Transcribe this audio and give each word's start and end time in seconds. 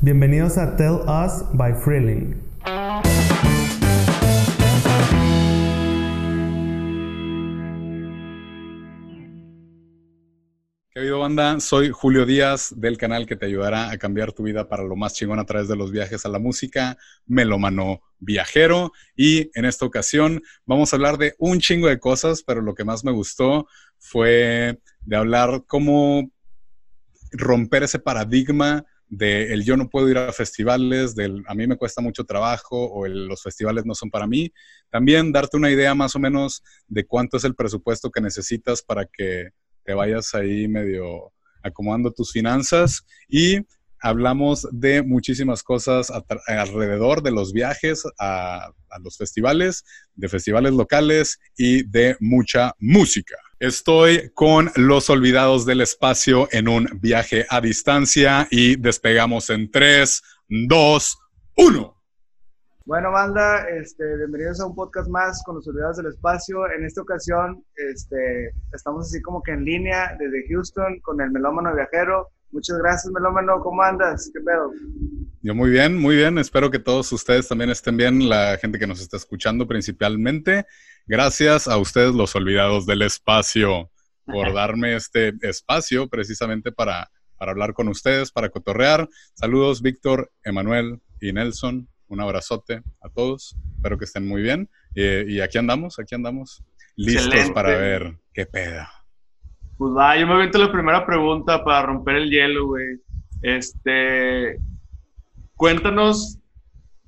Bienvenidos 0.00 0.56
a 0.58 0.76
Tell 0.76 1.00
Us 1.08 1.42
by 1.54 1.74
Freeling. 1.74 2.40
¿Qué 10.92 11.00
habido, 11.00 11.18
banda? 11.18 11.58
Soy 11.58 11.90
Julio 11.90 12.24
Díaz 12.26 12.72
del 12.76 12.96
canal 12.96 13.26
que 13.26 13.34
te 13.34 13.46
ayudará 13.46 13.90
a 13.90 13.98
cambiar 13.98 14.32
tu 14.32 14.44
vida 14.44 14.68
para 14.68 14.84
lo 14.84 14.94
más 14.94 15.14
chingón 15.14 15.40
a 15.40 15.44
través 15.44 15.66
de 15.66 15.74
los 15.74 15.90
viajes 15.90 16.24
a 16.24 16.28
la 16.28 16.38
música, 16.38 16.96
Melomano 17.26 18.02
Viajero. 18.20 18.92
Y 19.16 19.50
en 19.58 19.64
esta 19.64 19.84
ocasión 19.84 20.40
vamos 20.64 20.92
a 20.92 20.96
hablar 20.96 21.18
de 21.18 21.34
un 21.38 21.58
chingo 21.58 21.88
de 21.88 21.98
cosas, 21.98 22.44
pero 22.44 22.62
lo 22.62 22.76
que 22.76 22.84
más 22.84 23.04
me 23.04 23.10
gustó 23.10 23.66
fue 23.98 24.78
de 25.00 25.16
hablar 25.16 25.64
cómo 25.66 26.30
romper 27.32 27.82
ese 27.82 27.98
paradigma 27.98 28.86
de 29.08 29.52
el 29.52 29.64
yo 29.64 29.76
no 29.76 29.88
puedo 29.88 30.08
ir 30.08 30.18
a 30.18 30.32
festivales, 30.32 31.14
del 31.14 31.42
a 31.46 31.54
mí 31.54 31.66
me 31.66 31.76
cuesta 31.76 32.02
mucho 32.02 32.24
trabajo 32.24 32.90
o 32.90 33.06
los 33.06 33.42
festivales 33.42 33.86
no 33.86 33.94
son 33.94 34.10
para 34.10 34.26
mí. 34.26 34.52
También 34.90 35.32
darte 35.32 35.56
una 35.56 35.70
idea 35.70 35.94
más 35.94 36.14
o 36.14 36.18
menos 36.18 36.62
de 36.86 37.06
cuánto 37.06 37.36
es 37.36 37.44
el 37.44 37.54
presupuesto 37.54 38.10
que 38.10 38.20
necesitas 38.20 38.82
para 38.82 39.06
que 39.06 39.50
te 39.84 39.94
vayas 39.94 40.34
ahí 40.34 40.68
medio 40.68 41.32
acomodando 41.62 42.12
tus 42.12 42.32
finanzas 42.32 43.04
y 43.28 43.58
hablamos 44.00 44.68
de 44.70 45.02
muchísimas 45.02 45.62
cosas 45.62 46.12
alrededor 46.46 47.22
de 47.22 47.32
los 47.32 47.52
viajes 47.52 48.04
a 48.18 48.70
los 49.02 49.16
festivales, 49.16 49.84
de 50.14 50.28
festivales 50.28 50.72
locales 50.72 51.38
y 51.56 51.82
de 51.82 52.16
mucha 52.20 52.74
música. 52.78 53.36
Estoy 53.60 54.30
con 54.34 54.70
los 54.76 55.10
olvidados 55.10 55.66
del 55.66 55.80
espacio 55.80 56.46
en 56.52 56.68
un 56.68 56.86
viaje 57.00 57.44
a 57.50 57.60
distancia 57.60 58.46
y 58.52 58.76
despegamos 58.76 59.50
en 59.50 59.68
3, 59.68 60.22
2, 60.68 61.18
1. 61.56 62.02
Bueno, 62.84 63.10
banda, 63.10 63.68
este, 63.68 64.16
bienvenidos 64.16 64.60
a 64.60 64.66
un 64.66 64.76
podcast 64.76 65.08
más 65.10 65.42
con 65.44 65.56
los 65.56 65.66
olvidados 65.66 65.96
del 65.96 66.06
espacio. 66.06 66.70
En 66.70 66.84
esta 66.84 67.02
ocasión 67.02 67.64
este, 67.74 68.52
estamos 68.72 69.08
así 69.08 69.20
como 69.22 69.42
que 69.42 69.50
en 69.50 69.64
línea 69.64 70.16
desde 70.20 70.46
Houston 70.48 71.00
con 71.00 71.20
el 71.20 71.32
melómano 71.32 71.74
viajero. 71.74 72.28
Muchas 72.52 72.78
gracias, 72.78 73.12
melómano. 73.12 73.60
¿Cómo 73.60 73.82
andas? 73.82 74.30
¿Qué 74.32 74.40
pedo? 74.40 74.70
Yo 75.42 75.56
muy 75.56 75.70
bien, 75.70 75.96
muy 75.96 76.14
bien. 76.14 76.38
Espero 76.38 76.70
que 76.70 76.78
todos 76.78 77.10
ustedes 77.10 77.48
también 77.48 77.70
estén 77.70 77.96
bien, 77.96 78.28
la 78.28 78.56
gente 78.58 78.78
que 78.78 78.86
nos 78.86 79.00
está 79.00 79.16
escuchando 79.16 79.66
principalmente. 79.66 80.64
Gracias 81.08 81.66
a 81.66 81.78
ustedes, 81.78 82.14
los 82.14 82.36
olvidados 82.36 82.84
del 82.84 83.00
espacio, 83.00 83.90
por 84.26 84.52
darme 84.52 84.94
este 84.94 85.32
espacio 85.40 86.06
precisamente 86.06 86.70
para, 86.70 87.10
para 87.38 87.52
hablar 87.52 87.72
con 87.72 87.88
ustedes, 87.88 88.30
para 88.30 88.50
cotorrear. 88.50 89.08
Saludos, 89.32 89.80
Víctor, 89.80 90.30
Emanuel 90.44 91.00
y 91.18 91.32
Nelson. 91.32 91.88
Un 92.08 92.20
abrazote 92.20 92.82
a 93.00 93.08
todos. 93.08 93.56
Espero 93.76 93.96
que 93.96 94.04
estén 94.04 94.28
muy 94.28 94.42
bien. 94.42 94.68
y 94.94 95.40
aquí 95.40 95.56
andamos, 95.56 95.98
aquí 95.98 96.14
andamos, 96.14 96.62
listos 96.94 97.52
para 97.52 97.70
ver 97.70 98.18
qué 98.34 98.44
peda. 98.44 98.90
Pues 99.78 99.94
va, 99.96 100.14
yo 100.18 100.26
me 100.26 100.34
avento 100.34 100.58
la 100.58 100.70
primera 100.70 101.06
pregunta 101.06 101.64
para 101.64 101.86
romper 101.86 102.16
el 102.16 102.30
hielo, 102.30 102.66
güey. 102.66 103.00
Este, 103.40 104.58
cuéntanos 105.54 106.38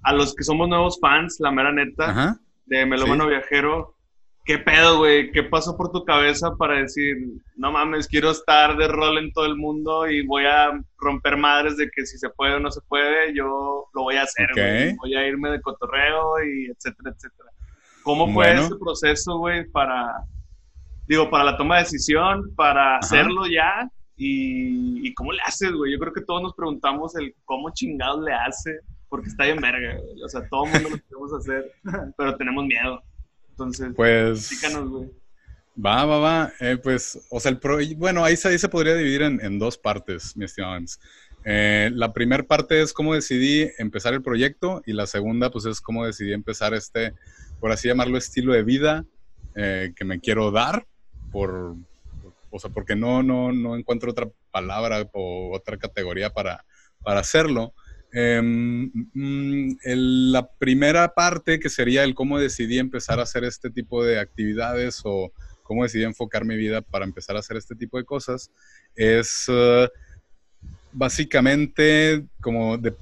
a 0.02 0.14
los 0.14 0.34
que 0.34 0.42
somos 0.42 0.70
nuevos 0.70 0.98
fans, 1.00 1.36
la 1.38 1.50
mera 1.50 1.70
neta. 1.70 2.10
Ajá 2.10 2.40
de 2.70 2.86
Melómano 2.86 3.26
Viajero, 3.26 3.96
¿qué 4.44 4.58
pedo, 4.58 4.98
güey? 4.98 5.32
¿Qué 5.32 5.42
pasó 5.42 5.76
por 5.76 5.90
tu 5.90 6.04
cabeza 6.04 6.56
para 6.56 6.78
decir, 6.78 7.16
no 7.56 7.72
mames, 7.72 8.06
quiero 8.06 8.30
estar 8.30 8.76
de 8.76 8.86
rol 8.86 9.18
en 9.18 9.32
todo 9.32 9.44
el 9.44 9.56
mundo 9.56 10.08
y 10.08 10.24
voy 10.24 10.44
a 10.46 10.80
romper 10.96 11.36
madres 11.36 11.76
de 11.76 11.90
que 11.90 12.06
si 12.06 12.16
se 12.16 12.30
puede 12.30 12.54
o 12.54 12.60
no 12.60 12.70
se 12.70 12.80
puede, 12.82 13.34
yo 13.34 13.88
lo 13.92 14.02
voy 14.02 14.14
a 14.16 14.22
hacer, 14.22 14.48
güey. 14.54 14.94
Voy 14.96 15.16
a 15.16 15.26
irme 15.26 15.50
de 15.50 15.60
cotorreo 15.60 16.42
y 16.44 16.66
etcétera, 16.66 17.10
etcétera. 17.10 17.50
¿Cómo 18.04 18.32
fue 18.32 18.54
ese 18.54 18.76
proceso, 18.76 19.38
güey, 19.38 19.68
para, 19.70 20.24
digo, 21.08 21.28
para 21.28 21.44
la 21.44 21.56
toma 21.56 21.76
de 21.76 21.82
decisión, 21.82 22.54
para 22.54 22.98
hacerlo 22.98 23.46
ya? 23.46 23.90
Y, 24.16 25.12
cómo 25.14 25.32
le 25.32 25.40
haces, 25.44 25.72
güey. 25.72 25.92
Yo 25.92 25.98
creo 25.98 26.12
que 26.12 26.22
todos 26.22 26.40
nos 26.40 26.54
preguntamos 26.54 27.16
el 27.16 27.34
cómo 27.44 27.70
chingados 27.70 28.22
le 28.22 28.32
hace 28.32 28.78
porque 29.10 29.28
está 29.28 29.44
bien 29.44 29.60
verga, 29.60 29.98
güey. 29.98 30.22
O 30.22 30.28
sea, 30.28 30.48
todo 30.48 30.64
el 30.64 30.72
mundo 30.72 30.90
lo 30.90 30.96
queremos 30.96 31.32
hacer, 31.34 31.72
pero 32.16 32.36
tenemos 32.36 32.64
miedo. 32.64 33.02
Entonces, 33.50 33.92
pues. 33.94 34.48
Díganos, 34.48 34.88
güey. 34.88 35.10
Va, 35.84 36.04
va, 36.06 36.18
va. 36.18 36.52
Eh, 36.60 36.78
pues, 36.82 37.26
o 37.30 37.40
sea, 37.40 37.50
el 37.50 37.58
pro... 37.58 37.78
bueno, 37.96 38.24
ahí 38.24 38.36
se, 38.36 38.48
ahí 38.48 38.58
se 38.58 38.68
podría 38.68 38.94
dividir 38.94 39.22
en, 39.22 39.44
en 39.44 39.58
dos 39.58 39.76
partes, 39.76 40.36
mi 40.36 40.44
estimado 40.44 40.78
eh, 41.42 41.90
la 41.94 42.12
primera 42.12 42.42
parte 42.42 42.82
es 42.82 42.92
cómo 42.92 43.14
decidí 43.14 43.70
empezar 43.78 44.12
el 44.12 44.22
proyecto 44.22 44.82
y 44.84 44.92
la 44.92 45.06
segunda, 45.06 45.50
pues, 45.50 45.64
es 45.64 45.80
cómo 45.80 46.04
decidí 46.04 46.32
empezar 46.32 46.74
este, 46.74 47.14
por 47.60 47.72
así 47.72 47.88
llamarlo, 47.88 48.18
estilo 48.18 48.52
de 48.52 48.62
vida 48.62 49.04
eh, 49.54 49.92
que 49.96 50.04
me 50.04 50.20
quiero 50.20 50.50
dar, 50.50 50.86
por, 51.32 51.76
o 52.50 52.58
sea, 52.58 52.70
porque 52.70 52.94
no, 52.94 53.22
no, 53.22 53.52
no 53.52 53.76
encuentro 53.76 54.10
otra 54.10 54.28
palabra 54.50 55.08
o 55.12 55.56
otra 55.56 55.78
categoría 55.78 56.30
para, 56.30 56.64
para 57.02 57.20
hacerlo. 57.20 57.72
Em, 58.12 58.90
mm, 59.14 59.76
la 59.84 60.48
primera 60.58 61.08
parte, 61.14 61.60
que 61.60 61.68
sería 61.68 62.02
el 62.02 62.14
cómo 62.14 62.38
decidí 62.38 62.78
empezar 62.78 63.20
a 63.20 63.22
hacer 63.22 63.44
este 63.44 63.70
tipo 63.70 64.04
de 64.04 64.18
actividades 64.18 65.00
o 65.04 65.32
cómo 65.62 65.84
decidí 65.84 66.02
enfocar 66.02 66.44
mi 66.44 66.56
vida 66.56 66.82
para 66.82 67.04
empezar 67.04 67.36
a 67.36 67.38
hacer 67.38 67.56
este 67.56 67.76
tipo 67.76 67.96
de 67.98 68.04
cosas, 68.04 68.50
es 68.96 69.48
uh, 69.48 69.86
básicamente 70.92 72.26
como 72.40 72.76
de, 72.76 72.94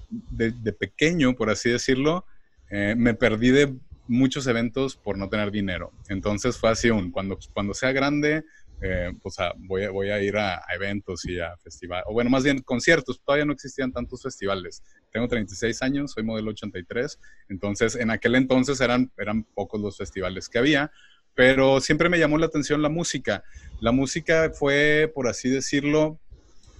pequeño, 0.78 1.34
por 1.34 1.48
así 1.48 1.70
decirlo, 1.70 2.26
eh, 2.70 2.94
me 2.94 3.14
perdí 3.14 3.50
de 3.50 3.74
muchos 4.06 4.46
eventos 4.46 4.96
por 4.96 5.16
no 5.16 5.30
tener 5.30 5.50
dinero. 5.50 5.92
Entonces 6.10 6.58
fue 6.58 6.68
así 6.70 6.90
un, 6.90 7.10
cuando, 7.10 7.38
cuando 7.54 7.72
sea 7.72 7.92
grande, 7.92 8.44
eh, 8.80 9.12
pues 9.20 9.36
voy, 9.56 9.84
a, 9.84 9.90
voy 9.90 10.10
a 10.10 10.22
ir 10.22 10.36
a, 10.36 10.62
eventos 10.74 11.24
y 11.24 11.40
a 11.40 11.56
festivales, 11.56 12.04
o 12.08 12.12
bueno, 12.12 12.30
más 12.30 12.44
bien 12.44 12.60
conciertos, 12.60 13.20
todavía 13.24 13.44
no 13.44 13.52
existían 13.52 13.92
tantos 13.92 14.22
festivales. 14.22 14.82
Tengo 15.12 15.26
36 15.26 15.82
años, 15.82 16.12
soy 16.12 16.22
modelo 16.22 16.50
83, 16.50 17.18
entonces 17.48 17.96
en 17.96 18.10
aquel 18.10 18.36
entonces 18.36 18.80
eran, 18.80 19.10
eran 19.18 19.42
pocos 19.42 19.80
los 19.80 19.96
festivales 19.96 20.48
que 20.48 20.58
había, 20.58 20.90
pero 21.34 21.80
siempre 21.80 22.08
me 22.08 22.18
llamó 22.18 22.36
la 22.38 22.46
atención 22.46 22.82
la 22.82 22.88
música. 22.88 23.44
La 23.80 23.92
música 23.92 24.50
fue, 24.52 25.10
por 25.14 25.28
así 25.28 25.48
decirlo, 25.48 26.18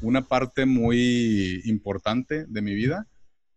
una 0.00 0.22
parte 0.22 0.66
muy 0.66 1.62
importante 1.64 2.44
de 2.46 2.62
mi 2.62 2.74
vida. 2.74 3.06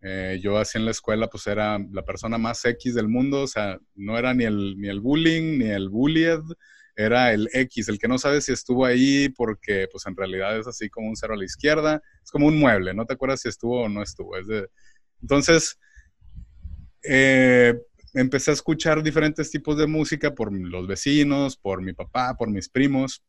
Eh, 0.02 0.40
yo 0.41 0.58
así 0.58 0.79
en 0.79 0.85
la 0.85 0.91
escuela 0.91 1.28
pues 1.28 1.46
era 1.46 1.79
la 1.91 2.03
persona 2.03 2.38
más 2.40 2.66
X 2.66 2.96
del 2.96 3.08
mundo, 3.08 3.41
o 3.41 3.47
sea, 3.47 3.79
no 3.96 4.18
era 4.18 4.34
ni 4.34 4.46
el, 4.46 4.75
ni 4.79 4.90
el 4.90 5.00
bullying, 5.00 5.59
ni 5.59 5.69
el 5.69 5.90
bullied, 5.90 6.40
era 6.96 7.34
el 7.34 7.50
X, 7.53 7.90
el 7.90 8.00
que 8.00 8.07
no 8.07 8.18
sabe 8.18 8.41
si 8.41 8.52
estuvo 8.52 8.85
ahí 8.85 9.29
porque 9.29 9.88
pues 9.91 10.06
en 10.06 10.16
realidad 10.16 10.57
es 10.57 10.68
así 10.68 10.90
como 10.90 11.07
un 11.07 11.16
cero 11.16 11.34
a 11.34 11.38
la 11.38 11.46
izquierda, 11.46 12.02
es 12.24 12.31
como 12.31 12.47
un 12.47 12.57
mueble, 12.57 12.94
no 12.94 13.06
te 13.06 13.13
acuerdas 13.13 13.41
si 13.41 13.50
estuvo 13.50 13.84
o 13.84 13.90
no 13.90 14.03
estuvo. 14.03 14.34
Entonces, 15.22 15.78
eh, 17.03 17.74
empecé 18.13 18.52
a 18.52 18.56
escuchar 18.56 19.02
diferentes 19.03 19.50
tipos 19.50 19.78
de 19.78 19.88
música 19.88 20.34
por 20.34 20.53
los 20.53 20.88
vecinos, 20.88 21.57
por 21.57 21.81
mi 21.81 21.94
papá, 21.94 22.35
por 22.38 22.50
mis 22.50 22.69
primos, 22.69 23.23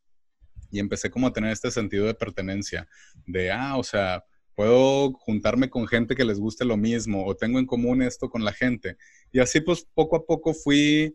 y 0.70 0.78
empecé 0.80 1.10
como 1.10 1.26
a 1.26 1.32
tener 1.32 1.52
este 1.52 1.70
sentido 1.70 2.06
de 2.06 2.14
pertenencia, 2.14 2.88
de, 3.26 3.52
ah, 3.52 3.76
o 3.76 3.84
sea, 3.84 4.24
puedo 4.54 5.12
juntarme 5.12 5.70
con 5.70 5.86
gente 5.86 6.14
que 6.14 6.24
les 6.24 6.38
guste 6.38 6.64
lo 6.64 6.76
mismo, 6.76 7.26
o 7.26 7.36
tengo 7.36 7.58
en 7.58 7.66
común 7.66 8.02
esto 8.02 8.28
con 8.28 8.44
la 8.44 8.52
gente. 8.52 8.96
Y 9.30 9.40
así 9.40 9.60
pues 9.60 9.86
poco 9.94 10.16
a 10.16 10.24
poco 10.24 10.54
fui 10.54 11.14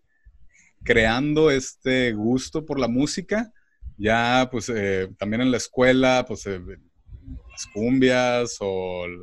creando 0.87 1.51
este 1.51 2.13
gusto 2.13 2.65
por 2.65 2.79
la 2.79 2.87
música. 2.87 3.51
Ya, 3.97 4.47
pues, 4.49 4.71
eh, 4.73 5.09
también 5.17 5.41
en 5.41 5.51
la 5.51 5.57
escuela, 5.57 6.23
pues, 6.25 6.45
eh, 6.45 6.61
las 6.61 7.65
cumbias 7.73 8.55
o 8.61 9.05
el 9.05 9.19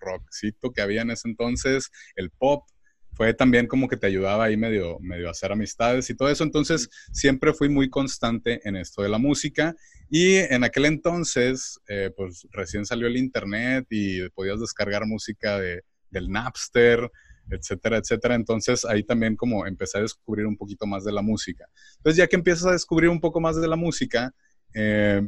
rockcito 0.00 0.72
que 0.72 0.80
había 0.80 1.02
en 1.02 1.10
ese 1.10 1.28
entonces, 1.28 1.90
el 2.16 2.30
pop, 2.30 2.64
fue 3.12 3.34
también 3.34 3.66
como 3.66 3.86
que 3.86 3.96
te 3.96 4.06
ayudaba 4.06 4.44
ahí 4.44 4.56
medio, 4.56 4.98
medio 4.98 5.28
a 5.28 5.32
hacer 5.32 5.52
amistades 5.52 6.08
y 6.08 6.16
todo 6.16 6.30
eso. 6.30 6.42
Entonces, 6.42 6.88
siempre 7.12 7.52
fui 7.52 7.68
muy 7.68 7.88
constante 7.90 8.60
en 8.66 8.74
esto 8.74 9.02
de 9.02 9.08
la 9.10 9.18
música. 9.18 9.76
Y 10.10 10.36
en 10.36 10.64
aquel 10.64 10.86
entonces, 10.86 11.78
eh, 11.86 12.10
pues, 12.16 12.48
recién 12.50 12.86
salió 12.86 13.06
el 13.06 13.18
internet 13.18 13.86
y 13.90 14.28
podías 14.30 14.58
descargar 14.58 15.06
música 15.06 15.60
de, 15.60 15.82
del 16.10 16.30
Napster, 16.30 17.10
etcétera, 17.50 17.98
etcétera. 17.98 18.34
Entonces 18.34 18.84
ahí 18.84 19.02
también 19.02 19.36
como 19.36 19.66
empecé 19.66 19.98
a 19.98 20.02
descubrir 20.02 20.46
un 20.46 20.56
poquito 20.56 20.86
más 20.86 21.04
de 21.04 21.12
la 21.12 21.22
música. 21.22 21.66
Entonces 21.96 22.16
ya 22.16 22.26
que 22.26 22.36
empiezas 22.36 22.66
a 22.66 22.72
descubrir 22.72 23.10
un 23.10 23.20
poco 23.20 23.40
más 23.40 23.60
de 23.60 23.68
la 23.68 23.76
música, 23.76 24.32
eh, 24.74 25.22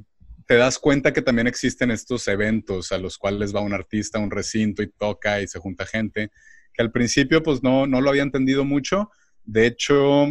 te 0.47 0.57
das 0.57 0.79
cuenta 0.79 1.13
que 1.13 1.23
también 1.23 1.47
existen 1.47 1.91
estos 1.91 2.29
eventos 2.29 2.93
a 2.93 2.99
los 2.99 3.19
cuales 3.19 3.55
va 3.55 3.61
un 3.61 3.73
artista 3.73 4.19
a 4.19 4.23
un 4.23 4.31
recinto 4.31 4.83
y 4.83 4.91
toca 4.91 5.41
y 5.41 5.49
se 5.49 5.59
junta 5.59 5.87
gente, 5.87 6.31
que 6.73 6.83
al 6.83 6.93
principio 6.93 7.43
pues 7.43 7.63
no, 7.63 7.87
no 7.87 8.01
lo 8.01 8.11
había 8.11 8.23
entendido 8.23 8.65
mucho. 8.65 9.11
De 9.45 9.67
hecho, 9.67 10.27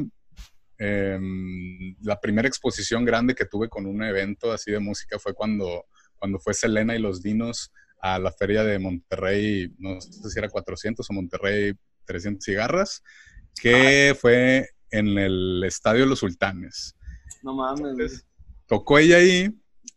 em, 0.77 1.95
la 2.01 2.19
primera 2.19 2.47
exposición 2.47 3.03
grande 3.03 3.35
que 3.35 3.45
tuve 3.45 3.67
con 3.67 3.85
un 3.85 4.03
evento 4.03 4.51
así 4.51 4.71
de 4.71 4.79
música 4.79 5.19
fue 5.19 5.33
cuando, 5.33 5.85
cuando 6.15 6.39
fue 6.39 6.53
Selena 6.53 6.95
y 6.95 6.99
los 6.99 7.21
Dinos 7.21 7.71
a 8.05 8.19
la 8.19 8.31
feria 8.31 8.63
de 8.63 8.77
Monterrey, 8.77 9.73
no 9.79 9.99
sé 9.99 10.29
si 10.29 10.37
era 10.37 10.47
400 10.47 11.09
o 11.09 11.13
Monterrey 11.13 11.73
300 12.05 12.45
cigarras, 12.45 13.01
que 13.59 14.15
fue 14.19 14.69
en 14.91 15.17
el 15.17 15.63
Estadio 15.65 16.05
Los 16.05 16.19
Sultanes. 16.19 16.95
No 17.41 17.55
mames. 17.55 18.27
tocó 18.67 18.99
ella 18.99 19.17
ahí, 19.17 19.49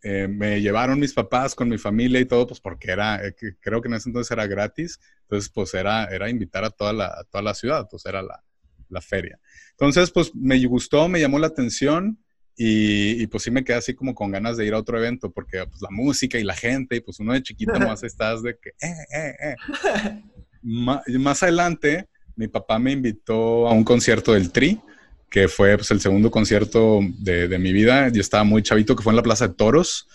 eh, 0.03 0.27
me 0.27 0.63
llevaron 0.63 0.99
mis 0.99 1.13
papás 1.13 1.55
con 1.55 1.69
mi 1.69 1.77
familia 1.77 2.19
y 2.19 2.25
todo, 2.25 2.47
pues 2.47 2.61
porque 2.61 2.93
era, 2.93 3.23
eh, 3.27 3.35
creo 3.61 3.83
que 3.83 3.89
en 3.89 3.95
ese 3.95 4.09
entonces 4.09 4.31
era 4.31 4.47
gratis, 4.47 4.99
entonces 5.25 5.51
pues 5.51 5.75
era, 5.75 6.07
era 6.07 6.31
invitar 6.31 6.65
a 6.65 6.71
toda 6.71 6.95
la, 6.95 7.27
toda 7.31 7.43
la 7.43 7.53
ciudad, 7.53 7.89
pues 7.91 8.07
era 8.07 8.23
la, 8.23 8.43
la 8.89 9.03
feria. 9.03 9.39
Entonces 9.73 10.11
pues 10.11 10.35
me 10.35 10.65
gustó, 10.65 11.11
me 11.11 11.21
llamó 11.21 11.39
la 11.39 11.49
atención 11.49 12.19
y, 12.61 13.27
pues 13.29 13.45
sí 13.45 13.51
me 13.53 13.63
quedé 13.63 13.77
así 13.77 13.95
como 13.95 14.15
con 14.15 14.33
ganas 14.33 14.57
de 14.57 14.67
ir 14.67 14.75
a 14.75 14.79
otro 14.79 14.99
evento 14.99 15.31
porque 15.31 15.65
pues 15.65 15.81
la 15.81 15.91
música 15.91 16.39
y 16.39 16.45
la 16.45 16.57
gente 16.57 16.97
y 16.97 17.01
pues 17.01 17.21
uno 17.21 17.33
de 17.33 17.43
chiquito 17.43 17.73
más 17.79 18.03
estás 18.03 18.43
de 18.43 18.59
que, 18.59 18.71
eh, 18.71 18.95
eh, 19.15 19.35
eh. 19.45 20.23
más 20.63 21.43
adelante 21.43 22.09
mi 22.39 22.47
papá 22.47 22.79
me 22.79 22.93
invitó 22.93 23.67
a 23.67 23.73
un 23.73 23.83
concierto 23.83 24.33
del 24.33 24.53
Tri, 24.53 24.81
que 25.29 25.49
fue 25.49 25.77
pues, 25.77 25.91
el 25.91 26.01
segundo 26.01 26.31
concierto 26.31 27.01
de, 27.19 27.49
de, 27.49 27.59
mi 27.59 27.73
vida. 27.73 28.09
Yo 28.11 28.21
estaba 28.21 28.45
muy 28.45 28.63
chavito, 28.63 28.95
que 28.95 29.03
fue 29.03 29.11
en 29.11 29.17
la 29.17 29.25
Plaza 29.25 29.49
de 29.49 29.55
Toros. 29.55 30.07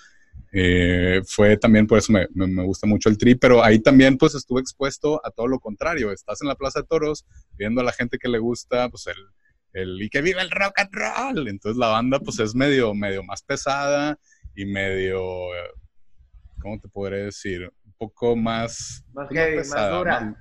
Eh, 0.54 1.22
fue 1.28 1.58
también, 1.58 1.86
por 1.86 1.98
eso 1.98 2.14
me, 2.14 2.26
me, 2.34 2.64
gusta 2.64 2.88
mucho 2.88 3.10
el 3.10 3.18
Tri, 3.18 3.36
pero 3.36 3.62
ahí 3.62 3.80
también 3.80 4.18
pues 4.18 4.36
estuve 4.36 4.62
expuesto 4.62 5.20
a 5.26 5.32
todo 5.32 5.48
lo 5.48 5.60
contrario. 5.60 6.14
Estás 6.14 6.42
en 6.42 6.48
la 6.48 6.56
Plaza 6.56 6.80
de 6.80 6.88
Toros 6.88 7.26
viendo 7.58 7.82
a 7.82 7.84
la 7.84 7.92
gente 7.92 8.18
que 8.18 8.30
le 8.30 8.40
gusta 8.40 8.88
pues 8.90 9.06
el, 9.08 9.18
el 9.74 10.02
y 10.02 10.10
que 10.10 10.22
vive 10.22 10.42
el 10.42 10.52
rock 10.52 10.80
and 10.80 10.94
roll. 10.94 11.48
Entonces 11.48 11.78
la 11.78 11.88
banda 11.88 12.20
pues 12.20 12.40
es 12.40 12.56
medio, 12.56 12.94
medio 12.94 13.24
más 13.24 13.42
pesada 13.42 14.18
y 14.56 14.66
medio, 14.66 15.22
¿cómo 16.62 16.80
te 16.80 16.88
podré 16.88 17.26
decir? 17.26 17.72
Un 17.86 17.94
poco 17.98 18.36
más... 18.36 19.04
Más, 19.14 19.30
más 19.32 19.92
dura. 19.92 20.36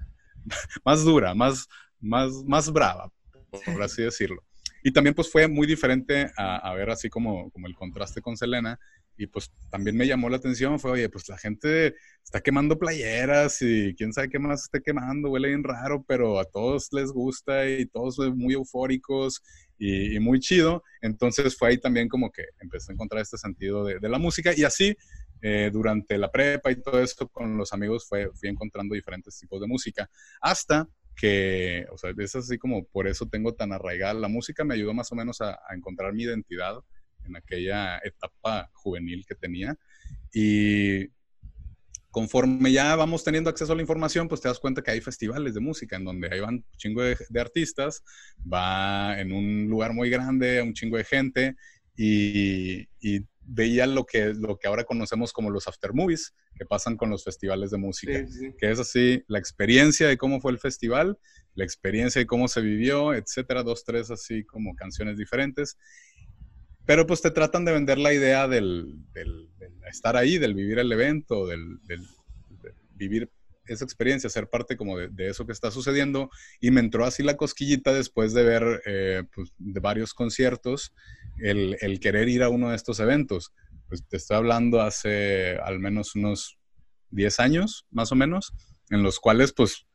Más, 0.84 1.05
dura, 1.05 1.34
más, 1.34 1.69
más, 2.00 2.31
más 2.44 2.73
brava, 2.73 3.11
por 3.50 3.82
así 3.82 4.02
decirlo. 4.02 4.43
Y 4.82 4.93
también 4.93 5.14
pues 5.14 5.31
fue 5.31 5.46
muy 5.46 5.67
diferente 5.67 6.31
a, 6.37 6.56
a, 6.56 6.75
ver 6.75 6.90
así 6.90 7.08
como, 7.08 7.49
como 7.52 7.69
el 7.69 7.75
contraste 7.76 8.20
con 8.20 8.37
Selena. 8.37 8.78
Y 9.17 9.26
pues 9.26 9.53
también 9.70 9.97
me 9.97 10.06
llamó 10.06 10.29
la 10.29 10.38
atención, 10.38 10.81
fue, 10.81 10.93
oye, 10.93 11.09
pues 11.09 11.29
la 11.29 11.38
gente 11.38 11.94
está 12.25 12.41
quemando 12.41 12.79
playeras 12.79 13.61
y 13.61 13.94
quién 13.94 14.12
sabe 14.12 14.31
qué 14.31 14.38
más 14.38 14.64
esté 14.64 14.81
quemando, 14.81 15.31
huele 15.31 15.49
bien 15.49 15.64
raro, 15.64 16.05
pero 16.06 16.41
a 16.41 16.44
todos 16.44 16.88
les 16.93 17.11
gusta 17.11 17.69
y 17.69 17.87
todos 17.87 18.17
son 18.17 18.37
muy 18.38 18.55
eufóricos 18.55 19.43
y, 19.79 20.19
muy 20.20 20.41
chido. 20.41 20.82
Entonces 21.00 21.56
fue 21.56 21.70
ahí 21.70 21.79
también 21.79 22.09
como 22.09 22.31
que 22.31 22.44
empecé 22.61 22.93
a 22.93 22.94
encontrar 22.94 23.23
este 23.23 23.38
sentido 23.38 23.85
de, 23.85 24.09
la 24.09 24.19
música 24.19 24.53
y 24.56 24.64
así 24.64 24.97
eh, 25.41 25.70
durante 25.73 26.17
la 26.19 26.31
prepa 26.31 26.70
y 26.70 26.81
todo 26.81 27.00
esto 27.00 27.29
con 27.29 27.56
los 27.56 27.73
amigos 27.73 28.06
fue, 28.09 28.31
fui 28.35 28.49
encontrando 28.49 28.94
diferentes 28.94 29.38
tipos 29.38 29.61
de 29.61 29.67
música. 29.67 30.09
Hasta 30.41 30.88
que, 31.14 31.87
o 31.93 31.99
sea, 31.99 32.12
es 32.17 32.35
así 32.35 32.59
como 32.59 32.85
por 32.87 33.06
eso 33.06 33.26
tengo 33.26 33.55
tan 33.55 33.73
arraigada 33.73 34.14
la 34.14 34.29
música, 34.29 34.64
me 34.64 34.75
ayudó 34.75 34.94
más 34.94 35.11
o 35.12 35.14
menos 35.14 35.41
a, 35.41 35.59
encontrar 35.75 36.12
mi 36.12 36.25
identidad 36.25 36.76
en 37.24 37.36
aquella 37.36 37.98
etapa 37.98 38.70
juvenil 38.72 39.24
que 39.26 39.34
tenía. 39.34 39.76
Y 40.32 41.08
conforme 42.10 42.70
ya 42.72 42.94
vamos 42.96 43.24
teniendo 43.24 43.50
acceso 43.50 43.72
a 43.72 43.76
la 43.76 43.82
información, 43.82 44.28
pues 44.28 44.40
te 44.40 44.48
das 44.48 44.58
cuenta 44.58 44.82
que 44.82 44.90
hay 44.90 45.00
festivales 45.00 45.54
de 45.54 45.60
música 45.60 45.96
en 45.96 46.04
donde 46.04 46.28
ahí 46.30 46.40
van 46.40 46.54
un 46.56 46.64
chingo 46.76 47.02
de, 47.02 47.40
artistas, 47.40 48.02
va 48.40 49.19
en 49.19 49.32
un 49.32 49.69
lugar 49.69 49.94
muy 49.94 50.10
grande, 50.10 50.62
un 50.62 50.74
chingo 50.74 50.98
de 50.98 51.04
gente 51.04 51.56
y, 51.96 52.86
y 53.00 53.26
veía 53.44 53.86
lo 53.86 54.04
que, 54.04 54.34
lo 54.34 54.58
que 54.58 54.68
ahora 54.68 54.84
conocemos 54.84 55.32
como 55.32 55.50
los 55.50 55.66
after 55.68 55.92
movies 55.92 56.34
que 56.54 56.64
pasan 56.64 56.96
con 56.96 57.10
los 57.10 57.25
festivales 57.25 57.70
de 57.70 57.78
música, 57.78 58.25
que 58.58 58.70
es 58.70 58.78
así 58.78 59.22
la 59.26 59.38
experiencia 59.38 60.08
de 60.08 60.16
cómo 60.16 60.40
fue 60.40 60.52
el 60.52 60.58
festival, 60.58 61.18
la 61.54 61.64
experiencia 61.64 62.20
de 62.20 62.26
cómo 62.26 62.48
se 62.48 62.60
vivió, 62.60 63.14
etcétera, 63.14 63.62
dos, 63.62 63.84
tres 63.84 64.10
así 64.10 64.44
como 64.44 64.75
canciones 64.75 65.16
diferentes. 65.16 65.76
Pero 66.87 67.06
pues 67.06 67.23
te 67.23 67.31
tratan 67.31 67.64
de 67.64 67.73
vender 67.73 67.99
la 67.99 68.12
idea 68.12 68.49
del, 68.49 68.99
estar 69.88 70.17
ahí, 70.17 70.38
del 70.38 70.55
vivir 70.55 70.79
el 70.79 70.90
evento, 70.93 71.46
del, 71.46 71.79
del 71.84 72.06
vivir 72.94 73.31
esa 73.67 73.84
experiencia, 73.84 74.29
ser 74.29 74.49
parte 74.49 74.76
como 74.76 74.99
de, 74.99 75.29
eso 75.29 75.46
que 75.46 75.52
está 75.52 75.70
sucediendo. 75.70 76.31
Y 76.61 76.70
me 76.70 76.81
entró 76.81 77.05
así 77.05 77.23
la 77.23 77.37
cosquillita 77.37 77.93
después 77.93 78.32
de 78.34 78.43
ver 78.43 78.82
eh, 78.87 79.23
pues, 79.34 79.52
de 79.58 79.81
varios 79.81 80.14
conciertos, 80.14 80.93
el, 81.38 81.76
el, 81.81 82.00
querer 82.00 82.29
ir 82.29 82.43
a 82.43 82.49
uno 82.49 82.70
de 82.70 82.76
estos 82.76 83.00
eventos. 83.00 83.52
Pues 83.88 84.05
te 84.06 84.17
estoy 84.17 84.37
hablando 84.37 84.81
hace 84.81 85.56
al 85.58 85.78
menos 85.78 86.14
unos 86.14 86.58
10 87.11 87.40
años, 87.40 87.87
más 87.90 88.11
o 88.11 88.14
menos, 88.14 88.52
en 88.90 89.02
los 89.02 89.20
cuales 89.20 89.52
pues 89.52 89.87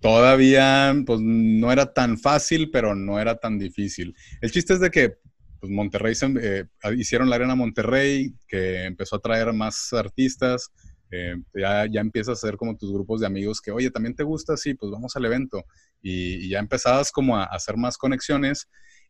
todavía 0.00 0.94
pues 1.06 1.20
no 1.22 1.72
era 1.72 1.92
tan 1.92 2.18
fácil, 2.18 2.70
pero 2.70 2.94
no 2.94 3.18
era 3.18 3.36
tan 3.36 3.58
difícil. 3.58 4.14
El 4.40 4.50
chiste 4.50 4.74
es 4.74 4.80
de 4.80 4.90
que 4.90 5.18
pues 5.60 5.72
Monterrey 5.72 6.14
eh, 6.40 6.64
hicieron 6.96 7.30
la 7.30 7.36
Arena 7.36 7.54
Monterrey, 7.54 8.34
que 8.46 8.84
empezó 8.84 9.16
a 9.16 9.20
traer 9.20 9.52
más 9.52 9.92
artistas, 9.92 10.70
eh, 11.10 11.36
ya, 11.54 11.86
ya 11.86 12.00
empiezas 12.00 12.30
a 12.42 12.46
hacer 12.46 12.56
como 12.56 12.76
tus 12.76 12.92
grupos 12.92 13.20
de 13.20 13.26
amigos 13.26 13.60
que, 13.60 13.70
oye, 13.70 13.90
¿también 13.90 14.14
te 14.14 14.24
gusta? 14.24 14.56
Sí, 14.56 14.74
pues 14.74 14.90
vamos 14.90 15.14
al 15.16 15.24
evento. 15.24 15.64
Y, 16.02 16.48
ya 16.48 16.58
empezabas 16.58 17.12
como 17.12 17.36
a, 17.36 17.44
hacer 17.44 17.76
más 17.76 17.96
conexiones 17.96 18.68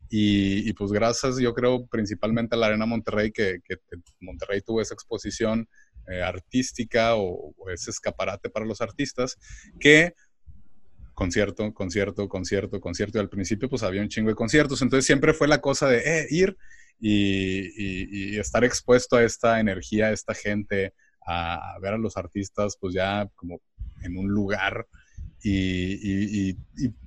y, 0.09 0.71
pues 0.73 0.91
gracias, 0.91 1.37
yo 1.37 1.53
creo, 1.53 1.85
principalmente 1.87 2.55
a 2.55 2.59
la 2.59 2.67
Arena 2.67 2.85
Monterrey, 2.85 3.31
que, 3.31 3.59
Monterrey 4.19 4.61
tuvo 4.61 4.81
esa 4.81 4.93
exposición 4.93 5.67
eh, 6.07 6.21
artística 6.21 7.15
o, 7.15 7.53
ese 7.73 7.91
escaparate 7.91 8.49
para 8.49 8.65
los 8.65 8.79
artistas, 8.79 9.37
que 9.79 10.13
concierto, 11.17 11.73
concierto, 11.73 12.29
concierto, 12.29 12.79
concierto. 12.79 13.17
Y 13.17 13.21
al 13.21 13.29
principio 13.29 13.67
pues 13.67 13.81
había 13.81 14.03
un 14.03 14.07
chingo 14.07 14.29
de 14.29 14.35
conciertos, 14.35 14.83
entonces 14.83 15.03
siempre 15.03 15.33
fue 15.33 15.47
la 15.47 15.59
cosa 15.59 15.89
de 15.89 15.97
eh, 16.05 16.27
ir 16.29 16.55
y, 16.99 18.35
y, 18.35 18.37
estar 18.37 18.63
expuesto 18.63 19.15
a 19.15 19.23
esta 19.23 19.59
energía, 19.59 20.07
a 20.07 20.11
esta 20.11 20.35
gente, 20.35 20.93
a, 21.25 21.75
ver 21.81 21.95
a 21.95 21.97
los 21.97 22.17
artistas 22.17 22.77
pues 22.79 22.93
ya 22.93 23.27
como 23.33 23.59
en 24.03 24.15
un 24.15 24.27
lugar 24.27 24.87
y, 25.41 26.55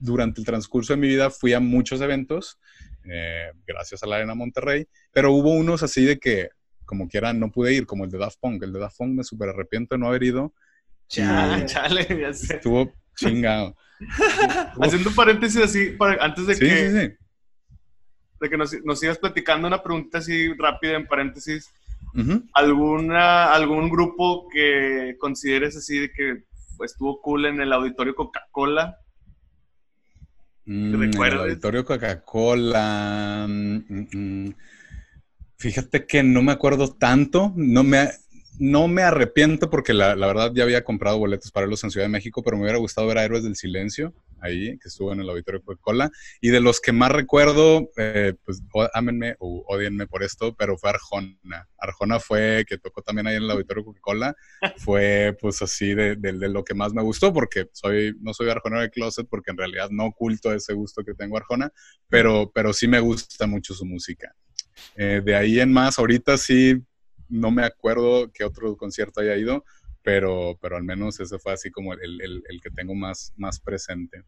durante 0.01 0.41
el 0.41 0.47
transcurso 0.47 0.93
de 0.93 0.97
mi 0.97 1.07
vida 1.07 1.31
fui 1.31 1.53
a 1.53 1.61
muchos 1.61 2.01
eventos, 2.01 2.59
eh, 3.05 3.53
gracias 3.65 4.03
a 4.03 4.09
la 4.09 4.17
Arena 4.17 4.35
Monterrey, 4.35 4.89
pero 5.13 5.33
hubo 5.33 5.53
unos 5.53 5.85
así 5.85 6.05
de 6.05 6.19
que 6.19 6.49
como 6.85 7.07
quiera 7.07 7.33
no 7.33 7.53
pude 7.53 7.73
ir, 7.75 7.87
como 7.87 8.05
el 8.05 8.11
de 8.11 8.19
Daft 8.19 8.41
Punk. 8.41 8.65
El 8.65 8.73
de 8.73 8.81
Daft 8.81 8.97
Punk 8.99 9.11
me 9.11 9.23
súper 9.23 9.51
arrepiento 9.51 9.95
de 9.95 10.01
no 10.01 10.09
haber 10.09 10.25
ido. 10.25 10.53
Chale, 11.07 11.65
chale, 11.67 12.05
ya 12.21 12.33
sé. 12.33 12.57
Estuvo 12.57 12.93
chingado. 13.21 13.77
Haciendo 14.81 15.11
un 15.11 15.15
paréntesis 15.15 15.63
así, 15.63 15.97
antes 16.21 16.47
de 16.47 16.59
que, 16.59 17.17
De 18.41 18.49
que 18.49 18.57
nos, 18.57 18.73
nos 18.85 18.99
sigas 18.99 19.19
platicando 19.19 19.69
una 19.69 19.83
pregunta 19.83 20.19
así 20.19 20.53
rápida 20.55 20.97
en 20.97 21.07
paréntesis. 21.07 21.71
¿Alguna, 22.55 23.53
¿Algún 23.53 23.89
grupo 23.89 24.49
que 24.49 25.17
consideres 25.19 25.77
así 25.77 25.99
de 25.99 26.13
que 26.13 26.45
estuvo 26.85 27.21
cool 27.21 27.47
en 27.47 27.61
el 27.61 27.73
auditorio 27.73 28.15
Coca-Cola? 28.15 28.99
Mm, 30.65 31.03
el 31.03 31.39
auditorio 31.39 31.85
Coca-Cola. 31.85 33.47
Mm, 33.49 34.07
mm, 34.13 34.55
fíjate 35.57 36.07
que 36.07 36.23
no 36.23 36.43
me 36.43 36.53
acuerdo 36.53 36.93
tanto. 36.95 37.53
No 37.57 37.85
me, 37.85 38.09
no 38.59 38.89
me 38.89 39.03
arrepiento 39.03 39.71
porque 39.71 39.95
la, 39.95 40.15
verdad 40.15 40.53
ya 40.55 40.65
había 40.65 40.85
comprado 40.85 41.19
boletos 41.19 41.51
para 41.51 41.65
irlos 41.65 41.83
en 41.85 41.91
Ciudad 41.91 42.07
de 42.07 42.13
México, 42.13 42.43
pero 42.43 42.57
me 42.57 42.65
hubiera 42.65 42.79
gustado 42.79 43.07
ver 43.07 43.19
a 43.19 43.25
Héroes 43.25 43.45
del 43.45 43.57
Silencio 43.57 44.13
ahí, 44.41 44.79
que 44.79 44.89
estuvo 44.89 45.13
en 45.13 45.21
el 45.21 45.29
auditorio 45.29 45.63
Coca-Cola. 45.63 46.11
Y 46.41 46.49
de 46.49 46.61
los 46.61 46.81
que 46.81 46.93
más 46.93 47.13
recuerdo, 47.13 47.91
eh, 47.97 48.35
pues 48.45 48.63
ámenme 48.95 49.37
o 49.39 49.65
odienme 49.69 50.07
por 50.07 50.23
esto, 50.23 50.55
pero 50.55 50.79
fue 50.79 50.91
Arjona. 50.91 51.69
Arjona 51.79 52.21
fue, 52.21 52.65
que 52.67 52.79
tocó 52.79 53.03
también 53.03 53.27
ahí 53.27 53.37
en 53.37 53.45
el 53.45 53.51
auditorio 53.51 53.85
Coca-Cola, 53.85 54.35
fue 54.79 55.37
pues 55.41 55.63
así 55.63 55.95
de, 55.95 56.17
lo 56.33 56.65
que 56.65 56.75
más 56.75 56.93
me 56.93 57.03
gustó, 57.03 57.33
porque 57.33 57.69
soy, 57.73 58.15
no 58.21 58.35
soy 58.35 58.51
Arjona 58.51 58.81
de 58.81 58.91
closet, 58.91 59.27
porque 59.29 59.51
en 59.51 59.59
realidad 59.59 59.89
no 59.91 60.07
oculto 60.07 60.53
ese 60.53 60.75
gusto 60.75 61.05
que 61.05 61.15
tengo 61.15 61.37
Arjona, 61.37 61.73
pero, 62.09 62.51
pero 62.55 62.73
sí 62.73 62.89
me 62.89 63.01
gusta 63.01 63.47
mucho 63.47 63.75
su 63.75 63.85
música. 63.85 64.35
Eh, 64.97 65.21
de 65.25 65.35
ahí 65.35 65.61
en 65.61 65.73
más, 65.73 65.99
ahorita 65.99 66.39
sí 66.39 66.83
no 67.31 67.51
me 67.51 67.65
acuerdo 67.65 68.31
qué 68.33 68.45
otro 68.45 68.77
concierto 68.77 69.21
haya 69.21 69.37
ido, 69.37 69.65
pero, 70.03 70.59
pero 70.61 70.77
al 70.77 70.83
menos 70.83 71.21
ese 71.21 71.39
fue 71.39 71.53
así 71.53 71.71
como 71.71 71.95
el, 71.95 72.21
el, 72.21 72.61
que 72.63 72.71
tengo 72.71 72.95
más, 72.95 73.33
más 73.37 73.61
presente. 73.61 74.25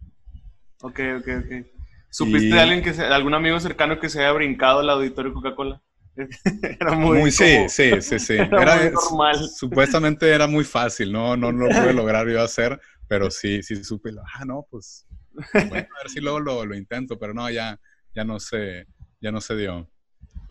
Ok, 0.83 1.01
ok, 1.19 1.29
ok. 1.45 1.67
¿Supiste 2.11 2.55
de 2.55 2.61
alguien 2.61 2.83
que 2.83 2.91
algún 3.03 3.35
amigo 3.35 3.59
cercano 3.59 3.99
que 3.99 4.09
se 4.09 4.21
haya 4.21 4.33
brincado 4.33 4.81
al 4.81 4.91
auditorio 4.91 5.33
Coca-Cola? 5.33 5.83
era 6.81 6.93
muy, 6.93 7.31
sí, 7.31 7.69
sí, 7.69 7.91
sí, 8.03 8.19
sí. 8.19 8.35
Era, 8.37 8.91
normal. 8.91 9.49
Supuestamente 9.49 10.29
era 10.29 10.47
muy 10.47 10.65
fácil, 10.65 11.11
no, 11.11 11.37
no, 11.39 11.53
no 11.53 11.67
lo 11.67 11.71
pude 11.71 11.93
lograr 11.95 12.29
yo 12.29 12.43
hacer, 12.43 12.79
pero 13.09 13.31
sí, 13.31 13.63
sí 13.63 13.83
supe, 13.83 14.11
ah, 14.35 14.45
no, 14.45 14.67
pues, 14.71 15.07
bueno, 15.55 15.75
a 15.75 16.03
ver 16.03 16.11
si 16.13 16.21
luego 16.21 16.39
lo, 16.39 16.67
lo 16.67 16.77
intento, 16.77 17.19
pero 17.19 17.33
no, 17.33 17.49
ya, 17.51 17.81
ya 18.15 18.25
no 18.25 18.39
se, 18.39 18.87
ya 19.21 19.33
no 19.33 19.41
se 19.41 19.57
dio. 19.57 19.89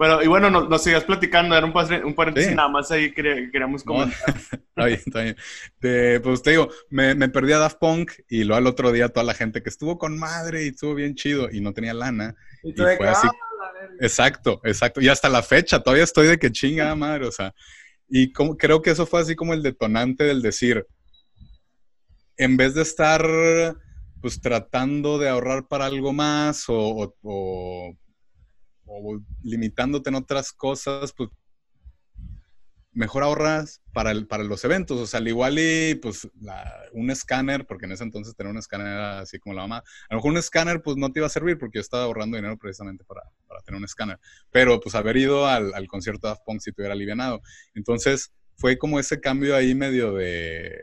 Bueno, 0.01 0.23
y 0.23 0.25
bueno, 0.25 0.49
nos, 0.49 0.67
nos 0.67 0.83
sigas 0.83 1.03
platicando, 1.03 1.55
era 1.55 1.63
un, 1.63 1.73
un 2.05 2.15
paréntesis 2.15 2.55
nada 2.55 2.67
más 2.69 2.89
ahí 2.89 3.13
que 3.13 3.49
queríamos 3.51 3.83
comentar. 3.83 4.17
está 4.51 4.85
bien, 4.85 5.01
está 5.05 5.21
bien. 5.21 6.21
pues 6.23 6.41
te 6.41 6.49
digo, 6.49 6.69
me, 6.89 7.13
me, 7.13 7.29
perdí 7.29 7.53
a 7.53 7.59
Daft 7.59 7.77
Punk 7.77 8.13
y 8.27 8.43
luego 8.43 8.57
al 8.57 8.65
otro 8.65 8.91
día 8.91 9.09
toda 9.09 9.23
la 9.23 9.35
gente 9.35 9.61
que 9.61 9.69
estuvo 9.69 9.99
con 9.99 10.17
madre 10.17 10.65
y 10.65 10.69
estuvo 10.69 10.95
bien 10.95 11.13
chido 11.13 11.51
y 11.51 11.61
no 11.61 11.71
tenía 11.71 11.93
lana. 11.93 12.35
Y, 12.63 12.73
fue 12.73 13.07
así. 13.07 13.27
Ah, 13.27 13.71
exacto, 13.99 14.59
exacto. 14.63 15.01
Y 15.01 15.07
hasta 15.07 15.29
la 15.29 15.43
fecha 15.43 15.83
todavía 15.83 16.05
estoy 16.05 16.25
de 16.25 16.39
que 16.39 16.51
chinga 16.51 16.95
madre, 16.95 17.27
o 17.27 17.31
sea. 17.31 17.53
Y 18.09 18.31
como, 18.33 18.57
creo 18.57 18.81
que 18.81 18.89
eso 18.89 19.05
fue 19.05 19.21
así 19.21 19.35
como 19.35 19.53
el 19.53 19.61
detonante 19.61 20.23
del 20.23 20.41
decir, 20.41 20.83
en 22.37 22.57
vez 22.57 22.73
de 22.73 22.81
estar 22.81 23.23
pues 24.19 24.41
tratando 24.41 25.19
de 25.19 25.29
ahorrar 25.29 25.67
para 25.67 25.85
algo 25.85 26.11
más 26.11 26.65
o, 26.69 27.15
o, 27.21 27.95
limitándote 29.43 30.09
en 30.09 30.15
otras 30.15 30.51
cosas, 30.51 31.13
pues 31.13 31.29
mejor 32.93 33.23
ahorras 33.23 33.81
para, 33.93 34.13
para 34.25 34.43
los 34.43 34.63
eventos. 34.65 34.99
O 34.99 35.07
sea, 35.07 35.19
al 35.19 35.27
igual 35.27 35.57
y 35.59 35.95
pues 35.95 36.27
un 36.93 37.09
escáner, 37.09 37.65
porque 37.65 37.85
en 37.85 37.93
ese 37.93 38.03
entonces 38.03 38.35
tener 38.35 38.51
un 38.51 38.57
escáner 38.57 38.87
era 38.87 39.19
así 39.19 39.39
como 39.39 39.55
la 39.55 39.61
mamá. 39.61 39.77
A 39.77 40.13
lo 40.13 40.17
mejor 40.17 40.31
un 40.31 40.37
escáner 40.37 40.81
pues 40.81 40.97
no 40.97 41.11
te 41.11 41.19
iba 41.19 41.27
a 41.27 41.29
servir 41.29 41.57
porque 41.57 41.77
yo 41.77 41.81
estaba 41.81 42.03
ahorrando 42.03 42.37
dinero 42.37 42.57
precisamente 42.57 43.03
para, 43.05 43.21
para 43.47 43.61
tener 43.61 43.77
un 43.77 43.85
escáner. 43.85 44.19
Pero 44.51 44.79
pues 44.79 44.95
haber 44.95 45.17
ido 45.17 45.47
al, 45.47 45.73
al 45.73 45.87
concierto 45.87 46.27
de 46.27 46.31
Daft 46.31 46.43
Punk 46.45 46.61
si 46.61 46.71
te 46.71 46.81
hubiera 46.81 46.93
alivianado. 46.93 47.41
Entonces 47.73 48.33
fue 48.57 48.77
como 48.77 48.99
ese 48.99 49.19
cambio 49.19 49.55
ahí 49.55 49.73
medio 49.73 50.13
de, 50.13 50.77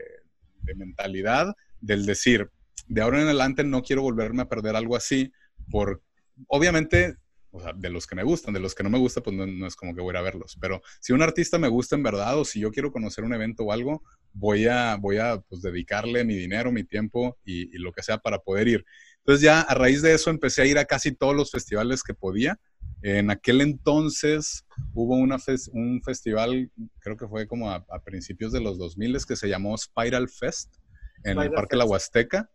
de 0.61 0.75
mentalidad 0.75 1.55
del 1.79 2.05
decir, 2.05 2.49
de 2.87 3.01
ahora 3.01 3.21
en 3.21 3.25
adelante 3.25 3.63
no 3.63 3.81
quiero 3.83 4.01
volverme 4.01 4.41
a 4.41 4.49
perder 4.49 4.75
algo 4.75 4.95
así, 4.95 5.31
por, 5.69 6.01
obviamente, 6.47 7.15
o 7.51 7.59
sea, 7.61 7.73
de 7.73 7.89
los 7.89 8.05
que 8.05 8.15
me 8.15 8.23
gustan, 8.23 8.53
de 8.53 8.59
los 8.59 8.75
que 8.75 8.83
no 8.83 8.89
me 8.89 8.97
gusta, 8.97 9.21
pues 9.21 9.35
no, 9.35 9.67
es 9.67 9.75
como 9.75 9.95
que 9.95 10.01
voy 10.01 10.11
a 10.11 10.13
ir 10.13 10.17
a 10.17 10.21
verlos, 10.21 10.57
pero 10.59 10.81
si 10.99 11.13
un 11.13 11.21
artista 11.21 11.57
me 11.57 11.67
gusta 11.67 11.95
en 11.95 12.03
verdad 12.03 12.37
o 12.37 12.45
si 12.45 12.59
yo 12.59 12.71
quiero 12.71 12.91
conocer 12.91 13.23
un 13.23 13.33
evento 13.33 13.63
o 13.63 13.71
algo, 13.71 14.03
voy 14.33 14.67
a, 14.67 14.95
voy 14.97 15.17
a 15.17 15.39
pues, 15.41 15.61
dedicarle 15.61 16.23
mi 16.23 16.35
dinero, 16.35 16.71
mi 16.71 16.83
tiempo 16.83 17.37
y, 17.43 17.77
lo 17.79 17.91
que 17.91 18.03
sea 18.03 18.17
para 18.17 18.39
poder 18.39 18.67
ir. 18.67 18.85
Entonces 19.19 19.41
ya 19.41 19.61
a 19.61 19.73
raíz 19.73 20.01
de 20.01 20.13
eso 20.13 20.29
empecé 20.29 20.61
a 20.61 20.65
ir 20.65 20.77
a 20.77 20.85
casi 20.85 21.11
todos 21.11 21.35
los 21.35 21.51
festivales 21.51 22.03
que 22.03 22.13
podía. 22.13 22.59
En 23.01 23.31
aquel 23.31 23.61
entonces 23.61 24.65
hubo 24.93 25.15
una 25.15 25.37
un 25.71 26.01
festival, 26.03 26.69
creo 26.99 27.15
que 27.15 27.27
fue 27.27 27.47
como 27.47 27.71
a, 27.71 27.85
a, 27.89 27.99
principios 28.03 28.51
de 28.51 28.59
los 28.59 28.77
2000 28.77 29.25
que 29.25 29.35
se 29.35 29.47
llamó 29.47 29.77
Spiral 29.77 30.27
Fest 30.29 30.75
en 31.23 31.39
el 31.39 31.51
Parque 31.51 31.77
La 31.77 31.85
Huasteca 31.85 32.49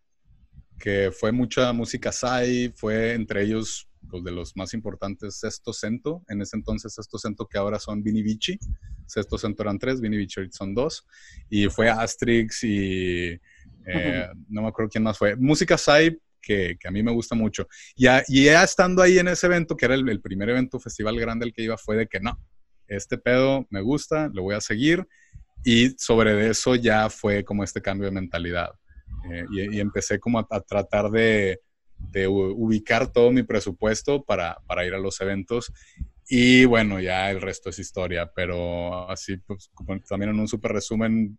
que 0.78 1.10
fue 1.12 1.32
mucha 1.32 1.72
música 1.72 2.12
Sai, 2.12 2.72
fue 2.76 3.14
entre 3.14 3.42
ellos 3.42 3.88
pues, 4.08 4.24
de 4.24 4.32
los 4.32 4.56
más 4.56 4.74
importantes 4.74 5.36
Sexto 5.36 5.72
Cento, 5.72 6.22
en 6.28 6.42
ese 6.42 6.56
entonces 6.56 6.94
Sexto 6.94 7.18
Cento 7.18 7.46
que 7.46 7.58
ahora 7.58 7.78
son 7.78 8.02
Vini 8.02 8.22
Vici, 8.22 8.58
Sexto 9.06 9.38
Cento 9.38 9.62
eran 9.62 9.78
tres, 9.78 10.00
Vini 10.00 10.16
Vici 10.16 10.40
son 10.50 10.74
dos, 10.74 11.06
y 11.50 11.66
fue 11.68 11.90
Asterix 11.90 12.64
y 12.64 13.38
eh, 13.86 14.28
no 14.48 14.62
me 14.62 14.68
acuerdo 14.68 14.90
quién 14.90 15.04
más 15.04 15.18
fue, 15.18 15.36
música 15.36 15.76
Sai 15.76 16.18
que, 16.40 16.76
que, 16.78 16.88
a 16.88 16.90
mí 16.90 17.02
me 17.02 17.12
gusta 17.12 17.34
mucho. 17.34 17.66
Y 17.96 18.04
ya, 18.04 18.22
y 18.28 18.44
ya 18.44 18.62
estando 18.62 19.02
ahí 19.02 19.18
en 19.18 19.28
ese 19.28 19.46
evento, 19.46 19.76
que 19.76 19.86
era 19.86 19.94
el, 19.94 20.06
el 20.08 20.20
primer 20.20 20.50
evento 20.50 20.78
festival 20.78 21.18
grande 21.18 21.46
al 21.46 21.54
que 21.54 21.62
iba, 21.62 21.78
fue 21.78 21.96
de 21.96 22.06
que 22.06 22.20
no, 22.20 22.38
este 22.86 23.16
pedo 23.16 23.66
me 23.70 23.80
gusta, 23.80 24.28
lo 24.32 24.42
voy 24.42 24.54
a 24.54 24.60
seguir, 24.60 25.06
y 25.64 25.94
sobre 25.98 26.48
eso 26.50 26.74
ya 26.74 27.08
fue 27.08 27.44
como 27.44 27.64
este 27.64 27.80
cambio 27.80 28.06
de 28.06 28.12
mentalidad 28.12 28.70
eh, 29.30 29.44
y, 29.50 29.80
empecé 29.80 30.20
como 30.20 30.38
a, 30.38 30.60
tratar 30.60 31.10
de, 31.10 31.60
ubicar 32.26 33.12
todo 33.12 33.30
mi 33.30 33.42
presupuesto 33.42 34.24
para, 34.24 34.58
para, 34.66 34.86
ir 34.86 34.94
a 34.94 34.98
los 34.98 35.20
eventos. 35.20 35.72
Y 36.28 36.64
bueno, 36.64 37.00
ya 37.00 37.30
el 37.30 37.40
resto 37.40 37.70
es 37.70 37.78
historia, 37.78 38.30
pero 38.34 39.10
así 39.10 39.36
pues, 39.38 39.70
también 40.08 40.30
en 40.30 40.40
un 40.40 40.48
super 40.48 40.72
resumen 40.72 41.38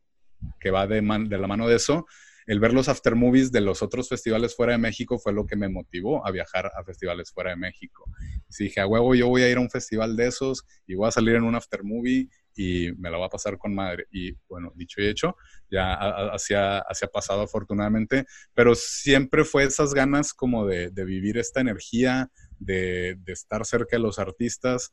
que 0.59 0.71
va 0.71 0.85
de, 0.85 1.01
de 1.01 1.37
la 1.37 1.47
mano 1.47 1.67
de 1.67 1.75
eso, 1.75 2.05
el 2.45 2.59
ver 2.59 2.73
los 2.73 2.89
after 2.89 3.15
movies 3.15 3.51
de 3.51 3.61
los 3.61 3.81
otros 3.81 4.07
festivales 4.07 4.55
fuera 4.55 4.73
de 4.73 4.77
México 4.77 5.17
fue 5.17 5.33
lo 5.33 5.47
que 5.47 5.55
me 5.55 5.67
motivó 5.67 6.25
a 6.27 6.31
viajar 6.31 6.71
a 6.75 6.83
festivales 6.83 7.31
fuera 7.31 7.51
de 7.51 7.55
México. 7.55 8.05
Si 8.49 8.65
dije, 8.65 8.81
a 8.81 8.87
huevo, 8.87 9.15
yo 9.15 9.27
voy 9.27 9.41
a 9.41 9.49
ir 9.49 9.57
a 9.57 9.61
un 9.61 9.69
festival 9.69 10.15
de 10.15 10.27
esos 10.27 10.63
y 10.85 10.93
voy 10.93 11.07
a 11.07 11.11
salir 11.11 11.35
en 11.35 11.43
un 11.43 11.55
after 11.55 11.83
movie 11.83 12.29
y 12.55 12.91
me 12.97 13.09
la 13.09 13.17
va 13.17 13.27
a 13.27 13.29
pasar 13.29 13.57
con 13.57 13.75
madre. 13.75 14.07
Y 14.11 14.33
bueno, 14.47 14.71
dicho 14.75 15.01
y 15.01 15.07
hecho, 15.07 15.35
ya 15.69 15.93
hacia, 16.33 16.79
hacia 16.79 17.07
pasado 17.07 17.41
afortunadamente, 17.41 18.25
pero 18.53 18.75
siempre 18.75 19.43
fue 19.43 19.65
esas 19.65 19.93
ganas 19.93 20.33
como 20.33 20.65
de, 20.65 20.89
de 20.89 21.05
vivir 21.05 21.37
esta 21.37 21.61
energía, 21.61 22.29
de, 22.59 23.17
de, 23.19 23.33
estar 23.33 23.65
cerca 23.65 23.97
de 23.97 24.03
los 24.03 24.17
artistas, 24.17 24.91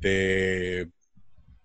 de 0.00 0.90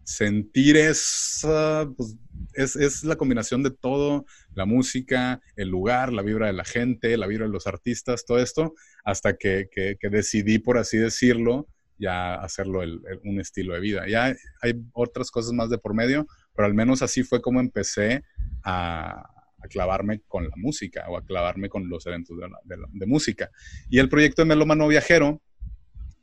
sentir 0.03 0.77
esa, 0.77 1.87
pues, 1.95 2.15
es, 2.53 2.75
es, 2.75 3.03
la 3.03 3.15
combinación 3.15 3.61
de 3.61 3.71
todo, 3.71 4.25
la 4.55 4.65
música, 4.65 5.39
el 5.55 5.69
lugar, 5.69 6.11
la 6.11 6.23
vibra 6.23 6.47
de 6.47 6.53
la 6.53 6.65
gente, 6.65 7.15
la 7.17 7.27
vibra 7.27 7.45
de 7.45 7.51
los 7.51 7.67
artistas, 7.67 8.25
todo 8.25 8.39
esto, 8.39 8.73
hasta 9.03 9.37
que, 9.37 9.67
que, 9.71 9.97
que 9.99 10.09
decidí, 10.09 10.57
por 10.59 10.77
así 10.77 10.97
decirlo, 10.97 11.67
ya 11.99 12.35
hacerlo 12.35 12.81
un 13.23 13.39
estilo 13.39 13.73
de 13.73 13.79
vida. 13.81 14.07
Ya 14.07 14.35
hay 14.61 14.73
otras 14.93 15.29
cosas 15.29 15.51
más 15.53 15.69
de 15.69 15.77
por 15.77 15.93
medio, 15.93 16.25
pero 16.55 16.65
al 16.65 16.73
menos 16.73 17.01
así 17.01 17.23
fue 17.23 17.41
como 17.41 17.59
empecé 17.59 18.23
a, 18.63 19.35
clavarme 19.69 20.21
con 20.25 20.45
la 20.45 20.55
música 20.55 21.05
o 21.09 21.17
a 21.17 21.25
clavarme 21.25 21.67
con 21.67 21.89
los 21.89 22.07
eventos 22.07 22.37
de, 22.63 23.05
música. 23.05 23.51
Y 23.89 23.99
el 23.99 24.07
proyecto 24.07 24.41
de 24.41 24.47
Melómano 24.47 24.87
Viajero 24.87 25.41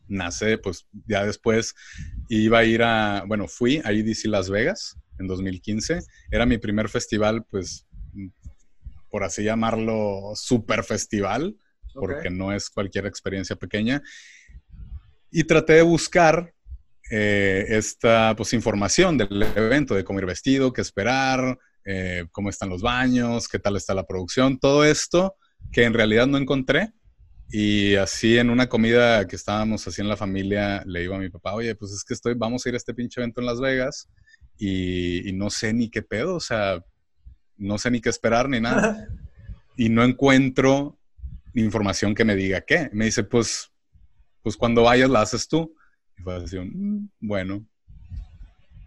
nace, 0.08 0.56
pues 0.56 0.88
ya 1.06 1.26
después 1.26 1.74
iba 2.30 2.60
a 2.60 2.64
ir 2.64 2.82
a, 2.82 3.24
bueno, 3.26 3.46
fui 3.46 3.82
a 3.84 3.92
EDC 3.92 4.24
Las 4.24 4.48
Vegas 4.48 4.98
en 5.18 5.26
2015. 5.26 6.00
Era 6.30 6.46
mi 6.46 6.56
primer 6.56 6.88
festival, 6.88 7.44
pues, 7.50 7.86
por 9.10 9.22
así 9.22 9.44
llamarlo, 9.44 10.32
super 10.34 10.82
festival, 10.82 11.56
porque 11.92 12.30
no 12.30 12.52
es 12.52 12.70
cualquier 12.70 13.04
experiencia 13.04 13.56
pequeña. 13.56 14.02
Y 15.30 15.44
traté 15.44 15.74
de 15.74 15.82
buscar 15.82 16.54
eh, 17.10 17.64
esta 17.68 18.34
pues, 18.36 18.52
información 18.52 19.16
del 19.16 19.42
evento, 19.54 19.94
de 19.94 20.04
cómo 20.04 20.18
ir 20.18 20.26
vestido, 20.26 20.72
qué 20.72 20.80
esperar, 20.80 21.58
eh, 21.84 22.26
cómo 22.32 22.50
están 22.50 22.68
los 22.68 22.82
baños, 22.82 23.48
qué 23.48 23.58
tal 23.58 23.76
está 23.76 23.94
la 23.94 24.06
producción, 24.06 24.58
todo 24.58 24.84
esto 24.84 25.36
que 25.72 25.84
en 25.84 25.94
realidad 25.94 26.26
no 26.26 26.38
encontré. 26.38 26.92
Y 27.48 27.94
así 27.94 28.38
en 28.38 28.50
una 28.50 28.68
comida 28.68 29.26
que 29.28 29.36
estábamos 29.36 29.86
así 29.86 30.00
en 30.00 30.08
la 30.08 30.16
familia, 30.16 30.82
le 30.84 31.00
digo 31.00 31.14
a 31.14 31.18
mi 31.18 31.28
papá, 31.28 31.54
oye, 31.54 31.76
pues 31.76 31.92
es 31.92 32.02
que 32.02 32.14
estoy, 32.14 32.34
vamos 32.34 32.66
a 32.66 32.68
ir 32.68 32.74
a 32.74 32.78
este 32.78 32.92
pinche 32.92 33.20
evento 33.20 33.40
en 33.40 33.46
Las 33.46 33.60
Vegas 33.60 34.08
y, 34.58 35.28
y 35.28 35.32
no 35.32 35.48
sé 35.48 35.72
ni 35.72 35.88
qué 35.88 36.02
pedo, 36.02 36.34
o 36.34 36.40
sea, 36.40 36.84
no 37.56 37.78
sé 37.78 37.90
ni 37.92 38.00
qué 38.00 38.08
esperar 38.08 38.48
ni 38.48 38.60
nada. 38.60 39.06
y 39.76 39.88
no 39.90 40.02
encuentro 40.02 40.98
información 41.54 42.14
que 42.14 42.24
me 42.24 42.34
diga 42.34 42.62
qué. 42.62 42.90
Me 42.92 43.04
dice, 43.04 43.22
pues 43.22 43.70
pues 44.46 44.56
cuando 44.56 44.84
vayas 44.84 45.10
la 45.10 45.22
haces 45.22 45.48
tú. 45.48 45.74
Y 46.16 46.22
fue 46.22 46.36
así, 46.36 46.56
mm, 46.56 47.10
bueno, 47.18 47.66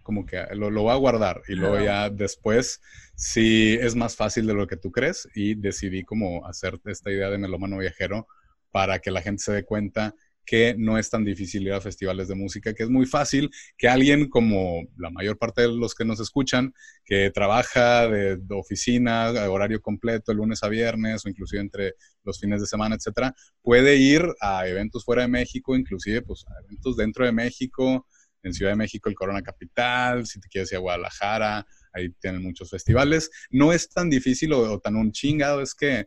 como 0.02 0.24
que 0.24 0.42
lo, 0.54 0.70
lo 0.70 0.84
voy 0.84 0.92
a 0.92 0.96
guardar. 0.96 1.42
Y 1.48 1.54
luego 1.54 1.78
ya 1.78 2.08
después, 2.08 2.80
sí 3.14 3.76
es 3.78 3.94
más 3.94 4.16
fácil 4.16 4.46
de 4.46 4.54
lo 4.54 4.66
que 4.66 4.78
tú 4.78 4.90
crees. 4.90 5.28
Y 5.34 5.56
decidí 5.56 6.02
como 6.02 6.46
hacer 6.46 6.80
esta 6.86 7.10
idea 7.10 7.28
de 7.28 7.36
melómano 7.36 7.76
viajero 7.76 8.26
para 8.70 9.00
que 9.00 9.10
la 9.10 9.20
gente 9.20 9.42
se 9.42 9.52
dé 9.52 9.64
cuenta 9.66 10.14
que 10.44 10.74
no 10.76 10.98
es 10.98 11.08
tan 11.10 11.24
difícil 11.24 11.62
ir 11.62 11.72
a 11.72 11.80
festivales 11.80 12.28
de 12.28 12.34
música, 12.34 12.74
que 12.74 12.82
es 12.82 12.90
muy 12.90 13.06
fácil 13.06 13.50
que 13.78 13.88
alguien 13.88 14.28
como 14.28 14.82
la 14.96 15.10
mayor 15.10 15.38
parte 15.38 15.62
de 15.62 15.68
los 15.68 15.94
que 15.94 16.04
nos 16.04 16.20
escuchan, 16.20 16.74
que 17.04 17.30
trabaja 17.30 18.08
de, 18.08 18.38
oficina, 18.50 19.30
horario 19.48 19.80
completo, 19.80 20.32
de 20.32 20.36
lunes 20.36 20.62
a 20.62 20.68
viernes 20.68 21.24
o 21.24 21.28
inclusive 21.28 21.60
entre 21.60 21.94
los 22.24 22.40
fines 22.40 22.60
de 22.60 22.66
semana, 22.66 22.96
etcétera, 22.96 23.34
puede 23.62 23.96
ir 23.96 24.26
a 24.40 24.66
eventos 24.66 25.04
fuera 25.04 25.22
de 25.22 25.28
México, 25.28 25.76
inclusive 25.76 26.22
pues 26.22 26.44
a 26.48 26.64
eventos 26.64 26.96
dentro 26.96 27.24
de 27.24 27.32
México, 27.32 28.06
en 28.42 28.54
Ciudad 28.54 28.72
de 28.72 28.76
México, 28.76 29.08
el 29.08 29.14
Corona 29.14 29.42
Capital, 29.42 30.26
si 30.26 30.40
te 30.40 30.48
quieres 30.48 30.72
ir 30.72 30.78
a 30.78 30.80
Guadalajara, 30.80 31.66
ahí 31.92 32.10
tienen 32.20 32.42
muchos 32.42 32.70
festivales. 32.70 33.30
No 33.50 33.72
es 33.72 33.88
tan 33.88 34.10
difícil 34.10 34.52
o, 34.52 34.78
tan 34.80 34.96
un 34.96 35.12
chingado, 35.12 35.60
es 35.60 35.74
que 35.74 36.06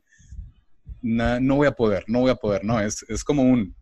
no 1.01 1.55
voy 1.55 1.67
a 1.67 1.73
poder, 1.73 2.05
no 2.07 2.21
voy 2.21 2.31
a 2.31 2.35
poder, 2.35 2.63
no, 2.63 2.79
es, 2.79 3.05
es 3.07 3.23
como 3.23 3.43
un 3.43 3.75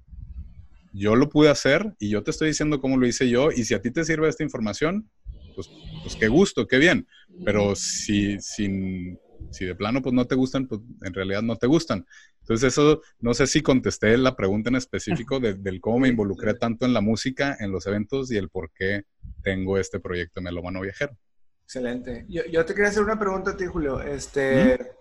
yo 0.93 1.15
lo 1.15 1.29
pude 1.29 1.50
hacer 1.50 1.93
y 2.00 2.10
yo 2.10 2.24
te 2.24 2.31
estoy 2.31 2.50
diciendo 2.50 2.79
cómo 2.79 2.98
lo 2.98 3.07
hice 3.07 3.29
yo 3.29 3.51
y 3.51 3.63
si 3.63 3.74
a 3.74 3.81
ti 3.81 3.91
te 3.91 4.03
sirve 4.03 4.27
esta 4.27 4.43
información, 4.43 5.10
pues, 5.55 5.69
pues 6.03 6.15
qué 6.15 6.27
gusto, 6.27 6.67
qué 6.67 6.77
bien. 6.77 7.07
Pero 7.45 7.75
si, 7.75 8.39
si, 8.39 9.17
si 9.51 9.65
de 9.65 9.75
plano 9.75 10.01
pues 10.01 10.13
no 10.13 10.25
te 10.25 10.36
gustan, 10.36 10.67
pues 10.67 10.81
en 11.03 11.13
realidad 11.13 11.41
no 11.41 11.55
te 11.55 11.67
gustan. 11.67 12.05
Entonces 12.41 12.74
eso, 12.74 13.01
no 13.19 13.33
sé 13.33 13.48
si 13.48 13.62
contesté 13.62 14.17
la 14.17 14.36
pregunta 14.36 14.69
en 14.69 14.75
específico 14.75 15.39
del 15.39 15.79
cómo 15.79 16.00
me 16.00 16.10
involucré 16.10 16.55
tanto 16.55 16.86
en 16.86 16.93
la 16.93 17.01
música, 17.01 17.55
en 17.60 17.71
los 17.71 17.86
eventos 17.88 18.31
y 18.31 18.38
el 18.38 18.50
por 18.50 18.71
qué 18.74 19.03
tengo 19.43 19.77
este 19.77 20.00
proyecto 20.00 20.41
Melómano 20.41 20.81
Viajero. 20.81 21.17
Excelente. 21.63 22.25
Yo, 22.27 22.43
yo, 22.51 22.65
te 22.65 22.74
quería 22.74 22.89
hacer 22.89 23.03
una 23.03 23.17
pregunta 23.17 23.51
a 23.51 23.57
ti, 23.57 23.65
Julio. 23.65 24.01
Este, 24.01 24.91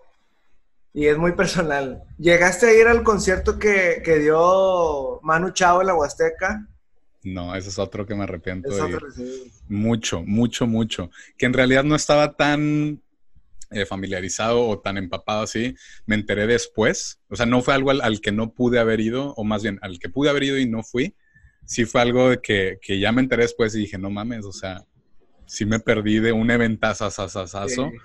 y 0.93 1.07
es 1.07 1.17
muy 1.17 1.33
personal. 1.33 2.03
¿Llegaste 2.17 2.67
a 2.67 2.73
ir 2.73 2.87
al 2.87 3.03
concierto 3.03 3.57
que, 3.57 4.01
que 4.03 4.19
dio 4.19 5.19
Manu 5.23 5.51
Chao 5.51 5.81
en 5.81 5.87
la 5.87 5.95
Huasteca? 5.95 6.67
No, 7.23 7.55
ese 7.55 7.69
es 7.69 7.79
otro 7.79 8.05
que 8.05 8.15
me 8.15 8.23
arrepiento 8.23 8.69
de 8.69 8.99
Mucho, 9.69 10.23
mucho, 10.23 10.67
mucho. 10.67 11.11
Que 11.37 11.45
en 11.45 11.53
realidad 11.53 11.83
no 11.83 11.95
estaba 11.95 12.35
tan 12.35 13.01
eh, 13.69 13.85
familiarizado 13.85 14.67
o 14.67 14.79
tan 14.79 14.97
empapado 14.97 15.43
así. 15.43 15.75
Me 16.05 16.15
enteré 16.15 16.47
después. 16.47 17.21
O 17.29 17.35
sea, 17.35 17.45
no 17.45 17.61
fue 17.61 17.73
algo 17.73 17.91
al, 17.91 18.21
que 18.21 18.31
no 18.31 18.53
pude 18.53 18.79
haber 18.79 18.99
ido, 18.99 19.33
o 19.35 19.43
más 19.43 19.61
bien 19.61 19.79
al 19.81 19.99
que 19.99 20.09
pude 20.09 20.29
haber 20.29 20.43
ido 20.43 20.57
y 20.57 20.67
no 20.67 20.83
fui. 20.83 21.15
Sí 21.65 21.85
fue 21.85 22.01
algo 22.01 22.31
de 22.31 22.41
que, 22.41 22.79
que 22.81 22.99
ya 22.99 23.11
me 23.11 23.21
enteré 23.21 23.43
después 23.43 23.73
y 23.75 23.79
dije, 23.79 23.97
no 23.97 24.09
mames, 24.09 24.45
o 24.45 24.51
sea, 24.51 24.83
sí 25.45 25.65
me 25.65 25.79
perdí 25.79 26.19
de 26.19 26.31
un 26.31 26.49
eventazo 26.49 27.09
sí. 27.91 27.97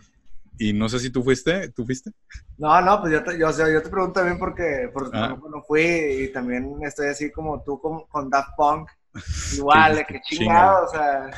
Y 0.59 0.73
no 0.73 0.89
sé 0.89 0.99
si 0.99 1.11
tú 1.11 1.23
fuiste, 1.23 1.71
¿tú 1.71 1.85
fuiste? 1.85 2.11
No, 2.57 2.81
no, 2.81 3.01
pues 3.01 3.13
yo 3.13 3.23
te, 3.23 3.39
yo, 3.39 3.51
yo 3.51 3.83
te 3.83 3.91
pregunto 3.91 4.21
también 4.21 4.39
porque, 4.39 4.91
porque 4.93 5.17
ah. 5.17 5.37
no, 5.51 5.63
fui 5.63 5.83
y 5.83 6.29
también 6.33 6.79
estoy 6.83 7.09
así 7.09 7.31
como 7.31 7.63
tú 7.63 7.79
con, 7.79 8.07
con 8.07 8.31
Daft 8.31 8.51
Punk. 8.57 8.91
Igual, 9.57 10.07
que 10.07 10.21
chingado, 10.23 10.87
o 10.87 10.89
sea. 10.89 11.31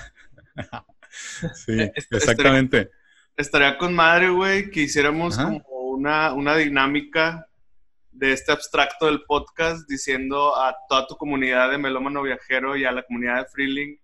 sí, 1.54 1.90
exactamente. 2.10 2.90
Estaría, 3.36 3.78
con 3.78 3.94
madre, 3.94 4.30
güey, 4.30 4.70
que 4.70 4.82
hiciéramos 4.82 5.36
como 5.36 5.62
una, 5.90 6.32
una 6.32 6.56
dinámica 6.56 7.48
de 8.10 8.32
este 8.32 8.50
abstracto 8.50 9.06
del 9.06 9.22
podcast 9.22 9.88
diciendo 9.88 10.56
a 10.56 10.76
toda 10.88 11.06
tu 11.06 11.16
comunidad 11.16 11.70
de 11.70 11.78
melómano 11.78 12.22
viajero 12.22 12.76
y 12.76 12.84
a 12.84 12.90
la 12.90 13.04
comunidad 13.04 13.36
de 13.36 13.46
Freeling 13.46 13.96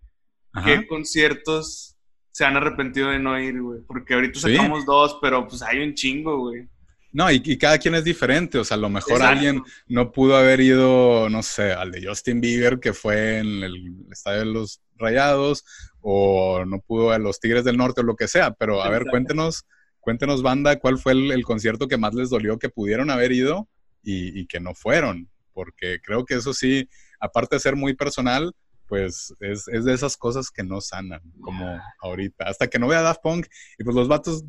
qué 0.63 0.87
conciertos 0.87 1.94
se 2.35 2.45
han 2.45 2.57
arrepentido 2.57 3.11
de 3.11 3.21
no 3.21 3.39
ir, 3.39 3.63
güey. 3.63 3.81
Porque 3.87 4.15
ahorita 4.15 4.41
sacamos 4.41 4.85
dos, 4.85 5.19
pero 5.23 5.47
pues 5.47 5.63
hay 5.63 5.79
un 5.79 5.95
chingo, 5.95 6.37
güey. 6.41 6.69
No, 7.13 7.31
y, 7.31 7.57
cada 7.59 7.79
quien 7.79 7.95
es 7.95 8.03
diferente. 8.03 8.59
O 8.59 8.65
sea, 8.65 8.77
a 8.77 8.81
lo 8.81 8.91
mejor 8.91 9.23
alguien 9.23 9.63
no 9.87 10.11
pudo 10.11 10.37
haber 10.37 10.61
ido, 10.61 11.31
no 11.31 11.45
sé, 11.45 11.73
al 11.73 11.93
de 11.93 12.05
Justin 12.05 12.41
Bieber, 12.41 12.81
que 12.81 12.93
fue 12.93 13.39
en 13.39 13.63
el 13.63 14.07
Estadio 14.11 14.41
de 14.41 14.47
los 14.47 14.81
Rayados, 14.97 15.65
o 16.01 16.65
no 16.67 16.81
pudo 16.81 17.13
a 17.13 17.19
los 17.19 17.39
Tigres 17.39 17.63
del 17.63 17.77
Norte 17.77 18.01
o 18.01 18.05
lo 18.05 18.17
que 18.17 18.27
sea. 18.27 18.51
Pero 18.51 18.83
a 18.83 18.91
ver, 18.91 19.05
cuéntenos, 19.09 19.65
cuéntenos, 20.01 20.43
banda, 20.43 20.81
cuál 20.81 20.99
fue 20.99 21.13
el, 21.13 21.45
concierto 21.45 21.87
que 21.87 21.99
más 21.99 22.15
les 22.15 22.31
dolió 22.31 22.59
que 22.59 22.69
pudieron 22.69 23.11
haber 23.11 23.31
ido 23.31 23.69
y, 24.03 24.41
y 24.41 24.47
que 24.47 24.59
no 24.59 24.75
fueron. 24.75 25.31
Porque 25.53 26.01
creo 26.03 26.25
que 26.25 26.35
eso 26.35 26.53
sí, 26.53 26.89
aparte 27.21 27.55
de 27.55 27.61
ser 27.61 27.77
muy 27.77 27.95
personal, 27.95 28.53
pues 28.89 29.35
es, 29.41 29.65
de 29.65 29.93
esas 29.93 30.17
cosas 30.17 30.51
que 30.51 30.63
no 30.63 30.81
sanan, 30.81 31.23
como 31.41 31.81
ahorita. 32.01 32.45
Hasta 32.45 32.69
que 32.69 32.79
no 32.79 32.89
vea 32.89 33.03
Daft 33.03 33.23
Punk, 33.23 33.47
y 33.79 33.85
pues 33.85 33.97
los 33.97 34.09
vatos 34.09 34.45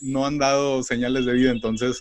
no 0.00 0.26
han 0.26 0.38
dado 0.38 0.82
señales 0.82 1.26
de 1.26 1.32
vida, 1.32 1.50
entonces 1.50 2.00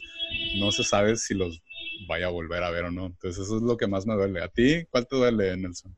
no 0.60 0.72
se 0.72 0.84
sabe 0.84 1.15
si 1.15 1.34
los 1.34 1.62
vaya 2.08 2.27
a 2.27 2.32
volver 2.32 2.63
a 2.63 2.70
ver 2.70 2.86
o 2.86 2.92
no. 2.92 3.08
Entonces 3.08 3.46
eso 3.46 3.58
es 3.58 3.63
lo 3.63 3.77
que 3.77 3.88
más 3.88 4.06
me 4.06 4.13
duele. 4.13 4.42
¿A 4.42 4.48
ti 4.48 4.86
cuál 4.89 5.08
te 5.08 5.15
duele, 5.15 5.58
Nelson? 5.58 5.96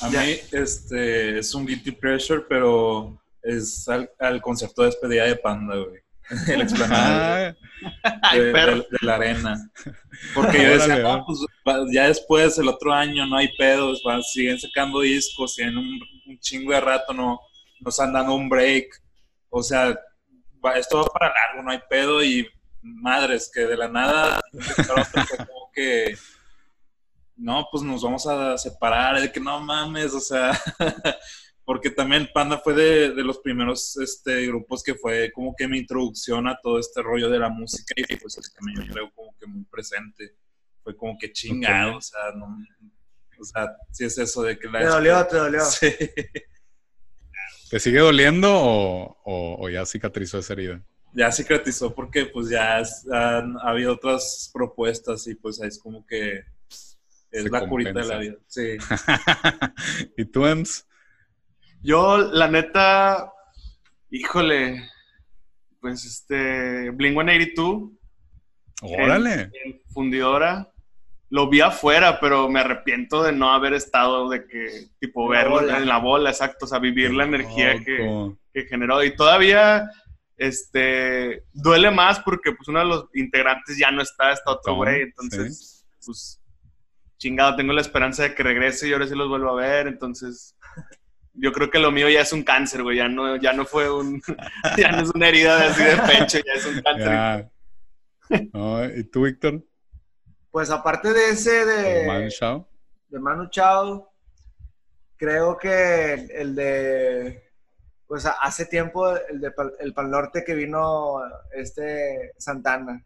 A 0.00 0.10
mí 0.10 0.36
este, 0.52 1.38
es 1.38 1.54
un 1.54 1.66
guilty 1.66 1.92
pressure, 1.92 2.42
pero 2.48 3.20
es 3.42 3.88
al, 3.88 4.10
al 4.18 4.42
concierto 4.42 4.82
de 4.82 4.88
despedida 4.88 5.24
de 5.24 5.36
Panda, 5.36 5.76
güey. 5.76 6.03
el 6.48 6.62
explanado 6.62 7.54
de, 8.32 8.74
la 9.02 9.14
arena. 9.14 9.70
Porque 10.34 10.62
yo 10.62 10.70
decía, 10.70 10.98
no, 10.98 11.24
pues 11.24 11.38
ya 11.92 12.08
después, 12.08 12.58
el 12.58 12.68
otro 12.68 12.92
año, 12.92 13.26
no 13.26 13.36
hay 13.36 13.48
pedos, 13.56 14.02
siguen 14.32 14.58
sacando 14.58 15.00
discos 15.00 15.58
y 15.58 15.62
en 15.62 15.78
un, 15.78 16.00
chingo 16.40 16.72
de 16.72 16.80
rato 16.80 17.12
no 17.12 17.40
nos 17.80 18.00
han 18.00 18.12
dado 18.12 18.34
un 18.34 18.48
break. 18.48 18.86
O 19.50 19.62
sea, 19.62 19.94
esto 20.76 20.98
va 20.98 21.04
para 21.06 21.32
largo, 21.32 21.62
no 21.62 21.70
hay 21.70 21.80
pedo 21.88 22.22
y 22.24 22.46
madres, 22.82 23.50
que 23.52 23.60
de 23.60 23.76
la 23.76 23.88
nada, 23.88 24.40
como 25.46 25.70
que 25.72 26.16
no, 27.36 27.66
pues 27.70 27.82
nos 27.82 28.02
vamos 28.02 28.26
a 28.26 28.56
separar, 28.56 29.20
de 29.20 29.30
que 29.30 29.40
no 29.40 29.60
mames, 29.60 30.12
o 30.14 30.20
sea, 30.20 30.58
porque 31.64 31.90
también 31.90 32.28
Panda 32.32 32.58
fue 32.58 32.74
de, 32.74 33.14
de, 33.14 33.24
los 33.24 33.38
primeros 33.38 33.96
este, 33.96 34.46
grupos 34.46 34.82
que 34.82 34.94
fue 34.94 35.32
como 35.32 35.54
que 35.56 35.66
mi 35.66 35.78
introducción 35.78 36.46
a 36.46 36.58
todo 36.62 36.78
este 36.78 37.02
rollo 37.02 37.30
de 37.30 37.38
la 37.38 37.48
música 37.48 37.94
y 37.96 38.16
pues 38.16 38.38
también 38.54 38.86
yo 38.86 38.92
creo 38.92 39.12
como 39.14 39.34
que 39.38 39.46
muy 39.46 39.64
presente. 39.64 40.36
Fue 40.82 40.94
como 40.94 41.16
que 41.18 41.32
chingado, 41.32 41.96
o 41.96 42.00
sea, 42.02 42.20
no, 42.36 42.58
o 43.40 43.44
sea, 43.44 43.74
si 43.90 44.04
es 44.04 44.18
eso 44.18 44.42
de 44.42 44.58
que 44.58 44.68
la... 44.68 44.80
Te 44.80 44.86
dolió, 44.86 45.26
te 45.26 45.36
dolió. 45.36 45.60
Sí. 45.70 45.90
¿Te 47.70 47.80
sigue 47.80 47.98
doliendo 47.98 48.52
o, 48.52 49.16
o, 49.24 49.68
ya 49.70 49.86
cicatrizó 49.86 50.38
esa 50.38 50.52
herida? 50.52 50.82
Ya 51.14 51.32
cicatrizó 51.32 51.94
porque 51.94 52.26
pues 52.26 52.50
ya 52.50 52.76
han, 52.78 53.56
ha 53.58 53.70
habido 53.70 53.94
otras 53.94 54.50
propuestas 54.52 55.26
y 55.26 55.34
pues 55.34 55.60
es 55.60 55.78
como 55.78 56.06
que 56.06 56.44
es 57.30 57.50
la 57.50 57.66
curita 57.66 58.00
de 58.00 58.04
la 58.04 58.18
vida. 58.18 58.36
Sí. 58.46 58.76
¿Y 60.16 60.24
tú, 60.26 60.46
Ems? 60.46 60.86
Yo, 61.84 62.16
la 62.16 62.48
neta, 62.48 63.30
híjole, 64.10 64.88
pues 65.80 66.02
este, 66.06 66.88
Bling 66.88 67.12
182. 67.12 67.90
Órale. 68.80 69.50
En, 69.64 69.82
fundidora. 69.90 70.72
Lo 71.28 71.50
vi 71.50 71.60
afuera, 71.60 72.20
pero 72.20 72.48
me 72.48 72.60
arrepiento 72.60 73.22
de 73.22 73.32
no 73.32 73.52
haber 73.52 73.74
estado, 73.74 74.30
de 74.30 74.46
que, 74.46 74.86
tipo, 74.98 75.28
verlo 75.28 75.60
en 75.60 75.86
la 75.86 75.98
bola, 75.98 76.30
exacto, 76.30 76.64
o 76.64 76.68
sea, 76.68 76.78
vivir 76.78 77.12
la 77.12 77.24
energía 77.24 77.74
que, 77.84 78.32
que, 78.54 78.64
generó. 78.64 79.04
Y 79.04 79.14
todavía, 79.14 79.90
este, 80.38 81.44
duele 81.52 81.90
más 81.90 82.18
porque, 82.20 82.52
pues, 82.52 82.66
uno 82.68 82.78
de 82.78 82.86
los 82.86 83.08
integrantes 83.14 83.76
ya 83.76 83.90
no 83.90 84.00
está, 84.00 84.32
está 84.32 84.52
otro 84.52 84.76
güey, 84.76 85.02
entonces, 85.02 85.84
pues, 86.04 86.40
chingado, 87.18 87.56
tengo 87.56 87.74
la 87.74 87.82
esperanza 87.82 88.22
de 88.22 88.34
que 88.34 88.42
regrese 88.42 88.88
y 88.88 88.92
ahora 88.94 89.06
sí 89.06 89.14
los 89.14 89.28
vuelvo 89.28 89.50
a 89.50 89.60
ver, 89.60 89.86
entonces 89.86 90.56
yo 91.34 91.52
creo 91.52 91.70
que 91.70 91.78
lo 91.78 91.90
mío 91.90 92.08
ya 92.08 92.20
es 92.20 92.32
un 92.32 92.42
cáncer, 92.42 92.82
güey. 92.82 92.98
Ya 92.98 93.08
no, 93.08 93.36
ya 93.36 93.52
no 93.52 93.64
fue 93.64 93.90
un. 93.90 94.22
ya 94.78 94.92
no 94.92 95.02
es 95.02 95.10
una 95.14 95.28
herida 95.28 95.58
de 95.58 95.66
así 95.66 95.82
de 95.82 95.96
pecho, 95.96 96.38
ya 96.38 96.52
es 96.54 96.66
un 96.66 96.82
cáncer. 96.82 97.50
¿Y 98.96 99.04
tú, 99.04 99.22
Víctor? 99.22 99.62
Pues 100.50 100.70
aparte 100.70 101.12
de 101.12 101.30
ese 101.30 101.64
de. 101.64 102.06
Manu 102.06 102.28
Chao. 102.30 102.68
De 103.08 103.18
Manu 103.18 103.48
Chao, 103.50 104.12
creo 105.16 105.56
que 105.58 106.14
el 106.32 106.54
de. 106.54 107.42
Pues 108.06 108.26
hace 108.26 108.66
tiempo, 108.66 109.16
el 109.16 109.40
de 109.40 109.52
el 109.80 109.94
Pal 109.94 110.10
Norte 110.10 110.44
que 110.44 110.54
vino 110.54 111.20
este 111.52 112.32
Santana. 112.38 113.02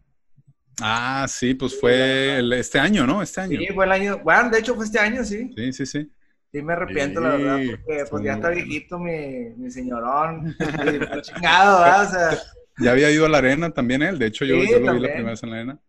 Ah, 0.81 1.25
sí, 1.27 1.55
pues 1.55 1.79
fue 1.79 2.41
este 2.57 2.79
año, 2.79 3.05
¿no? 3.05 3.21
Este 3.21 3.41
año. 3.41 3.59
Sí, 3.59 3.67
fue 3.73 3.85
el 3.85 3.91
año. 3.91 4.19
Bueno, 4.19 4.49
de 4.49 4.59
hecho 4.59 4.75
fue 4.75 4.85
este 4.85 4.99
año, 4.99 5.23
sí. 5.23 5.51
Sí, 5.55 5.73
sí, 5.73 5.85
sí. 5.85 6.11
Sí 6.51 6.63
me 6.63 6.73
arrepiento, 6.73 7.21
la 7.21 7.29
verdad, 7.37 7.59
porque 7.85 8.05
pues 8.09 8.23
ya 8.23 8.33
está 8.33 8.49
viejito 8.49 8.97
mi, 8.97 9.51
mi 9.55 9.69
señorón. 9.69 10.55
chingado, 11.21 11.79
¿verdad? 11.81 12.07
O 12.07 12.09
sea, 12.09 12.39
ya 12.79 12.91
había 12.91 13.11
ido 13.11 13.25
a 13.27 13.29
la 13.29 13.37
arena 13.37 13.69
también 13.71 14.01
él. 14.01 14.17
De 14.17 14.27
hecho, 14.27 14.45
yo, 14.45 14.55
yo 14.55 14.79
lo 14.79 14.93
vi 14.93 14.99
la 14.99 15.07
primera 15.09 15.31
vez 15.31 15.43
en 15.43 15.49
la 15.51 15.55
arena. 15.57 15.79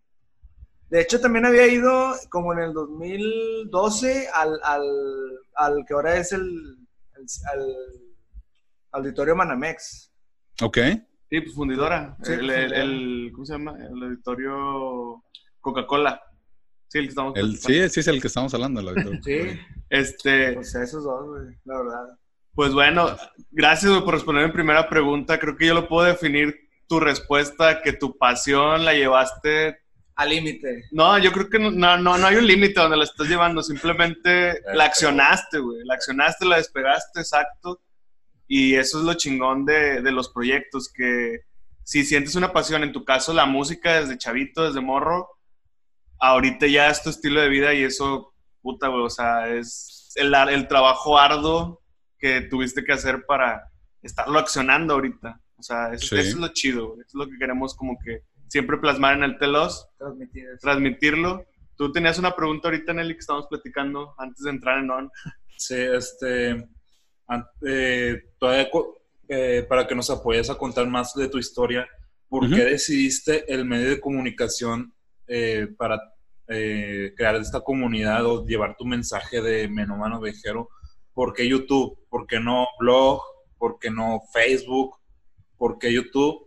De 0.91 1.01
hecho, 1.01 1.21
también 1.21 1.47
había 1.47 1.67
ido 1.67 2.15
como 2.29 2.53
en 2.53 2.59
el 2.59 2.73
2012 2.75 4.29
al, 4.35 4.61
al, 4.63 4.83
al 5.55 5.85
que 5.87 5.95
ahora 5.95 6.17
es 6.17 6.33
el, 6.33 6.43
el 6.45 7.77
auditorio 8.93 9.37
Manamex. 9.37 10.13
Ok. 10.63 10.79
Sí, 11.31 11.41
pues 11.41 11.55
fundidora. 11.55 12.17
el, 12.27 12.51
el, 12.51 13.31
¿Cómo 13.33 13.47
se 13.47 13.53
llama? 13.53 13.77
El 13.79 14.03
auditorio 14.03 15.23
Coca-Cola. 15.61 16.21
Sí, 16.91 16.99
el 16.99 17.05
que 17.05 17.11
estamos 17.11 17.37
el, 17.37 17.57
Sí, 17.57 17.89
sí, 17.89 18.01
es 18.01 18.09
el 18.09 18.21
que 18.21 18.27
estamos 18.27 18.53
hablando. 18.53 18.83
Sí. 19.23 19.39
Este. 19.89 20.55
Pues 20.55 20.75
esos 20.75 21.05
dos, 21.05 21.29
güey, 21.29 21.57
la 21.65 21.79
verdad. 21.79 22.19
Pues 22.53 22.73
bueno, 22.73 23.17
gracias 23.53 23.93
por 24.03 24.15
responder 24.15 24.47
mi 24.47 24.53
primera 24.53 24.89
pregunta. 24.89 25.39
Creo 25.39 25.57
que 25.57 25.67
yo 25.67 25.75
lo 25.75 25.87
puedo 25.87 26.09
definir 26.09 26.53
tu 26.89 26.99
respuesta, 26.99 27.81
que 27.81 27.93
tu 27.93 28.19
pasión 28.19 28.85
la 28.85 28.93
llevaste 28.93 29.79
al 30.17 30.31
límite. 30.31 30.87
No, 30.91 31.17
yo 31.19 31.31
creo 31.31 31.49
que 31.49 31.61
no, 31.61 31.71
no, 31.71 31.97
no 31.97 32.27
hay 32.27 32.37
un 32.37 32.47
límite 32.47 32.81
donde 32.81 32.97
la 32.97 33.05
estás 33.05 33.29
llevando, 33.29 33.63
simplemente 33.63 34.61
la 34.75 34.87
accionaste, 34.87 35.61
güey. 35.61 35.85
La 35.85 35.95
accionaste, 35.95 36.45
la 36.45 36.57
despegaste, 36.57 37.21
exacto. 37.21 37.81
Y 38.49 38.75
eso 38.75 38.99
es 38.99 39.05
lo 39.05 39.15
chingón 39.15 39.65
de, 39.65 40.03
de, 40.03 40.11
los 40.11 40.29
proyectos, 40.31 40.93
que 40.93 41.43
si 41.85 42.05
sientes 42.05 42.35
una 42.35 42.53
pasión, 42.53 42.83
en 42.83 42.93
tu 42.93 43.05
caso 43.05 43.33
la 43.33 43.47
música 43.47 44.01
desde 44.01 44.19
chavito, 44.19 44.65
desde 44.65 44.81
morro, 44.81 45.29
ahorita 46.21 46.67
ya 46.67 46.89
es 46.89 47.03
tu 47.03 47.11
estilo 47.11 47.41
de 47.41 47.49
vida 47.49 47.75
y 47.75 47.83
eso, 47.83 48.33
puta, 48.61 48.89
güey, 48.89 49.03
o 49.03 49.11
sea, 49.11 49.49
es 49.49 50.13
el, 50.17 50.35
el 50.35 50.69
trabajo 50.69 51.19
arduo 51.19 51.81
que 52.19 52.43
tuviste 52.43 52.85
que 52.85 52.93
hacer 52.93 53.25
para 53.27 53.65
estarlo 54.03 54.39
accionando 54.39 54.95
ahorita. 54.95 55.41
O 55.59 55.63
sea, 55.63 55.93
eso, 55.93 56.17
es 56.17 56.35
lo 56.35 56.49
chido, 56.49 56.95
eso 56.95 57.07
es 57.07 57.15
lo 57.15 57.27
que 57.27 57.39
queremos 57.39 57.75
como 57.75 57.99
que 57.99 58.23
siempre 58.49 58.79
plasmar 58.79 59.17
en 59.17 59.25
el 59.25 59.39
telos, 59.39 59.89
transmitirlo. 60.61 61.45
Tú 61.77 61.93
tenías 61.93 62.19
una 62.19 62.35
pregunta 62.35 62.69
ahorita, 62.69 62.93
Nelly, 62.93 63.15
que 63.15 63.21
estábamos 63.21 63.49
platicando 63.49 64.15
antes 64.19 64.43
de 64.43 64.51
entrar 64.51 64.79
en 64.79 64.91
ON. 64.91 65.11
Sí, 65.57 65.77
este, 65.77 66.67
eh, 67.67 68.23
todavía 68.39 68.71
eh, 69.29 69.67
para 69.69 69.87
que 69.87 69.95
nos 69.95 70.11
apoyes 70.11 70.51
a 70.51 70.57
contar 70.57 70.87
más 70.87 71.15
de 71.15 71.29
tu 71.29 71.39
historia, 71.39 71.87
¿por 72.29 72.49
qué 72.49 72.65
decidiste 72.65 73.53
el 73.53 73.65
medio 73.65 73.91
de 73.91 74.01
comunicación 74.01 74.95
eh, 75.27 75.69
para 75.77 76.01
eh, 76.53 77.15
crear 77.17 77.37
esta 77.37 77.61
comunidad 77.61 78.27
o 78.27 78.45
llevar 78.45 78.77
tu 78.77 78.85
mensaje 78.85 79.41
de 79.41 79.69
menomano 79.69 80.21
vejero, 80.21 80.69
¿por 81.13 81.33
qué 81.33 81.49
YouTube? 81.49 81.97
¿Por 82.09 82.27
qué 82.27 82.41
no 82.41 82.67
blog? 82.79 83.23
¿Por 83.57 83.79
qué 83.79 83.91
no 83.91 84.21
Facebook? 84.33 84.97
¿Por 85.57 85.79
qué 85.79 85.93
YouTube? 85.93 86.47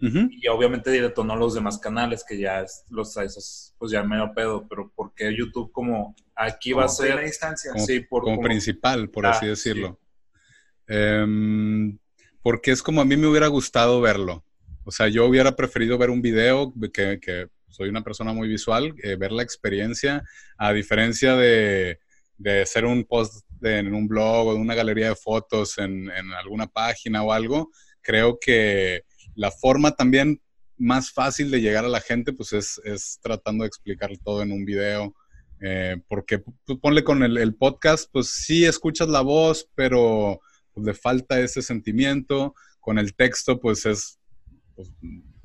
Y 0.00 0.46
obviamente 0.46 0.90
detonó 0.90 1.34
los 1.34 1.54
demás 1.54 1.78
canales 1.78 2.24
que 2.28 2.38
ya 2.38 2.60
es, 2.60 2.84
los 2.88 3.16
esos, 3.16 3.74
pues 3.78 3.90
ya 3.90 4.04
medio 4.04 4.32
pedo, 4.32 4.68
pero 4.68 4.92
¿por 4.94 5.12
qué 5.12 5.34
YouTube 5.36 5.72
como 5.72 6.14
aquí 6.36 6.72
va 6.72 6.84
a 6.84 6.88
ser 6.88 7.24
instancia. 7.24 7.72
como, 7.72 7.84
sí, 7.84 8.00
por, 8.00 8.22
como, 8.22 8.40
principal, 8.40 9.10
por 9.10 9.26
así 9.26 9.46
ah, 9.46 9.48
decirlo? 9.48 9.98
Em, 10.86 11.98
porque 12.42 12.70
es 12.70 12.80
como 12.80 13.00
a 13.00 13.04
mí 13.04 13.16
me 13.16 13.26
hubiera 13.26 13.48
gustado 13.48 14.00
verlo. 14.00 14.44
O 14.84 14.92
sea, 14.92 15.08
yo 15.08 15.26
hubiera 15.26 15.56
preferido 15.56 15.98
ver 15.98 16.10
un 16.10 16.22
video 16.22 16.72
que, 16.92 17.18
que 17.20 17.48
soy 17.68 17.88
una 17.88 18.02
persona 18.02 18.32
muy 18.32 18.48
visual, 18.48 18.94
eh, 19.02 19.16
ver 19.16 19.32
la 19.32 19.42
experiencia, 19.42 20.22
a 20.56 20.72
diferencia 20.72 21.36
de, 21.36 22.00
de 22.36 22.62
hacer 22.62 22.84
un 22.84 23.04
post 23.04 23.44
en 23.62 23.94
un 23.94 24.08
blog 24.08 24.48
o 24.48 24.54
de 24.54 24.60
una 24.60 24.74
galería 24.74 25.08
de 25.08 25.16
fotos 25.16 25.78
en, 25.78 26.10
en 26.10 26.32
alguna 26.32 26.66
página 26.66 27.22
o 27.22 27.32
algo, 27.32 27.70
creo 28.00 28.38
que 28.40 29.04
la 29.34 29.50
forma 29.50 29.92
también 29.92 30.40
más 30.78 31.12
fácil 31.12 31.50
de 31.50 31.60
llegar 31.60 31.84
a 31.84 31.88
la 31.88 32.00
gente, 32.00 32.32
pues 32.32 32.52
es, 32.52 32.80
es 32.84 33.18
tratando 33.20 33.64
de 33.64 33.68
explicar 33.68 34.10
todo 34.24 34.42
en 34.42 34.52
un 34.52 34.64
video. 34.64 35.14
Eh, 35.60 35.96
porque 36.08 36.38
pues, 36.38 36.78
ponle 36.80 37.02
con 37.02 37.22
el, 37.22 37.54
podcast, 37.56 38.08
pues 38.12 38.28
sí 38.28 38.64
escuchas 38.64 39.08
la 39.08 39.22
voz, 39.22 39.68
pero 39.74 40.40
pues, 40.72 40.86
le 40.86 40.94
falta 40.94 41.40
ese 41.40 41.62
sentimiento. 41.62 42.54
Con 42.80 42.98
el 42.98 43.14
texto, 43.14 43.60
pues 43.60 43.84
es 43.84 44.18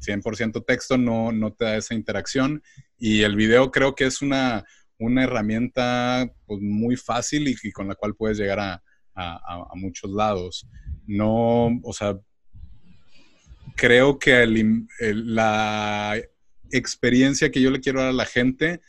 100% 0.03 0.51
pues, 0.51 0.65
texto, 0.65 0.97
no, 0.97 1.31
no 1.31 1.53
te 1.53 1.65
da 1.65 1.77
esa 1.77 1.93
interacción. 1.93 2.61
Y 2.97 3.21
el 3.21 3.35
video 3.35 3.71
creo 3.71 3.95
que 3.95 4.05
es 4.05 4.21
una, 4.21 4.63
una 4.99 5.23
herramienta 5.23 6.31
pues, 6.45 6.61
muy 6.61 6.95
fácil 6.95 7.47
y, 7.47 7.71
con 7.71 7.87
la 7.87 7.95
cual 7.95 8.15
puedes 8.15 8.37
llegar 8.37 8.59
a, 8.59 8.83
a, 9.15 9.71
muchos 9.75 10.11
lados. 10.11 10.67
No, 11.05 11.79
o 11.83 11.93
sea, 11.93 12.17
creo 13.75 14.19
que 14.19 14.45
la 14.99 16.19
experiencia 16.71 17.51
que 17.51 17.61
yo 17.61 17.71
le 17.71 17.79
quiero 17.79 17.99
dar 17.99 18.09
a 18.09 18.13
la 18.13 18.25
gente 18.25 18.81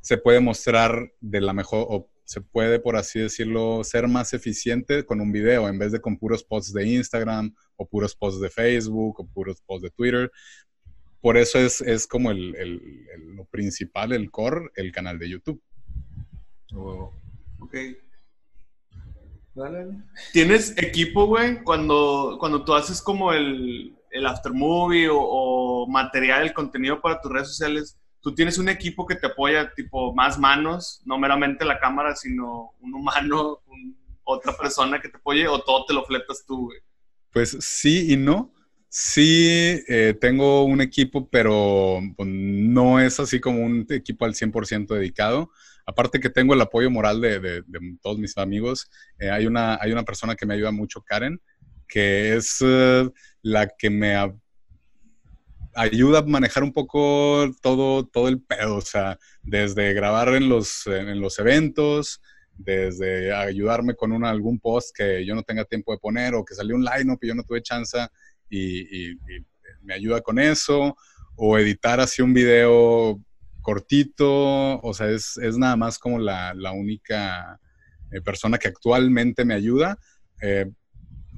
se 0.00 0.18
puede 0.18 0.40
mostrar 0.40 1.12
de 1.20 1.40
la 1.40 1.52
mejor, 1.52 1.86
o 1.88 2.10
se 2.24 2.40
puede, 2.40 2.80
por 2.80 2.96
así 2.96 3.20
decirlo, 3.20 3.84
ser 3.84 4.08
más 4.08 4.32
eficiente 4.32 5.04
con 5.04 5.20
un 5.20 5.32
video 5.32 5.68
en 5.68 5.78
vez 5.78 5.92
de 5.92 6.00
con 6.00 6.18
puros 6.18 6.42
posts 6.42 6.72
de 6.72 6.86
Instagram 6.86 7.54
o 7.82 7.86
puros 7.86 8.14
posts 8.14 8.40
de 8.40 8.50
Facebook 8.50 9.20
o 9.20 9.26
puros 9.26 9.60
posts 9.62 9.82
de 9.82 9.90
Twitter. 9.90 10.30
Por 11.20 11.36
eso 11.36 11.58
es, 11.58 12.06
como 12.08 12.32
el, 12.32 13.06
lo 13.36 13.44
principal, 13.44 14.12
el 14.12 14.30
core, 14.30 14.70
el 14.74 14.90
canal 14.90 15.20
de 15.20 15.30
YouTube. 15.30 15.62
Oh, 16.74 17.12
ok. 17.60 17.76
¿Tienes 20.32 20.76
equipo, 20.78 21.26
güey? 21.26 21.62
Cuando, 21.62 22.38
cuando 22.40 22.64
tú 22.64 22.74
haces 22.74 23.00
como 23.00 23.32
el, 23.32 23.94
el 24.10 24.26
aftermovie 24.26 25.08
o, 25.08 25.18
o, 25.18 25.86
material, 25.86 26.42
el 26.42 26.52
contenido 26.52 27.00
para 27.00 27.20
tus 27.20 27.30
redes 27.30 27.48
sociales, 27.48 27.98
tú 28.20 28.34
tienes 28.34 28.58
un 28.58 28.68
equipo 28.68 29.06
que 29.06 29.14
te 29.14 29.26
apoya, 29.26 29.72
tipo 29.74 30.14
más 30.14 30.38
manos, 30.38 31.02
no 31.04 31.18
meramente 31.18 31.64
la 31.64 31.78
cámara, 31.78 32.16
sino 32.16 32.72
un 32.80 32.94
humano, 32.94 33.60
otra 34.24 34.56
persona 34.56 35.00
que 35.00 35.08
te 35.08 35.18
apoye, 35.18 35.46
o 35.46 35.60
todo 35.60 35.84
te 35.84 35.94
lo 35.94 36.04
fletas 36.04 36.44
tú, 36.46 36.66
güey. 36.66 36.80
Pues 37.32 37.56
sí 37.60 38.12
y 38.12 38.16
no. 38.16 38.52
Sí, 38.88 39.82
eh, 39.88 40.14
tengo 40.20 40.64
un 40.64 40.82
equipo, 40.82 41.28
pero 41.30 42.00
pues, 42.16 42.28
no 42.28 43.00
es 43.00 43.18
así 43.20 43.40
como 43.40 43.64
un 43.64 43.86
equipo 43.88 44.26
al 44.26 44.34
100% 44.34 44.94
dedicado 44.94 45.50
aparte 45.86 46.20
que 46.20 46.30
tengo 46.30 46.54
el 46.54 46.60
apoyo 46.60 46.90
moral 46.90 47.20
de, 47.20 47.62
todos 48.00 48.18
mis 48.18 48.36
amigos, 48.38 48.88
eh, 49.18 49.30
hay, 49.30 49.46
una, 49.46 49.78
hay 49.80 49.92
una 49.92 50.04
persona 50.04 50.34
que 50.34 50.46
me 50.46 50.54
ayuda 50.54 50.70
mucho, 50.70 51.02
Karen, 51.02 51.40
que 51.88 52.36
es 52.36 52.58
eh, 52.60 53.08
la 53.42 53.68
que 53.68 53.90
me 53.90 54.16
ayuda 55.74 56.20
a 56.20 56.22
manejar 56.22 56.62
un 56.62 56.72
poco 56.72 57.50
todo, 57.60 58.06
todo 58.06 58.28
el 58.28 58.42
pedo, 58.42 58.76
o 58.76 58.80
sea, 58.80 59.18
desde 59.42 59.92
grabar 59.94 60.28
en 60.30 60.48
los, 60.48 60.86
en 60.86 61.20
los 61.20 61.38
eventos, 61.38 62.20
desde 62.56 63.32
ayudarme 63.32 63.94
con 63.94 64.24
algún 64.24 64.58
post 64.58 64.94
que 64.96 65.24
yo 65.24 65.34
no 65.34 65.42
tenga 65.42 65.64
tiempo 65.64 65.92
de 65.92 65.98
poner 65.98 66.34
o 66.34 66.44
que 66.44 66.54
salió 66.54 66.76
un 66.76 66.84
line-up 66.84 67.18
y 67.22 67.28
yo 67.28 67.34
no 67.34 67.42
tuve 67.42 67.62
chance 67.62 67.98
y, 68.50 69.16
me 69.82 69.94
ayuda 69.94 70.20
con 70.20 70.38
eso, 70.38 70.96
o 71.34 71.58
editar 71.58 71.98
así 71.98 72.22
un 72.22 72.32
video 72.32 73.20
cortito, 73.60 74.80
o 74.80 74.94
sea, 74.94 75.08
es, 75.10 75.36
nada 75.56 75.74
más 75.76 75.98
como 75.98 76.20
la, 76.20 76.54
única 76.72 77.58
eh, 78.12 78.20
persona 78.20 78.58
que 78.58 78.68
actualmente 78.68 79.44
me 79.44 79.54
ayuda. 79.54 79.98
Eh, 80.40 80.70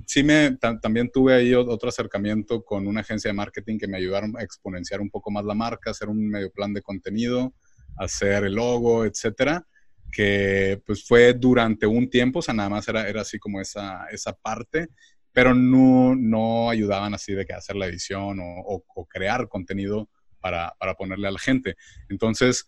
sí 0.07 0.23
me, 0.23 0.59
también 0.83 1.11
tuve 1.11 1.35
ahí 1.35 1.55
otro 1.55 1.89
acercamiento 1.89 2.63
con 2.65 2.87
una 2.87 3.01
agencia 3.01 3.31
de 3.31 3.35
marketing 3.35 3.79
que 3.79 3.89
me 3.89 3.97
ayudaron 3.97 4.37
a 4.37 4.43
exponenciar 4.43 5.01
un 5.01 5.11
poco 5.11 5.31
más 5.31 5.45
la 5.45 5.55
marca, 5.55 5.91
hacer 5.91 6.09
un 6.09 6.29
medio 6.29 6.51
plan 6.51 6.73
de 6.75 6.83
contenido, 6.83 7.55
hacer 7.97 8.45
el 8.45 8.55
logo, 8.55 9.05
etcétera, 9.05 9.67
que 10.15 10.81
pues 10.87 11.05
fue 11.05 11.35
durante 11.35 11.87
un 11.87 12.09
tiempo, 12.09 12.39
o 12.39 12.43
sea, 12.43 12.55
nada 12.55 12.69
más 12.69 12.87
era, 12.87 13.09
era 13.09 13.23
así 13.23 13.39
como 13.39 13.61
esa, 13.61 14.07
esa 14.13 14.33
parte, 14.33 14.89
pero 15.33 15.53
no, 15.53 16.15
no 16.15 16.71
ayudaban 16.71 17.13
así 17.13 17.35
de 17.35 17.45
que 17.45 17.53
hacer 17.53 17.75
la 17.75 17.87
edición 17.87 18.39
o, 18.41 18.85
crear 19.11 19.49
contenido 19.49 20.09
para, 20.41 20.73
ponerle 20.97 21.27
a 21.27 21.33
la 21.33 21.39
gente. 21.41 21.75
Entonces, 22.09 22.65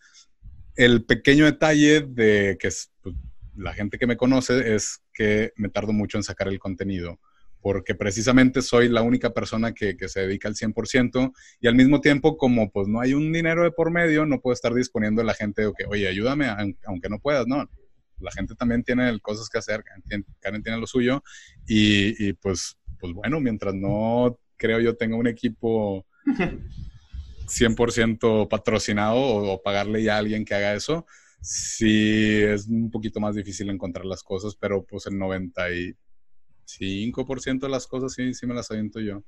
el 0.75 1.05
pequeño 1.05 1.45
detalle 1.45 2.01
de 2.01 2.59
que 2.59 2.69
pues, 3.03 3.15
la 3.55 3.73
gente 3.73 3.99
que 3.99 4.09
me 4.09 4.17
conoce 4.17 4.75
es 4.75 5.01
que 5.15 5.53
me 5.57 5.69
tardo 5.69 5.93
mucho 5.93 6.19
en 6.19 6.25
sacar 6.25 6.49
el 6.49 6.59
contenido, 6.59 7.21
porque 7.67 7.97
precisamente 7.97 8.63
soy 8.63 8.89
la 8.89 9.03
única 9.03 9.31
persona 9.31 9.75
que, 9.75 9.97
se 10.07 10.21
dedica 10.21 10.47
al 10.47 10.55
100% 10.55 11.33
y 11.61 11.67
al 11.67 11.75
mismo 11.75 12.01
tiempo, 12.01 12.37
como 12.37 12.71
pues 12.71 12.87
no 12.87 13.01
hay 13.01 13.13
un 13.13 13.33
dinero 13.33 13.65
de 13.65 13.73
por 13.73 13.91
medio, 13.91 14.25
no 14.25 14.41
puedo 14.41 14.55
estar 14.55 14.73
disponiendo 14.73 15.21
a 15.21 15.25
la 15.25 15.35
gente 15.35 15.63
de 15.63 15.73
que, 15.77 15.85
oye, 15.85 16.07
ayúdame, 16.07 16.47
aunque 16.85 17.09
no 17.09 17.19
puedas, 17.19 17.49
no. 17.49 17.69
La 18.21 18.31
gente 18.31 18.55
también 18.55 18.85
tiene 18.85 19.19
cosas 19.19 19.49
que 19.49 19.59
hacer, 19.59 19.83
Karen 20.39 20.63
tiene 20.63 20.79
lo 20.79 20.87
suyo 20.87 21.25
y, 21.67 22.29
y 22.29 22.35
pues, 22.35 22.79
pues 23.01 23.13
bueno, 23.13 23.41
mientras 23.41 23.75
no 23.75 24.39
creo 24.57 24.79
yo 24.79 24.97
tenga 24.97 25.17
un 25.17 25.27
equipo 25.27 26.07
100% 27.49 28.49
patrocinado 28.49 29.19
o, 29.19 29.61
pagarle 29.61 30.05
ya 30.05 30.15
a 30.15 30.19
alguien 30.19 30.45
que 30.45 30.55
haga 30.55 30.73
eso, 30.73 31.05
sí 31.41 32.43
es 32.45 32.69
un 32.69 32.93
poquito 32.93 33.19
más 33.19 33.35
difícil 33.35 33.71
encontrar 33.71 34.05
las 34.05 34.23
cosas, 34.23 34.55
pero 34.55 34.85
pues 34.85 35.07
el 35.07 35.17
95% 36.67 37.61
de 37.61 37.69
las 37.69 37.87
cosas 37.87 38.13
sí, 38.13 38.35
sí 38.35 38.47
me 38.47 38.55
las 38.55 38.71
aviento 38.71 39.01
yo. 39.01 39.23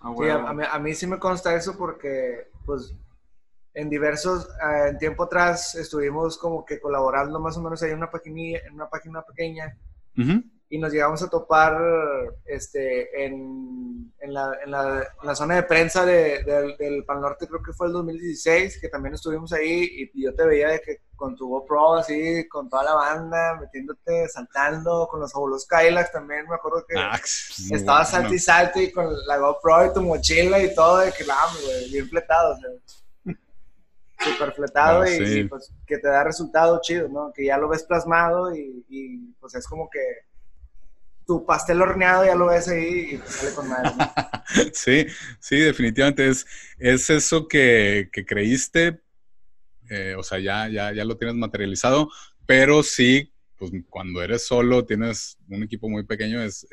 Ah, 0.00 0.54
a, 0.72 0.78
mí, 0.78 0.94
sí 0.94 1.06
me 1.06 1.18
consta 1.18 1.54
eso 1.54 1.76
porque 1.76 2.48
pues 2.64 2.94
en 3.74 3.90
diversos, 3.90 4.46
eh, 4.46 4.88
en 4.90 4.98
tiempo 4.98 5.24
atrás 5.24 5.74
estuvimos 5.74 6.38
como 6.38 6.64
que 6.64 6.80
colaborando 6.80 7.40
más 7.40 7.56
o 7.56 7.62
menos 7.62 7.82
ahí 7.82 7.90
en 7.90 7.98
una 7.98 8.10
página, 8.10 8.58
en 8.58 8.74
una 8.74 8.88
página 8.88 9.22
pequeña 9.22 9.76
y 10.70 10.78
nos 10.78 10.92
llegamos 10.92 11.22
a 11.22 11.30
topar 11.30 11.78
este, 12.44 13.24
en, 13.24 14.12
en, 14.20 14.34
la, 14.34 14.52
en, 14.62 14.70
la, 14.70 15.08
en 15.20 15.26
la, 15.26 15.34
zona 15.34 15.56
de 15.56 15.62
prensa 15.62 16.04
de, 16.04 16.44
del 16.78 17.04
Pan 17.04 17.22
Norte, 17.22 17.46
creo 17.46 17.62
que 17.62 17.72
fue 17.72 17.86
el 17.86 17.94
2016, 17.94 18.78
que 18.80 18.88
también 18.88 19.14
estuvimos 19.14 19.52
ahí 19.52 20.10
y 20.14 20.22
yo 20.22 20.34
te 20.34 20.44
veía 20.44 20.68
de 20.68 20.80
que 20.80 21.00
con 21.16 21.36
tu 21.36 21.48
GoPro 21.48 21.94
así, 21.94 22.46
con 22.48 22.68
toda 22.68 22.84
la 22.84 22.94
banda, 22.94 23.58
metiéndote, 23.58 24.28
saltando, 24.28 25.08
con 25.10 25.20
los 25.20 25.34
abuelos 25.34 25.66
Kylax 25.66 26.12
también, 26.12 26.46
me 26.46 26.56
acuerdo 26.56 26.84
que 26.86 26.98
ah, 26.98 27.18
estabas 27.18 28.10
salto 28.10 28.34
y 28.34 28.38
salto 28.38 28.80
y 28.80 28.92
con 28.92 29.06
la 29.26 29.38
GoPro 29.38 29.86
y 29.86 29.94
tu 29.94 30.02
mochila 30.02 30.62
y 30.62 30.74
todo, 30.74 30.98
de 30.98 31.12
que 31.12 31.24
la 31.24 31.34
bien 31.90 32.08
fletado, 32.08 32.54
o 32.54 32.56
sea, 32.58 33.34
súper 34.32 34.52
fletado 34.52 35.02
ah, 35.02 35.10
y, 35.10 35.44
pues 35.44 35.72
que 35.86 35.96
te 35.96 36.08
da 36.08 36.24
resultado 36.24 36.78
chido, 36.82 37.08
¿no? 37.08 37.32
Que 37.32 37.46
ya 37.46 37.56
lo 37.56 37.68
ves 37.68 37.84
plasmado 37.84 38.54
y, 38.54 38.84
y 38.88 39.32
pues 39.40 39.54
es 39.54 39.66
como 39.66 39.88
que 39.88 40.27
tu 41.28 41.44
pastel 41.44 41.82
horneado 41.82 42.24
ya 42.24 42.34
lo 42.34 42.46
ves 42.46 42.68
ahí 42.68 43.10
y 43.12 43.18
te 43.18 43.28
sale 43.28 43.54
con 43.54 43.68
madre. 43.68 43.90
sí, 44.72 45.06
sí, 45.38 45.58
definitivamente 45.58 46.26
es, 46.26 46.46
es 46.78 47.10
eso 47.10 47.46
que, 47.46 48.08
creíste, 48.26 49.02
eh, 49.90 50.14
o 50.16 50.22
sea, 50.22 50.38
ya, 50.38 50.68
ya, 50.70 50.90
ya 50.94 51.04
lo 51.04 51.18
tienes 51.18 51.36
materializado, 51.36 52.08
pero 52.46 52.82
sí, 52.82 53.30
pues 53.58 53.70
cuando 53.90 54.22
eres 54.22 54.46
solo, 54.46 54.86
tienes 54.86 55.36
un 55.50 55.62
equipo 55.62 55.90
muy 55.90 56.02
pequeño, 56.02 56.42
es, 56.42 56.66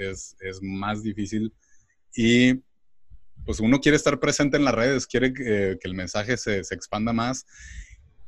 más 0.61 1.03
difícil 1.03 1.53
y 2.15 2.63
pues 3.45 3.59
uno 3.59 3.81
quiere 3.81 3.97
estar 3.97 4.17
presente 4.21 4.55
en 4.55 4.63
las 4.63 4.73
redes, 4.73 5.05
quiere 5.05 5.33
que, 5.33 5.77
el 5.81 5.93
mensaje 5.95 6.37
se, 6.37 6.63
se, 6.63 6.73
expanda 6.73 7.11
más 7.11 7.45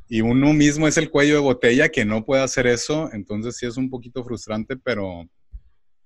y 0.09 0.19
uno 0.19 0.51
mismo 0.51 0.89
es 0.89 0.97
el 0.97 1.09
cuello 1.09 1.35
de 1.35 1.39
botella 1.39 1.87
que 1.87 2.03
no 2.03 2.25
puede 2.25 2.43
hacer 2.43 2.67
eso, 2.67 3.09
entonces 3.13 3.55
sí 3.55 3.65
es 3.65 3.77
un 3.77 3.89
poquito 3.89 4.25
frustrante, 4.25 4.75
pero 4.75 5.29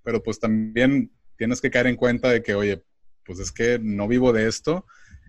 pero 0.04 0.22
pues 0.24 0.40
también 0.40 1.12
tienes 1.38 1.62
que 1.62 1.72
caer 1.72 1.88
en 1.88 1.96
cuenta 1.96 2.30
de 2.30 2.44
que, 2.44 2.54
oye, 2.54 2.84
pues 3.26 3.40
es 3.40 3.52
que 3.52 3.80
no 3.82 4.08
vivo 4.08 4.34
de 4.34 4.48
esto, 4.48 4.86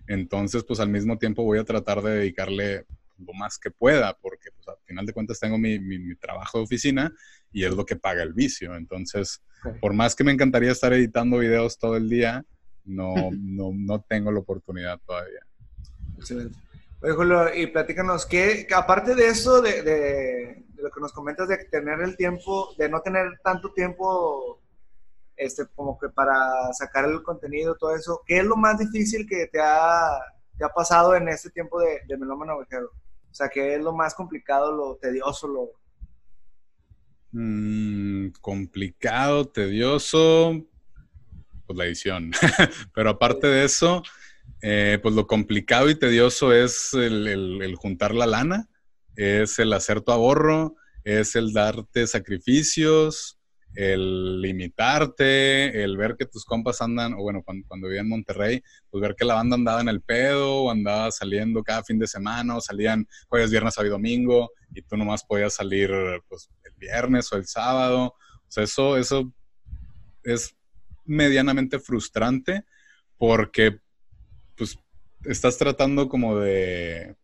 entonces 0.07 0.63
pues 0.63 0.79
al 0.79 0.89
mismo 0.89 1.17
tiempo 1.17 1.43
voy 1.43 1.59
a 1.59 1.63
tratar 1.63 2.01
de 2.01 2.11
dedicarle 2.11 2.85
lo 3.17 3.33
más 3.33 3.57
que 3.57 3.71
pueda, 3.71 4.17
porque 4.21 4.49
pues, 4.51 4.67
al 4.67 4.83
final 4.85 5.05
de 5.05 5.13
cuentas 5.13 5.39
tengo 5.39 5.57
mi, 5.57 5.79
mi, 5.79 6.15
trabajo 6.15 6.57
de 6.57 6.63
oficina 6.65 7.13
y 7.51 7.63
es 7.63 7.73
lo 7.73 7.85
que 7.85 7.95
paga 7.95 8.23
el 8.23 8.33
vicio. 8.33 8.75
Entonces, 8.75 9.41
por 9.79 9.93
más 9.93 10.15
que 10.15 10.23
me 10.23 10.31
encantaría 10.31 10.71
estar 10.71 10.93
editando 10.93 11.37
videos 11.37 11.77
todo 11.77 11.95
el 11.95 12.09
día, 12.09 12.43
no, 12.83 13.13
no, 13.39 13.71
no 13.73 14.01
tengo 14.01 14.31
la 14.31 14.39
oportunidad 14.39 14.99
todavía. 15.05 15.45
Excelente. 16.17 16.57
Oye, 17.01 17.13
Julio, 17.13 17.53
y 17.53 17.67
platícanos, 17.67 18.25
que 18.25 18.65
aparte 18.73 19.13
de 19.13 19.27
eso, 19.27 19.61
de, 19.61 19.83
de, 19.83 20.65
lo 20.77 20.89
que 20.89 21.01
nos 21.01 21.11
comentas 21.11 21.49
de 21.49 21.57
tener 21.65 22.01
el 22.01 22.15
tiempo, 22.15 22.73
de 22.77 22.87
no 22.87 23.01
tener 23.01 23.39
tanto 23.43 23.73
tiempo 23.73 24.61
este, 25.35 25.65
como 25.75 25.97
que 25.97 26.09
para 26.09 26.71
sacar 26.73 27.05
el 27.05 27.23
contenido, 27.23 27.75
todo 27.75 27.95
eso, 27.95 28.21
¿qué 28.25 28.39
es 28.39 28.45
lo 28.45 28.55
más 28.55 28.79
difícil 28.79 29.27
que 29.27 29.47
te 29.47 29.59
ha, 29.59 30.19
te 30.57 30.65
ha 30.65 30.69
pasado 30.69 31.15
en 31.15 31.27
este 31.29 31.49
tiempo 31.49 31.79
de, 31.79 32.01
de 32.07 32.17
melómano 32.17 32.55
ovejero? 32.55 32.87
O 33.33 33.35
sea, 33.35 33.49
¿qué 33.49 33.75
es 33.75 33.81
lo 33.81 33.93
más 33.93 34.13
complicado, 34.13 34.71
lo 34.71 34.95
tedioso, 34.97 35.47
lo... 35.47 35.71
Mm, 37.31 38.29
complicado, 38.41 39.45
tedioso, 39.45 40.63
pues 41.65 41.77
la 41.77 41.85
edición. 41.85 42.31
Pero 42.93 43.09
aparte 43.09 43.47
de 43.47 43.65
eso, 43.65 44.03
eh, 44.61 44.99
pues 45.01 45.15
lo 45.15 45.27
complicado 45.27 45.89
y 45.89 45.95
tedioso 45.95 46.53
es 46.53 46.93
el, 46.93 47.75
juntar 47.75 48.13
la 48.13 48.27
lana, 48.27 48.69
es 49.15 49.59
el 49.59 49.73
hacer 49.73 50.01
tu 50.01 50.11
ahorro, 50.11 50.75
es 51.03 51.35
el 51.35 51.53
darte 51.53 52.07
sacrificios, 52.07 53.39
el 53.75 54.41
limitarte, 54.41 55.83
el 55.83 55.97
ver 55.97 56.15
que 56.17 56.25
tus 56.25 56.45
compas 56.45 56.81
andan, 56.81 57.13
o 57.13 57.17
bueno, 57.17 57.43
cuando, 57.43 57.87
vivía 57.87 58.01
en 58.01 58.09
Monterrey, 58.09 58.63
pues 58.89 59.01
ver 59.01 59.15
que 59.15 59.25
la 59.25 59.35
banda 59.35 59.55
andaba 59.55 59.81
en 59.81 59.89
el 59.89 60.01
pedo, 60.01 60.63
o 60.63 60.71
andaba 60.71 61.11
saliendo 61.11 61.63
cada 61.63 61.83
fin 61.83 61.99
de 61.99 62.07
semana, 62.07 62.55
o 62.55 62.61
salían 62.61 63.07
jueves, 63.27 63.51
viernes, 63.51 63.73
sábado 63.73 63.87
y 63.87 63.91
domingo, 63.91 64.51
y 64.73 64.81
tú 64.81 64.97
nomás 64.97 65.23
podías 65.23 65.55
salir 65.55 65.91
pues, 66.27 66.49
el 66.63 66.73
viernes 66.77 67.31
o 67.31 67.37
el 67.37 67.45
sábado. 67.47 68.05
O 68.05 68.51
sea, 68.51 68.63
eso, 68.63 68.97
eso 68.97 69.33
es 70.23 70.55
medianamente 71.05 71.79
frustrante 71.79 72.63
porque 73.17 73.79
pues 74.55 74.77
estás 75.25 75.57
tratando 75.57 76.07
como 76.07 76.37
de, 76.39 77.15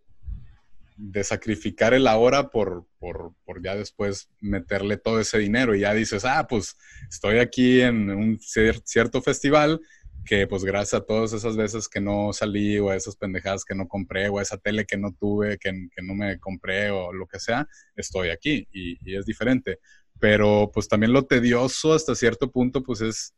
de 0.99 1.23
sacrificar 1.23 1.93
el 1.93 2.07
ahora 2.07 2.49
por, 2.49 2.85
por, 2.99 3.33
por, 3.45 3.63
ya 3.63 3.75
después 3.75 4.29
meterle 4.41 4.97
todo 4.97 5.21
ese 5.21 5.37
dinero 5.37 5.73
y 5.73 5.81
ya 5.81 5.93
dices, 5.93 6.25
ah, 6.25 6.45
pues 6.47 6.75
estoy 7.09 7.39
aquí 7.39 7.81
en 7.81 8.09
un 8.09 8.37
cierto 8.39 9.21
festival 9.21 9.79
que 10.25 10.45
pues 10.45 10.65
gracias 10.65 11.01
a 11.01 11.05
todas 11.05 11.31
esas 11.31 11.55
veces 11.55 11.87
que 11.87 12.01
no 12.01 12.33
salí 12.33 12.77
o 12.77 12.89
a 12.89 12.97
esas 12.97 13.15
pendejadas 13.15 13.63
que 13.63 13.75
no 13.75 13.87
compré 13.87 14.27
o 14.27 14.39
a 14.39 14.41
esa 14.41 14.57
tele 14.57 14.85
que 14.85 14.97
no 14.97 15.13
tuve, 15.17 15.57
que, 15.57 15.87
que 15.95 16.03
no 16.03 16.13
me 16.13 16.37
compré 16.37 16.91
o 16.91 17.13
lo 17.13 17.25
que 17.27 17.39
sea, 17.39 17.67
estoy 17.95 18.29
aquí 18.29 18.67
y, 18.71 19.15
es 19.15 19.25
diferente. 19.25 19.79
Pero 20.19 20.69
pues 20.73 20.89
también 20.89 21.13
lo 21.13 21.25
tedioso 21.25 21.93
hasta 21.93 22.13
cierto 22.13 22.51
punto 22.51 22.83
pues 22.83 22.99
es 22.99 23.33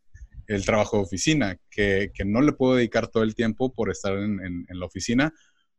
el 0.48 0.64
trabajo 0.64 0.96
de 0.96 1.04
oficina, 1.04 1.56
que, 1.70 2.10
no 2.26 2.42
le 2.42 2.52
puedo 2.52 2.74
dedicar 2.74 3.06
todo 3.08 3.22
el 3.22 3.34
tiempo 3.34 3.72
por 3.72 3.90
estar 3.90 4.12
en, 4.14 4.66
la 4.68 4.86
oficina, 4.86 5.32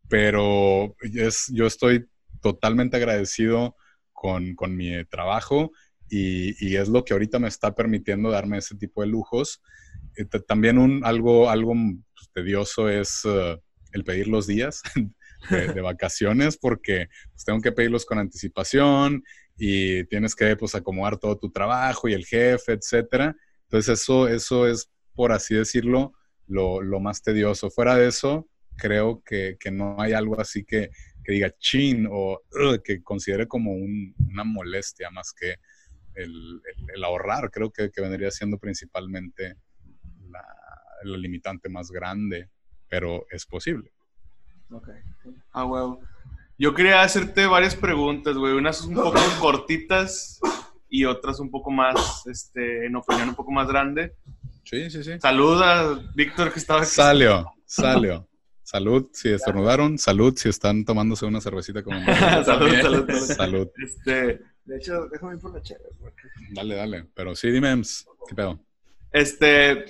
pero 0.09 0.95
es, 1.01 1.47
yo 1.51 1.65
estoy 1.65 2.05
totalmente 2.41 2.97
agradecido 2.97 3.75
con, 4.11 4.55
mi 4.75 5.03
trabajo 5.05 5.71
y, 6.09 6.75
es 6.75 6.87
lo 6.87 7.03
que 7.03 7.13
ahorita 7.13 7.39
me 7.39 7.47
está 7.47 7.75
permitiendo 7.75 8.29
darme 8.29 8.57
ese 8.57 8.75
tipo 8.75 9.01
de 9.01 9.07
lujos. 9.07 9.61
Eh, 10.15 10.25
también 10.47 10.77
un, 10.77 11.03
algo, 11.03 11.49
algo 11.49 11.73
pues, 11.73 12.29
tedioso 12.33 12.89
es 12.89 13.21
eh, 13.25 13.59
el 13.91 14.03
pedir 14.03 14.27
los 14.27 14.47
días 14.47 14.81
de, 15.49 15.81
vacaciones 15.81 16.57
porque 16.57 17.07
pues, 17.33 17.43
tengo 17.45 17.59
que 17.61 17.71
pedirlos 17.71 18.05
con 18.05 18.19
anticipación 18.19 19.23
y 19.57 20.03
tienes 20.05 20.35
que 20.35 20.55
pues, 20.55 20.75
acomodar 20.75 21.17
todo 21.17 21.37
tu 21.37 21.51
trabajo 21.51 22.07
y 22.07 22.13
el 22.13 22.25
jefe, 22.25 22.73
etcétera. 22.73 23.35
Entonces 23.63 24.01
eso, 24.01 24.27
eso 24.27 24.67
es, 24.67 24.89
por 25.15 25.31
así 25.31 25.55
decirlo, 25.55 26.13
lo, 26.47 26.99
más 26.99 27.21
tedioso. 27.21 27.69
Fuera 27.69 27.95
de 27.95 28.07
eso, 28.07 28.47
creo 28.77 29.21
que, 29.23 29.57
no 29.71 29.99
hay 29.99 30.13
algo 30.13 30.39
así 30.39 30.63
que, 30.63 30.89
diga 31.25 31.51
chin 31.57 32.07
o 32.11 32.41
que 32.83 33.01
considere 33.01 33.47
como 33.47 33.71
una 33.71 34.43
molestia 34.43 35.09
más 35.09 35.33
que 35.33 35.55
el, 36.15 36.61
ahorrar. 37.03 37.49
Creo 37.51 37.71
que, 37.71 37.89
vendría 37.97 38.31
siendo 38.31 38.57
principalmente 38.57 39.55
la, 40.29 41.17
limitante 41.17 41.69
más 41.69 41.91
grande, 41.91 42.49
pero 42.87 43.25
es 43.29 43.45
posible. 43.45 43.91
Ok. 44.69 44.89
Ah, 45.51 45.65
huevo. 45.65 46.01
Yo 46.57 46.73
quería 46.73 47.01
hacerte 47.01 47.45
varias 47.45 47.75
preguntas, 47.75 48.35
güey. 48.35 48.53
Unas 48.53 48.81
un 48.83 48.95
poco 48.95 49.19
cortitas 49.39 50.39
y 50.87 51.05
otras 51.05 51.39
un 51.39 51.49
poco 51.49 51.71
más, 51.71 52.25
este, 52.27 52.85
en 52.85 52.95
opinión 52.95 53.29
un 53.29 53.35
poco 53.35 53.51
más 53.51 53.67
grande. 53.67 54.15
Sí, 54.63 54.89
sí, 54.89 55.03
sí. 55.03 55.19
Saluda, 55.19 55.99
Víctor, 56.15 56.53
que 56.53 56.59
estaba 56.59 56.81
aquí. 56.81 56.89
Salió, 56.89 57.51
salió. 57.65 58.27
Salud 58.73 59.07
si 59.13 59.29
estornudaron, 59.29 59.99
salud 59.99 60.35
si 60.35 60.49
están 60.49 60.83
tomándose 60.83 61.27
una 61.27 61.39
cervecita 61.39 61.83
como 61.83 62.03
salud, 62.43 62.73
salud, 62.81 63.11
salud, 63.27 63.67
Este, 63.77 64.39
de 64.65 64.77
hecho, 64.77 65.07
déjame 65.11 65.35
ir 65.35 65.39
por 65.39 65.53
la 65.53 65.61
chévere. 65.61 65.89
Dale, 66.49 66.73
dale. 66.73 67.05
Pero 67.13 67.35
sí, 67.35 67.51
dime, 67.51 67.79
¿qué 68.27 68.33
pedo? 68.33 68.59
Este, 69.11 69.85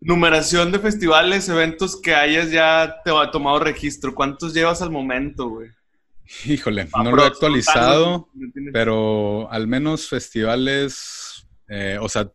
numeración 0.00 0.72
de 0.72 0.80
festivales, 0.80 1.48
eventos 1.48 2.00
que 2.00 2.12
hayas 2.12 2.50
ya 2.50 2.96
te 3.04 3.12
ha 3.16 3.30
tomado 3.30 3.60
registro. 3.60 4.16
¿Cuántos 4.16 4.52
llevas 4.52 4.82
al 4.82 4.90
momento, 4.90 5.48
güey? 5.48 5.70
Híjole, 6.44 6.88
no 6.92 7.12
lo 7.12 7.22
he 7.22 7.26
actualizado, 7.28 8.30
pero 8.72 9.48
al 9.48 9.68
menos 9.68 10.08
festivales, 10.08 11.46
eh, 11.68 11.98
o 12.00 12.08
sea, 12.08 12.32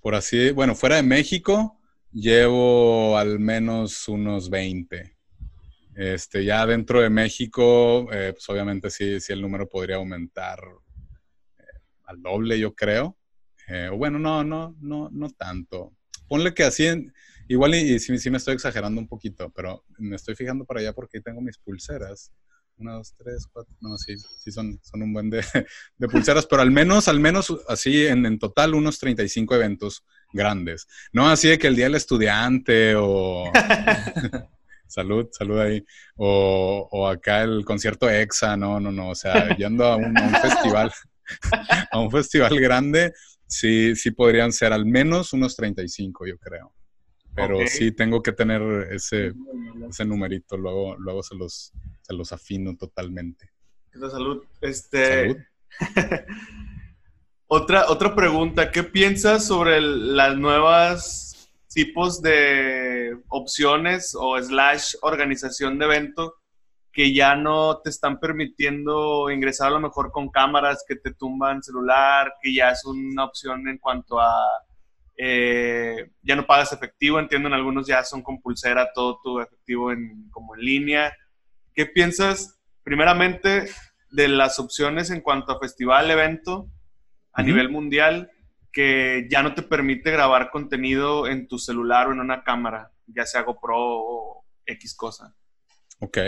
por 0.00 0.14
así, 0.14 0.52
bueno, 0.52 0.74
fuera 0.74 0.96
de 0.96 1.02
México 1.02 1.78
llevo 2.12 3.16
al 3.16 3.38
menos 3.38 4.08
unos 4.08 4.50
20. 4.50 5.16
Este, 5.94 6.44
ya 6.44 6.64
dentro 6.66 7.00
de 7.02 7.10
México, 7.10 8.08
eh, 8.12 8.32
pues 8.32 8.48
obviamente 8.48 8.90
sí, 8.90 9.20
sí, 9.20 9.32
el 9.32 9.42
número 9.42 9.68
podría 9.68 9.96
aumentar 9.96 10.58
eh, 11.58 11.62
al 12.04 12.22
doble, 12.22 12.58
yo 12.58 12.74
creo. 12.74 13.16
bueno, 13.96 14.18
no, 14.18 14.44
no, 14.44 14.76
no, 14.80 15.08
no 15.10 15.30
tanto. 15.30 15.92
Ponle 16.28 16.54
que 16.54 16.64
así 16.64 16.86
en, 16.86 17.12
Igual 17.48 17.74
y, 17.74 17.98
sí, 17.98 18.30
me 18.30 18.38
estoy 18.38 18.54
exagerando 18.54 19.00
un 19.00 19.08
poquito, 19.08 19.50
pero 19.50 19.84
me 19.98 20.16
estoy 20.16 20.34
fijando 20.34 20.64
para 20.64 20.80
allá 20.80 20.92
porque 20.92 21.20
tengo 21.20 21.40
mis 21.40 21.58
pulseras. 21.58 22.32
Una, 22.78 22.94
dos, 22.94 23.14
tres, 23.16 23.46
cuatro. 23.52 23.74
No, 23.80 23.98
sí, 23.98 24.16
sí 24.18 24.50
son, 24.50 24.80
son 24.82 25.02
un 25.02 25.12
buen 25.12 25.28
de, 25.28 25.44
de 25.98 26.08
pulseras, 26.08 26.46
pero 26.46 26.62
al 26.62 26.70
menos, 26.70 27.08
al 27.08 27.20
menos 27.20 27.54
así 27.68 28.06
en, 28.06 28.24
en, 28.24 28.38
total 28.38 28.74
unos 28.74 28.98
35 28.98 29.54
eventos 29.54 30.04
grandes. 30.32 30.86
No 31.12 31.28
así 31.28 31.48
de 31.48 31.58
que 31.58 31.66
el 31.66 31.76
Día 31.76 31.86
del 31.86 31.94
Estudiante 31.94 32.94
o... 32.96 33.50
salud, 34.92 35.28
salud 35.32 35.58
ahí. 35.58 35.84
O, 36.16 36.88
o, 36.90 37.08
acá 37.08 37.42
el 37.42 37.64
concierto 37.64 38.08
EXA, 38.08 38.56
no, 38.56 38.78
no, 38.78 38.92
no. 38.92 39.10
O 39.10 39.14
sea, 39.14 39.56
yendo 39.56 39.84
a 39.84 39.96
un, 39.96 40.16
a 40.16 40.22
un 40.22 40.34
festival, 40.34 40.92
a 41.90 41.98
un 41.98 42.10
festival 42.10 42.60
grande, 42.60 43.12
sí, 43.46 43.96
sí 43.96 44.10
podrían 44.10 44.52
ser 44.52 44.72
al 44.72 44.86
menos 44.86 45.32
unos 45.32 45.56
35, 45.56 46.26
yo 46.26 46.38
creo. 46.38 46.74
Pero 47.34 47.66
sí 47.66 47.92
tengo 47.92 48.22
que 48.22 48.32
tener 48.32 48.60
ese, 48.92 49.32
ese 49.88 50.04
numerito, 50.04 50.58
luego, 50.58 50.96
luego 50.98 51.22
se 51.22 51.34
los, 51.34 51.72
se 52.02 52.12
los 52.12 52.30
afino 52.30 52.76
totalmente. 52.76 53.50
salud. 54.10 54.44
Este... 54.60 55.36
otra, 57.54 57.90
otra 57.90 58.14
pregunta, 58.14 58.70
¿qué 58.70 58.82
piensas 58.82 59.46
sobre 59.46 59.78
las 59.82 60.38
nuevas 60.38 61.52
tipos 61.68 62.22
de 62.22 63.14
opciones 63.28 64.16
o 64.18 64.40
slash 64.40 64.94
organización 65.02 65.78
de 65.78 65.84
evento 65.84 66.36
que 66.92 67.12
ya 67.12 67.36
no 67.36 67.78
te 67.84 67.90
están 67.90 68.18
permitiendo 68.18 69.30
ingresar 69.30 69.68
a 69.68 69.72
lo 69.72 69.80
mejor 69.80 70.12
con 70.12 70.30
cámaras 70.30 70.82
que 70.88 70.96
te 70.96 71.12
tumban 71.12 71.62
celular, 71.62 72.32
que 72.40 72.54
ya 72.54 72.70
es 72.70 72.86
una 72.86 73.26
opción 73.26 73.68
en 73.68 73.76
cuanto 73.76 74.18
a 74.18 74.32
eh, 75.18 76.10
ya 76.22 76.36
no 76.36 76.46
pagas 76.46 76.72
efectivo, 76.72 77.18
entiendo, 77.18 77.48
en 77.48 77.54
algunos 77.54 77.86
ya 77.86 78.02
son 78.02 78.22
con 78.22 78.40
pulsera 78.40 78.94
todo 78.94 79.20
tu 79.22 79.40
efectivo 79.40 79.92
en, 79.92 80.30
como 80.30 80.54
en 80.54 80.62
línea. 80.62 81.14
¿Qué 81.74 81.84
piensas, 81.84 82.58
primeramente, 82.82 83.68
de 84.10 84.28
las 84.28 84.58
opciones 84.58 85.10
en 85.10 85.20
cuanto 85.20 85.52
a 85.52 85.60
festival, 85.60 86.10
evento 86.10 86.70
a 87.32 87.42
nivel 87.42 87.68
mundial 87.68 88.30
que 88.72 89.26
ya 89.30 89.42
no 89.42 89.54
te 89.54 89.62
permite 89.62 90.10
grabar 90.10 90.50
contenido 90.50 91.26
en 91.26 91.46
tu 91.46 91.58
celular 91.58 92.08
o 92.08 92.12
en 92.12 92.20
una 92.20 92.42
cámara, 92.42 92.90
ya 93.06 93.26
sea 93.26 93.42
GoPro 93.42 93.76
o 93.76 94.44
X 94.64 94.94
cosa? 94.94 95.34
Ok. 96.00 96.18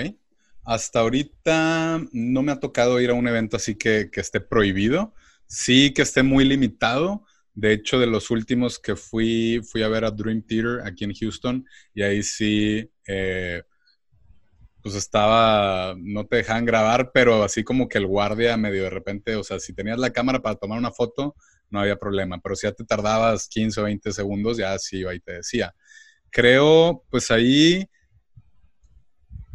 Hasta 0.62 1.00
ahorita 1.00 2.00
no 2.12 2.42
me 2.42 2.52
ha 2.52 2.60
tocado 2.60 3.00
ir 3.00 3.10
a 3.10 3.14
un 3.14 3.28
evento 3.28 3.56
así 3.56 3.76
que, 3.76 4.10
que 4.10 4.20
esté 4.20 4.40
prohibido. 4.40 5.14
Sí 5.46 5.92
que 5.92 6.02
esté 6.02 6.22
muy 6.22 6.44
limitado 6.44 7.24
de 7.54 7.72
hecho, 7.72 8.00
de 8.00 8.08
los 8.08 8.30
últimos 8.32 8.80
que 8.80 8.96
fui, 8.96 9.60
fui 9.62 9.82
a 9.82 9.88
ver 9.88 10.04
a 10.04 10.10
Dream 10.10 10.42
Theater 10.42 10.80
aquí 10.84 11.04
en 11.04 11.14
Houston 11.14 11.64
y 11.94 12.02
ahí 12.02 12.22
sí, 12.22 12.90
eh, 13.06 13.62
pues 14.84 14.96
estaba, 14.96 15.94
no 15.98 16.26
te 16.26 16.36
dejaban 16.36 16.66
grabar, 16.66 17.10
pero 17.14 17.42
así 17.42 17.64
como 17.64 17.88
que 17.88 17.96
el 17.96 18.06
guardia 18.06 18.58
medio 18.58 18.82
de 18.82 18.90
repente, 18.90 19.34
o 19.34 19.42
sea, 19.42 19.58
si 19.58 19.72
tenías 19.72 19.98
la 19.98 20.12
cámara 20.12 20.42
para 20.42 20.56
tomar 20.56 20.78
una 20.78 20.92
foto, 20.92 21.34
no 21.70 21.80
había 21.80 21.96
problema, 21.96 22.38
pero 22.42 22.54
si 22.54 22.66
ya 22.66 22.72
te 22.72 22.84
tardabas 22.84 23.48
15 23.48 23.80
o 23.80 23.84
20 23.84 24.12
segundos, 24.12 24.58
ya 24.58 24.78
sí 24.78 25.02
y 25.02 25.20
te 25.20 25.32
decía. 25.32 25.74
Creo, 26.28 27.02
pues 27.08 27.30
ahí 27.30 27.88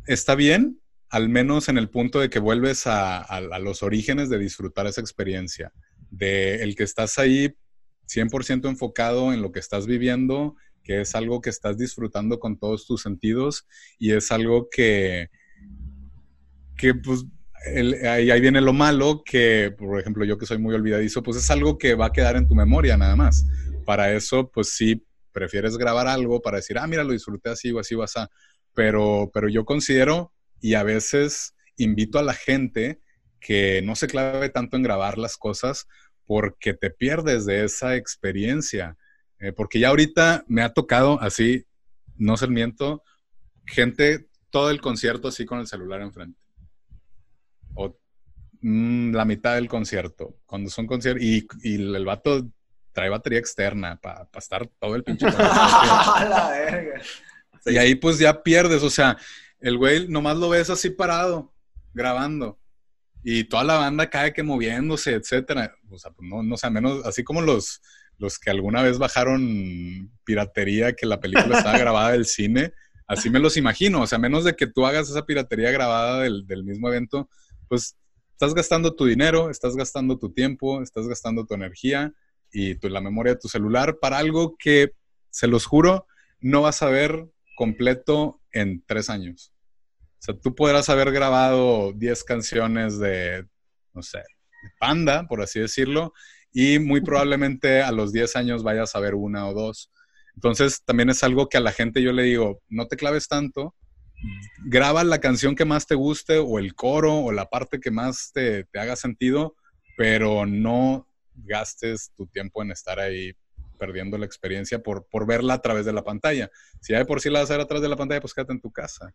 está 0.07 0.33
bien, 0.33 0.81
al 1.11 1.29
menos 1.29 1.69
en 1.69 1.77
el 1.77 1.91
punto 1.91 2.19
de 2.19 2.31
que 2.31 2.39
vuelves 2.39 2.87
a, 2.87 3.19
a 3.21 3.59
los 3.59 3.83
orígenes 3.83 4.29
de 4.29 4.39
disfrutar 4.39 4.87
esa 4.87 5.01
experiencia, 5.01 5.71
de 6.09 6.63
el 6.63 6.75
que 6.75 6.85
estás 6.85 7.19
ahí 7.19 7.53
100% 8.07 8.67
enfocado 8.67 9.31
en 9.31 9.43
lo 9.43 9.51
que 9.51 9.59
estás 9.59 9.85
viviendo 9.85 10.55
que 10.89 11.01
es 11.01 11.13
algo 11.13 11.39
que 11.39 11.51
estás 11.51 11.77
disfrutando 11.77 12.39
con 12.39 12.57
todos 12.57 12.87
tus 12.87 13.03
sentidos 13.03 13.67
y 13.99 14.11
es 14.11 14.31
algo 14.31 14.69
que, 14.71 15.29
que 16.75 16.95
pues, 16.95 17.25
ahí, 18.07 18.41
viene 18.41 18.59
lo 18.59 18.73
malo, 18.73 19.21
que 19.23 19.71
por 19.77 19.99
ejemplo 19.99 20.25
yo 20.25 20.39
que 20.39 20.47
soy 20.47 20.57
muy 20.57 20.73
olvidadizo, 20.73 21.21
pues 21.21 21.37
es 21.37 21.51
algo 21.51 21.77
que 21.77 21.93
va 21.93 22.07
a 22.07 22.11
quedar 22.11 22.37
en 22.37 22.47
tu 22.47 22.55
memoria 22.55 22.97
nada 22.97 23.15
más. 23.15 23.45
Para 23.85 24.11
eso, 24.13 24.49
pues 24.49 24.73
sí, 24.73 25.05
prefieres 25.31 25.77
grabar 25.77 26.07
algo 26.07 26.41
para 26.41 26.57
decir, 26.57 26.79
ah, 26.79 26.87
mira, 26.87 27.03
lo 27.03 27.13
disfruté 27.13 27.51
así 27.51 27.71
o 27.71 27.77
así 27.77 27.93
o 27.93 28.01
así. 28.01 28.21
Pero, 28.73 29.29
pero 29.31 29.47
yo 29.47 29.65
considero 29.65 30.33
y 30.59 30.73
a 30.73 30.81
veces 30.81 31.53
invito 31.77 32.17
a 32.17 32.23
la 32.23 32.33
gente 32.33 32.99
que 33.39 33.83
no 33.83 33.95
se 33.95 34.07
clave 34.07 34.49
tanto 34.49 34.75
en 34.75 34.81
grabar 34.81 35.19
las 35.19 35.37
cosas 35.37 35.85
porque 36.25 36.73
te 36.73 36.89
pierdes 36.89 37.45
de 37.45 37.63
esa 37.63 37.95
experiencia. 37.95 38.97
Eh, 39.39 39.53
porque 39.53 39.79
ya 39.79 39.89
ahorita 39.89 40.43
me 40.47 40.61
ha 40.61 40.73
tocado 40.73 41.19
así, 41.21 41.65
no 42.17 42.35
se 42.35 42.47
miento, 42.47 43.03
gente 43.65 44.27
todo 44.49 44.69
el 44.69 44.81
concierto 44.81 45.29
así 45.29 45.45
con 45.45 45.59
el 45.59 45.67
celular 45.67 46.01
enfrente. 46.01 46.39
O 47.75 47.97
mm, 48.61 49.13
la 49.13 49.25
mitad 49.25 49.55
del 49.55 49.69
concierto. 49.69 50.37
Cuando 50.45 50.69
son 50.69 50.87
conciertos. 50.87 51.23
Y, 51.23 51.47
y 51.63 51.75
el 51.75 52.05
vato 52.05 52.47
trae 52.91 53.09
batería 53.09 53.39
externa 53.39 53.99
para 54.01 54.27
estar 54.35 54.67
todo 54.79 54.95
el 54.95 55.03
pinche. 55.03 55.25
la 55.31 56.49
verga. 56.49 57.01
Y 57.65 57.77
ahí 57.77 57.95
pues 57.95 58.19
ya 58.19 58.41
pierdes. 58.41 58.83
O 58.83 58.89
sea, 58.89 59.17
el 59.59 59.77
güey 59.77 60.07
nomás 60.07 60.37
lo 60.37 60.49
ves 60.49 60.69
así 60.69 60.89
parado, 60.89 61.53
grabando. 61.93 62.59
Y 63.23 63.43
toda 63.43 63.63
la 63.63 63.75
banda 63.75 64.09
cae 64.09 64.33
que 64.33 64.43
moviéndose, 64.43 65.13
etcétera. 65.13 65.75
O 65.89 65.97
sea, 65.97 66.11
pues 66.11 66.27
no, 66.27 66.41
no 66.41 66.57
sé, 66.57 66.69
menos 66.69 67.05
así 67.05 67.23
como 67.23 67.41
los 67.41 67.81
los 68.19 68.37
que 68.37 68.51
alguna 68.51 68.83
vez 68.83 68.97
bajaron 68.97 70.11
piratería 70.23 70.93
que 70.93 71.05
la 71.05 71.19
película 71.19 71.57
estaba 71.57 71.77
grabada 71.79 72.11
del 72.11 72.25
cine, 72.25 72.73
así 73.07 73.29
me 73.29 73.39
los 73.39 73.57
imagino. 73.57 74.01
O 74.01 74.07
sea, 74.07 74.19
menos 74.19 74.43
de 74.43 74.55
que 74.55 74.67
tú 74.67 74.85
hagas 74.85 75.09
esa 75.09 75.25
piratería 75.25 75.71
grabada 75.71 76.21
del, 76.21 76.63
mismo 76.63 76.89
evento, 76.89 77.29
pues 77.67 77.97
estás 78.31 78.53
gastando 78.53 78.95
tu 78.95 79.05
dinero, 79.05 79.49
estás 79.49 79.75
gastando 79.75 80.19
tu 80.19 80.31
tiempo, 80.31 80.81
estás 80.83 81.07
gastando 81.07 81.45
tu 81.45 81.55
energía 81.55 82.13
y 82.51 82.75
tu, 82.75 82.89
la 82.89 83.01
memoria 83.01 83.33
de 83.33 83.39
tu 83.39 83.47
celular 83.47 83.97
para 83.99 84.17
algo 84.17 84.55
que, 84.57 84.93
se 85.31 85.47
los 85.47 85.65
juro, 85.65 86.07
no 86.39 86.61
vas 86.61 86.81
a 86.81 86.89
ver 86.89 87.27
completo 87.55 88.41
en 88.51 88.83
tres 88.85 89.09
años. 89.09 89.53
O 90.01 90.21
sea, 90.21 90.37
tú 90.37 90.55
podrás 90.55 90.89
haber 90.89 91.11
grabado 91.11 91.93
10 91.93 92.23
canciones 92.23 92.99
de, 92.99 93.45
no 93.93 94.01
sé, 94.01 94.19
de 94.19 94.69
Panda, 94.79 95.27
por 95.27 95.41
así 95.41 95.59
decirlo, 95.59 96.13
y 96.51 96.79
muy 96.79 97.01
probablemente 97.01 97.81
a 97.81 97.91
los 97.91 98.11
10 98.11 98.35
años 98.35 98.63
vayas 98.63 98.95
a 98.95 98.99
ver 98.99 99.15
una 99.15 99.47
o 99.47 99.53
dos. 99.53 99.91
Entonces 100.35 100.83
también 100.83 101.09
es 101.09 101.23
algo 101.23 101.49
que 101.49 101.57
a 101.57 101.61
la 101.61 101.71
gente 101.71 102.01
yo 102.01 102.13
le 102.13 102.23
digo, 102.23 102.61
no 102.69 102.87
te 102.87 102.95
claves 102.95 103.27
tanto, 103.27 103.75
graba 104.65 105.03
la 105.03 105.19
canción 105.19 105.55
que 105.55 105.65
más 105.65 105.85
te 105.85 105.95
guste 105.95 106.37
o 106.37 106.59
el 106.59 106.75
coro 106.75 107.15
o 107.15 107.31
la 107.31 107.45
parte 107.45 107.79
que 107.79 107.91
más 107.91 108.31
te, 108.33 108.65
haga 108.73 108.95
sentido, 108.95 109.55
pero 109.97 110.45
no 110.45 111.07
gastes 111.35 112.11
tu 112.15 112.27
tiempo 112.27 112.61
en 112.61 112.71
estar 112.71 112.99
ahí 112.99 113.33
perdiendo 113.77 114.17
la 114.17 114.25
experiencia 114.25 114.79
por, 114.79 115.07
por 115.07 115.25
verla 115.25 115.55
a 115.55 115.61
través 115.61 115.85
de 115.85 115.93
la 115.93 116.03
pantalla. 116.03 116.49
Si 116.81 116.93
hay 116.93 117.05
por 117.05 117.21
sí 117.21 117.29
la 117.29 117.39
vas 117.39 117.49
a 117.49 117.53
ver 117.53 117.61
a 117.61 117.67
través 117.67 117.81
de 117.81 117.89
la 117.89 117.95
pantalla, 117.95 118.19
pues 118.19 118.33
quédate 118.33 118.53
en 118.53 118.61
tu 118.61 118.71
casa. 118.71 119.13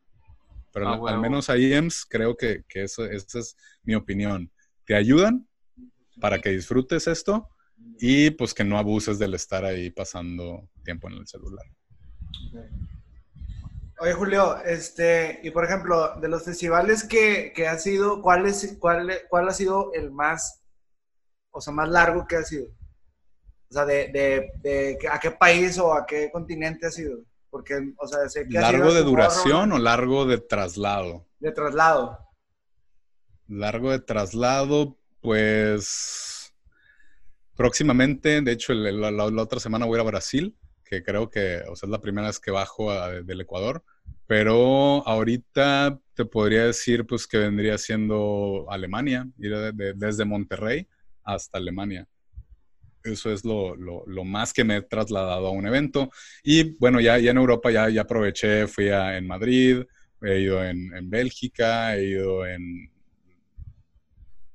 Pero 0.73 0.88
ah, 0.88 1.11
al 1.11 1.20
menos 1.20 1.51
ahí, 1.51 1.73
EMS, 1.73 2.07
creo 2.07 2.37
que, 2.37 2.64
que 2.68 2.85
eso, 2.85 3.05
esa 3.05 3.38
es 3.38 3.57
mi 3.83 3.94
opinión. 3.94 4.51
¿Te 4.87 4.94
ayudan? 4.94 5.47
Para 6.20 6.38
que 6.40 6.50
disfrutes 6.50 7.07
esto 7.07 7.48
y 7.98 8.31
pues 8.31 8.55
que 8.55 8.64
no 8.64 8.79
abuses 8.79 9.18
del 9.18 9.35
estar 9.35 9.64
ahí 9.64 9.90
pasando 9.90 10.68
tiempo 10.85 11.09
en 11.09 11.14
el 11.14 11.27
celular. 11.27 11.66
Oye, 14.00 14.12
Julio, 14.12 14.57
este, 14.64 15.40
y 15.42 15.50
por 15.50 15.64
ejemplo, 15.64 16.18
de 16.20 16.29
los 16.29 16.44
festivales 16.44 17.05
que, 17.05 17.53
que 17.55 17.68
ha 17.68 17.79
sido, 17.79 18.20
¿cuál, 18.20 18.46
es, 18.46 18.77
cuál, 18.81 19.11
¿cuál 19.29 19.48
ha 19.48 19.53
sido 19.53 19.92
el 19.94 20.11
más, 20.11 20.62
o 21.50 21.61
sea, 21.61 21.72
más 21.72 21.88
largo 21.88 22.27
que 22.27 22.37
ha 22.37 22.42
sido? 22.42 22.66
O 23.70 23.72
sea, 23.72 23.85
de, 23.85 24.09
de, 24.09 24.53
de 24.62 24.98
¿a 25.11 25.18
qué 25.18 25.31
país 25.31 25.79
o 25.79 25.94
a 25.94 26.05
qué 26.07 26.31
continente 26.31 26.87
ha 26.87 26.90
sido? 26.90 27.20
Porque, 27.50 27.92
o 27.96 28.07
sea, 28.07 28.29
sé 28.29 28.48
que 28.48 28.59
¿Largo 28.59 28.92
de 28.92 29.03
duración 29.03 29.72
o 29.72 29.79
largo 29.79 30.27
de 30.27 30.38
traslado? 30.38 31.29
De 31.38 31.53
traslado. 31.53 32.18
Largo 33.46 33.92
de 33.92 34.00
traslado, 34.00 34.98
pues 35.25 36.55
próximamente, 37.57 38.43
de 38.43 38.53
hecho, 38.53 38.75
la, 38.75 39.25
otra 39.25 39.59
semana 39.59 39.87
voy 39.87 39.95
a 39.95 40.03
ir 40.03 40.07
a 40.07 40.11
Brasil, 40.11 40.55
que 40.85 41.03
creo 41.03 41.31
que 41.31 41.63
es 41.73 41.83
la 41.89 42.03
primera 42.03 42.27
vez 42.27 42.39
que 42.39 42.51
bajo 42.51 42.93
del 43.23 43.41
Ecuador, 43.41 43.83
pero 44.27 45.03
ahorita 45.09 45.99
te 46.13 46.27
podría 46.27 46.67
decir 46.67 47.07
pues 47.07 47.27
que 47.27 47.39
vendría 47.39 47.79
siendo 47.79 48.67
Alemania, 48.69 49.27
ir 49.39 49.55
desde 49.97 50.27
Monterrey 50.27 50.87
hasta 51.23 51.57
Alemania. 51.57 52.07
Eso 53.03 53.33
es 53.33 53.47
lo, 53.47 53.77
más 54.27 54.53
que 54.53 54.63
me 54.63 54.77
he 54.77 54.83
trasladado 54.83 55.47
a 55.47 55.53
un 55.53 55.67
evento. 55.67 56.11
Y 56.43 56.77
bueno, 56.77 57.01
ya, 57.01 57.17
ya 57.17 57.31
en 57.31 57.39
Europa 57.39 57.71
ya, 57.71 57.89
ya 57.89 58.03
aproveché, 58.03 58.67
fui 58.67 58.91
a, 58.91 59.17
en 59.17 59.27
Madrid, 59.27 59.85
he 60.21 60.41
ido 60.41 60.63
en, 60.63 60.95
en 60.95 61.09
Bélgica, 61.09 61.97
he 61.97 62.09
ido 62.09 62.47
en, 62.47 62.91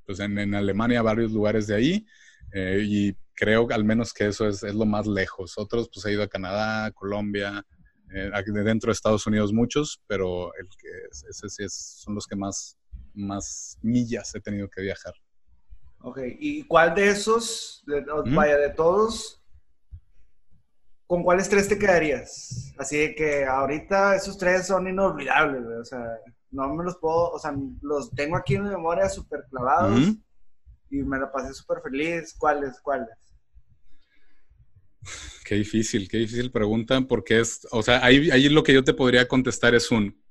pues 0.09 0.21
en, 0.21 0.55
Alemania, 0.55 1.03
varios 1.03 1.31
lugares 1.31 1.67
de 1.67 1.75
ahí, 1.75 2.07
eh, 2.51 2.81
y 2.83 3.15
creo 3.35 3.67
al 3.69 3.83
menos 3.83 4.11
que 4.11 4.25
eso 4.25 4.47
es, 4.47 4.63
lo 4.63 4.87
más 4.87 5.05
lejos. 5.05 5.55
Otros, 5.55 5.87
pues 5.93 6.03
he 6.03 6.13
ido 6.13 6.23
a 6.23 6.27
Canadá, 6.27 6.89
Colombia, 6.93 7.63
eh, 8.11 8.31
dentro 8.47 8.87
de 8.87 8.93
Estados 8.93 9.27
Unidos 9.27 9.53
muchos, 9.53 10.01
pero 10.07 10.51
el 10.55 10.67
que 10.67 10.87
ese 11.29 11.47
sí 11.47 11.63
es, 11.63 11.75
son 12.03 12.15
los 12.15 12.25
que 12.25 12.35
más, 12.35 12.75
más 13.13 13.77
millas 13.83 14.33
he 14.33 14.41
tenido 14.41 14.67
que 14.67 14.81
viajar. 14.81 15.13
Ok, 16.01 16.21
¿y 16.39 16.63
cuál 16.63 16.95
de 16.95 17.09
esos, 17.09 17.83
vaya, 18.33 18.57
de 18.57 18.71
todos, 18.71 19.43
con 21.05 21.21
cuáles 21.21 21.47
tres 21.47 21.67
te 21.67 21.77
quedarías? 21.77 22.73
Así 22.79 23.13
que 23.13 23.45
ahorita 23.45 24.15
esos 24.15 24.39
tres 24.39 24.65
son 24.65 24.87
inolvidables, 24.87 25.67
o 25.67 25.85
sea 25.85 26.19
no 26.51 26.73
me 26.73 26.83
los 26.83 26.97
puedo, 26.97 27.31
o 27.31 27.39
sea, 27.39 27.55
los 27.81 28.11
tengo 28.11 28.37
aquí 28.37 28.55
en 28.55 28.63
mi 28.63 28.69
memoria 28.69 29.09
súper 29.09 29.45
clavados 29.49 30.15
y 30.89 30.97
me 30.97 31.19
la 31.19 31.31
pasé 31.31 31.53
súper 31.53 31.81
feliz. 31.81 32.35
¿Cuáles? 32.37 32.79
¿Cuáles? 32.81 33.09
Qué 35.45 35.55
difícil, 35.55 36.07
qué 36.09 36.17
difícil 36.17 36.51
pregunta, 36.51 37.01
porque 37.01 37.39
es, 37.39 37.67
o 37.71 37.81
sea, 37.81 38.03
ahí, 38.03 38.29
ahí 38.31 38.49
lo 38.49 38.63
que 38.63 38.73
yo 38.73 38.83
te 38.83 38.93
podría 38.93 39.27
contestar 39.27 39.73
es 39.73 39.91
un, 39.91 40.21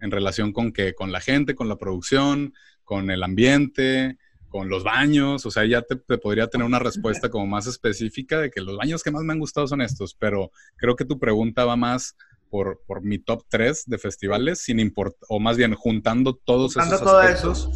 en 0.00 0.10
relación 0.10 0.52
con 0.52 0.72
que, 0.72 0.94
con 0.94 1.12
la 1.12 1.20
gente, 1.20 1.54
con 1.54 1.68
la 1.68 1.76
producción, 1.76 2.54
con 2.82 3.10
el 3.10 3.22
ambiente, 3.22 4.18
con 4.48 4.68
los 4.68 4.84
baños, 4.84 5.44
o 5.44 5.50
sea, 5.50 5.66
ya 5.66 5.82
te, 5.82 5.96
te, 5.96 6.18
podría 6.18 6.48
tener 6.48 6.66
una 6.66 6.78
respuesta 6.78 7.28
como 7.28 7.46
más 7.46 7.66
específica 7.66 8.40
de 8.40 8.50
que 8.50 8.60
los 8.60 8.76
baños 8.76 9.02
que 9.02 9.10
más 9.10 9.22
me 9.22 9.34
han 9.34 9.38
gustado 9.38 9.66
son 9.66 9.82
estos, 9.82 10.14
pero 10.14 10.50
creo 10.76 10.96
que 10.96 11.04
tu 11.04 11.18
pregunta 11.18 11.64
va 11.64 11.76
más 11.76 12.16
por, 12.50 12.82
por 12.86 13.02
mi 13.02 13.18
top 13.18 13.44
3 13.48 13.84
de 13.86 13.98
festivales, 13.98 14.60
sin 14.60 14.80
importar, 14.80 15.20
o 15.28 15.40
más 15.40 15.56
bien 15.56 15.74
juntando 15.74 16.34
todos 16.34 16.76
esos 16.76 17.02
aspectos. 17.02 17.70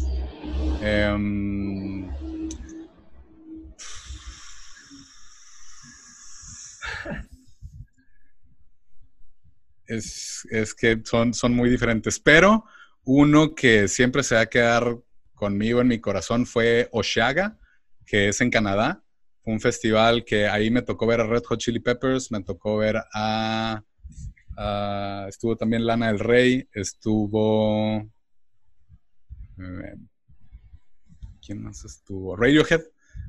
Em, 0.81 2.09
es, 9.85 10.47
es, 10.49 10.73
que 10.73 11.01
son, 11.03 11.33
son 11.33 11.53
muy 11.53 11.69
diferentes, 11.69 12.19
pero 12.19 12.65
uno 13.03 13.55
que 13.55 13.87
siempre 13.87 14.23
se 14.23 14.35
va 14.35 14.41
a 14.41 14.45
quedar 14.47 14.97
conmigo 15.33 15.81
en 15.81 15.87
mi 15.87 15.99
corazón 15.99 16.45
fue 16.45 16.87
Oshaga, 16.91 17.57
que 18.05 18.29
es 18.29 18.41
en 18.41 18.51
Canadá. 18.51 19.03
Fue 19.43 19.53
un 19.53 19.59
festival 19.59 20.23
que 20.23 20.47
ahí 20.47 20.69
me 20.69 20.83
tocó 20.83 21.07
ver 21.07 21.21
a 21.21 21.25
Red 21.25 21.43
Hot 21.45 21.59
Chili 21.59 21.79
Peppers, 21.79 22.31
me 22.31 22.43
tocó 22.43 22.77
ver 22.77 22.97
a 23.13 23.83
Ah, 24.63 25.25
estuvo 25.27 25.57
también 25.57 25.87
Lana 25.87 26.09
del 26.09 26.19
Rey, 26.19 26.67
estuvo... 26.71 27.97
Eh, 29.57 29.95
¿Quién 31.43 31.63
más 31.63 31.83
estuvo? 31.83 32.35
Radiohead. 32.35 32.81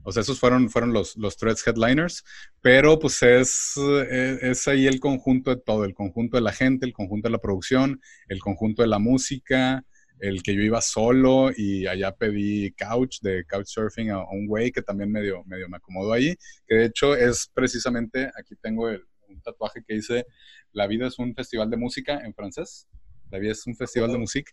O 0.04 0.12
sea, 0.12 0.20
esos 0.20 0.38
fueron, 0.38 0.68
fueron 0.68 0.92
los, 0.92 1.16
los 1.16 1.38
Threads 1.38 1.66
Headliners, 1.66 2.22
pero 2.60 2.98
pues 2.98 3.22
es, 3.22 3.72
eh, 3.78 4.40
es, 4.42 4.68
ahí 4.68 4.86
el 4.86 5.00
conjunto 5.00 5.54
de 5.54 5.62
todo, 5.62 5.86
el 5.86 5.94
conjunto 5.94 6.36
de 6.36 6.42
la 6.42 6.52
gente, 6.52 6.84
el 6.84 6.92
conjunto 6.92 7.28
de 7.28 7.32
la 7.32 7.38
producción, 7.38 7.98
el 8.28 8.38
conjunto 8.40 8.82
de 8.82 8.88
la 8.88 8.98
música, 8.98 9.86
el 10.18 10.42
que 10.42 10.54
yo 10.54 10.60
iba 10.60 10.82
solo 10.82 11.50
y 11.56 11.86
allá 11.86 12.14
pedí 12.14 12.72
couch 12.72 13.20
de 13.22 13.46
couchsurfing 13.46 14.10
a, 14.10 14.22
un 14.30 14.46
güey 14.46 14.70
que 14.70 14.82
también 14.82 15.10
medio, 15.10 15.44
medio 15.46 15.66
me 15.70 15.78
acomodó 15.78 16.12
ahí, 16.12 16.36
que 16.66 16.74
de 16.74 16.84
hecho 16.84 17.16
es 17.16 17.50
precisamente, 17.54 18.30
aquí 18.38 18.54
tengo 18.60 18.90
el, 18.90 19.02
un 19.34 19.42
tatuaje 19.42 19.82
que 19.86 19.94
dice, 19.94 20.26
la 20.72 20.86
vida 20.86 21.06
es 21.06 21.18
un 21.18 21.34
festival 21.34 21.70
de 21.70 21.76
música 21.76 22.20
en 22.24 22.34
francés. 22.34 22.88
La 23.30 23.38
vida 23.38 23.52
es 23.52 23.66
un 23.66 23.74
festival 23.74 24.12
de 24.12 24.18
música. 24.18 24.52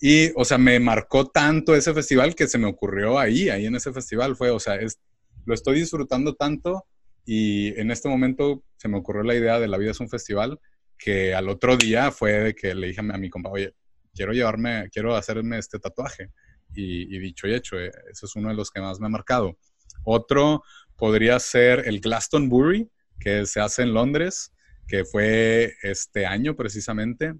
Y, 0.00 0.30
o 0.36 0.44
sea, 0.44 0.58
me 0.58 0.78
marcó 0.78 1.26
tanto 1.26 1.74
ese 1.74 1.94
festival 1.94 2.34
que 2.34 2.46
se 2.46 2.58
me 2.58 2.66
ocurrió 2.66 3.18
ahí, 3.18 3.48
ahí 3.48 3.66
en 3.66 3.74
ese 3.74 3.92
festival. 3.92 4.36
Fue, 4.36 4.50
o 4.50 4.60
sea, 4.60 4.76
es, 4.76 5.00
lo 5.46 5.54
estoy 5.54 5.80
disfrutando 5.80 6.34
tanto 6.34 6.86
y 7.24 7.78
en 7.80 7.90
este 7.90 8.08
momento 8.08 8.64
se 8.76 8.88
me 8.88 8.98
ocurrió 8.98 9.22
la 9.22 9.34
idea 9.34 9.58
de 9.58 9.68
La 9.68 9.78
vida 9.78 9.90
es 9.92 10.00
un 10.00 10.08
festival 10.08 10.60
que 10.98 11.34
al 11.34 11.48
otro 11.48 11.76
día 11.76 12.10
fue 12.10 12.32
de 12.32 12.54
que 12.54 12.74
le 12.74 12.88
dije 12.88 13.00
a 13.00 13.18
mi 13.18 13.30
compa, 13.30 13.50
oye, 13.50 13.74
quiero 14.14 14.32
llevarme, 14.32 14.88
quiero 14.92 15.14
hacerme 15.14 15.58
este 15.58 15.78
tatuaje. 15.78 16.30
Y, 16.74 17.18
dicho 17.18 17.46
y 17.46 17.54
hecho, 17.54 17.78
eh, 17.78 17.90
eso 18.10 18.26
es 18.26 18.36
uno 18.36 18.50
de 18.50 18.54
los 18.54 18.70
que 18.70 18.80
más 18.80 19.00
me 19.00 19.06
ha 19.06 19.10
marcado. 19.10 19.56
Otro 20.04 20.62
podría 20.96 21.38
ser 21.38 21.84
el 21.86 22.00
Glastonbury, 22.00 22.90
que 23.18 23.46
se 23.46 23.60
hace 23.60 23.82
en 23.82 23.94
Londres, 23.94 24.52
que 24.86 25.04
fue 25.04 25.74
este 25.82 26.26
año 26.26 26.56
precisamente. 26.56 27.34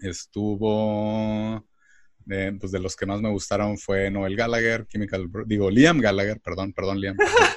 Estuvo, 0.00 1.66
pues 2.24 2.72
de 2.72 2.80
los 2.80 2.96
que 2.96 3.06
más 3.06 3.20
me 3.20 3.30
gustaron 3.30 3.78
fue 3.78 4.10
Noel 4.10 4.36
Gallagher, 4.36 4.86
Chemical, 4.86 5.28
digo 5.46 5.70
Liam 5.70 6.00
Gallagher, 6.00 6.40
perdón, 6.40 6.72
perdón 6.72 7.00
Liam. 7.00 7.16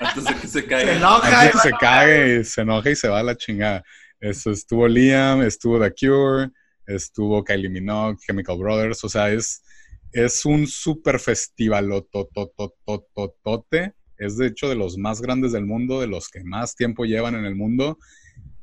Antes 0.00 0.24
de 0.24 0.34
que 0.40 0.46
se 0.46 0.66
caiga. 0.66 0.92
Se 0.92 0.96
enoja. 0.98 1.40
Antes 1.40 1.52
que 1.52 1.68
se 1.68 1.74
cague, 1.78 2.44
se 2.44 2.60
enoja 2.62 2.90
y 2.90 2.96
se 2.96 3.08
va 3.08 3.20
a 3.20 3.22
la 3.22 3.36
chingada. 3.36 3.82
Eso 4.20 4.50
estuvo 4.50 4.88
Liam, 4.88 5.42
estuvo 5.42 5.80
The 5.80 5.92
Cure, 5.94 6.50
estuvo 6.86 7.44
Kylie 7.44 7.68
Minogue, 7.68 8.18
Chemical 8.26 8.58
Brothers, 8.58 9.04
o 9.04 9.08
sea, 9.08 9.30
es, 9.30 9.62
es 10.12 10.44
un 10.44 10.66
super 10.66 11.20
festival 11.20 11.90
es 14.18 14.36
de 14.36 14.48
hecho 14.48 14.68
de 14.68 14.74
los 14.74 14.98
más 14.98 15.20
grandes 15.20 15.52
del 15.52 15.66
mundo, 15.66 16.00
de 16.00 16.06
los 16.06 16.28
que 16.28 16.44
más 16.44 16.76
tiempo 16.76 17.04
llevan 17.04 17.34
en 17.34 17.44
el 17.44 17.54
mundo 17.54 17.98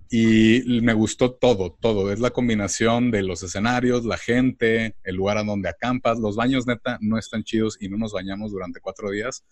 y 0.10 0.82
me 0.82 0.94
gustó 0.94 1.34
todo, 1.34 1.78
todo. 1.82 2.12
Es 2.12 2.20
la 2.20 2.30
combinación 2.30 3.12
de 3.12 3.24
los 3.24 3.42
escenarios, 3.44 4.06
la 4.06 4.18
gente, 4.18 4.96
el 5.04 5.16
lugar 5.16 5.38
a 5.38 5.44
donde 5.44 5.70
acampas. 5.70 6.20
Los 6.20 6.36
baños, 6.36 6.68
neta, 6.68 6.98
no 7.02 7.18
están 7.18 7.44
chidos 7.44 7.78
y 7.80 7.90
no 7.90 7.98
nos 7.98 8.14
bañamos 8.14 8.52
durante 8.52 8.80
cuatro 8.80 9.12
días, 9.12 9.44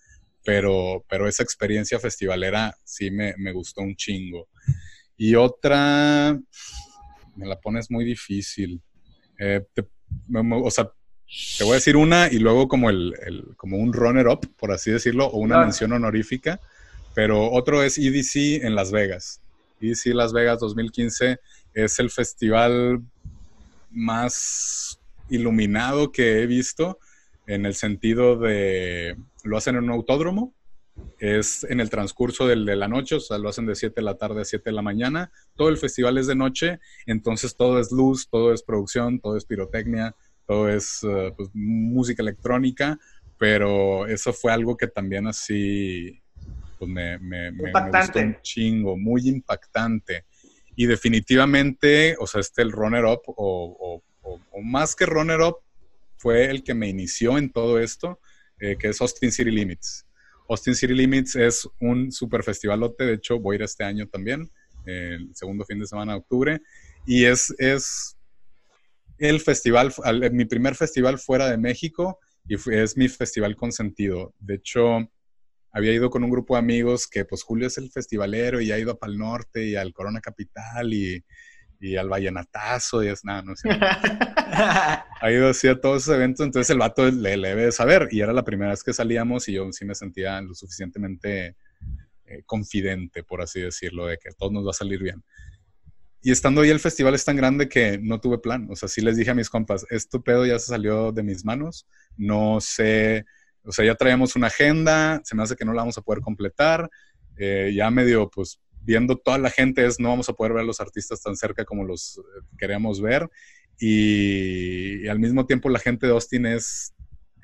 pero, 0.44 1.04
pero 1.10 1.28
esa 1.28 1.44
experiencia 1.44 2.00
festivalera 2.00 2.76
sí 2.84 3.10
me, 3.10 3.34
gustó 3.52 3.82
un 3.82 3.96
chingo. 3.96 4.48
Y 5.18 5.36
otra, 5.36 6.40
me 7.36 7.46
la 7.46 7.60
pones 7.60 7.90
muy 7.90 8.06
difícil. 8.06 8.82
Eh, 9.40 9.66
o 10.34 10.72
sea, 10.72 10.92
te 11.58 11.64
voy 11.64 11.74
a 11.74 11.76
decir 11.76 11.98
una 11.98 12.28
y 12.32 12.40
luego 12.40 12.68
como, 12.68 12.90
el, 12.90 13.14
como 13.58 13.78
un 13.78 13.94
runner-up, 13.94 14.50
por 14.58 14.72
así 14.72 14.92
decirlo, 14.92 15.28
o 15.28 15.38
una 15.38 15.60
mención 15.60 15.92
honorífica. 15.92 16.60
Pero 17.16 17.52
otro 17.52 17.84
es 17.84 17.98
EDC 17.98 18.64
en 18.64 18.76
Las 18.76 18.92
Vegas. 18.92 19.42
EDC 19.82 20.14
Las 20.14 20.34
Vegas 20.34 20.60
2015 20.60 21.40
es 21.74 22.00
el 22.00 22.10
festival 22.10 23.02
más 23.92 25.00
iluminado 25.30 26.12
que 26.12 26.42
he 26.42 26.48
visto 26.48 27.00
en 27.48 27.66
el 27.66 27.76
sentido 27.76 28.38
de 28.38 29.18
lo 29.44 29.58
hacen 29.58 29.76
en 29.76 29.86
un 29.86 29.92
autódromo, 29.92 30.54
es 31.20 31.64
en 31.64 31.80
el 31.80 31.90
transcurso 31.90 32.48
de 32.48 32.56
la 32.56 32.88
noche, 32.88 33.16
o 33.16 33.20
sea, 33.20 33.38
lo 33.38 33.50
hacen 33.50 33.66
de 33.66 33.76
7 33.76 33.96
de 33.96 34.02
la 34.04 34.16
tarde 34.16 34.42
a 34.42 34.46
7 34.46 34.70
de 34.70 34.76
la 34.76 34.82
mañana, 34.82 35.32
todo 35.56 35.70
el 35.70 35.78
festival 35.78 36.18
es 36.18 36.28
de 36.28 36.36
noche, 36.36 36.80
entonces 37.06 37.56
todo 37.56 37.80
es 37.80 37.92
luz, 37.92 38.30
todo 38.30 38.54
es 38.54 38.64
producción, 38.64 39.20
todo 39.20 39.36
es 39.36 39.46
pirotecnia, 39.46 40.16
todo 40.46 40.70
es 40.70 41.00
eh, 41.04 41.34
pues, 41.36 41.50
música 41.54 42.22
electrónica, 42.22 43.00
pero 43.38 44.08
eso 44.08 44.34
fue 44.34 44.52
algo 44.52 44.78
que 44.78 44.88
también 44.88 45.28
así 45.28 46.22
pues, 46.78 46.90
me, 46.90 47.20
me, 47.20 47.52
me, 47.52 47.72
gustó 47.72 48.20
un 48.20 48.38
chingo, 48.42 48.98
muy 48.98 49.28
impactante. 49.28 50.26
Y 50.76 50.86
definitivamente, 50.86 52.16
o 52.20 52.28
sea, 52.28 52.42
este 52.42 52.62
el 52.62 52.72
runner-up, 52.72 53.22
o, 53.28 54.02
más 54.64 54.96
que 54.96 55.06
runner-up, 55.06 55.58
fue 56.18 56.50
el 56.50 56.64
que 56.64 56.74
me 56.74 56.88
inició 56.88 57.38
en 57.38 57.52
todo 57.52 57.80
esto, 57.80 58.20
eh, 58.60 58.78
que 58.80 58.90
es 58.90 59.02
Austin 59.02 59.32
City 59.32 59.52
Limits. 59.52 60.06
Austin 60.50 60.76
City 60.76 60.94
Limits 60.94 61.36
es 61.36 61.68
un 61.80 62.12
super 62.12 62.44
festivalote, 62.44 63.04
de 63.04 63.14
hecho 63.16 63.40
voy 63.40 63.56
a 63.56 63.58
ir 63.58 63.62
este 63.64 63.84
año 63.84 64.08
también, 64.08 64.50
el 64.86 65.34
segundo 65.34 65.66
fin 65.66 65.80
de 65.80 65.88
semana 65.88 66.14
de 66.14 66.20
octubre, 66.20 66.62
y 67.06 67.26
es, 67.26 67.54
es 67.58 68.18
el 69.18 69.40
festival, 69.40 69.94
mi 70.32 70.46
primer 70.46 70.76
festival 70.76 71.20
fuera 71.20 71.50
de 71.50 71.58
México 71.58 72.20
y 72.48 72.56
es 72.72 72.98
mi 72.98 73.08
festival 73.10 73.56
consentido. 73.56 74.34
De 74.40 74.56
hecho, 74.56 75.10
había 75.72 75.94
ido 75.94 76.10
con 76.10 76.24
un 76.24 76.30
grupo 76.30 76.56
de 76.56 76.60
amigos 76.60 77.08
que 77.08 77.26
pues 77.26 77.44
Julio 77.44 77.68
es 77.68 77.78
el 77.78 77.92
festivalero 77.92 78.62
y 78.62 78.72
ha 78.72 78.80
ido 78.80 78.92
a 78.92 79.00
Pal 79.00 79.18
Norte 79.18 79.66
y 79.66 79.76
al 79.76 79.94
Corona 79.94 80.22
Capital 80.22 80.94
y, 80.94 81.24
y 81.80 81.96
al 81.96 82.10
Vallenatazo 82.10 83.04
y 83.04 83.08
es 83.08 83.26
nada, 83.26 83.42
no 83.42 83.56
sé. 83.56 83.70
ha 83.72 85.32
ido 85.32 85.50
así 85.50 85.68
a 85.68 85.80
todos 85.80 86.04
esos 86.04 86.16
eventos, 86.16 86.46
entonces 86.46 86.70
el 86.70 86.78
vato 86.78 87.10
le, 87.10 87.38
le, 87.38 87.50
debe 87.50 87.72
saber 87.72 88.08
y 88.12 88.22
era 88.22 88.34
la 88.34 88.44
primera 88.44 88.72
vez 88.72 88.84
que 88.84 88.94
salíamos 88.94 89.48
y 89.50 89.54
yo 89.54 89.72
sí 89.72 89.84
me 89.84 89.96
sentía 89.96 90.40
lo 90.42 90.54
suficientemente 90.54 91.56
eh, 92.26 92.44
confidente, 92.46 93.24
por 93.24 93.42
así 93.42 93.60
decirlo, 93.60 94.06
de 94.06 94.18
que 94.18 94.32
todo 94.32 94.52
nos 94.52 94.66
va 94.66 94.70
a 94.70 94.74
salir 94.74 95.02
bien. 95.02 95.24
Y 96.24 96.32
estando 96.32 96.62
ahí 96.62 96.70
el 96.70 96.80
festival 96.80 97.14
es 97.14 97.26
tan 97.26 97.36
grande 97.36 97.70
que 97.70 98.00
no 98.02 98.20
tuve 98.20 98.40
plan, 98.40 98.68
o 98.72 98.76
sea, 98.76 98.90
sí 98.90 99.02
les 99.02 99.18
dije 99.18 99.32
a 99.32 99.36
mis 99.36 99.50
compas, 99.50 99.86
esto 99.90 100.24
pedo 100.24 100.46
ya 100.46 100.58
se 100.58 100.68
salió 100.68 101.12
de 101.12 101.22
mis 101.22 101.46
manos, 101.46 101.86
no 102.18 102.60
sé 102.60 103.26
o 103.66 103.72
sea, 103.72 103.86
ya 103.86 103.96
traíamos 103.96 104.36
una 104.36 104.48
agenda, 104.48 105.22
se 105.24 105.36
me 105.36 105.44
hace 105.44 105.56
que 105.56 105.66
no 105.66 105.74
la 105.74 105.82
vamos 105.82 105.98
a 105.98 106.02
poder 106.02 106.22
completar. 106.22 106.90
Eh, 107.38 107.72
ya 107.76 107.90
medio, 107.90 108.30
pues, 108.30 108.60
viendo 108.82 109.18
toda 109.18 109.38
la 109.38 109.50
gente 109.50 109.86
es, 109.86 110.00
no 110.00 110.10
vamos 110.10 110.30
a 110.30 110.34
poder 110.34 110.54
ver 110.54 110.64
a 110.64 110.66
los 110.66 110.82
artistas 110.82 111.22
tan 111.22 111.36
cerca 111.36 111.64
como 111.64 111.86
los 111.86 112.18
eh, 112.18 112.46
queríamos 112.58 113.02
ver. 113.02 113.30
Y, 113.80 115.08
al 115.08 115.20
mismo 115.20 115.46
tiempo 115.46 115.70
la 115.70 115.80
gente 115.80 116.06
de 116.06 116.14
Austin 116.14 116.46
es, 116.46 116.94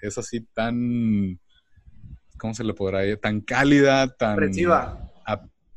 es 0.02 0.18
así 0.18 0.42
tan, 0.54 1.40
¿cómo 2.38 2.54
se 2.54 2.64
le 2.64 2.74
podrá 2.74 3.00
decir? 3.00 3.18
Tan 3.18 3.42
cálida, 3.42 4.16
tan 4.16 4.36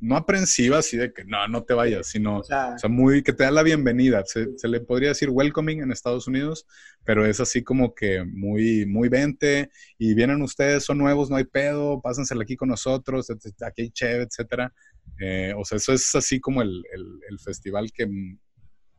no 0.03 0.17
aprensiva, 0.17 0.79
así 0.79 0.97
de 0.97 1.13
que 1.13 1.25
no, 1.25 1.47
no 1.47 1.63
te 1.63 1.75
vayas, 1.75 2.09
sino, 2.09 2.39
o 2.39 2.43
sea, 2.43 2.77
muy, 2.89 3.23
que 3.23 3.33
te 3.33 3.45
da 3.45 3.53
la 3.53 3.63
bienvenida. 3.63 4.25
Se, 4.27 4.49
le 4.67 4.81
podría 4.81 5.11
decir 5.11 5.31
welcoming 5.31 5.81
en 5.81 5.93
Estados 5.93 6.27
Unidos, 6.27 6.67
pero 7.05 7.25
es 7.25 7.39
así 7.39 7.63
como 7.63 7.95
que 7.95 8.25
muy, 8.25 8.85
muy 8.85 9.09
vente 9.09 9.71
y 9.99 10.15
vienen 10.15 10.43
ustedes, 10.43 10.85
son 10.85 10.99
nuevos, 10.99 11.31
no 11.31 11.37
hay 11.37 11.45
pedo, 11.45 12.01
pásensela 12.03 12.43
aquí 12.43 12.57
con 12.57 12.71
nosotros, 12.71 13.31
aquí 13.31 13.83
hay 13.83 13.91
chévere, 13.91 14.25
etcétera. 14.25 14.75
Eh, 15.21 15.55
o 15.57 15.65
sea, 15.65 15.77
eso 15.77 15.93
es 15.93 16.13
así 16.17 16.41
como 16.41 16.63
el, 16.63 16.83
el, 16.93 17.39
festival 17.39 17.93
que, 17.93 18.11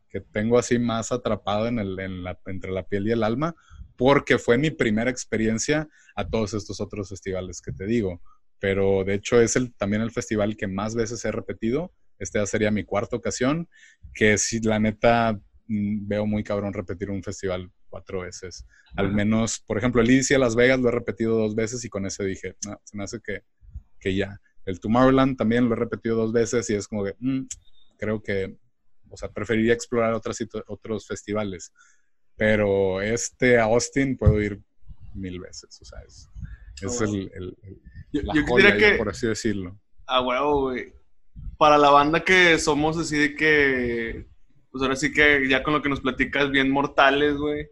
que, 0.08 0.22
tengo 0.22 0.58
así 0.58 0.80
más 0.80 1.12
atrapado 1.12 1.68
en 1.68 1.80
el, 1.80 1.99
en 1.99 2.24
la, 2.24 2.39
entre 2.45 2.72
la 2.72 2.84
piel 2.84 3.10
y 3.10 3.12
el 3.12 3.24
alma, 3.24 3.54
porque 3.97 4.38
fue 4.38 4.58
mi 4.58 4.72
primera 4.72 5.12
experiencia 5.12 5.89
a 6.16 6.26
todos 6.26 6.54
estos 6.54 6.80
otros 6.80 7.10
festivales 7.10 7.62
que 7.62 7.74
te 7.74 7.86
digo 7.86 8.22
pero 8.64 9.03
de 9.03 9.16
hecho 9.16 9.41
es 9.41 9.57
el, 9.57 9.74
también 9.74 10.01
el 10.01 10.11
festival 10.11 10.55
que 10.55 10.68
más 10.68 10.95
veces 10.95 11.26
he 11.26 11.34
repetido. 11.34 11.93
Esta 12.18 12.45
sería 12.45 12.72
mi 12.72 12.86
cuarta 12.86 13.18
ocasión, 13.18 13.68
que 14.14 14.38
si 14.38 14.61
la 14.61 14.80
neta 14.80 15.34
mm, 15.68 16.07
veo 16.07 16.26
muy 16.26 16.45
cabrón 16.45 16.72
repetir 16.72 17.09
un 17.09 17.22
festival 17.22 17.70
cuatro 17.89 18.22
veces. 18.22 18.66
Al 18.95 19.11
menos, 19.11 19.59
por 19.59 19.78
ejemplo, 19.78 20.01
el 20.01 20.09
IDC 20.09 20.36
a 20.36 20.38
Las 20.38 20.55
Vegas 20.55 20.80
lo 20.80 20.88
he 20.88 20.93
repetido 20.93 21.38
dos 21.38 21.55
veces 21.55 21.84
y 21.84 21.89
con 21.89 22.05
ese 22.05 22.24
dije, 22.24 22.55
no, 22.66 22.80
se 22.86 22.95
me 22.95 23.03
hace 23.03 23.20
que, 23.20 23.43
que 23.99 24.16
ya. 24.16 24.39
El 24.64 24.80
Tomorrowland 24.80 25.36
también 25.36 25.68
lo 25.68 25.76
he 25.76 25.80
repetido 25.80 26.16
dos 26.16 26.32
veces 26.32 26.70
y 26.70 26.76
es 26.76 26.88
como 26.88 27.03
que, 27.03 27.16
mm, 27.20 27.45
creo 27.97 28.24
que, 28.24 28.57
o 29.09 29.18
sea, 29.18 29.28
preferiría 29.28 29.74
explorar 29.74 30.14
otras, 30.14 30.38
otros 30.68 31.05
festivales. 31.05 31.74
Pero 32.38 33.01
este 33.01 33.59
a 33.59 33.64
Austin 33.64 34.16
puedo 34.16 34.41
ir 34.41 34.61
mil 35.14 35.41
veces, 35.41 35.82
o 35.82 35.84
sea, 35.84 35.99
es, 36.07 36.30
es 36.82 37.01
oh, 37.01 37.03
el 37.03 37.57
yo, 38.14 38.22
yo 38.34 38.78
que. 38.78 38.95
Por 38.97 39.09
así 39.09 39.28
decirlo. 39.28 39.78
Ah, 40.05 40.22
huevo, 40.22 40.61
güey. 40.61 40.93
Para 41.57 41.78
la 41.78 41.89
banda 41.89 42.24
que 42.24 42.57
somos 42.59 42.97
así 42.97 43.18
de 43.18 43.36
que. 43.36 44.28
Pues 44.72 44.82
ahora 44.82 44.95
sí 44.95 45.11
que 45.11 45.47
ya 45.47 45.61
con 45.61 45.74
lo 45.74 45.82
que 45.82 45.89
nos 45.89 46.01
platicas, 46.01 46.49
bien 46.49 46.70
mortales, 46.70 47.36
güey. 47.38 47.68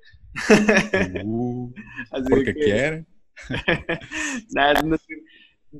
Uh, 1.23 1.73
porque 2.29 2.53
quieren. 2.53 3.07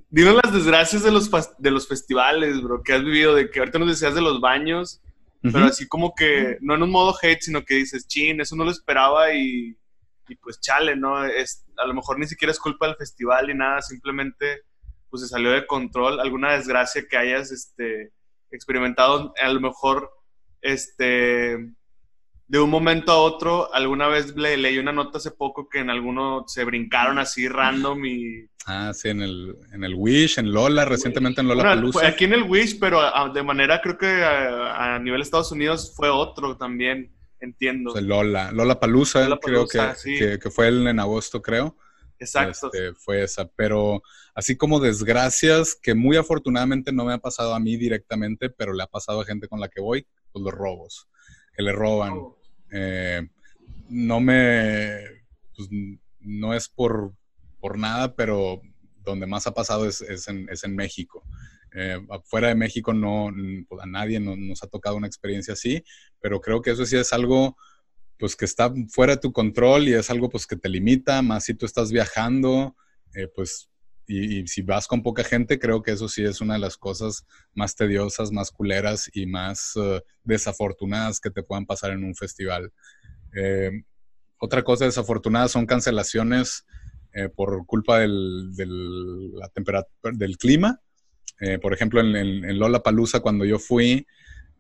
Dinos 0.10 0.40
las 0.42 0.54
desgracias 0.54 1.04
de 1.04 1.12
los, 1.12 1.30
de 1.58 1.72
los 1.72 1.88
festivales, 1.88 2.62
bro, 2.62 2.82
que 2.82 2.94
has 2.94 3.04
vivido, 3.04 3.36
de 3.36 3.50
que 3.50 3.60
ahorita 3.60 3.78
nos 3.78 3.90
decías 3.90 4.16
de 4.16 4.22
los 4.22 4.40
baños, 4.40 5.02
pero 5.42 5.66
así 5.66 5.86
como 5.88 6.14
que, 6.16 6.58
no 6.62 6.76
en 6.76 6.84
un 6.84 6.92
modo 6.92 7.14
hate, 7.22 7.42
sino 7.42 7.66
que 7.66 7.76
dices, 7.76 8.08
chin, 8.08 8.40
eso 8.40 8.56
no 8.56 8.64
lo 8.64 8.72
esperaba 8.72 9.34
y 9.34 9.76
y 10.32 10.36
pues 10.36 10.60
chale, 10.62 10.96
¿no? 10.96 11.26
Es, 11.26 11.66
a 11.78 11.86
lo 11.86 11.94
mejor 11.94 12.18
ni 12.20 12.26
siquiera 12.26 12.52
es 12.52 12.60
culpa 12.60 12.88
del 12.88 12.96
festival 12.96 13.48
ni 13.48 13.54
nada, 13.54 13.82
simplemente 13.82 14.64
pues 15.10 15.24
se 15.24 15.28
salió 15.28 15.52
de 15.52 15.68
control, 15.68 16.20
alguna 16.20 16.54
desgracia 16.54 17.06
que 17.08 17.18
hayas 17.18 17.52
este, 17.52 18.14
experimentado, 18.50 19.34
a 19.42 19.50
lo 19.50 19.60
mejor 19.60 20.10
este, 20.62 21.58
de 22.52 22.60
un 22.60 22.70
momento 22.70 23.14
a 23.14 23.18
otro, 23.18 23.74
alguna 23.74 24.08
vez 24.08 24.36
le, 24.36 24.58
leí 24.58 24.78
una 24.78 24.92
nota 24.92 25.20
hace 25.20 25.32
poco 25.32 25.70
que 25.70 25.80
en 25.80 25.90
alguno 25.90 26.44
se 26.48 26.66
brincaron 26.66 27.18
así 27.18 27.48
random 27.48 28.06
y... 28.06 28.46
Ah, 28.66 28.92
sí, 28.94 29.08
en 29.08 29.22
el, 29.22 29.56
en 29.72 29.84
el 29.84 29.96
Wish, 29.96 30.38
en 30.38 30.52
Lola, 30.52 30.84
recientemente 30.84 31.40
en 31.40 31.48
Lola 31.48 31.76
bueno, 31.76 31.92
Aquí 32.06 32.26
en 32.26 32.34
el 32.34 32.44
Wish, 32.44 32.78
pero 32.78 33.02
de 33.34 33.42
manera 33.44 33.82
creo 33.82 33.98
que 33.98 34.24
a, 34.24 35.00
nivel 35.00 35.20
de 35.20 35.24
Estados 35.24 35.54
Unidos 35.54 35.94
fue 35.96 36.10
otro 36.10 36.58
también, 36.58 37.10
entiendo. 37.42 38.00
Lola, 38.00 38.52
Lola 38.52 38.80
Palusa, 38.80 39.28
creo 39.42 39.68
que, 39.68 40.40
que, 40.40 40.50
fue 40.50 40.70
el 40.70 40.88
en 40.88 41.00
agosto, 41.00 41.42
creo. 41.42 41.78
Exacto. 42.20 42.70
Este, 42.72 42.94
fue 42.94 43.24
esa, 43.24 43.48
pero 43.48 44.04
así 44.36 44.56
como 44.56 44.80
desgracias 44.80 45.76
que 45.76 45.96
muy 45.96 46.18
afortunadamente 46.18 46.92
no 46.92 47.06
me 47.06 47.14
ha 47.14 47.18
pasado 47.18 47.54
a 47.56 47.60
mí 47.60 47.78
directamente, 47.78 48.50
pero 48.50 48.74
le 48.74 48.84
ha 48.84 48.88
pasado 48.88 49.22
a 49.22 49.26
gente 49.26 49.48
con 49.48 49.60
la 49.60 49.70
que 49.70 49.82
voy, 49.82 50.08
pues 50.32 50.44
los 50.44 50.54
robos, 50.54 51.08
que 51.56 51.64
le 51.64 51.72
roban. 51.72 52.14
Oh. 52.14 52.38
Eh, 52.72 53.28
no 53.90 54.20
me, 54.20 55.00
pues, 55.56 55.68
no 56.20 56.54
es 56.54 56.70
por, 56.70 57.14
por 57.60 57.78
nada, 57.78 58.16
pero 58.16 58.62
donde 59.04 59.26
más 59.26 59.48
ha 59.48 59.54
pasado 59.54 59.88
es, 59.88 60.02
es, 60.02 60.28
en, 60.28 60.48
es 60.50 60.64
en, 60.64 60.76
México. 60.76 61.24
Eh, 61.74 61.98
afuera 62.10 62.50
de 62.50 62.56
México 62.56 62.94
no, 62.94 63.32
pues, 63.68 63.82
a 63.82 63.86
nadie 63.86 64.20
nos 64.20 64.62
ha 64.62 64.68
tocado 64.68 64.98
una 64.98 65.08
experiencia 65.08 65.54
así, 65.54 65.84
pero 66.20 66.42
creo 66.42 66.62
que 66.62 66.72
eso 66.72 66.86
sí 66.86 66.98
es 66.98 67.14
algo 67.14 67.56
pues 68.22 68.36
que 68.36 68.46
está 68.46 68.72
fuera 68.90 69.16
de 69.16 69.22
tu 69.22 69.32
control 69.32 69.88
y 69.88 69.94
es 69.94 70.12
algo 70.12 70.30
pues 70.30 70.46
que 70.46 70.56
te 70.56 70.70
limita, 70.70 71.24
más 71.24 71.46
si 71.46 71.56
tú 71.56 71.66
estás 71.66 71.92
viajando, 71.92 72.76
eh, 73.16 73.28
pues 73.34 73.68
y, 74.06 74.46
si 74.46 74.62
vas 74.62 74.88
con 74.88 75.02
poca 75.02 75.24
gente, 75.24 75.58
creo 75.58 75.82
que 75.82 75.92
eso 75.92 76.08
sí 76.08 76.24
es 76.24 76.40
una 76.40 76.54
de 76.54 76.60
las 76.60 76.78
cosas 76.78 77.26
más 77.56 77.76
tediosas, 77.76 78.32
más 78.32 78.52
culeras 78.52 79.10
y 79.12 79.26
más 79.26 79.74
eh, 79.76 80.04
desafortunadas 80.24 81.20
que 81.20 81.32
te 81.32 81.42
puedan 81.42 81.66
pasar 81.66 81.92
en 81.92 82.04
un 82.04 82.14
festival. 82.14 82.72
Eh, 83.36 83.72
otra 84.38 84.64
cosa 84.64 84.86
desafortunada 84.86 85.48
son 85.48 85.66
cancelaciones 85.66 86.66
por 87.36 87.66
culpa 87.66 88.00
del, 88.00 89.34
la 89.34 89.50
temperatura, 89.50 90.14
del 90.14 90.38
clima. 90.38 90.80
Por 91.62 91.74
ejemplo, 91.74 92.02
en, 92.02 92.60
Lola 92.60 92.84
Palusa, 92.84 93.20
cuando 93.20 93.46
yo 93.46 93.58
fui, 93.58 94.06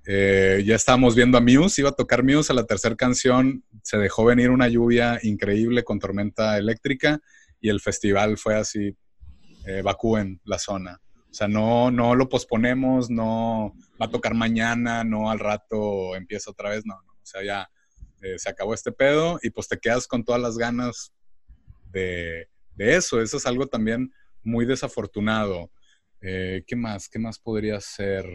eh, 0.05 0.63
ya 0.65 0.75
estábamos 0.75 1.15
viendo 1.15 1.37
a 1.37 1.41
Muse, 1.41 1.81
iba 1.81 1.89
a 1.89 1.95
tocar 1.95 2.23
Muse 2.23 2.51
a 2.51 2.55
la 2.55 2.65
tercera 2.65 2.95
canción, 2.95 3.63
se 3.83 3.97
dejó 3.97 4.25
venir 4.25 4.49
una 4.49 4.67
lluvia 4.67 5.19
increíble 5.21 5.83
con 5.83 5.99
tormenta 5.99 6.57
eléctrica 6.57 7.21
y 7.59 7.69
el 7.69 7.79
festival 7.79 8.37
fue 8.37 8.55
así, 8.55 8.97
eh, 9.67 9.83
la 10.43 10.57
zona. 10.57 10.99
O 11.29 11.33
sea, 11.33 11.47
no, 11.47 11.91
no 11.91 12.15
lo 12.15 12.27
posponemos, 12.27 13.09
no 13.09 13.73
va 14.01 14.07
a 14.07 14.09
tocar 14.09 14.33
mañana, 14.33 15.03
no 15.03 15.29
al 15.29 15.39
rato 15.39 16.15
empieza 16.15 16.51
otra 16.51 16.69
vez, 16.71 16.83
no, 16.85 16.95
no. 17.05 17.13
O 17.13 17.25
sea, 17.25 17.43
ya 17.43 17.69
eh, 18.21 18.37
se 18.37 18.49
acabó 18.49 18.73
este 18.73 18.91
pedo 18.91 19.39
y 19.41 19.51
pues 19.51 19.67
te 19.67 19.77
quedas 19.77 20.07
con 20.07 20.25
todas 20.25 20.41
las 20.41 20.57
ganas 20.57 21.13
de, 21.91 22.49
de 22.75 22.95
eso. 22.95 23.21
Eso 23.21 23.37
es 23.37 23.45
algo 23.45 23.67
también 23.67 24.11
muy 24.43 24.65
desafortunado. 24.65 25.71
¿Qué 26.21 26.75
más? 26.75 27.09
¿Qué 27.09 27.19
más 27.19 27.39
podría 27.39 27.79
ser? 27.81 28.25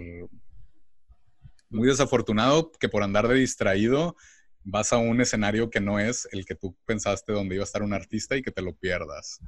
muy 1.71 1.89
desafortunado 1.89 2.71
que 2.79 2.89
por 2.89 3.03
andar 3.03 3.29
de 3.29 3.35
distraído 3.35 4.17
vas 4.65 4.93
a 4.93 4.99
un 4.99 5.21
escenario 5.21 5.71
que 5.71 5.81
no 5.81 6.01
es 6.01 6.29
el 6.33 6.45
que 6.45 6.55
tú 6.55 6.77
pensaste 6.85 7.33
donde 7.33 7.55
iba 7.55 7.63
a 7.63 7.67
estar 7.67 7.83
un 7.83 7.93
artista 7.93 8.37
y 8.37 8.43
que 8.43 8.51
te 8.51 8.63
lo 8.63 8.75
pierdas. 8.75 9.41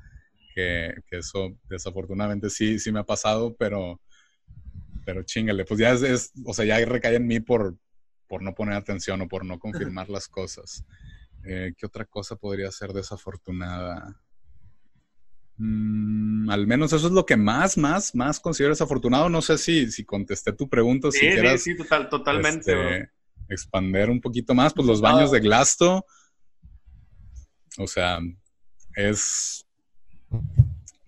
Que, 0.54 0.94
eso 1.10 1.56
desafortunadamente 1.68 2.50
sí, 2.50 2.78
sí 2.78 2.92
me 2.92 3.00
ha 3.00 3.04
pasado, 3.04 3.56
pero, 3.56 4.00
pero 5.04 5.22
chingale, 5.22 5.64
pues 5.64 5.80
ya 5.80 5.92
es, 5.92 6.32
o 6.44 6.54
sea, 6.54 6.64
ya 6.64 6.84
recae 6.84 7.16
en 7.16 7.26
mí 7.26 7.40
por, 7.40 7.76
por 8.28 8.42
no 8.42 8.54
poner 8.54 8.74
atención 8.74 9.20
o 9.20 9.28
por 9.28 9.44
no 9.44 9.58
confirmar 9.58 10.08
las 10.08 10.28
cosas. 10.28 10.84
Eh, 11.44 11.72
¿Qué 11.76 11.86
otra 11.86 12.04
cosa 12.04 12.36
podría 12.36 12.70
ser 12.70 12.92
desafortunada? 12.92 14.20
Mm, 15.58 16.48
al 16.50 16.68
menos 16.68 16.92
eso 16.92 17.08
es 17.08 17.12
lo 17.12 17.26
que 17.26 17.36
más, 17.36 17.76
más, 17.76 18.14
más 18.14 18.38
considero 18.38 18.72
desafortunado. 18.72 19.28
No 19.28 19.42
sé 19.42 19.58
si, 19.58 19.90
si 19.90 20.04
contesté 20.04 20.52
tu 20.52 20.68
pregunta, 20.68 21.10
si 21.10 21.20
quieras. 21.20 21.62
Sí, 21.62 21.76
total, 21.76 22.08
totalmente. 22.08 22.72
Este, 22.72 23.10
expander 23.48 24.08
un 24.08 24.20
poquito 24.20 24.54
más, 24.54 24.72
pues 24.72 24.86
los 24.86 25.00
baños 25.00 25.32
de 25.32 25.40
Glasto. 25.40 26.06
O 27.76 27.86
sea, 27.86 28.20
es. 28.94 29.66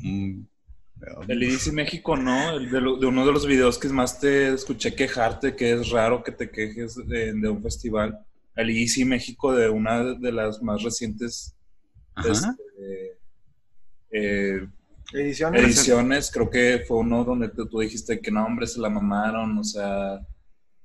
el 0.02 1.42
IDC 1.42 1.72
México, 1.72 2.16
¿no? 2.16 2.56
El 2.56 2.70
de, 2.70 3.06
uno 3.06 3.24
de 3.24 3.32
los 3.32 3.46
videos 3.46 3.78
que 3.78 3.88
más 3.88 4.18
te 4.18 4.52
escuché 4.52 4.94
quejarte, 4.94 5.54
que 5.54 5.72
es 5.72 5.90
raro 5.90 6.24
que 6.24 6.32
te 6.32 6.50
quejes 6.50 6.96
de, 7.06 7.32
un 7.48 7.62
festival. 7.62 8.18
El 8.56 8.70
IDC 8.70 9.06
México 9.06 9.52
de 9.52 9.68
una 9.68 10.02
de 10.14 10.32
las 10.32 10.60
más 10.60 10.82
recientes 10.82 11.54
este, 12.16 13.19
eh, 14.10 14.66
ediciones. 15.12 15.64
ediciones, 15.64 16.30
creo 16.30 16.50
que 16.50 16.84
fue 16.86 16.98
uno 16.98 17.24
donde 17.24 17.48
tú, 17.48 17.80
dijiste 17.80 18.20
que 18.20 18.30
no, 18.30 18.44
hombre, 18.44 18.66
se 18.66 18.80
la 18.80 18.88
mamaron, 18.88 19.58
o 19.58 19.64
sea, 19.64 20.20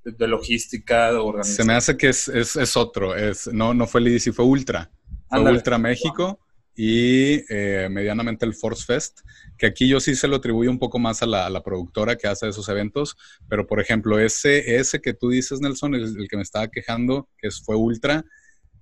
de, 0.04 0.28
logística, 0.28 1.12
de 1.12 1.18
organización. 1.18 1.56
Se 1.56 1.64
me 1.66 1.74
hace 1.74 1.98
que 1.98 2.10
es, 2.10 2.28
es, 2.28 2.78
otro, 2.78 3.16
es, 3.16 3.48
no, 3.52 3.74
no 3.74 3.88
fue 3.88 4.02
el 4.02 4.22
fue 4.34 4.46
Ultra. 4.46 4.92
Fue 5.30 5.52
Ultra 5.52 5.78
México 5.78 6.40
y 6.76 7.42
eh, 7.50 7.88
medianamente 7.90 8.46
el 8.46 8.54
Force 8.54 8.84
Fest, 8.86 9.22
que 9.58 9.66
aquí 9.66 9.88
yo 9.88 10.00
sí 10.00 10.14
se 10.16 10.28
lo 10.28 10.36
atribuyo 10.36 10.70
un 10.70 10.78
poco 10.78 11.00
más 11.00 11.22
a 11.24 11.26
la, 11.26 11.64
productora 11.64 12.18
que 12.18 12.28
hace 12.28 12.50
esos 12.50 12.68
eventos, 12.68 13.16
pero 13.48 13.66
por 13.66 13.80
ejemplo, 13.80 14.20
ese, 14.20 14.76
ese 14.76 15.00
que 15.00 15.14
tú 15.14 15.30
dices, 15.30 15.62
Nelson, 15.62 15.96
el, 15.96 16.28
que 16.30 16.36
me 16.36 16.44
estaba 16.44 16.68
quejando, 16.68 17.30
que 17.38 17.50
fue 17.50 17.78
Ultra, 17.78 18.26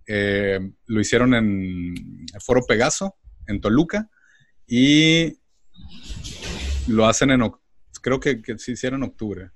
eh, 0.07 0.59
lo 0.87 0.99
hicieron 0.99 1.35
en 1.35 1.95
Foro 2.43 2.61
Pegaso, 2.67 3.15
en 3.47 3.61
Toluca, 3.61 4.09
y 4.67 5.37
lo 6.87 7.05
hacen 7.05 7.31
en, 7.31 7.51
creo 8.01 8.19
que, 8.19 8.41
se 8.57 8.71
hicieron 8.71 9.03
en 9.03 9.09
octubre. 9.09 9.51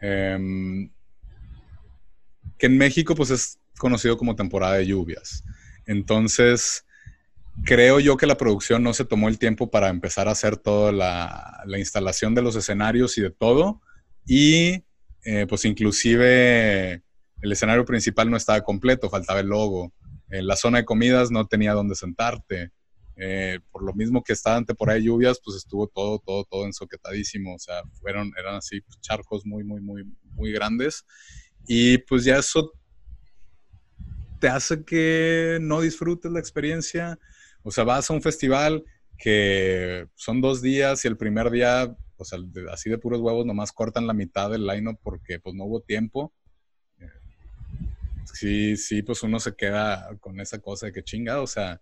Em, 0.00 0.90
que 2.58 2.66
en 2.66 2.78
México 2.78 3.14
pues 3.14 3.30
es 3.30 3.58
conocido 3.78 4.16
como 4.16 4.36
temporada 4.36 4.74
de 4.74 4.86
lluvias. 4.86 5.44
Entonces, 5.86 6.84
creo 7.64 8.00
yo 8.00 8.16
que 8.16 8.26
la 8.26 8.36
producción 8.36 8.82
no 8.82 8.94
se 8.94 9.04
tomó 9.04 9.28
el 9.28 9.38
tiempo 9.38 9.70
para 9.70 9.88
empezar 9.88 10.28
a 10.28 10.32
hacer 10.32 10.56
toda 10.56 10.92
la, 10.92 11.78
instalación 11.78 12.34
de 12.34 12.42
los 12.42 12.56
escenarios 12.56 13.18
y 13.18 13.22
de 13.22 13.30
todo. 13.30 13.80
Y 14.26 14.84
eh, 15.24 15.46
pues 15.48 15.64
inclusive 15.64 17.02
el 17.40 17.52
escenario 17.52 17.84
principal 17.84 18.30
no 18.30 18.36
estaba 18.36 18.60
completo, 18.62 19.10
faltaba 19.10 19.40
el 19.40 19.48
logo. 19.48 19.92
En 20.30 20.46
la 20.46 20.56
zona 20.56 20.78
de 20.78 20.84
comidas 20.84 21.30
no 21.30 21.46
tenía 21.46 21.72
dónde 21.72 21.94
sentarte. 21.94 22.70
Eh, 23.16 23.60
por 23.70 23.84
lo 23.84 23.92
mismo 23.92 24.22
que 24.22 24.32
estaba 24.32 24.56
ante 24.56 24.74
por 24.74 24.90
ahí 24.90 25.04
lluvias, 25.04 25.40
pues 25.44 25.56
estuvo 25.56 25.86
todo, 25.86 26.18
todo, 26.18 26.44
todo 26.44 26.66
ensoquetadísimo. 26.66 27.54
O 27.54 27.58
sea, 27.58 27.82
fueron, 28.00 28.32
eran 28.38 28.56
así 28.56 28.80
pues, 28.80 29.00
charcos 29.00 29.44
muy, 29.44 29.64
muy, 29.64 29.80
muy, 29.80 30.04
muy 30.34 30.52
grandes. 30.52 31.04
Y 31.66 31.98
pues 31.98 32.24
ya 32.24 32.38
eso 32.38 32.72
te 34.40 34.48
hace 34.48 34.84
que 34.84 35.58
no 35.60 35.80
disfrutes 35.80 36.32
la 36.32 36.40
experiencia. 36.40 37.18
O 37.62 37.70
sea, 37.70 37.84
vas 37.84 38.10
a 38.10 38.14
un 38.14 38.22
festival 38.22 38.84
que 39.18 40.08
son 40.16 40.40
dos 40.40 40.60
días 40.62 41.04
y 41.04 41.08
el 41.08 41.16
primer 41.16 41.48
día, 41.50 41.96
o 42.16 42.24
sea, 42.24 42.40
así 42.72 42.90
de 42.90 42.98
puros 42.98 43.20
huevos, 43.20 43.46
nomás 43.46 43.70
cortan 43.70 44.06
la 44.06 44.14
mitad 44.14 44.50
del 44.50 44.66
line 44.66 44.98
porque 45.00 45.38
pues 45.38 45.54
no 45.54 45.64
hubo 45.64 45.80
tiempo. 45.80 46.32
Eh, 46.98 47.08
sí, 48.32 48.76
sí, 48.76 49.02
pues 49.02 49.22
uno 49.22 49.38
se 49.38 49.54
queda 49.54 50.08
con 50.18 50.40
esa 50.40 50.58
cosa 50.58 50.86
de 50.86 50.92
que 50.92 51.04
chinga, 51.04 51.40
o 51.40 51.46
sea, 51.46 51.80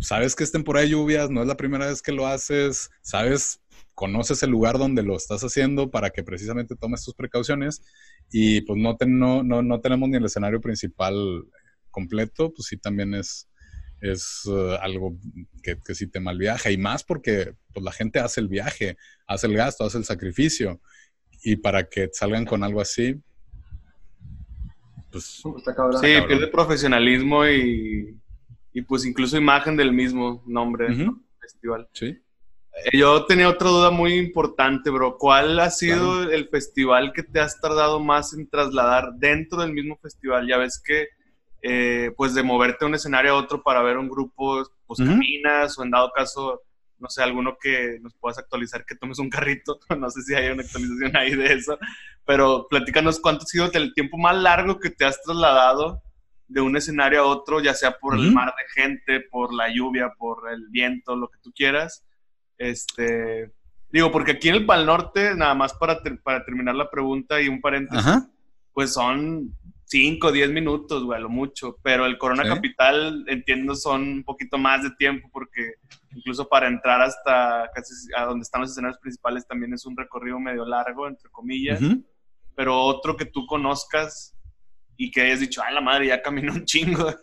sabes 0.00 0.34
que 0.34 0.44
es 0.44 0.52
temporada 0.52 0.84
de 0.84 0.90
lluvias, 0.92 1.30
no 1.30 1.42
es 1.42 1.48
la 1.48 1.56
primera 1.56 1.86
vez 1.86 2.02
que 2.02 2.12
lo 2.12 2.26
haces, 2.26 2.90
sabes, 3.02 3.60
conoces 3.94 4.42
el 4.42 4.50
lugar 4.50 4.78
donde 4.78 5.02
lo 5.02 5.16
estás 5.16 5.42
haciendo 5.42 5.90
para 5.90 6.10
que 6.10 6.22
precisamente 6.22 6.76
tomes 6.76 7.04
tus 7.04 7.14
precauciones 7.14 7.82
y 8.30 8.60
pues 8.62 8.78
no, 8.78 8.96
no, 9.42 9.62
no, 9.62 9.80
tenemos 9.80 10.08
ni 10.08 10.16
el 10.16 10.24
escenario 10.24 10.60
principal 10.60 11.44
completo, 11.90 12.52
pues 12.52 12.68
sí 12.68 12.76
también 12.76 13.14
es, 13.14 13.48
es 14.00 14.42
uh, 14.46 14.76
algo 14.82 15.16
que, 15.62 15.78
que 15.80 15.94
sí 15.94 16.06
te 16.08 16.20
mal 16.20 16.36
viaja 16.36 16.70
y 16.70 16.76
más 16.76 17.04
porque 17.04 17.54
pues 17.72 17.84
la 17.84 17.92
gente 17.92 18.18
hace 18.18 18.40
el 18.40 18.48
viaje, 18.48 18.96
hace 19.26 19.46
el 19.46 19.54
gasto, 19.54 19.84
hace 19.84 19.98
el 19.98 20.04
sacrificio 20.04 20.80
y 21.42 21.56
para 21.56 21.88
que 21.88 22.10
salgan 22.12 22.44
con 22.44 22.64
algo 22.64 22.80
así, 22.80 23.20
pues... 25.10 25.42
Sí, 26.00 26.14
pierde 26.26 26.48
profesionalismo 26.48 27.46
y 27.46 28.18
y 28.76 28.82
pues 28.82 29.06
incluso 29.06 29.38
imagen 29.38 29.74
del 29.74 29.90
mismo 29.90 30.42
nombre 30.46 30.88
del 30.88 31.10
festival. 31.40 31.88
Sí. 31.94 32.08
Eh, 32.08 32.98
yo 32.98 33.24
tenía 33.24 33.48
otra 33.48 33.70
duda 33.70 33.90
muy 33.90 34.12
importante, 34.18 34.90
bro. 34.90 35.16
¿Cuál 35.16 35.58
ha 35.60 35.70
sido 35.70 36.30
el 36.30 36.50
festival 36.50 37.14
que 37.14 37.22
te 37.22 37.40
has 37.40 37.58
tardado 37.58 38.00
más 38.00 38.34
en 38.34 38.46
trasladar 38.50 39.14
dentro 39.14 39.62
del 39.62 39.72
mismo 39.72 39.96
festival? 39.96 40.46
Ya 40.46 40.58
ves 40.58 40.78
que 40.84 41.08
eh, 41.62 42.12
pues 42.18 42.34
de 42.34 42.42
moverte 42.42 42.80
de 42.80 42.88
un 42.90 42.94
escenario 42.96 43.32
a 43.32 43.38
otro 43.38 43.62
para 43.62 43.80
ver 43.80 43.96
un 43.96 44.10
grupo, 44.10 44.62
pues 44.86 44.98
caminas 44.98 45.78
o 45.78 45.82
en 45.82 45.92
dado 45.92 46.12
caso, 46.14 46.60
no 46.98 47.08
sé, 47.08 47.22
alguno 47.22 47.56
que 47.58 47.98
nos 48.02 48.14
puedas 48.16 48.36
actualizar, 48.36 48.84
que 48.84 48.96
tomes 48.96 49.18
un 49.18 49.30
carrito, 49.30 49.80
no 49.98 50.10
sé 50.10 50.20
si 50.20 50.34
hay 50.34 50.50
una 50.50 50.64
actualización 50.64 51.16
ahí 51.16 51.34
de 51.34 51.54
eso, 51.54 51.78
pero 52.26 52.66
platícanos 52.68 53.20
cuánto 53.20 53.44
ha 53.44 53.46
sido 53.46 53.72
el 53.72 53.94
tiempo 53.94 54.18
más 54.18 54.36
largo 54.36 54.78
que 54.78 54.90
te 54.90 55.06
has 55.06 55.18
trasladado 55.22 56.02
de 56.48 56.60
un 56.60 56.76
escenario 56.76 57.20
a 57.22 57.26
otro, 57.26 57.60
ya 57.60 57.74
sea 57.74 57.98
por 57.98 58.14
el 58.14 58.32
mar 58.32 58.54
de 58.56 58.82
gente, 58.82 59.20
por 59.30 59.52
la 59.52 59.68
lluvia, 59.68 60.12
por 60.16 60.50
el 60.50 60.68
viento, 60.68 61.16
lo 61.16 61.28
que 61.28 61.38
tú 61.42 61.52
quieras. 61.52 62.04
Este, 62.58 63.52
digo, 63.90 64.12
porque 64.12 64.32
aquí 64.32 64.48
en 64.48 64.56
el 64.56 64.66
Pal 64.66 64.86
Norte, 64.86 65.34
nada 65.34 65.54
más 65.54 65.74
para, 65.74 66.00
para 66.22 66.44
terminar 66.44 66.74
la 66.74 66.90
pregunta 66.90 67.40
y 67.40 67.48
un 67.48 67.60
paréntesis, 67.60 68.28
pues 68.72 68.92
son 68.92 69.56
5, 69.86 70.32
10 70.32 70.50
minutos, 70.50 71.04
güey, 71.04 71.20
lo 71.20 71.28
mucho. 71.28 71.76
Pero 71.82 72.06
el 72.06 72.18
Corona 72.18 72.44
Capital, 72.44 73.24
entiendo, 73.28 73.74
son 73.74 74.02
un 74.02 74.24
poquito 74.24 74.58
más 74.58 74.82
de 74.82 74.90
tiempo 74.92 75.28
porque 75.32 75.74
incluso 76.14 76.48
para 76.48 76.68
entrar 76.68 77.02
hasta 77.02 77.70
casi 77.74 77.92
a 78.16 78.24
donde 78.24 78.42
están 78.42 78.60
los 78.60 78.70
escenarios 78.70 78.98
principales 79.00 79.46
también 79.46 79.72
es 79.74 79.84
un 79.84 79.96
recorrido 79.96 80.38
medio 80.38 80.64
largo, 80.64 81.08
entre 81.08 81.30
comillas. 81.30 81.80
Pero 82.54 82.80
otro 82.80 83.16
que 83.16 83.26
tú 83.26 83.46
conozcas 83.46 84.35
y 84.96 85.10
que 85.10 85.22
hayas 85.22 85.40
dicho, 85.40 85.62
ah, 85.62 85.70
la 85.70 85.80
madre, 85.80 86.08
ya 86.08 86.22
caminó 86.22 86.54
un 86.54 86.64
chingo. 86.64 87.14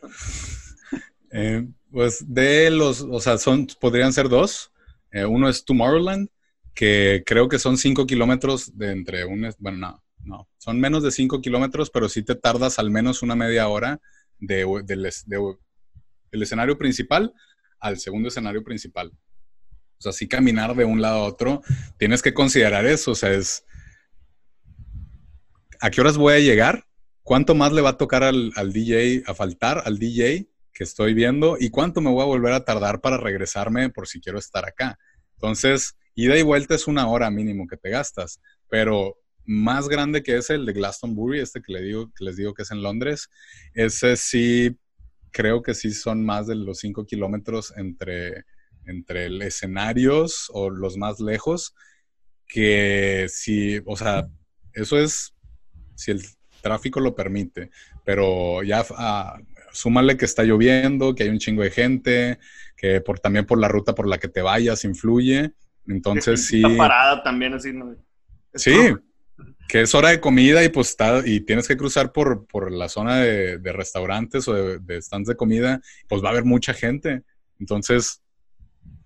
Eh, 1.35 1.67
pues 1.89 2.23
de 2.27 2.69
los, 2.69 3.01
o 3.01 3.19
sea, 3.19 3.39
son, 3.39 3.65
podrían 3.81 4.13
ser 4.13 4.29
dos. 4.29 4.71
Eh, 5.11 5.25
uno 5.25 5.49
es 5.49 5.65
Tomorrowland, 5.65 6.29
que 6.75 7.23
creo 7.25 7.49
que 7.49 7.57
son 7.59 7.77
5 7.77 8.05
kilómetros 8.05 8.77
de 8.77 8.91
entre 8.91 9.25
un, 9.25 9.49
bueno, 9.57 9.77
no, 9.77 10.03
no, 10.23 10.49
son 10.57 10.79
menos 10.79 11.03
de 11.03 11.11
5 11.11 11.41
kilómetros, 11.41 11.89
pero 11.89 12.09
sí 12.09 12.23
te 12.23 12.35
tardas 12.35 12.79
al 12.79 12.91
menos 12.91 13.21
una 13.21 13.35
media 13.35 13.67
hora 13.67 13.99
de, 14.39 14.65
del 14.85 16.41
escenario 16.41 16.77
principal 16.77 17.33
al 17.79 17.99
segundo 17.99 18.29
escenario 18.29 18.63
principal. 18.63 19.11
O 19.97 20.01
sea, 20.01 20.11
sí 20.11 20.27
caminar 20.27 20.75
de 20.75 20.85
un 20.85 21.01
lado 21.01 21.19
a 21.19 21.27
otro, 21.27 21.61
tienes 21.97 22.21
que 22.21 22.33
considerar 22.33 22.85
eso, 22.85 23.11
o 23.11 23.15
sea, 23.15 23.31
es... 23.31 23.65
¿A 25.79 25.91
qué 25.91 25.99
horas 25.99 26.17
voy 26.17 26.33
a 26.33 26.39
llegar? 26.39 26.85
¿Cuánto 27.23 27.55
más 27.55 27.71
le 27.71 27.81
va 27.81 27.91
a 27.91 27.97
tocar 27.97 28.21
al, 28.23 28.51
DJ, 28.73 29.23
a 29.25 29.33
faltar 29.33 29.81
al 29.85 29.97
DJ 29.97 30.49
que 30.73 30.83
estoy 30.83 31.13
viendo? 31.13 31.55
¿Y 31.57 31.69
cuánto 31.69 32.01
me 32.01 32.09
voy 32.09 32.21
a 32.21 32.25
volver 32.25 32.51
a 32.51 32.65
tardar 32.65 32.99
para 32.99 33.15
regresarme 33.15 33.89
por 33.89 34.07
si 34.09 34.19
quiero 34.19 34.37
estar 34.37 34.65
acá? 34.65 34.99
Entonces, 35.35 35.95
ida 36.15 36.37
y 36.37 36.41
vuelta 36.41 36.75
es 36.75 36.85
una 36.85 37.07
hora 37.07 37.31
mínimo 37.31 37.65
que 37.65 37.77
te 37.77 37.89
gastas, 37.89 38.41
pero 38.67 39.17
más 39.45 39.87
grande 39.87 40.21
que 40.21 40.35
ese, 40.35 40.55
el 40.55 40.65
de 40.65 40.73
Glastonbury, 40.73 41.39
este 41.39 41.61
que, 41.61 41.71
les 42.19 42.35
digo 42.35 42.53
que 42.53 42.63
es 42.63 42.71
en 42.71 42.83
Londres, 42.83 43.29
ese 43.73 44.17
sí, 44.17 44.77
creo 45.31 45.61
que 45.63 45.73
sí 45.75 45.91
son 45.91 46.25
más 46.25 46.47
de 46.47 46.55
los 46.55 46.79
5 46.79 47.05
kilómetros 47.05 47.73
entre, 47.77 48.43
entre 48.85 49.27
escenarios 49.45 50.49
o 50.53 50.69
los 50.69 50.97
más 50.97 51.21
lejos, 51.21 51.73
que 52.47 53.27
si, 53.29 53.81
o 53.85 53.95
sea, 53.95 54.27
eso 54.73 54.99
es 54.99 55.33
si 55.95 56.11
el 56.11 56.21
tráfico 56.63 56.99
lo 56.99 57.13
permite, 57.13 57.69
pero 58.03 58.63
ya 58.63 58.83
ah, 58.97 59.39
súmale 59.71 60.17
que 60.17 60.25
está 60.25 60.43
lloviendo, 60.43 61.13
que 61.13 61.23
hay 61.23 61.29
un 61.29 61.37
chingo 61.37 61.61
de 61.61 61.69
gente, 61.69 62.39
que 62.75 63.01
por, 63.01 63.19
también 63.19 63.45
por 63.45 63.59
la 63.59 63.67
ruta 63.67 63.93
por 63.93 64.07
la 64.07 64.17
que 64.17 64.29
te 64.29 64.41
vayas 64.41 64.83
influye, 64.85 65.51
entonces 65.87 66.47
sí. 66.47 66.63
Está 66.63 66.75
parada 66.75 67.21
también 67.21 67.53
así, 67.53 67.73
¿no? 67.73 67.95
sí, 68.55 68.73
que 69.67 69.81
es 69.81 69.95
hora 69.95 70.09
de 70.09 70.19
comida 70.19 70.63
y 70.63 70.69
pues 70.69 70.89
está, 70.89 71.21
y 71.25 71.41
tienes 71.41 71.67
que 71.67 71.77
cruzar 71.77 72.11
por, 72.11 72.45
por 72.47 72.71
la 72.71 72.89
zona 72.89 73.17
de, 73.17 73.59
restaurantes 73.73 74.47
o 74.47 74.53
de, 74.79 75.01
stands 75.01 75.27
de 75.27 75.35
comida, 75.35 75.81
pues 76.07 76.23
va 76.23 76.29
a 76.29 76.31
haber 76.31 76.45
mucha 76.45 76.73
gente. 76.73 77.23
Entonces, 77.59 78.21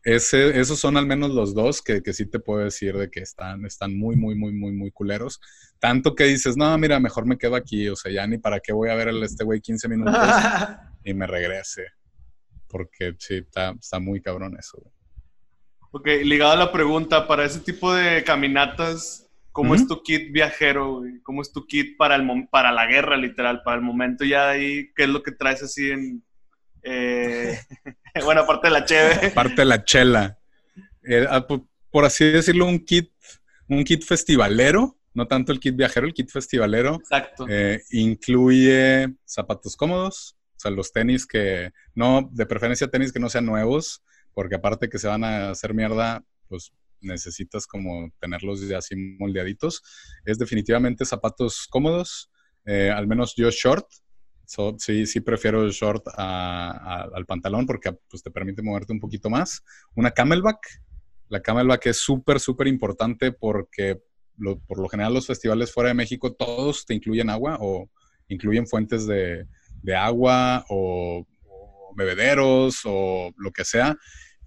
ese, 0.07 0.57
esos 0.57 0.79
son 0.79 0.95
al 0.95 1.05
menos 1.05 1.31
los 1.31 1.53
dos 1.53 1.81
que, 1.81 2.01
que, 2.01 2.13
sí 2.13 2.25
te 2.25 2.39
puedo 2.39 2.63
decir 2.63 2.95
de 2.95 3.11
que 3.11 3.19
están, 3.19 3.65
están 3.65 3.97
muy, 3.97 4.15
muy, 4.15 4.35
muy, 4.35 4.53
muy, 4.53 4.71
muy 4.71 4.89
culeros. 4.89 5.41
Tanto 5.79 6.15
que 6.15 6.23
dices, 6.23 6.55
no, 6.55 6.77
mira, 6.77 6.97
mejor 7.01 7.25
me 7.25 7.37
quedo 7.37 7.57
aquí, 7.57 7.89
o 7.89 7.95
sea, 7.97 8.09
ya 8.09 8.25
ni 8.25 8.37
para 8.37 8.61
qué 8.61 8.71
voy 8.71 8.89
a 8.89 8.95
ver 8.95 9.09
a 9.09 9.25
este 9.25 9.43
güey 9.43 9.59
15 9.59 9.89
minutos 9.89 10.15
y 11.03 11.13
me 11.13 11.27
regrese. 11.27 11.87
Porque 12.69 13.15
sí, 13.19 13.39
está, 13.39 13.71
está 13.71 13.99
muy 13.99 14.21
cabrón 14.21 14.55
eso. 14.57 14.81
Ok, 15.91 16.07
ligado 16.23 16.53
a 16.53 16.57
la 16.57 16.71
pregunta, 16.71 17.27
para 17.27 17.43
ese 17.43 17.59
tipo 17.59 17.93
de 17.93 18.23
caminatas, 18.23 19.29
¿cómo 19.51 19.75
es 19.75 19.89
tu 19.89 20.01
kit 20.03 20.31
viajero? 20.31 21.01
¿Cómo 21.23 21.41
es 21.41 21.51
tu 21.51 21.67
kit 21.67 21.97
para, 21.97 22.15
el, 22.15 22.47
para 22.49 22.71
la 22.71 22.87
guerra, 22.87 23.17
literal? 23.17 23.61
Para 23.61 23.75
el 23.75 23.83
momento 23.83 24.23
ya 24.23 24.51
ahí, 24.51 24.89
¿qué 24.95 25.03
es 25.03 25.09
lo 25.09 25.21
que 25.21 25.33
traes 25.33 25.61
así 25.63 25.91
en... 25.91 26.23
Eh, 26.83 27.59
bueno, 28.25 28.41
aparte 28.41 28.67
de 28.67 28.73
la 28.73 28.85
cheve. 28.85 29.27
Aparte 29.27 29.55
de 29.55 29.65
la 29.65 29.83
chela. 29.83 30.39
Eh, 31.03 31.25
ah, 31.29 31.45
por, 31.45 32.05
así 32.05 32.25
decirlo, 32.31 32.65
un 32.65 32.79
kit, 32.79 33.11
un 33.67 33.83
kit 33.83 34.03
festivalero, 34.03 34.97
no 35.13 35.27
tanto 35.27 35.51
el 35.51 35.59
kit 35.59 35.75
viajero, 35.75 36.05
el 36.05 36.13
kit 36.13 36.29
festivalero. 36.29 36.95
Exacto. 36.95 37.45
Eh, 37.49 37.81
incluye 37.91 39.07
zapatos 39.25 39.75
cómodos, 39.75 40.37
o 40.55 40.59
sea, 40.59 40.71
los 40.71 40.91
tenis 40.91 41.25
que, 41.25 41.71
no, 41.95 42.29
de 42.31 42.45
preferencia 42.45 42.87
tenis 42.87 43.11
que 43.11 43.19
no 43.19 43.29
sean 43.29 43.45
nuevos, 43.45 44.03
porque 44.33 44.55
aparte 44.55 44.89
que 44.89 44.99
se 44.99 45.07
van 45.07 45.23
a 45.23 45.49
hacer 45.51 45.73
mierda, 45.73 46.23
pues 46.47 46.71
necesitas 47.01 47.67
como 47.67 48.11
tenerlos 48.19 48.67
ya 48.67 48.79
así 48.79 48.95
moldeaditos. 48.95 49.81
Es 50.25 50.37
definitivamente 50.37 51.05
zapatos 51.05 51.67
cómodos, 51.69 52.29
eh, 52.65 52.91
al 52.91 53.07
menos 53.07 53.33
yo 53.35 53.49
short. 53.49 53.85
Sí, 54.77 55.05
sí 55.05 55.21
prefiero 55.21 55.63
el 55.63 55.71
short 55.71 56.07
al 56.15 57.25
pantalón 57.25 57.65
porque 57.65 57.91
pues, 58.09 58.23
te 58.23 58.31
permite 58.31 58.61
moverte 58.61 58.93
un 58.93 58.99
poquito 58.99 59.29
más. 59.29 59.63
Una 59.95 60.11
camelback. 60.11 60.59
La 61.29 61.41
camelback 61.41 61.87
es 61.87 61.97
súper, 61.97 62.39
súper 62.39 62.67
importante 62.67 63.31
porque 63.31 64.01
por 64.67 64.79
lo 64.79 64.87
general 64.87 65.13
los 65.13 65.27
festivales 65.27 65.71
fuera 65.71 65.89
de 65.89 65.95
México 65.95 66.33
todos 66.33 66.85
te 66.85 66.93
incluyen 66.93 67.29
agua 67.29 67.57
o 67.59 67.89
incluyen 68.27 68.67
fuentes 68.67 69.07
de, 69.07 69.45
agua 69.95 70.65
o, 70.69 71.25
o 71.45 71.93
bebederos 71.95 72.81
o 72.85 73.31
lo 73.37 73.51
que 73.51 73.65
sea 73.65 73.97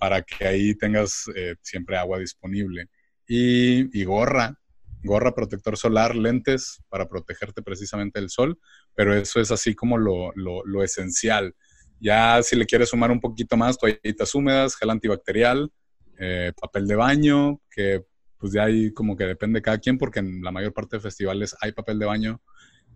para 0.00 0.22
que 0.22 0.46
ahí 0.46 0.74
tengas 0.74 1.30
eh, 1.36 1.54
siempre 1.60 1.96
agua 1.98 2.18
disponible. 2.18 2.86
Y, 3.28 4.02
gorra, 4.04 4.58
gorra, 5.02 5.34
protector 5.34 5.76
solar, 5.76 6.14
lentes 6.14 6.82
para 6.88 7.08
protegerte 7.08 7.62
precisamente 7.62 8.20
del 8.20 8.30
sol, 8.30 8.58
pero 8.94 9.14
eso 9.14 9.40
es 9.40 9.50
así 9.50 9.74
como 9.74 9.98
lo, 9.98 10.32
lo, 10.34 10.82
esencial. 10.82 11.54
Ya 12.00 12.42
si 12.42 12.56
le 12.56 12.66
quieres 12.66 12.90
sumar 12.90 13.10
un 13.10 13.20
poquito 13.20 13.56
más, 13.56 13.78
toallitas 13.78 14.34
húmedas, 14.34 14.76
gel 14.76 14.90
antibacterial, 14.90 15.70
eh, 16.18 16.52
papel 16.60 16.86
de 16.86 16.96
baño, 16.96 17.60
que 17.70 18.04
pues 18.38 18.52
ya 18.52 18.64
ahí 18.64 18.92
como 18.92 19.16
que 19.16 19.24
depende 19.24 19.58
de 19.58 19.62
cada 19.62 19.78
quien, 19.78 19.98
porque 19.98 20.20
en 20.20 20.42
la 20.42 20.50
mayor 20.50 20.72
parte 20.72 20.96
de 20.96 21.02
festivales 21.02 21.54
hay 21.60 21.72
papel 21.72 21.98
de 21.98 22.06
baño, 22.06 22.42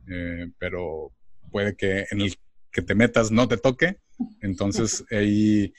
eh, 0.08 0.50
pero 0.58 1.12
puede 1.50 1.76
que 1.76 2.06
en 2.10 2.22
el 2.22 2.34
que 2.70 2.82
te 2.82 2.94
metas 2.94 3.30
no 3.30 3.46
te 3.46 3.56
toque. 3.56 3.98
Entonces 4.40 5.04
ahí 5.10 5.72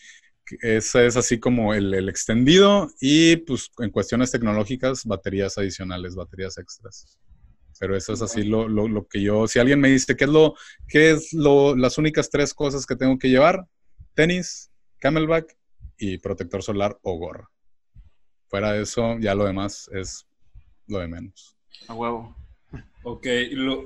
ese 0.62 1.06
es 1.06 1.18
así 1.18 1.40
como 1.40 1.74
el, 1.74 2.08
extendido 2.10 2.90
y 3.00 3.38
pues 3.38 3.72
en 3.80 3.90
cuestiones 3.90 4.32
tecnológicas, 4.32 5.06
baterías 5.06 5.58
adicionales, 5.58 6.16
baterías 6.16 6.58
extras. 6.58 7.20
Pero 7.80 7.96
eso 7.96 8.14
es 8.14 8.22
así 8.22 8.44
lo, 8.44 8.70
lo, 8.70 9.08
que 9.08 9.22
yo, 9.22 9.48
si 9.48 9.60
alguien 9.60 9.82
me 9.82 9.90
dice, 9.90 10.16
¿qué 10.16 10.24
es, 10.24 10.30
lo, 10.30 10.56
qué 10.88 11.12
es 11.12 11.34
lo, 11.34 11.76
las 11.76 11.98
únicas 11.98 12.30
tres 12.30 12.54
cosas 12.54 12.86
que 12.86 12.96
tengo 12.96 13.20
que 13.20 13.30
llevar? 13.30 13.66
Tenis, 14.14 14.72
camelback 15.00 15.58
y 15.98 16.18
protector 16.20 16.64
solar 16.64 16.98
o 17.02 17.18
gorra. 17.18 17.50
Fuera 18.48 18.72
de 18.72 18.84
eso, 18.84 19.18
ya 19.20 19.36
lo 19.36 19.46
demás 19.46 19.90
es 19.94 20.26
lo 20.88 21.00
de 21.00 21.08
menos. 21.08 21.58
A 21.88 21.94
huevo. 21.94 22.36
Ok, 23.04 23.28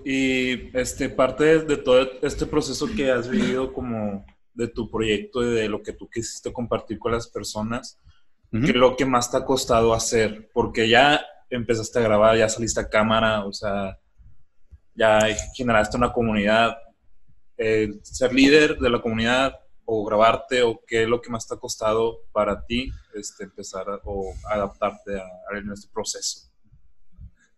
y, 0.05 0.69
este, 0.77 1.09
parte 1.09 1.59
de 1.65 1.77
todo 1.77 2.09
este 2.21 2.45
proceso 2.45 2.87
que 2.95 3.11
has 3.11 3.29
vivido 3.29 3.73
como 3.73 4.25
de 4.59 4.67
tu 4.67 4.89
proyecto 4.89 5.41
y 5.41 5.55
de 5.55 5.69
lo 5.69 5.81
que 5.81 5.93
tú 5.93 6.09
quisiste 6.09 6.51
compartir 6.51 6.99
con 6.99 7.13
las 7.13 7.29
personas, 7.29 7.97
¿qué 8.51 8.71
es 8.71 8.75
lo 8.75 8.97
que 8.97 9.05
más 9.05 9.31
te 9.31 9.37
ha 9.37 9.45
costado 9.45 9.93
hacer? 9.93 10.49
Porque 10.53 10.89
ya 10.89 11.25
empezaste 11.49 11.99
a 11.99 12.01
grabar, 12.01 12.37
ya 12.37 12.49
saliste 12.49 12.81
a 12.81 12.89
cámara, 12.89 13.45
o 13.45 13.53
sea, 13.53 13.97
ya 14.93 15.21
generaste 15.55 15.95
una 15.95 16.11
comunidad. 16.11 16.77
ser 17.55 18.33
líder 18.33 18.77
de 18.79 18.89
la 18.89 19.01
comunidad 19.01 19.53
o 19.85 20.05
grabarte 20.05 20.61
o 20.61 20.81
qué 20.85 21.03
es 21.03 21.09
lo 21.09 21.21
que 21.21 21.29
más 21.29 21.47
te 21.47 21.55
ha 21.55 21.57
costado 21.57 22.19
para 22.33 22.65
ti 22.65 22.91
este, 23.15 23.45
empezar 23.45 23.85
o 24.03 24.33
adaptarte 24.49 25.17
a, 25.17 25.23
a, 25.23 25.73
este 25.73 25.89
proceso? 25.93 26.51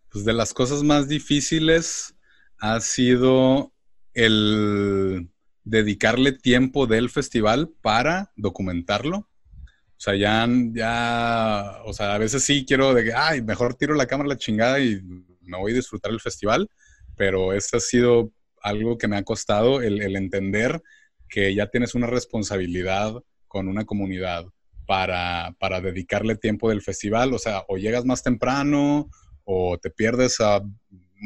Pues 0.08 0.24
de 0.24 0.32
las 0.32 0.54
cosas 0.54 0.84
más 0.84 1.08
difíciles 1.08 2.14
ha 2.58 2.78
sido 2.80 3.72
el 4.14 5.32
dedicarle 5.64 6.32
tiempo 6.32 6.86
del 6.86 7.10
festival 7.10 7.72
para 7.80 8.32
documentarlo. 8.36 9.18
O 9.18 10.04
sea, 10.04 10.16
ya, 10.16 10.48
ya, 10.72 11.80
o 11.84 11.92
sea, 11.92 12.14
a 12.14 12.18
veces 12.18 12.42
sí 12.42 12.64
quiero 12.66 12.92
de 12.92 13.04
que, 13.04 13.12
ay, 13.14 13.40
mejor 13.42 13.74
tiro 13.74 13.94
la 13.94 14.06
cámara 14.06 14.26
a 14.26 14.34
la 14.34 14.38
chingada 14.38 14.80
y 14.80 15.00
me 15.40 15.58
voy 15.58 15.72
a 15.72 15.76
disfrutar 15.76 16.10
el 16.10 16.20
festival, 16.20 16.68
pero 17.16 17.52
ese 17.52 17.76
ha 17.76 17.80
sido 17.80 18.32
algo 18.62 18.98
que 18.98 19.06
me 19.08 19.16
ha 19.16 19.22
costado 19.22 19.80
el, 19.80 20.02
el 20.02 20.16
entender 20.16 20.82
que 21.28 21.54
ya 21.54 21.68
tienes 21.68 21.94
una 21.94 22.06
responsabilidad 22.06 23.14
con 23.46 23.68
una 23.68 23.84
comunidad 23.84 24.46
para, 24.86 25.54
para, 25.58 25.80
dedicarle 25.80 26.36
tiempo 26.36 26.68
del 26.68 26.82
festival. 26.82 27.32
O 27.32 27.38
sea, 27.38 27.64
o 27.68 27.76
llegas 27.76 28.04
más 28.04 28.22
temprano 28.22 29.08
o 29.44 29.78
te 29.78 29.90
pierdes 29.90 30.40
a 30.40 30.60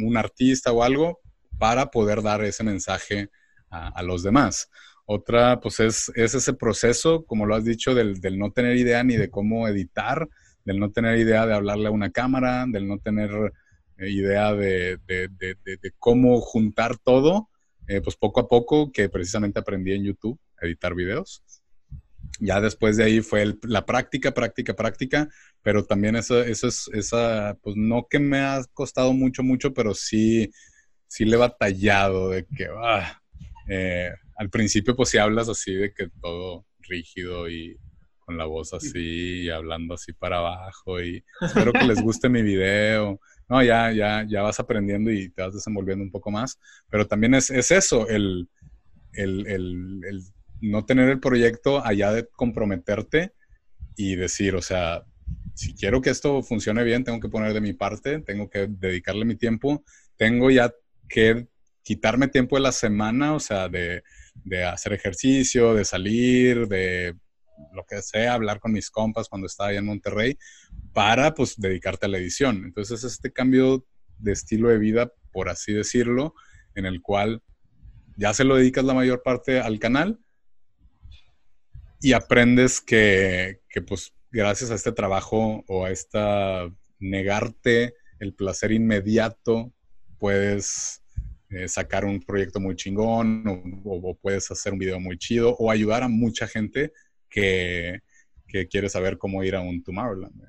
un 0.05 0.17
artista 0.17 0.73
o 0.73 0.83
algo 0.83 1.21
para 1.59 1.91
poder 1.91 2.23
dar 2.23 2.45
ese 2.45 2.63
mensaje 2.63 3.31
a, 3.95 4.03
los 4.03 4.23
demás. 4.23 4.71
Otra, 5.05 5.61
pues 5.61 5.81
es, 5.81 6.13
es, 6.15 6.35
ese 6.35 6.55
proceso, 6.55 7.25
como 7.25 7.47
lo 7.47 7.55
has 7.55 7.65
dicho, 7.65 7.95
del, 7.95 8.21
no 8.39 8.51
tener 8.51 8.77
idea 8.77 9.05
ni 9.05 9.17
de 9.17 9.31
cómo 9.31 9.69
editar, 9.69 10.29
del 10.65 10.81
no 10.81 10.91
tener 10.91 11.19
idea 11.19 11.47
de 11.47 11.55
hablarle 11.55 11.89
a 11.89 11.93
una 11.93 12.11
cámara, 12.11 12.65
del 12.69 12.89
no 12.89 12.99
tener 12.99 13.31
eh, 13.99 14.11
idea 14.11 14.53
de, 14.53 14.99
de, 15.07 15.29
de, 15.29 15.93
cómo 15.99 16.41
juntar 16.41 16.99
todo, 16.99 17.49
eh, 17.87 18.01
pues 18.01 18.17
poco 18.17 18.41
a 18.41 18.49
poco, 18.49 18.91
que 18.91 19.09
precisamente 19.09 19.61
aprendí 19.61 19.93
en 19.93 20.05
YouTube, 20.05 20.39
a 20.61 20.67
editar 20.67 20.95
videos. 20.95 21.43
Ya 22.41 22.61
después 22.61 22.97
de 22.97 23.05
ahí 23.05 23.21
fue 23.21 23.55
la 23.63 23.87
práctica, 23.87 24.33
práctica, 24.33 24.75
práctica, 24.75 25.29
pero 25.63 25.85
también 25.85 26.17
eso, 26.17 26.43
eso 26.43 26.69
es, 26.69 26.91
esa, 26.93 27.57
pues 27.63 27.77
no 27.77 28.07
que 28.09 28.19
me 28.19 28.41
ha 28.41 28.63
costado 28.75 29.13
mucho, 29.13 29.43
mucho, 29.43 29.73
pero 29.73 29.95
sí, 29.95 30.51
sí 31.07 31.25
le 31.25 31.37
he 31.37 31.39
batallado 31.39 32.31
de 32.31 32.45
que, 32.45 32.67
ah, 32.77 33.23
eh, 33.69 34.11
al 34.37 34.51
principio 34.51 34.95
pues 34.95 35.11
si 35.11 35.19
hablas 35.19 35.49
así 35.49 35.75
de 35.75 35.93
que 35.93 36.09
todo 36.21 36.67
rígido 36.81 37.49
y 37.49 37.77
con 38.19 38.37
la 38.37 38.45
voz 38.45 38.75
así 38.75 39.43
y 39.45 39.51
hablando 39.51 39.95
así 39.95 40.13
para 40.13 40.39
abajo 40.39 41.01
y 41.01 41.25
espero 41.41 41.73
que 41.73 41.85
les 41.85 42.03
guste 42.03 42.29
mi 42.29 42.43
video. 42.43 43.21
No, 43.49 43.63
ya, 43.63 43.93
ya, 43.93 44.27
ya 44.29 44.43
vas 44.43 44.59
aprendiendo 44.59 45.13
y 45.13 45.29
te 45.29 45.43
vas 45.43 45.55
desenvolviendo 45.55 46.03
un 46.03 46.11
poco 46.11 46.33
más, 46.33 46.59
pero 46.91 47.07
también 47.07 47.35
es, 47.35 47.49
es 47.51 47.71
eso, 47.71 48.09
el, 48.09 48.49
el, 49.13 49.47
el, 49.47 50.01
el 50.09 50.23
no 50.61 50.85
tener 50.85 51.09
el 51.09 51.21
proyecto 51.21 51.85
allá 51.85 52.13
de 52.13 52.27
comprometerte 52.27 53.33
y 53.97 54.17
decir, 54.17 54.57
o 54.57 54.63
sea, 54.63 55.05
si 55.55 55.75
quiero 55.75 56.01
que 56.01 56.11
esto 56.11 56.43
funcione 56.43 56.83
bien, 56.83 57.05
tengo 57.05 57.21
que 57.21 57.29
poner 57.29 57.53
de 57.53 57.61
mi 57.61 57.73
parte, 57.73 58.21
tengo 58.21 58.51
que 58.51 58.67
dedicarle 58.69 59.25
mi 59.25 59.37
tiempo, 59.37 59.85
tengo 60.17 60.51
ya 60.51 60.73
que 61.09 61.47
quitarme 61.87 62.27
tiempo 62.27 62.57
de 62.57 62.63
la 62.63 62.73
semana, 62.73 63.33
o 63.33 63.39
sea, 63.39 63.69
de, 63.69 64.03
de 64.43 64.65
hacer 64.65 64.93
ejercicio, 64.93 65.73
de 65.73 65.85
salir, 65.85 66.67
de 66.67 67.15
lo 67.73 67.87
que 67.87 68.03
sea, 68.03 68.35
hablar 68.35 68.59
con 68.59 68.73
mis 68.73 68.91
compas 68.91 69.29
cuando 69.29 69.47
estaba 69.47 69.71
allá 69.71 69.79
en 69.79 69.87
Monterrey, 69.87 70.37
para 70.93 71.33
pues 71.33 71.55
dedicarte 71.57 72.07
a 72.07 72.09
la 72.09 72.19
edición. 72.19 72.65
Entonces, 72.65 73.05
este 73.05 73.33
cambio 73.33 73.87
de 74.19 74.33
estilo 74.33 74.69
de 74.69 74.79
vida, 74.79 75.13
por 75.31 75.49
así 75.49 75.73
decirlo, 75.73 76.35
en 76.75 76.87
el 76.87 77.01
cual 77.03 77.45
ya 78.17 78.35
se 78.35 78.43
lo 78.43 78.57
dedicas 78.57 78.85
la 78.85 78.95
mayor 78.95 79.23
parte 79.23 79.61
al 79.61 79.79
canal 79.79 80.19
y 82.01 82.15
aprendes 82.15 82.81
que, 82.81 83.61
que 83.69 83.81
pues 83.81 84.13
gracias 84.33 84.73
a 84.73 84.75
este 84.75 84.91
trabajo 84.91 85.63
o 85.69 85.85
a 85.85 85.93
esta 85.93 86.69
negarte 86.99 87.95
el 88.19 88.35
placer 88.35 88.73
inmediato, 88.73 89.73
puedes 90.19 91.06
eh, 91.51 91.69
sacar 91.69 92.05
un 92.05 92.21
proyecto 92.21 92.59
muy 92.59 92.75
chingón 92.75 93.45
o, 93.85 94.15
puedes 94.21 94.51
hacer 94.51 94.73
un 94.73 94.79
video 94.79 94.99
muy 94.99 95.17
chido 95.17 95.55
o 95.59 95.71
ayudar 95.71 96.03
a 96.03 96.09
mucha 96.09 96.47
gente 96.49 96.93
que, 97.29 98.01
que 98.49 98.67
quiere 98.67 98.89
saber 98.89 99.17
cómo 99.17 99.45
ir 99.45 99.55
a 99.55 99.61
un 99.61 99.83
Tomorrowland. 99.83 100.43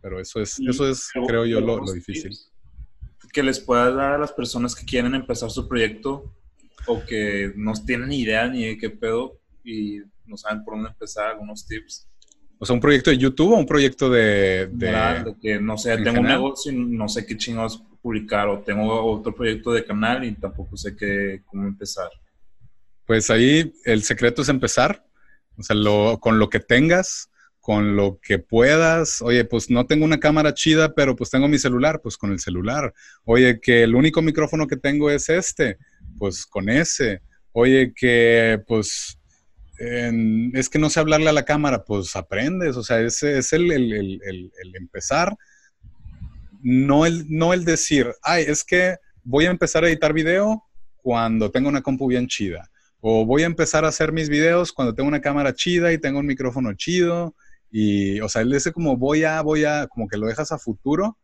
Pero 0.00 0.20
eso 0.20 0.40
es, 0.40 0.58
eso 0.60 0.88
es 0.88 1.10
creo 1.26 1.46
yo, 1.46 1.60
lo, 1.60 1.80
difícil. 1.92 2.36
Que 3.32 3.42
les 3.42 3.60
pueda 3.60 3.90
dar 3.90 4.12
a 4.12 4.18
las 4.18 4.32
personas 4.32 4.74
que 4.74 4.84
quieren 4.84 5.14
empezar 5.14 5.50
su 5.50 5.68
proyecto 5.68 6.36
o 6.86 7.04
que 7.04 7.52
no 7.56 7.72
tienen 7.86 8.08
ni 8.08 8.20
idea 8.20 8.48
ni 8.48 8.66
de 8.66 8.76
qué 8.76 8.90
pedo 8.90 9.40
y 9.64 10.00
no 10.26 10.36
saben 10.36 10.64
por 10.64 10.74
dónde 10.74 10.90
empezar, 10.90 11.30
algunos 11.30 11.66
tips. 11.66 12.08
O 12.62 12.64
sea, 12.64 12.74
un 12.74 12.80
proyecto 12.80 13.10
de 13.10 13.18
YouTube 13.18 13.54
o 13.54 13.56
un 13.56 13.66
proyecto 13.66 14.08
de... 14.08 14.68
de, 14.68 15.34
que, 15.42 15.58
no 15.58 15.76
sé, 15.76 15.98
tengo 15.98 16.20
un 16.20 16.28
negocio 16.28 16.70
y 16.70 16.76
no 16.76 17.08
sé 17.08 17.26
qué 17.26 17.36
chingados 17.36 17.82
publicar 18.00 18.46
o 18.46 18.60
tengo 18.60 19.04
otro 19.04 19.34
proyecto 19.34 19.72
de 19.72 19.84
canal 19.84 20.22
y 20.22 20.32
tampoco 20.36 20.76
sé 20.76 20.94
qué, 20.94 21.42
cómo 21.46 21.66
empezar. 21.66 22.08
Pues 23.04 23.30
ahí 23.30 23.72
el 23.84 24.04
secreto 24.04 24.42
es 24.42 24.48
empezar, 24.48 25.04
o 25.56 25.62
sea, 25.64 25.74
lo, 25.74 26.20
con 26.20 26.38
lo 26.38 26.48
que 26.50 26.60
tengas, 26.60 27.32
con 27.58 27.96
lo 27.96 28.20
que 28.22 28.38
puedas. 28.38 29.22
Oye, 29.22 29.44
pues 29.44 29.68
no 29.68 29.84
tengo 29.86 30.04
una 30.04 30.20
cámara 30.20 30.54
chida, 30.54 30.94
pero 30.94 31.16
pues 31.16 31.30
tengo 31.30 31.48
mi 31.48 31.58
celular, 31.58 32.00
pues 32.00 32.16
con 32.16 32.30
el 32.30 32.38
celular. 32.38 32.94
Oye, 33.24 33.58
que 33.60 33.82
el 33.82 33.96
único 33.96 34.22
micrófono 34.22 34.68
que 34.68 34.76
tengo 34.76 35.10
es 35.10 35.28
este, 35.30 35.78
pues 36.16 36.46
con 36.46 36.68
ese. 36.68 37.22
Oye, 37.50 37.92
que 37.92 38.62
pues 38.68 39.18
es 39.78 40.68
que 40.68 40.78
no 40.78 40.90
sé 40.90 41.00
hablarle 41.00 41.28
a 41.28 41.32
la 41.32 41.44
cámara, 41.44 41.84
pues 41.84 42.14
aprendes, 42.14 42.76
o 42.76 42.82
sea, 42.82 43.00
ese 43.00 43.38
es 43.38 43.52
el, 43.52 43.70
el, 43.72 44.20
empezar, 44.74 45.36
no 46.62 47.06
el, 47.06 47.24
no 47.28 47.52
el 47.52 47.64
decir, 47.64 48.12
ay, 48.22 48.44
es 48.46 48.64
que 48.64 48.96
voy 49.24 49.46
a 49.46 49.50
empezar 49.50 49.84
a 49.84 49.88
editar 49.88 50.12
video 50.12 50.62
cuando 50.96 51.50
tengo 51.50 51.68
una 51.68 51.82
compu 51.82 52.06
bien 52.06 52.28
chida, 52.28 52.70
o 53.00 53.26
voy 53.26 53.42
a 53.42 53.46
empezar 53.46 53.84
a 53.84 53.88
hacer 53.88 54.12
mis 54.12 54.28
videos 54.28 54.72
cuando 54.72 54.94
tengo 54.94 55.08
una 55.08 55.20
cámara 55.20 55.54
chida 55.54 55.92
y 55.92 55.98
tengo 55.98 56.20
un 56.20 56.26
micrófono 56.26 56.72
chido, 56.74 57.34
y, 57.70 58.20
o 58.20 58.28
sea, 58.28 58.42
él 58.42 58.50
dice 58.50 58.72
como 58.72 58.96
voy 58.96 59.24
a, 59.24 59.40
voy 59.40 59.64
a, 59.64 59.86
como 59.86 60.06
que 60.06 60.18
lo 60.18 60.26
dejas 60.26 60.52
a 60.52 60.58
futuro, 60.58 61.18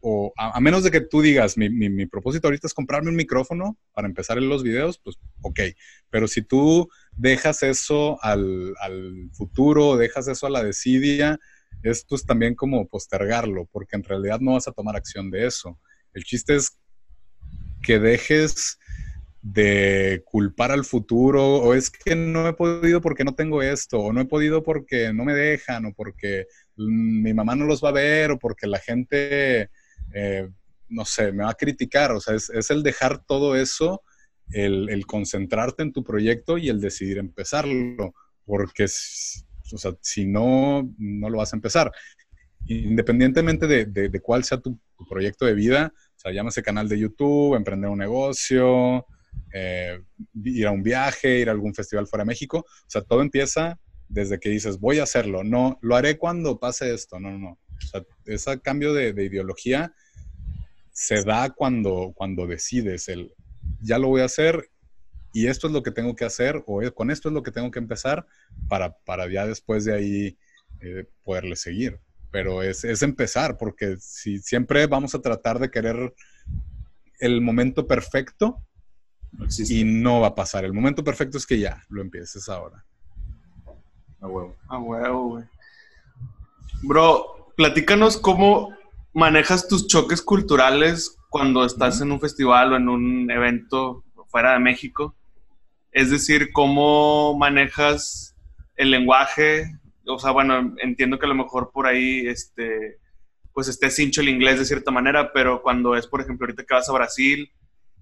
o 0.00 0.32
a, 0.36 0.58
menos 0.60 0.82
de 0.82 0.90
que 0.90 1.00
tú 1.00 1.20
digas, 1.20 1.56
mi, 1.56 1.68
mi, 1.68 1.90
mi, 1.90 2.06
propósito 2.06 2.48
ahorita 2.48 2.66
es 2.66 2.74
comprarme 2.74 3.10
un 3.10 3.16
micrófono 3.16 3.76
para 3.92 4.08
empezar 4.08 4.38
en 4.38 4.48
los 4.48 4.62
videos, 4.62 4.98
pues 4.98 5.16
ok. 5.42 5.60
Pero 6.08 6.26
si 6.26 6.42
tú 6.42 6.88
dejas 7.20 7.62
eso 7.62 8.22
al, 8.22 8.74
al 8.80 9.30
futuro, 9.32 9.96
dejas 9.96 10.28
eso 10.28 10.46
a 10.46 10.50
la 10.50 10.62
desidia, 10.62 11.38
es 11.82 12.06
también 12.26 12.54
como 12.54 12.86
postergarlo, 12.88 13.66
porque 13.70 13.96
en 13.96 14.04
realidad 14.04 14.40
no 14.40 14.52
vas 14.52 14.68
a 14.68 14.72
tomar 14.72 14.96
acción 14.96 15.30
de 15.30 15.46
eso. 15.46 15.78
El 16.12 16.24
chiste 16.24 16.56
es 16.56 16.78
que 17.82 17.98
dejes 17.98 18.78
de 19.42 20.22
culpar 20.26 20.70
al 20.70 20.84
futuro, 20.84 21.56
o 21.56 21.74
es 21.74 21.90
que 21.90 22.14
no 22.14 22.46
he 22.46 22.52
podido 22.52 23.00
porque 23.00 23.24
no 23.24 23.34
tengo 23.34 23.62
esto, 23.62 23.98
o 23.98 24.12
no 24.12 24.20
he 24.20 24.26
podido 24.26 24.62
porque 24.62 25.12
no 25.12 25.24
me 25.24 25.34
dejan, 25.34 25.86
o 25.86 25.92
porque 25.94 26.46
mi 26.76 27.32
mamá 27.32 27.54
no 27.54 27.64
los 27.64 27.82
va 27.82 27.90
a 27.90 27.92
ver, 27.92 28.32
o 28.32 28.38
porque 28.38 28.66
la 28.66 28.78
gente 28.78 29.70
eh, 30.12 30.48
no 30.90 31.04
sé, 31.04 31.32
me 31.32 31.44
va 31.44 31.50
a 31.50 31.54
criticar. 31.54 32.12
O 32.12 32.20
sea, 32.20 32.34
es, 32.34 32.70
el 32.70 32.82
dejar 32.82 33.24
todo 33.24 33.56
eso, 33.56 34.02
el, 34.52 35.06
concentrarte 35.06 35.82
en 35.82 35.92
tu 35.92 36.02
proyecto 36.04 36.58
y 36.58 36.68
el 36.68 36.80
decidir 36.80 37.18
empezarlo. 37.18 38.14
Porque, 38.44 38.84
o 38.84 39.78
sea, 39.78 39.92
si 40.00 40.26
no, 40.26 40.88
no 40.98 41.30
lo 41.30 41.38
vas 41.38 41.52
a 41.52 41.56
empezar. 41.56 41.92
Independientemente 42.66 43.66
de, 43.66 44.20
cuál 44.20 44.44
sea 44.44 44.58
tu, 44.58 44.78
proyecto 45.08 45.46
de 45.46 45.54
vida, 45.54 45.92
o 45.94 46.18
sea, 46.18 46.30
llámese 46.30 46.62
canal 46.62 46.86
de 46.86 46.98
YouTube, 46.98 47.54
emprender 47.54 47.88
un 47.88 47.98
negocio, 47.98 49.06
eh, 49.54 49.98
ir 50.44 50.66
a 50.66 50.70
un 50.70 50.82
viaje, 50.82 51.38
ir 51.38 51.48
a 51.48 51.52
algún 51.52 51.74
festival 51.74 52.06
fuera 52.06 52.24
de 52.24 52.28
México. 52.28 52.58
O 52.58 52.90
sea, 52.90 53.00
todo 53.02 53.22
empieza 53.22 53.78
desde 54.10 54.38
que 54.38 54.50
dices, 54.50 54.78
voy 54.78 54.98
a 54.98 55.04
hacerlo. 55.04 55.42
No, 55.42 55.78
lo 55.80 55.96
haré 55.96 56.18
cuando 56.18 56.58
pase 56.58 56.92
esto. 56.92 57.18
No, 57.18 57.30
no, 57.30 57.38
no. 57.38 57.50
O 57.50 57.86
sea, 57.86 58.04
ese 58.26 58.60
cambio 58.60 58.92
de, 58.92 59.08
ideología 59.10 59.94
se 60.92 61.24
da 61.24 61.50
cuando, 61.50 62.12
cuando 62.14 62.46
decides 62.46 63.08
el, 63.08 63.32
ya 63.80 63.98
lo 63.98 64.08
voy 64.08 64.22
a 64.22 64.26
hacer 64.26 64.70
y 65.32 65.46
esto 65.46 65.66
es 65.66 65.72
lo 65.72 65.82
que 65.82 65.90
tengo 65.90 66.14
que 66.16 66.24
hacer 66.24 66.62
o 66.66 66.80
con 66.92 67.10
esto 67.10 67.28
es 67.28 67.34
lo 67.34 67.42
que 67.42 67.52
tengo 67.52 67.70
que 67.70 67.78
empezar 67.78 68.26
para, 68.68 68.96
para 68.98 69.30
ya 69.30 69.46
después 69.46 69.84
de 69.84 69.94
ahí 69.94 70.38
eh, 70.80 71.06
poderle 71.22 71.56
seguir. 71.56 72.00
Pero 72.32 72.62
es, 72.62 72.84
es, 72.84 73.02
empezar, 73.02 73.58
porque 73.58 73.96
si 73.98 74.38
siempre 74.38 74.86
vamos 74.86 75.14
a 75.14 75.20
tratar 75.20 75.58
de 75.58 75.70
querer 75.70 76.14
el 77.18 77.40
momento 77.40 77.86
perfecto 77.86 78.64
y 79.68 79.84
no 79.84 80.20
va 80.20 80.28
a 80.28 80.34
pasar. 80.34 80.64
El 80.64 80.72
momento 80.72 81.02
perfecto 81.02 81.38
es 81.38 81.46
que 81.46 81.58
ya 81.58 81.84
lo 81.88 82.00
empieces 82.00 82.48
ahora. 82.48 82.84
A 84.20 84.26
huevo. 84.26 84.56
A 84.68 84.78
huevo, 84.78 85.28
güey. 85.28 85.44
Bro, 86.82 87.52
platícanos 87.56 88.16
cómo 88.16 88.74
manejas 89.12 89.68
tus 89.68 89.86
choques 89.86 90.22
culturales 90.22 91.16
cuando 91.30 91.64
estás 91.64 92.00
en 92.00 92.12
un 92.12 92.20
festival 92.20 92.72
o 92.72 92.76
en 92.76 92.88
un 92.88 93.30
evento 93.30 94.04
fuera 94.28 94.52
de 94.52 94.58
México. 94.58 95.16
Es 95.92 96.10
decir, 96.10 96.52
cómo 96.52 97.36
manejas 97.38 98.36
el 98.76 98.90
lenguaje. 98.90 99.72
O 100.06 100.18
sea, 100.18 100.32
bueno, 100.32 100.74
entiendo 100.82 101.18
que 101.18 101.26
a 101.26 101.28
lo 101.28 101.34
mejor 101.36 101.70
por 101.72 101.86
ahí, 101.86 102.26
este, 102.26 102.98
pues 103.52 103.68
esté 103.68 103.90
cincho 103.90 104.20
el 104.20 104.28
inglés 104.28 104.58
de 104.58 104.64
cierta 104.64 104.90
manera, 104.90 105.32
pero 105.32 105.62
cuando 105.62 105.96
es, 105.96 106.06
por 106.06 106.20
ejemplo, 106.20 106.44
ahorita 106.44 106.64
que 106.64 106.74
vas 106.74 106.88
a 106.88 106.92
Brasil, 106.92 107.50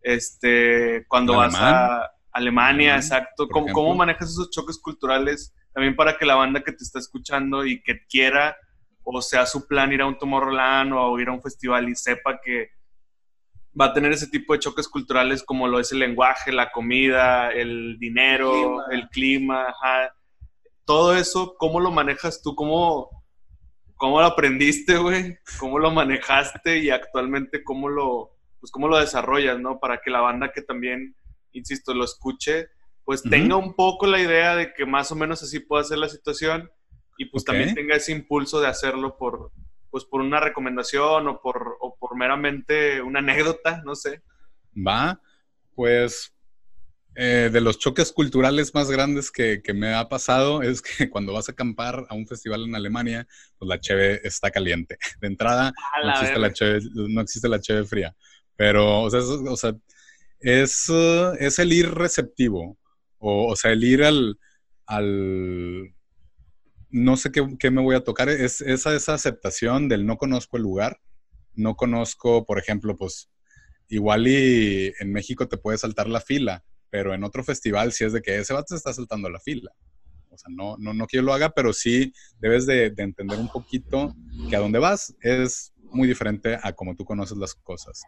este, 0.03 1.05
cuando 1.07 1.37
vas 1.37 1.55
a 1.55 2.11
Alemania, 2.33 2.97
exacto. 2.97 3.47
¿Cómo, 3.49 3.73
¿Cómo 3.73 3.95
manejas 3.95 4.31
esos 4.31 4.51
choques 4.51 4.79
culturales? 4.79 5.55
También 5.75 5.95
para 5.95 6.17
que 6.17 6.25
la 6.25 6.35
banda 6.35 6.63
que 6.63 6.73
te 6.73 6.83
está 6.83 6.99
escuchando 6.99 7.67
y 7.67 7.83
que 7.83 8.07
quiera 8.07 8.57
o 9.11 9.23
sea 9.23 9.47
su 9.47 9.67
plan 9.67 9.93
ir 9.93 10.03
a 10.03 10.07
un 10.07 10.19
Tomorrowland 10.19 10.93
o 10.93 11.19
ir 11.19 11.29
a 11.29 11.33
un 11.33 11.41
festival 11.43 11.89
y 11.89 11.97
sepa 11.97 12.41
que 12.45 12.71
va 13.79 13.87
a 13.87 13.93
tener 13.93 14.13
ese 14.13 14.29
tipo 14.29 14.53
de 14.53 14.59
choques 14.59 14.89
culturales 14.89 15.43
como 15.43 15.69
lo 15.69 15.79
es 15.79 15.93
el 15.93 16.01
lenguaje, 16.01 16.53
la 16.53 16.71
comida, 16.71 17.51
el 17.51 17.99
dinero, 17.99 18.89
el 18.91 19.09
clima, 19.09 19.75
todo 20.85 21.15
eso, 21.17 21.55
¿cómo 21.59 21.81
lo 21.81 21.91
manejas 21.91 22.43
tú? 22.43 22.55
¿Cómo, 22.55 23.11
cómo 23.97 24.21
lo 24.21 24.27
aprendiste, 24.27 24.97
güey? 24.97 25.39
¿Cómo 25.59 25.79
lo 25.79 25.91
manejaste 25.91 26.79
y 26.79 26.91
actualmente 26.91 27.63
cómo 27.63 27.89
lo, 27.89 28.37
pues, 28.59 28.73
cómo 28.73 28.89
lo 28.89 28.99
desarrollas, 28.99 29.59
¿no? 29.59 29.79
Para 29.79 30.01
que 30.01 30.11
la 30.11 30.21
banda 30.21 30.51
que 30.53 30.63
también, 30.63 31.15
insisto, 31.53 31.95
lo 31.95 32.05
escuche, 32.05 32.69
pues 33.05 33.23
tenga 33.23 33.57
un 33.57 33.75
poco 33.75 34.07
la 34.07 34.21
idea 34.21 34.55
de 34.55 34.75
que 34.75 34.85
más 34.85 35.11
o 35.13 35.17
menos 35.17 35.43
así 35.43 35.61
puede 35.61 35.85
ser 35.85 35.99
la 35.99 36.09
situación 36.09 36.71
y 37.17 37.27
pues 37.27 37.45
también 37.45 37.75
tenga 37.75 37.97
ese 37.97 38.13
impulso 38.13 38.61
de 38.61 38.69
hacerlo 38.69 39.17
por, 39.17 39.51
pues 39.91 40.05
por 40.05 40.21
una 40.21 40.41
recomendación 40.41 41.29
o 41.29 41.41
por, 41.41 41.77
o 41.81 41.97
por 41.97 42.17
meramente 42.17 43.01
una 43.03 43.21
anécdota, 43.21 43.83
no 43.85 43.95
sé. 43.95 44.23
Va, 44.77 45.21
pues 45.75 46.35
eh, 47.21 47.51
de 47.53 47.61
los 47.61 47.81
choques 47.81 48.13
culturales 48.13 48.75
más 48.75 48.91
grandes 48.93 49.33
que, 49.33 49.61
me 49.75 49.93
ha 49.93 50.09
pasado 50.09 50.63
es 50.63 50.81
que 50.81 51.11
cuando 51.11 51.33
vas 51.33 51.49
a 51.49 51.53
acampar 51.53 52.07
a 52.09 52.15
un 52.15 52.29
festival 52.29 52.63
en 52.63 52.77
Alemania, 52.77 53.27
pues 53.59 53.69
la 53.69 53.81
cheve 53.81 54.21
está 54.23 54.53
caliente. 54.53 54.99
De 55.21 55.27
entrada, 55.27 55.73
no 56.05 56.11
existe, 56.13 56.39
la 56.39 56.53
cheve, 56.53 56.81
no 56.95 57.21
existe, 57.21 57.49
la 57.49 57.61
cheve, 57.61 57.85
fría. 57.85 58.15
Pero, 58.55 59.03
o 59.03 59.11
sea, 59.11 59.75
es, 60.41 60.89
es, 61.41 61.59
el 61.59 61.73
ir 61.73 61.91
receptivo. 61.91 62.79
O, 63.19 63.53
o 63.53 63.57
sea, 63.57 63.73
el 63.73 63.83
ir 63.83 64.05
al, 64.05 64.39
al 64.87 65.93
no 66.91 67.17
sé 67.17 67.31
qué, 67.33 67.71
me 67.71 67.83
voy 67.83 67.97
a 67.97 68.05
tocar, 68.05 68.29
es 68.29 68.61
esa, 68.61 69.15
aceptación 69.15 69.89
del 69.89 70.07
no 70.07 70.17
conozco 70.17 70.57
el 70.57 70.63
lugar, 70.63 71.01
no 71.55 71.77
conozco, 71.77 72.47
por 72.47 72.59
ejemplo, 72.59 72.97
pues 72.97 73.29
igual 73.89 74.27
y 74.29 74.93
en 75.01 75.13
México 75.13 75.49
te 75.49 75.59
puede 75.59 75.79
saltar 75.79 76.09
la 76.09 76.21
fila, 76.21 76.65
pero 76.91 77.15
en 77.15 77.25
otro 77.25 77.45
festival 77.45 77.93
sí 77.93 78.05
es 78.05 78.13
de 78.13 78.23
que 78.23 78.39
ese 78.39 78.55
vato 78.55 78.69
se 78.69 78.77
está 78.77 78.93
saltando 78.93 79.29
la 79.29 79.41
fila. 79.41 79.73
O 80.31 80.39
sea, 80.39 80.53
no, 80.55 80.77
no, 80.79 80.95
no 80.95 81.07
que 81.07 81.21
lo 81.21 81.33
haga, 81.33 81.51
pero 81.51 81.73
sí 81.73 82.13
debes 82.39 82.65
de, 82.67 82.93
entender 82.97 83.39
un 83.39 83.49
poquito 83.49 84.15
que 84.49 84.57
a 84.57 84.61
dónde 84.61 84.79
vas 84.79 85.15
es 85.21 85.73
muy 85.91 86.07
diferente 86.07 86.59
a 86.63 86.73
como 86.73 86.95
tú 86.95 87.05
conoces 87.05 87.37
las 87.37 87.55
cosas. 87.55 88.03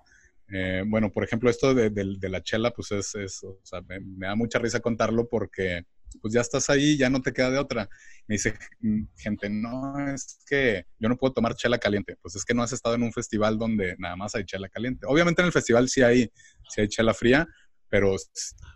Eh, 0.52 0.82
bueno, 0.86 1.10
por 1.10 1.24
ejemplo, 1.24 1.50
esto 1.50 1.74
de, 1.74 1.90
la 2.20 2.42
chela, 2.42 2.70
pues 2.70 2.92
es, 2.92 3.14
es 3.14 3.42
o 3.42 3.58
sea, 3.62 3.82
me, 3.82 4.26
da 4.26 4.34
mucha 4.34 4.58
risa 4.58 4.80
contarlo 4.80 5.28
porque 5.28 5.84
pues 6.20 6.34
ya 6.34 6.40
estás 6.40 6.70
ahí, 6.70 6.96
ya 6.96 7.10
no 7.10 7.20
te 7.20 7.32
queda 7.32 7.50
de 7.50 7.58
otra. 7.58 7.88
Me 8.26 8.34
dice 8.34 8.54
mm, 8.80 9.02
gente, 9.16 9.50
no, 9.50 10.12
es 10.12 10.40
que 10.46 10.84
yo 10.98 11.08
no 11.08 11.16
puedo 11.16 11.32
tomar 11.32 11.54
chela 11.54 11.78
caliente. 11.78 12.16
Pues 12.20 12.36
es 12.36 12.44
que 12.44 12.54
no 12.54 12.62
has 12.62 12.72
estado 12.72 12.94
en 12.94 13.02
un 13.02 13.12
festival 13.12 13.58
donde 13.58 13.96
nada 13.98 14.16
más 14.16 14.34
hay 14.34 14.44
chela 14.44 14.68
caliente. 14.68 15.06
Obviamente 15.06 15.42
en 15.42 15.46
el 15.46 15.52
festival 15.52 15.88
sí 15.88 16.02
hay, 16.02 16.30
sí 16.68 16.80
hay 16.80 16.88
chela 16.88 17.14
fría, 17.14 17.46
pero 17.88 18.16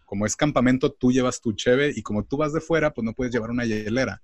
como 0.05 0.27
es 0.27 0.37
campamento, 0.37 0.93
tú 0.93 1.13
llevas 1.13 1.41
tu 1.41 1.53
cheve 1.53 1.93
y 1.95 2.03
como 2.03 2.25
tú 2.25 2.37
vas 2.37 2.53
de 2.53 2.61
fuera, 2.61 2.93
pues 2.93 3.05
no 3.05 3.15
puedes 3.15 3.33
llevar 3.33 3.51
una 3.51 3.65
hielera. 3.65 4.21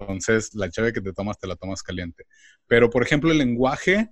Entonces, 0.00 0.54
la 0.54 0.70
cheve 0.70 0.92
que 0.92 1.00
te 1.00 1.12
tomas, 1.12 1.38
te 1.38 1.46
la 1.46 1.56
tomas 1.56 1.82
caliente. 1.82 2.24
Pero, 2.66 2.90
por 2.90 3.02
ejemplo, 3.02 3.30
el 3.30 3.38
lenguaje, 3.38 4.10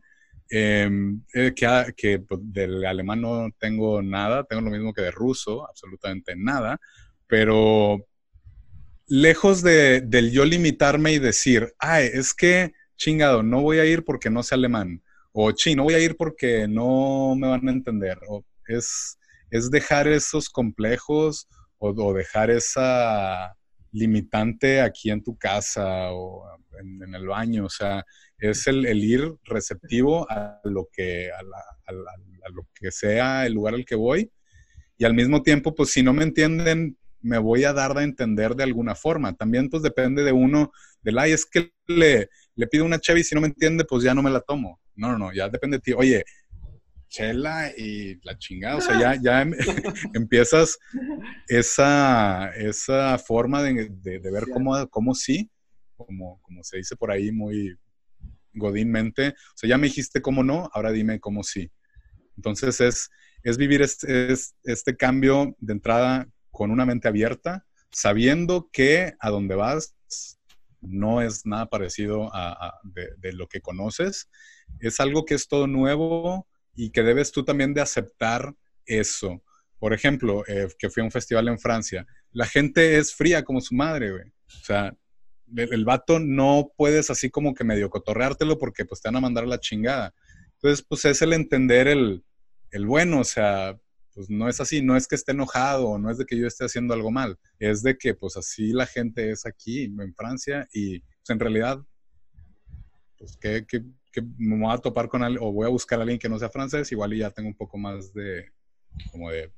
em, 0.50 1.22
eh, 1.34 1.52
que, 1.54 1.94
que 1.96 2.18
pues, 2.20 2.40
del 2.42 2.84
alemán 2.84 3.20
no 3.20 3.48
tengo 3.58 4.02
nada, 4.02 4.44
tengo 4.44 4.62
lo 4.62 4.70
mismo 4.70 4.92
que 4.92 5.02
de 5.02 5.10
ruso, 5.10 5.66
absolutamente 5.68 6.34
nada, 6.36 6.78
pero 7.28 8.04
lejos 9.06 9.62
de, 9.62 10.00
del 10.00 10.32
yo 10.32 10.44
limitarme 10.44 11.12
y 11.12 11.18
decir, 11.18 11.72
ay, 11.78 12.10
es 12.12 12.34
que 12.34 12.72
chingado, 12.96 13.42
no 13.42 13.62
voy 13.62 13.78
a 13.78 13.84
ir 13.84 14.04
porque 14.04 14.30
no 14.30 14.42
sé 14.42 14.54
alemán, 14.54 15.02
o 15.32 15.52
chi, 15.52 15.76
no 15.76 15.84
voy 15.84 15.94
a 15.94 16.00
ir 16.00 16.16
porque 16.16 16.66
no 16.66 17.34
me 17.36 17.48
van 17.48 17.68
a 17.68 17.72
entender, 17.72 18.18
o 18.28 18.44
es, 18.66 19.18
es 19.50 19.70
dejar 19.70 20.08
esos 20.08 20.48
complejos 20.48 21.48
o, 21.78 22.12
dejar 22.12 22.50
esa 22.50 23.54
limitante 23.92 24.80
aquí 24.80 25.10
en 25.10 25.22
tu 25.22 25.38
casa 25.38 26.10
o 26.12 26.44
en, 26.80 27.14
el 27.14 27.26
baño, 27.26 27.66
o 27.66 27.70
sea, 27.70 28.04
es 28.38 28.66
el, 28.66 28.84
ir 28.86 29.32
receptivo 29.44 30.28
a 30.30 30.60
lo, 30.64 30.88
que, 30.92 31.30
a, 31.30 31.38
a 31.38 31.92
lo 32.50 32.66
que 32.74 32.90
sea 32.90 33.46
el 33.46 33.54
lugar 33.54 33.74
al 33.74 33.84
que 33.84 33.94
voy 33.94 34.30
y 34.96 35.04
al 35.04 35.14
mismo 35.14 35.42
tiempo, 35.42 35.74
pues 35.74 35.90
si 35.90 36.02
no 36.02 36.12
me 36.12 36.24
entienden, 36.24 36.98
me 37.20 37.38
voy 37.38 37.64
a 37.64 37.72
dar 37.72 37.96
a 37.96 38.02
entender 38.02 38.54
de 38.54 38.64
alguna 38.64 38.94
forma. 38.94 39.34
También 39.34 39.68
pues 39.68 39.82
depende 39.82 40.22
de 40.24 40.32
uno, 40.32 40.72
del, 41.02 41.18
ay, 41.18 41.32
es 41.32 41.46
que 41.46 41.72
le, 41.86 42.28
le 42.54 42.66
pido 42.66 42.84
una 42.84 42.98
cheve 42.98 43.20
y 43.20 43.24
si 43.24 43.34
no 43.34 43.40
me 43.40 43.48
entiende, 43.48 43.84
pues 43.84 44.04
ya 44.04 44.14
no 44.14 44.22
me 44.22 44.30
la 44.30 44.40
tomo. 44.40 44.80
No, 44.94 45.12
no, 45.12 45.18
no, 45.18 45.32
ya 45.32 45.48
depende 45.48 45.78
de 45.78 45.82
ti. 45.82 45.92
Oye, 45.92 46.24
chela 47.08 47.72
y 47.76 48.20
la 48.22 48.36
chingada, 48.38 48.76
o 48.76 48.80
sea, 48.80 48.98
ya, 48.98 49.20
ya 49.20 49.42
em, 49.42 49.52
empiezas 50.14 50.78
esa, 51.48 52.50
esa 52.56 53.18
forma 53.18 53.62
de, 53.62 53.90
ver 54.02 54.44
cómo, 54.52 54.86
cómo 54.88 55.14
sí, 55.14 55.50
como, 55.96 56.40
como 56.42 56.62
se 56.62 56.76
dice 56.76 56.96
por 56.96 57.10
ahí 57.10 57.32
muy 57.32 57.76
godínmente, 58.52 59.28
o 59.28 59.56
sea, 59.56 59.70
ya 59.70 59.78
me 59.78 59.86
dijiste 59.86 60.20
cómo 60.20 60.42
no, 60.42 60.70
ahora 60.72 60.92
dime 60.92 61.20
cómo 61.20 61.42
sí. 61.42 61.70
Entonces 62.36 62.80
es, 62.80 63.10
es 63.42 63.56
vivir 63.56 63.82
este, 63.82 64.34
este 64.64 64.96
cambio 64.96 65.56
de 65.58 65.72
entrada 65.72 66.28
con 66.50 66.70
una 66.70 66.86
mente 66.86 67.08
abierta, 67.08 67.66
sabiendo 67.90 68.68
que 68.72 69.14
a 69.20 69.30
donde 69.30 69.54
vas 69.54 69.96
no 70.80 71.20
es 71.22 71.44
nada 71.44 71.66
parecido 71.66 72.30
a, 72.32 72.78
de, 72.84 73.32
lo 73.32 73.48
que 73.48 73.60
conoces. 73.60 74.28
Es 74.80 75.00
algo 75.00 75.24
que 75.24 75.34
es 75.34 75.48
todo 75.48 75.66
nuevo 75.66 76.46
y 76.74 76.90
que 76.90 77.02
debes 77.02 77.32
tú 77.32 77.44
también 77.44 77.74
de 77.74 77.80
aceptar 77.80 78.54
eso. 78.86 79.42
Por 79.78 79.92
ejemplo, 79.92 80.44
eh, 80.46 80.68
que 80.78 80.90
fui 80.90 81.02
a 81.02 81.04
un 81.04 81.10
festival 81.10 81.48
en 81.48 81.58
Francia, 81.58 82.06
la 82.32 82.46
gente 82.46 82.98
es 82.98 83.14
fría 83.14 83.44
como 83.44 83.60
su 83.60 83.74
madre, 83.74 84.12
güey. 84.12 84.28
O 84.28 84.64
sea, 84.64 84.96
el, 85.56 85.72
el, 85.72 85.84
vato 85.84 86.18
no 86.18 86.70
puedes 86.76 87.10
así 87.10 87.30
como 87.30 87.54
que 87.54 87.64
medio 87.64 87.90
cotorreártelo 87.90 88.58
porque 88.58 88.84
pues 88.84 89.00
te 89.00 89.08
van 89.08 89.16
a 89.16 89.20
mandar 89.20 89.46
la 89.46 89.60
chingada. 89.60 90.14
Entonces, 90.54 90.84
pues 90.88 91.04
es 91.04 91.22
el 91.22 91.32
entender 91.32 91.88
el, 91.88 92.24
el 92.70 92.86
bueno, 92.86 93.20
o 93.20 93.24
sea, 93.24 93.78
pues 94.18 94.30
no 94.30 94.48
es 94.48 94.60
así, 94.60 94.82
no 94.82 94.96
es 94.96 95.06
que 95.06 95.14
esté 95.14 95.30
enojado, 95.30 95.96
no 95.96 96.10
es 96.10 96.18
de 96.18 96.26
que 96.26 96.36
yo 96.36 96.48
esté 96.48 96.64
haciendo 96.64 96.92
algo 96.92 97.12
mal, 97.12 97.38
es 97.60 97.84
de 97.84 97.96
que 97.96 98.14
pues 98.14 98.36
así 98.36 98.72
la 98.72 98.84
gente 98.84 99.30
es 99.30 99.46
aquí 99.46 99.84
en 99.84 100.12
Francia 100.12 100.66
y 100.72 100.98
pues, 100.98 101.28
en 101.28 101.38
realidad, 101.38 101.80
pues 103.16 103.36
que, 103.36 103.64
me 104.36 104.58
voy 104.58 104.74
a 104.74 104.78
topar 104.78 105.08
con 105.08 105.22
alguien 105.22 105.40
o 105.40 105.52
voy 105.52 105.66
a 105.66 105.70
buscar 105.70 106.00
a 106.00 106.02
alguien 106.02 106.18
que 106.18 106.28
no 106.28 106.36
sea 106.36 106.50
francés, 106.50 106.90
igual 106.90 107.14
y 107.14 107.18
ya 107.18 107.30
tengo 107.30 107.48
un 107.48 107.54
poco 107.54 107.78
más 107.78 108.12
de, 108.12 108.50
como 109.12 109.30
de 109.30 109.52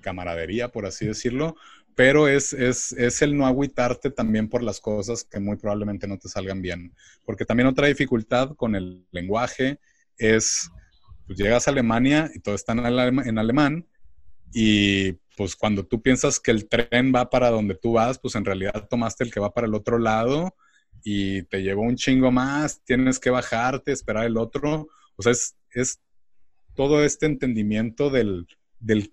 camaradería, 0.00 0.68
por 0.68 0.86
así 0.86 1.04
decirlo, 1.04 1.56
pero 1.96 2.28
es, 2.28 2.52
es, 2.52 2.92
es, 2.92 3.22
el 3.22 3.36
no 3.36 3.44
agüitarte 3.44 4.12
también 4.12 4.48
por 4.48 4.62
las 4.62 4.78
cosas 4.78 5.24
que 5.24 5.40
muy 5.40 5.56
probablemente 5.56 6.06
no 6.06 6.16
te 6.16 6.28
salgan 6.28 6.62
bien. 6.62 6.94
Porque 7.24 7.44
también 7.44 7.66
otra 7.66 7.88
dificultad 7.88 8.54
con 8.54 8.76
el 8.76 9.04
lenguaje 9.10 9.80
es 10.16 10.70
pues 11.26 11.38
llegas 11.38 11.66
a 11.66 11.70
Alemania 11.70 12.30
y 12.34 12.40
todo 12.40 12.54
está 12.54 12.72
en, 12.72 13.38
alemán 13.38 13.86
y 14.52 15.12
pues 15.36 15.56
cuando 15.56 15.84
tú 15.84 16.00
piensas 16.00 16.38
que 16.38 16.50
el 16.50 16.68
tren 16.68 17.12
va 17.14 17.28
para 17.30 17.50
donde 17.50 17.74
tú 17.74 17.94
vas, 17.94 18.18
pues 18.18 18.34
en 18.36 18.44
realidad 18.44 18.86
tomaste 18.88 19.24
el 19.24 19.32
que 19.32 19.40
va 19.40 19.52
para 19.52 19.66
el 19.66 19.74
otro 19.74 19.98
lado 19.98 20.54
y 21.02 21.42
te 21.44 21.62
llevó 21.62 21.82
un 21.82 21.96
chingo 21.96 22.30
más, 22.30 22.82
tienes 22.84 23.18
que 23.18 23.30
bajarte, 23.30 23.92
esperar 23.92 24.24
el 24.24 24.36
otro. 24.36 24.88
O 25.16 25.22
sea, 25.22 25.32
es, 25.32 26.00
todo 26.74 27.04
este 27.04 27.26
entendimiento 27.26 28.10
del, 28.10 28.46
del, 28.78 29.12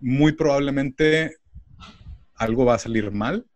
muy 0.00 0.32
probablemente 0.32 1.36
algo 2.34 2.64
va 2.64 2.74
a 2.74 2.78
salir 2.78 3.10
mal, 3.10 3.46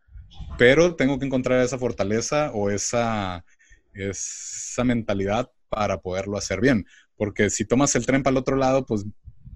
pero 0.57 0.97
tengo 0.97 1.19
que 1.19 1.27
encontrar 1.27 1.63
esa 1.63 1.79
fortaleza 1.79 2.53
o 2.53 2.71
esa, 2.71 3.45
esa 3.93 4.85
mentalidad 4.85 5.51
para 5.69 6.01
poderlo 6.01 6.39
hacer 6.39 6.61
bien 6.61 6.87
porque 7.19 7.51
si 7.51 7.67
tomas 7.67 7.95
el 7.97 8.07
tren 8.07 8.23
para 8.23 8.33
el 8.33 8.39
otro 8.39 8.57
lado, 8.57 8.87
pues 8.87 9.05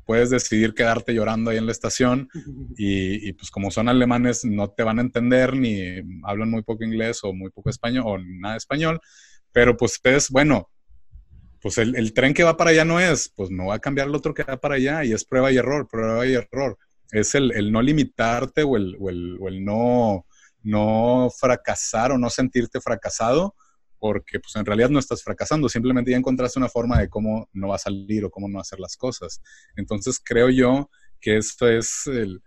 puedes 0.05 0.31
decidir 0.31 0.75
quedarte 0.75 1.15
llorando 1.15 1.51
ahí 1.51 1.57
en 1.57 1.67
la 1.67 1.73
estación 1.73 2.29
y, 2.77 3.33
pues 3.33 3.51
como 3.51 3.71
son 3.71 3.89
alemanes 3.89 4.45
no 4.45 4.69
te 4.69 4.83
van 4.83 4.99
a 4.99 5.03
entender 5.03 5.55
ni 5.57 5.81
hablan 6.25 6.51
muy 6.51 6.63
poco 6.63 6.85
inglés 6.85 7.21
o 7.23 7.33
muy 7.33 7.51
poco 7.51 7.71
español 7.71 8.05
o 8.07 8.19
nada 8.19 8.57
español, 8.57 9.01
pero 9.53 9.77
pues 9.77 9.99
es, 10.03 10.29
bueno, 10.29 10.69
pues 11.61 11.79
el, 11.79 12.13
tren 12.13 12.35
que 12.35 12.43
va 12.43 12.57
para 12.57 12.71
allá 12.71 12.85
no 12.85 12.99
es, 12.99 13.33
pues 13.37 13.51
no 13.51 13.67
va 13.67 13.77
a 13.77 13.79
cambiar 13.79 14.09
el 14.09 14.15
otro 14.17 14.35
que 14.35 14.43
va 14.43 14.57
para 14.57 14.75
allá 14.75 15.05
y 15.05 15.13
es 15.13 15.25
prueba 15.25 15.53
y 15.53 15.57
error, 15.57 15.87
prueba 15.89 16.27
y 16.27 16.35
error. 16.35 16.77
Es 17.13 17.37
el, 17.37 17.71
no 17.71 17.81
limitarte 17.81 18.65
o 18.65 18.77
el, 18.77 18.97
o 18.99 19.09
el 19.49 19.65
no, 19.65 20.27
no 20.63 21.31
fracasar 21.39 22.11
o 22.11 22.19
no 22.19 22.31
sentirte 22.31 22.81
fracasado 22.81 23.55
porque 24.03 24.41
pues 24.41 24.57
en 24.57 24.67
realidad 24.67 24.91
no 24.91 24.99
estás 24.99 25.23
fracasando, 25.23 25.69
simplemente 25.69 26.11
ya 26.11 26.17
encontraste 26.17 26.59
una 26.59 26.69
forma 26.69 26.99
de 26.99 27.09
cómo 27.09 27.49
no 27.53 27.69
va 27.69 27.77
a 27.77 27.79
salir 27.79 28.25
o 28.25 28.33
cómo 28.33 28.49
no 28.49 28.59
hacer 28.59 28.81
las 28.81 28.97
cosas. 28.97 29.41
Entonces 29.77 30.21
creo 30.21 30.51
yo 30.51 30.91
que 31.21 31.37
esto 31.37 31.69
es 31.69 32.09
el, 32.09 32.43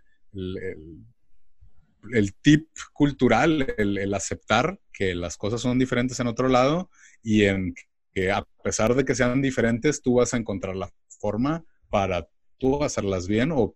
el, 2.12 2.34
tip 2.42 2.68
cultural, 2.92 3.74
el, 3.78 4.12
aceptar 4.12 4.78
que 4.92 5.14
las 5.14 5.38
cosas 5.38 5.62
son 5.62 5.78
diferentes 5.78 6.20
en 6.20 6.26
otro 6.26 6.48
lado 6.48 6.90
y 7.22 7.44
en 7.44 7.74
que 8.12 8.30
a 8.30 8.46
pesar 8.62 8.94
de 8.94 9.06
que 9.06 9.14
sean 9.14 9.40
diferentes, 9.40 10.02
tú 10.02 10.16
vas 10.16 10.34
a 10.34 10.36
encontrar 10.36 10.76
la 10.76 10.92
forma 11.08 11.64
para 11.88 12.28
tú 12.58 12.84
hacerlas 12.84 13.28
bien 13.28 13.50
o, 13.50 13.74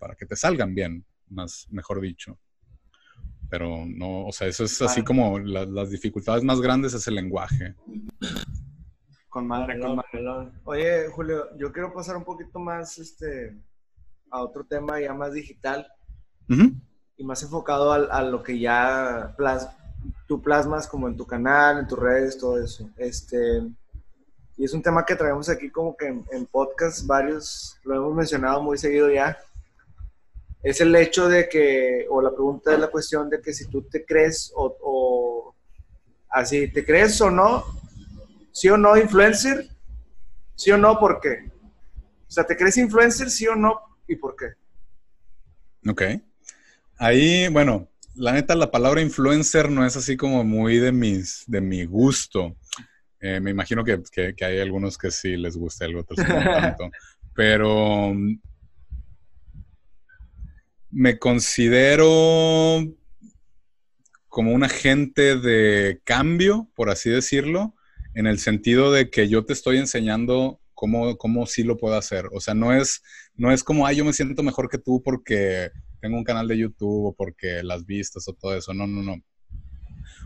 para 0.00 0.16
que 0.16 0.26
te 0.26 0.34
salgan 0.34 0.74
bien, 0.74 1.06
más 1.28 1.68
mejor 1.70 2.00
dicho. 2.00 2.40
Pero 3.50 3.84
no, 3.86 4.26
o 4.26 4.32
sea, 4.32 4.48
eso 4.48 4.64
es 4.64 4.80
así 4.82 5.02
como 5.02 5.38
las 5.38 5.90
dificultades 5.90 6.42
más 6.42 6.60
grandes 6.60 6.94
es 6.94 7.06
el 7.06 7.14
lenguaje. 7.14 7.74
Con 9.28 9.46
madre, 9.46 9.78
con 9.80 9.96
madre. 9.96 10.52
Oye, 10.64 11.08
Julio, 11.08 11.56
yo 11.56 11.72
quiero 11.72 11.92
pasar 11.92 12.16
un 12.16 12.24
poquito 12.24 12.58
más 12.58 12.98
este, 12.98 13.56
a 14.30 14.40
otro 14.40 14.64
tema 14.64 15.00
ya 15.00 15.12
más 15.14 15.32
digital 15.32 15.86
y 17.16 17.24
más 17.24 17.42
enfocado 17.42 17.92
a, 17.92 18.22
lo 18.22 18.42
que 18.42 18.58
ya 18.58 19.34
tú 20.26 20.42
plasmas 20.42 20.86
como 20.86 21.08
en 21.08 21.16
tu 21.16 21.26
canal, 21.26 21.78
en 21.78 21.88
tus 21.88 21.98
redes, 21.98 22.38
todo 22.38 22.62
eso. 22.62 22.88
Este, 22.96 23.62
y 24.56 24.64
es 24.64 24.72
un 24.72 24.82
tema 24.82 25.04
que 25.04 25.16
traemos 25.16 25.48
aquí 25.48 25.70
como 25.70 25.96
que 25.96 26.06
en, 26.06 26.24
en 26.32 26.46
podcast 26.46 27.06
varios, 27.06 27.78
lo 27.84 27.96
hemos 27.96 28.14
mencionado 28.14 28.62
muy 28.62 28.78
seguido 28.78 29.10
ya. 29.10 29.36
Es 30.64 30.80
el 30.80 30.96
hecho 30.96 31.28
de 31.28 31.48
que, 31.48 32.06
o 32.08 32.22
la 32.22 32.30
pregunta 32.30 32.72
es 32.72 32.80
la 32.80 32.88
cuestión 32.88 33.28
de 33.28 33.40
que 33.42 33.52
si 33.52 33.66
tú 33.66 33.82
te 33.82 34.04
crees 34.04 34.50
o, 34.56 34.74
o 34.80 35.54
así, 36.30 36.68
¿te 36.68 36.84
crees 36.84 37.20
o 37.20 37.30
no? 37.30 37.64
¿Sí 38.50 38.70
o 38.70 38.78
no 38.78 38.96
influencer? 38.96 39.68
¿Sí 40.54 40.70
o 40.70 40.78
no? 40.78 40.98
¿Por 40.98 41.20
qué? 41.20 41.50
O 42.26 42.30
sea, 42.30 42.44
¿te 42.44 42.56
crees 42.56 42.78
influencer? 42.78 43.30
¿Sí 43.30 43.46
o 43.46 43.54
no? 43.54 43.78
¿Y 44.08 44.16
por 44.16 44.34
qué? 44.36 44.46
Ok. 45.88 46.02
Ahí, 46.96 47.48
bueno, 47.48 47.90
la 48.14 48.32
neta, 48.32 48.54
la 48.54 48.70
palabra 48.70 49.02
influencer 49.02 49.70
no 49.70 49.84
es 49.84 49.96
así 49.96 50.16
como 50.16 50.44
muy 50.44 50.78
de, 50.78 50.92
mis, 50.92 51.44
de 51.46 51.60
mi 51.60 51.84
gusto. 51.84 52.56
Eh, 53.20 53.38
me 53.40 53.50
imagino 53.50 53.84
que, 53.84 54.00
hay 54.40 54.60
algunos 54.60 54.96
que 54.96 55.10
sí 55.10 55.36
les 55.36 55.56
gusta, 55.56 55.84
algo, 55.84 56.00
otros 56.00 56.18
no 56.18 56.24
tanto. 56.42 56.90
Pero 57.34 58.14
me 60.94 61.18
considero 61.18 62.80
como 64.28 64.52
un 64.52 64.62
agente 64.62 65.36
de 65.36 66.00
cambio, 66.04 66.70
por 66.74 66.88
así 66.88 67.10
decirlo, 67.10 67.74
en 68.14 68.26
el 68.26 68.38
sentido 68.38 68.92
de 68.92 69.10
que 69.10 69.28
yo 69.28 69.44
te 69.44 69.52
estoy 69.52 69.78
enseñando 69.78 70.60
cómo, 70.72 71.16
cómo 71.16 71.46
sí 71.46 71.64
lo 71.64 71.76
puedo 71.76 71.96
hacer. 71.96 72.26
O 72.32 72.40
sea, 72.40 72.54
no 72.54 72.72
es, 72.72 73.02
no 73.34 73.50
es 73.50 73.64
como, 73.64 73.86
ay, 73.86 73.96
yo 73.96 74.04
me 74.04 74.12
siento 74.12 74.42
mejor 74.44 74.68
que 74.68 74.78
tú 74.78 75.02
porque 75.02 75.70
tengo 76.00 76.16
un 76.16 76.24
canal 76.24 76.46
de 76.46 76.58
YouTube 76.58 77.06
o 77.06 77.12
porque 77.12 77.62
las 77.64 77.84
vistas 77.84 78.28
o 78.28 78.32
todo 78.32 78.56
eso. 78.56 78.72
No, 78.72 78.86
no, 78.86 79.02
no. 79.02 79.20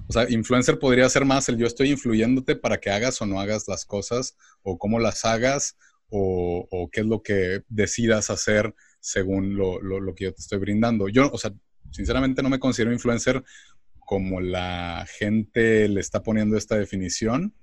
O 0.06 0.12
sea, 0.12 0.28
influencer 0.28 0.78
podría 0.78 1.08
ser 1.08 1.24
más 1.24 1.48
el 1.48 1.56
yo 1.56 1.66
estoy 1.66 1.90
influyéndote 1.90 2.56
para 2.56 2.78
que 2.78 2.90
hagas 2.90 3.20
o 3.22 3.26
no 3.26 3.40
hagas 3.40 3.68
las 3.68 3.84
cosas, 3.84 4.36
o 4.62 4.78
cómo 4.78 4.98
las 4.98 5.24
hagas, 5.24 5.76
o, 6.10 6.88
qué 6.92 7.00
es 7.00 7.06
lo 7.06 7.22
que 7.22 7.62
decidas 7.68 8.30
hacer 8.30 8.74
según 9.01 9.57
lo, 9.57 10.14
que 10.14 10.24
yo 10.24 10.34
te 10.34 10.40
estoy 10.40 10.59
brindando. 10.59 11.09
Yo, 11.09 11.30
o 11.30 11.38
sea, 11.38 11.53
sinceramente 11.90 12.42
no 12.42 12.49
me 12.49 12.59
considero 12.59 12.92
influencer 12.92 13.42
como 13.99 14.40
la 14.40 15.07
gente 15.18 15.88
le 15.88 16.01
está 16.01 16.22
poniendo 16.22 16.57
esta 16.57 16.76
definición. 16.76 17.55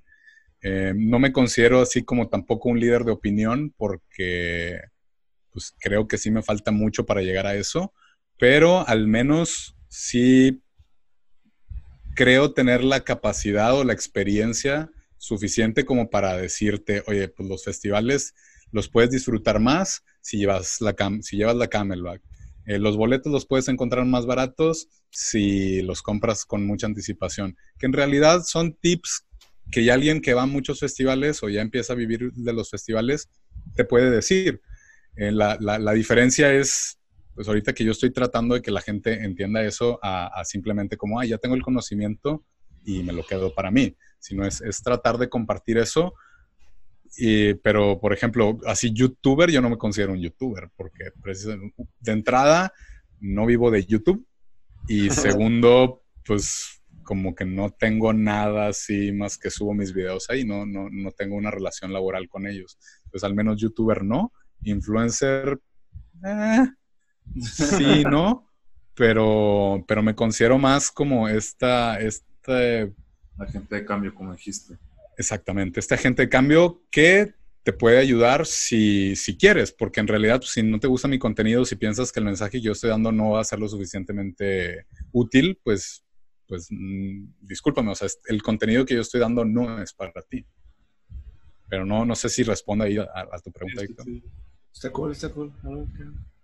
Eh, 0.61 0.93
no 0.95 1.19
me 1.19 1.31
considero 1.31 1.81
así 1.81 2.03
como 2.03 2.29
tampoco 2.29 2.69
un 2.69 2.79
líder 2.79 3.03
de 3.03 3.11
opinión 3.11 3.73
porque 3.77 4.79
pues 5.51 5.73
creo 5.79 6.07
que 6.07 6.17
sí 6.17 6.31
me 6.31 6.43
falta 6.43 6.71
mucho 6.71 7.05
para 7.05 7.21
llegar 7.21 7.47
a 7.47 7.55
eso, 7.55 7.93
pero 8.37 8.87
al 8.87 9.07
menos 9.07 9.77
sí 9.87 10.61
creo 12.15 12.53
tener 12.53 12.83
la 12.83 13.01
capacidad 13.01 13.73
o 13.73 13.83
la 13.83 13.93
experiencia 13.93 14.91
suficiente 15.17 15.85
como 15.85 16.09
para 16.09 16.37
decirte, 16.37 17.03
oye, 17.07 17.27
pues 17.27 17.47
los 17.47 17.63
festivales 17.63 18.35
los 18.75 18.89
puedes 18.89 19.09
disfrutar 19.09 19.61
más 19.61 20.03
si 20.19 20.37
llevas 20.37 20.81
la, 20.81 20.93
si 21.21 21.37
llevas 21.37 21.55
la 21.55 21.67
Camelback. 21.67 22.21
Eh, 22.65 22.77
los 22.77 22.97
boletos 22.97 23.31
los 23.31 23.45
puedes 23.45 23.69
encontrar 23.69 24.05
más 24.05 24.25
baratos 24.25 24.89
si 25.09 25.81
los 25.81 26.01
compras 26.01 26.43
con 26.43 26.67
mucha 26.67 26.85
anticipación. 26.85 27.55
Que 27.79 27.85
en 27.85 27.93
realidad 27.93 28.41
son 28.45 28.73
tips 28.73 29.25
que 29.71 29.85
ya 29.85 29.93
alguien 29.93 30.21
que 30.21 30.33
va 30.33 30.43
a 30.43 30.47
muchos 30.47 30.81
festivales 30.81 31.41
o 31.41 31.47
ya 31.47 31.61
empieza 31.61 31.93
a 31.93 31.95
vivir 31.95 32.33
de 32.33 32.53
los 32.53 32.69
festivales 32.69 33.29
te 33.75 33.85
puede 33.85 34.11
decir. 34.11 34.61
Eh, 35.15 35.31
la, 35.31 35.57
la, 35.61 35.93
diferencia 35.93 36.53
es 36.53 36.99
pues 37.33 37.47
ahorita 37.47 37.71
que 37.71 37.85
yo 37.85 37.91
estoy 37.91 38.11
tratando 38.11 38.55
de 38.55 38.61
que 38.61 38.71
la 38.71 38.81
gente 38.81 39.23
entienda 39.23 39.63
eso 39.63 39.99
a, 40.03 40.43
simplemente 40.43 40.97
como, 40.97 41.21
ah, 41.21 41.25
ya 41.25 41.37
tengo 41.37 41.55
el 41.55 41.61
conocimiento 41.61 42.43
y 42.83 43.03
me 43.03 43.13
lo 43.13 43.25
quedo 43.25 43.53
para 43.55 43.71
mí, 43.71 43.95
sino 44.19 44.45
es, 44.45 44.59
es 44.59 44.81
tratar 44.83 45.17
de 45.17 45.29
compartir 45.29 45.77
eso. 45.77 46.13
Y, 47.17 47.53
pero, 47.55 47.99
por 47.99 48.13
ejemplo, 48.13 48.57
así 48.65 48.91
youtuber, 48.91 49.49
yo 49.49 49.61
no 49.61 49.69
me 49.69 49.77
considero 49.77 50.13
un 50.13 50.19
youtuber, 50.19 50.69
porque 50.75 51.11
de 51.99 52.11
entrada 52.11 52.73
no 53.19 53.45
vivo 53.45 53.71
de 53.71 53.85
YouTube 53.85 54.25
y 54.87 55.09
segundo, 55.49 56.03
pues 56.25 56.81
como 57.03 57.35
que 57.35 57.45
no 57.45 57.69
tengo 57.69 58.13
nada 58.13 58.67
así 58.67 59.11
más 59.11 59.37
que 59.37 59.51
subo 59.51 59.73
mis 59.73 59.93
videos 59.93 60.29
ahí, 60.29 60.43
no, 60.43 60.65
no, 60.65 60.89
no 60.89 61.11
tengo 61.11 61.35
una 61.35 61.51
relación 61.51 61.93
laboral 61.93 62.27
con 62.27 62.47
ellos. 62.47 62.77
Pues 63.11 63.23
al 63.23 63.35
menos 63.35 63.61
youtuber 63.61 64.03
no, 64.03 64.33
influencer, 64.63 65.59
eh, 66.25 66.65
Sí, 67.41 68.03
¿no? 68.09 68.47
Pero, 68.95 69.83
pero 69.87 70.01
me 70.01 70.15
considero 70.15 70.57
más 70.57 70.91
como 70.91 71.27
esta, 71.27 71.99
esta... 71.99 72.87
Agente 73.37 73.75
de 73.75 73.85
cambio, 73.85 74.15
como 74.15 74.33
dijiste. 74.33 74.77
Exactamente, 75.17 75.79
este 75.79 75.95
agente 75.95 76.23
de 76.23 76.29
cambio 76.29 76.83
que 76.91 77.33
te 77.65 77.73
puede 77.73 77.97
ayudar 77.97 78.45
si, 78.45 79.15
si 79.15 79.37
quieres, 79.37 79.71
porque 79.71 79.99
en 79.99 80.07
realidad 80.07 80.37
pues, 80.37 80.51
si 80.51 80.61
no 80.61 80.79
te 80.79 80.87
gusta 80.87 81.07
mi 81.07 81.17
contenido, 81.17 81.65
si 81.65 81.75
piensas 81.75 82.11
que 82.11 82.19
el 82.19 82.25
mensaje 82.25 82.51
que 82.51 82.61
yo 82.61 82.73
estoy 82.73 82.91
dando 82.91 83.11
no 83.11 83.31
va 83.31 83.41
a 83.41 83.43
ser 83.43 83.59
lo 83.59 83.67
suficientemente 83.67 84.85
útil, 85.11 85.59
pues, 85.63 86.05
pues 86.47 86.67
mm, 86.69 87.25
discúlpame, 87.41 87.91
o 87.91 87.95
sea, 87.95 88.07
el 88.27 88.43
contenido 88.43 88.85
que 88.85 88.93
yo 88.93 89.01
estoy 89.01 89.19
dando 89.19 89.43
no 89.45 89.81
es 89.81 89.93
para 89.93 90.21
ti. 90.29 90.45
Pero 91.67 91.85
no, 91.87 92.05
no 92.05 92.15
sé 92.15 92.29
si 92.29 92.43
responde 92.43 92.85
ahí 92.85 92.97
a, 92.97 93.39
tu 93.43 93.51
pregunta, 93.51 93.81
Está 94.71 94.91
cool, 94.91 95.13
está 95.13 95.29
cool. 95.29 95.51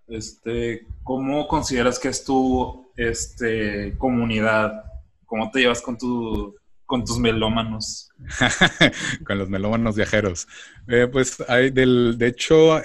Este, 0.08 0.88
¿Cómo 1.04 1.48
consideras 1.48 2.00
que 2.00 2.08
es 2.08 2.24
tu 2.24 2.92
este, 2.98 3.96
comunidad? 3.98 4.86
¿Cómo 5.26 5.52
te 5.52 5.60
llevas 5.60 5.82
con, 5.82 5.98
tu, 5.98 6.56
con 6.92 7.06
tus 7.06 7.20
melómanos? 7.20 8.12
con 9.26 9.38
los 9.38 9.48
melómanos 9.48 9.96
viajeros. 9.96 10.46
Eh, 10.90 11.08
pues 11.10 11.42
hay 11.48 11.70
del, 11.70 12.18
de 12.18 12.28
hecho, 12.28 12.80
eh, 12.80 12.84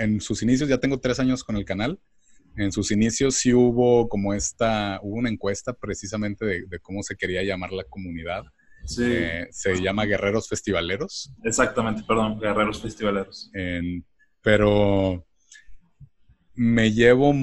en 0.00 0.22
sus 0.22 0.42
inicios, 0.42 0.70
ya 0.70 0.78
tengo 0.78 0.98
tres 1.00 1.20
años 1.20 1.44
con 1.44 1.58
el 1.58 1.66
canal. 1.66 2.00
En 2.56 2.72
sus 2.72 2.90
inicios 2.90 3.34
sí 3.34 3.52
hubo 3.52 4.08
como 4.08 4.32
esta, 4.32 4.98
hubo 5.02 5.16
una 5.16 5.28
encuesta 5.28 5.74
precisamente 5.74 6.66
de, 6.66 6.80
cómo 6.80 7.02
se 7.02 7.14
quería 7.14 7.42
llamar 7.42 7.72
la 7.72 7.84
comunidad. 7.84 8.44
Sí. 8.86 9.04
Eh, 9.06 9.48
se 9.50 9.82
llama 9.82 10.06
Guerreros 10.06 10.48
Festivaleros. 10.48 11.34
Exactamente, 11.44 12.04
perdón, 12.08 12.40
Guerreros 12.40 12.80
Festivaleros. 12.80 13.50
pero 14.40 15.26
me 16.54 16.90
llevo 16.90 17.34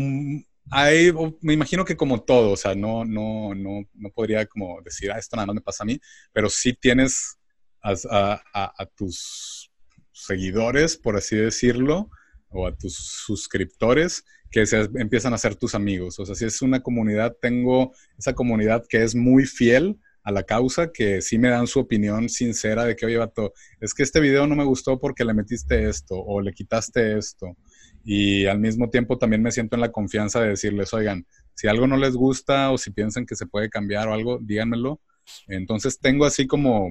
Ahí, 0.72 1.12
me 1.42 1.54
imagino 1.54 1.84
que 1.84 1.98
como 1.98 2.22
todo, 2.22 2.52
o 2.52 2.58
sea, 2.58 2.76
no, 2.76 3.04
no, 3.04 3.56
no, 3.56 3.82
no 3.94 4.10
podría 4.12 4.46
como 4.46 4.82
decir, 4.82 5.12
ah, 5.12 5.18
esto 5.18 5.36
nada 5.36 5.48
más 5.48 5.56
me 5.56 5.62
pasa 5.62 5.84
a 5.84 5.88
mí, 5.88 6.00
pero 6.32 6.50
sí 6.50 6.74
tienes 6.74 7.40
a, 7.82 8.42
a, 8.54 8.86
tus 8.96 9.72
seguidores, 10.12 10.98
por 10.98 11.18
así 11.18 11.36
decirlo, 11.36 12.10
o 12.50 12.68
a 12.68 12.76
tus 12.76 12.96
suscriptores 12.96 14.24
que 14.52 14.66
se 14.66 14.90
empiezan 14.96 15.34
a 15.34 15.38
ser 15.38 15.56
tus 15.56 15.76
amigos. 15.76 16.20
O 16.20 16.26
sea, 16.26 16.36
si 16.36 16.46
es 16.46 16.62
una 16.62 16.82
comunidad, 16.82 17.36
tengo 17.42 17.94
esa 18.18 18.34
comunidad 18.34 18.86
que 18.88 19.04
es 19.04 19.16
muy 19.16 19.46
fiel 19.46 20.00
a 20.24 20.32
la 20.32 20.44
causa, 20.44 20.92
que 20.92 21.22
sí 21.22 21.38
me 21.38 21.50
dan 21.50 21.68
su 21.68 21.80
opinión 21.80 22.30
sincera 22.30 22.84
de 22.86 22.96
que, 22.96 23.06
oye, 23.06 23.18
vato, 23.18 23.54
es 23.80 23.94
que 23.94 24.04
este 24.04 24.20
video 24.20 24.46
no 24.48 24.56
me 24.56 24.66
gustó 24.66 25.00
porque 25.00 25.26
le 25.26 25.34
metiste 25.34 25.88
esto 25.88 26.16
o 26.16 26.42
le 26.42 26.54
quitaste 26.54 27.18
esto 27.18 27.56
y 28.04 28.46
al 28.46 28.60
mismo 28.60 28.90
tiempo 28.90 29.18
también 29.18 29.44
me 29.44 29.52
siento 29.52 29.76
en 29.76 29.82
la 29.82 29.92
confianza 29.92 30.42
de 30.42 30.50
decirles, 30.50 30.94
oigan, 30.94 31.26
si 31.54 31.68
algo 31.68 31.88
no 31.88 31.98
les 31.98 32.16
gusta 32.16 32.72
o 32.72 32.78
si 32.78 32.92
piensan 32.92 33.26
que 33.26 33.36
se 33.36 33.46
puede 33.46 33.70
cambiar 33.70 34.08
o 34.08 34.14
algo, 34.14 34.40
díganmelo. 34.42 35.02
Entonces 35.48 36.00
tengo 36.00 36.26
así 36.26 36.48
como 36.48 36.90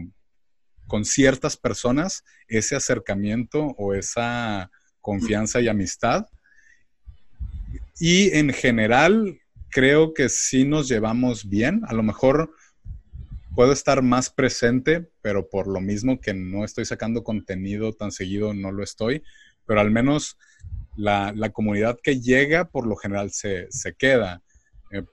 con 0.87 1.05
ciertas 1.05 1.57
personas 1.57 2.25
ese 2.49 2.77
acercamiento 2.77 3.75
o 3.79 3.95
esa 3.95 4.71
confianza 5.01 5.61
y 5.61 5.69
amistad. 5.69 6.27
Y 7.99 8.37
en 8.37 8.53
general 8.53 9.41
creo 9.71 10.15
que 10.15 10.29
sí 10.29 10.65
nos 10.65 10.89
llevamos 10.89 11.49
bien. 11.49 11.83
A 11.87 11.95
lo 11.95 12.03
mejor 12.03 12.53
puedo 13.55 13.73
estar 13.73 14.03
más 14.03 14.31
presente, 14.31 15.11
pero 15.21 15.49
por 15.49 15.67
lo 15.67 15.81
mismo 15.81 16.21
que 16.21 16.35
no 16.35 16.65
estoy 16.65 16.85
sacando 16.85 17.25
contenido 17.25 17.93
tan 17.93 18.13
seguido, 18.13 18.55
no 18.55 18.71
lo 18.73 18.83
estoy. 18.83 19.23
Pero 19.67 19.81
al 19.81 19.91
menos 19.91 20.39
la, 20.97 21.51
comunidad 21.53 21.99
que 22.03 22.21
llega 22.21 22.69
por 22.71 22.87
lo 22.87 22.97
general 22.97 23.31
se, 23.31 23.69
queda. 23.97 24.43
Eh, 24.91 25.05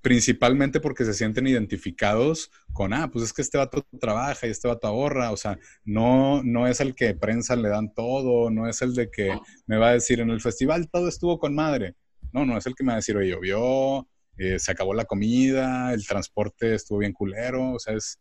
principalmente 0.00 0.80
porque 0.80 1.04
se 1.04 1.14
sienten 1.14 1.46
identificados 1.46 2.50
con, 2.72 2.92
ah, 2.92 3.10
pues 3.10 3.24
es 3.24 3.32
que 3.32 3.42
este 3.42 3.58
vato 3.58 3.86
trabaja 4.00 4.46
y 4.46 4.50
este 4.50 4.68
vato 4.68 4.86
ahorra, 4.86 5.30
o 5.30 5.36
sea, 5.36 5.58
no, 5.84 6.42
no 6.42 6.66
es 6.66 6.80
el 6.80 6.94
que 6.94 7.14
prensa 7.14 7.56
le 7.56 7.68
dan 7.68 7.92
todo, 7.94 8.50
no 8.50 8.68
es 8.68 8.82
el 8.82 8.94
de 8.94 9.10
que 9.10 9.38
me 9.66 9.76
va 9.76 9.88
a 9.88 9.92
decir 9.92 10.20
en 10.20 10.30
el 10.30 10.40
festival 10.40 10.88
todo 10.90 11.08
estuvo 11.08 11.38
con 11.38 11.54
madre, 11.54 11.94
no, 12.32 12.44
no 12.44 12.58
es 12.58 12.66
el 12.66 12.74
que 12.74 12.84
me 12.84 12.88
va 12.88 12.94
a 12.94 12.96
decir, 12.96 13.16
oye, 13.16 13.30
llovió, 13.30 14.08
eh, 14.36 14.58
se 14.58 14.72
acabó 14.72 14.92
la 14.92 15.04
comida, 15.04 15.94
el 15.94 16.06
transporte 16.06 16.74
estuvo 16.74 16.98
bien 16.98 17.12
culero, 17.12 17.72
o 17.72 17.78
sea, 17.78 17.94
es, 17.94 18.18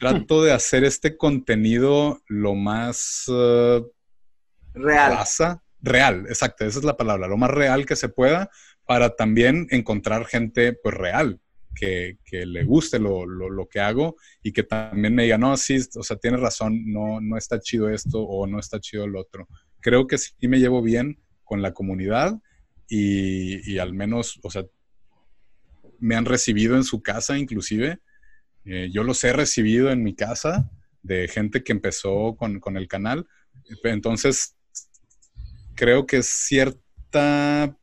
trato 0.00 0.42
de 0.42 0.52
hacer 0.52 0.84
este 0.84 1.16
contenido 1.16 2.20
lo 2.26 2.54
más... 2.54 3.24
Uh, 3.28 3.90
real. 4.74 5.18
real, 5.80 6.26
exacto, 6.28 6.64
esa 6.64 6.78
es 6.78 6.84
la 6.84 6.96
palabra, 6.96 7.28
lo 7.28 7.36
más 7.36 7.50
real 7.50 7.86
que 7.86 7.96
se 7.96 8.08
pueda 8.08 8.50
para 8.86 9.14
también 9.14 9.66
encontrar 9.70 10.26
gente 10.26 10.72
pues 10.72 10.94
real, 10.96 11.40
que, 11.74 12.18
le 12.30 12.64
guste 12.64 12.98
lo, 12.98 13.68
que 13.70 13.80
hago 13.80 14.16
y 14.42 14.52
que 14.52 14.62
también 14.62 15.14
me 15.14 15.22
diga, 15.24 15.38
no, 15.38 15.56
sí, 15.56 15.78
o 15.96 16.02
sea, 16.02 16.16
tienes 16.16 16.40
razón, 16.40 16.84
no, 16.86 17.20
no 17.20 17.36
está 17.36 17.60
chido 17.60 17.88
esto 17.88 18.20
o 18.20 18.46
no 18.46 18.58
está 18.58 18.80
chido 18.80 19.04
el 19.04 19.16
otro. 19.16 19.48
Creo 19.80 20.06
que 20.06 20.18
sí 20.18 20.34
me 20.48 20.58
llevo 20.58 20.82
bien 20.82 21.20
con 21.44 21.62
la 21.62 21.72
comunidad 21.72 22.38
y, 22.88 23.78
al 23.78 23.94
menos, 23.94 24.40
o 24.42 24.50
sea, 24.50 24.64
me 26.00 26.16
han 26.16 26.24
recibido 26.24 26.76
en 26.76 26.84
su 26.84 27.02
casa 27.02 27.38
inclusive. 27.38 28.00
Eh, 28.64 28.90
yo 28.92 29.04
los 29.04 29.22
he 29.24 29.32
recibido 29.32 29.90
en 29.90 30.02
mi 30.02 30.14
casa 30.14 30.70
de 31.02 31.28
gente 31.28 31.62
que 31.62 31.72
empezó 31.72 32.34
con, 32.36 32.58
con 32.58 32.76
el 32.76 32.88
canal. 32.88 33.26
Entonces, 33.84 34.56
creo 35.80 36.06
que 36.06 36.18
es 36.18 36.26
cierta 36.26 37.74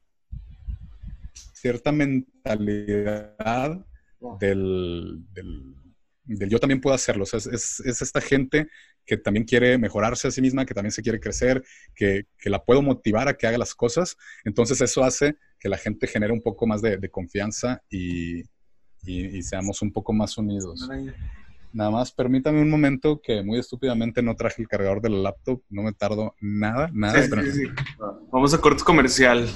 cierta 1.54 1.92
mentalidad 1.92 3.84
del, 4.40 5.24
yo 6.24 6.60
también 6.60 6.80
puedo 6.80 6.94
hacerlo. 6.96 7.24
es, 7.24 7.80
esta 7.80 8.22
gente 8.22 8.68
que 9.04 9.18
también 9.18 9.46
quiere 9.46 9.80
mejorarse 9.80 10.28
a 10.28 10.32
sí 10.32 10.42
misma, 10.42 10.66
que 10.66 10.76
también 10.76 10.92
se 10.92 11.02
quiere 11.02 11.20
crecer, 11.20 11.64
que, 11.96 12.28
la 12.44 12.64
puedo 12.64 12.84
motivar 12.84 13.28
a 13.28 13.34
que 13.36 13.48
haga 13.48 13.58
las 13.58 13.74
cosas. 13.74 14.16
Entonces 14.46 14.80
eso 14.80 15.04
hace 15.04 15.38
que 15.60 15.68
la 15.68 15.78
gente 15.78 16.06
genere 16.06 16.34
un 16.34 16.44
poco 16.44 16.68
más 16.68 16.84
de, 16.84 17.10
confianza 17.10 17.82
y, 17.90 18.44
seamos 19.42 19.82
un 19.82 19.92
poco 19.92 20.14
más 20.14 20.38
unidos. 20.38 20.88
Nada 21.74 21.92
más, 21.92 22.12
permítame 22.12 22.62
un 22.62 22.70
momento 22.70 23.22
que 23.22 23.44
muy 23.44 23.60
estúpidamente 23.60 24.22
no 24.22 24.36
traje 24.36 24.62
el 24.62 24.68
cargador 24.68 25.02
del 25.02 25.22
laptop. 25.22 25.62
No 25.70 25.84
me 25.84 25.94
tardo 25.94 26.36
nada, 26.40 26.90
nada. 26.94 27.20
Vamos 28.32 28.54
a 28.54 28.62
corte 28.62 28.84
comercial 28.84 29.48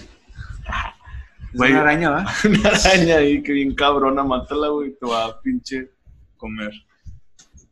una 1.53 1.81
araña, 1.81 2.09
¿va? 2.09 2.25
una 2.45 2.69
araña 2.69 3.17
ahí 3.17 3.43
que 3.43 3.51
bien 3.53 3.75
cabrona, 3.75 4.23
mátala, 4.23 4.69
güey, 4.69 4.95
te 4.97 5.05
va 5.05 5.25
a 5.25 5.41
pinche 5.41 5.91
comer. 6.37 6.71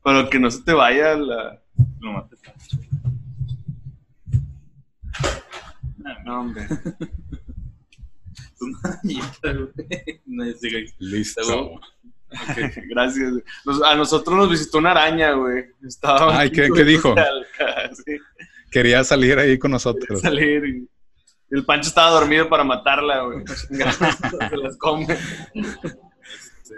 Pero 0.03 0.29
que 0.29 0.39
no 0.39 0.51
se 0.51 0.63
te 0.63 0.73
vaya 0.73 1.15
la... 1.15 1.61
Lo 1.99 2.13
mates. 2.13 2.39
No, 6.25 6.39
hombre. 6.41 6.67
una 8.61 8.99
Listo. 12.29 12.81
gracias. 12.89 13.33
a 13.85 13.95
nosotros 13.95 14.37
nos 14.37 14.49
visitó 14.49 14.77
una 14.77 14.91
araña, 14.91 15.33
güey. 15.33 15.65
Estaba 15.85 16.39
Ay, 16.39 16.51
¿qué, 16.51 16.69
¿qué 16.73 16.83
dijo? 16.83 17.15
Quería 18.71 19.03
salir 19.03 19.39
ahí 19.39 19.57
con 19.57 19.71
nosotros. 19.71 20.21
Quería 20.21 20.29
salir 20.29 20.65
y 20.65 20.89
el 21.51 21.65
Pancho 21.65 21.89
estaba 21.89 22.11
dormido 22.11 22.47
para 22.47 22.63
matarla, 22.63 23.23
güey. 23.23 23.43
Se 23.47 24.57
las 24.57 24.77
come. 24.77 25.07
Este, 25.53 26.75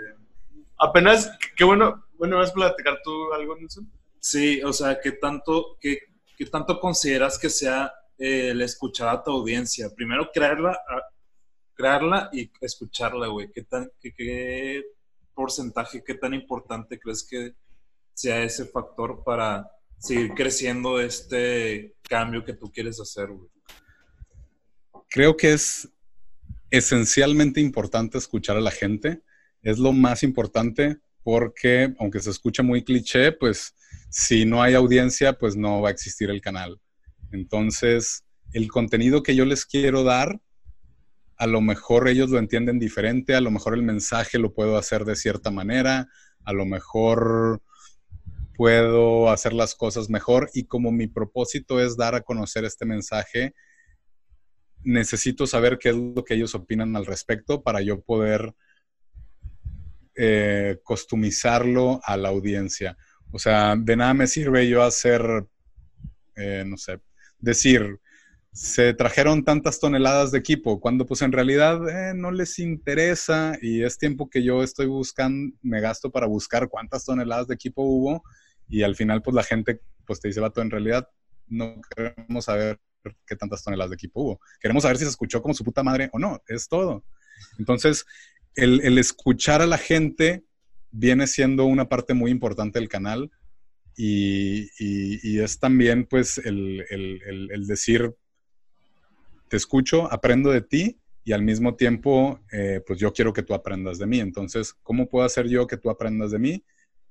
apenas, 0.78 1.30
qué 1.56 1.64
bueno, 1.64 2.06
bueno, 2.18 2.38
¿vas 2.38 2.52
a 2.52 2.54
platicar 2.54 3.00
tú 3.04 3.34
algo, 3.34 3.58
Nelson? 3.58 3.92
Sí, 4.20 4.62
o 4.64 4.72
sea, 4.72 5.00
¿qué 5.02 5.14
tanto, 5.14 5.78
qué, 5.82 6.00
qué 6.38 6.46
tanto 6.46 6.80
consideras 6.80 7.38
que 7.38 7.50
sea 7.50 7.92
el 8.18 8.62
escuchar 8.62 9.10
a 9.10 9.24
tu 9.24 9.32
audiencia? 9.32 9.90
Primero, 9.94 10.30
crearla, 10.34 10.80
crearla 11.74 12.30
y 12.32 12.50
escucharla, 12.62 13.28
güey. 13.28 13.52
¿Qué, 13.52 13.64
tan, 13.64 13.92
qué, 14.00 14.14
¿Qué 14.14 14.84
porcentaje, 15.34 16.04
qué 16.06 16.16
tan 16.16 16.34
importante 16.34 17.00
crees 17.00 17.24
que 17.24 17.54
sea 18.14 18.44
ese 18.44 18.66
factor 18.66 19.24
para 19.24 19.70
seguir 19.98 20.34
creciendo 20.34 21.00
este 21.00 21.96
cambio 22.02 22.44
que 22.44 22.54
tú 22.54 22.72
quieres 22.72 23.00
hacer, 23.00 23.30
creo 25.10 25.38
que 25.38 25.54
es 25.54 25.90
esencialmente 26.72 27.62
importante 27.62 28.18
escuchar 28.18 28.58
a 28.58 28.62
la 28.62 28.72
gente. 28.72 29.22
Es 29.62 29.78
lo 29.78 29.92
más 29.92 30.24
importante 30.24 30.98
porque, 31.24 31.94
aunque 32.00 32.20
se 32.20 32.32
escucha 32.32 32.64
muy 32.64 32.84
cliché, 32.84 33.32
pues 33.32 33.76
si 34.10 34.46
no 34.46 34.64
hay 34.64 34.74
audiencia, 34.74 35.38
pues 35.38 35.56
no 35.56 35.82
va 35.82 35.90
a 35.90 35.92
existir 35.92 36.30
el 36.30 36.42
canal. 36.42 36.82
Entonces, 37.32 38.24
el 38.54 38.70
contenido 38.70 39.22
que 39.22 39.36
yo 39.36 39.46
les 39.46 39.66
quiero 39.66 40.04
dar, 40.04 40.42
a 41.42 41.48
lo 41.48 41.60
mejor 41.60 42.08
ellos 42.08 42.30
lo 42.30 42.38
entienden 42.38 42.78
diferente, 42.78 43.34
a 43.34 43.42
lo 43.42 43.50
mejor 43.50 43.74
el 43.74 43.82
mensaje 43.82 44.38
lo 44.38 44.54
puedo 44.54 44.78
hacer 44.78 45.06
de 45.06 45.16
cierta 45.16 45.50
manera, 45.50 46.08
a 46.46 46.54
lo 46.54 46.68
mejor 46.68 47.64
puedo 48.56 49.28
hacer 49.28 49.52
las 49.52 49.74
cosas 49.74 50.08
mejor 50.08 50.52
y 50.54 50.66
como 50.66 50.92
mi 50.92 51.08
propósito 51.08 51.82
es 51.82 51.98
dar 51.98 52.14
a 52.14 52.22
conocer 52.22 52.64
este 52.64 52.86
mensaje, 52.86 53.56
necesito 54.84 55.48
saber 55.48 55.80
qué 55.80 55.90
es 55.90 55.96
lo 55.96 56.24
que 56.24 56.36
ellos 56.36 56.54
opinan 56.54 56.96
al 56.96 57.08
respecto 57.08 57.64
para 57.64 57.82
yo 57.82 58.02
poder 58.02 58.54
eh, 60.14 60.78
customizarlo 60.84 62.02
a 62.04 62.18
la 62.18 62.30
audiencia. 62.30 62.96
O 63.32 63.40
sea, 63.40 63.76
de 63.76 63.96
nada 63.96 64.14
me 64.14 64.28
sirve 64.28 64.70
yo 64.70 64.84
hacer, 64.84 65.24
eh, 66.36 66.64
no 66.68 66.78
sé, 66.78 67.00
decir, 67.40 68.00
se 68.54 68.94
trajeron 68.94 69.44
tantas 69.46 69.80
toneladas 69.80 70.32
de 70.32 70.40
equipo, 70.40 70.80
cuando 70.80 71.06
pues 71.06 71.22
en 71.22 71.32
realidad 71.32 71.88
eh, 71.88 72.14
no 72.14 72.32
les 72.32 72.60
interesa 72.60 73.58
y 73.62 73.84
es 73.84 73.98
tiempo 73.98 74.30
que 74.30 74.44
yo 74.44 74.62
estoy 74.62 74.88
buscando, 74.88 75.56
me 75.62 75.80
gasto 75.80 76.12
para 76.12 76.28
buscar 76.28 76.68
cuántas 76.68 77.06
toneladas 77.06 77.48
de 77.48 77.56
equipo 77.56 77.84
hubo 77.84 78.24
y 78.68 78.84
al 78.84 78.96
final 78.96 79.22
pues 79.22 79.36
la 79.36 79.44
gente 79.44 79.82
pues 80.06 80.20
te 80.20 80.28
dice, 80.28 80.42
vato, 80.42 80.62
en 80.62 80.72
realidad 80.72 81.08
no 81.48 81.80
queremos 81.96 82.46
saber 82.46 82.80
qué 83.26 83.36
tantas 83.36 83.64
toneladas 83.64 83.92
de 83.92 83.96
equipo 83.96 84.22
hubo. 84.22 84.40
Queremos 84.60 84.84
saber 84.84 84.98
si 84.98 85.06
se 85.06 85.12
escuchó 85.12 85.42
como 85.42 85.54
su 85.54 85.64
puta 85.64 85.84
madre 85.84 86.10
o 86.12 86.20
no, 86.20 86.42
es 86.48 86.68
todo. 86.68 87.04
Entonces, 87.58 88.06
el, 88.56 88.98
escuchar 88.98 89.62
a 89.62 89.68
la 89.68 89.78
gente 89.78 90.44
viene 90.92 91.28
siendo 91.28 91.66
una 91.66 91.88
parte 91.88 92.14
muy 92.14 92.32
importante 92.32 92.80
del 92.80 92.90
canal 92.90 93.32
y, 93.96 95.40
es 95.40 95.60
también 95.60 96.06
pues 96.06 96.38
el, 96.38 97.66
decir, 97.68 98.14
te 99.52 99.58
escucho, 99.58 100.10
aprendo 100.10 100.50
de 100.50 100.62
ti 100.62 100.98
y 101.26 101.34
al 101.34 101.42
mismo 101.42 101.76
tiempo 101.76 102.40
eh, 102.54 102.82
pues 102.88 102.98
yo 103.00 103.12
quiero 103.12 103.34
que 103.34 103.44
tú 103.44 103.54
aprendas 103.54 104.00
de 104.00 104.08
mí. 104.08 104.22
Entonces, 104.22 104.74
¿cómo 104.82 105.10
puedo 105.10 105.26
hacer 105.26 105.50
yo 105.50 105.68
que 105.68 105.76
tú 105.76 105.90
aprendas 105.90 106.32
de 106.32 106.40
mí? 106.40 106.64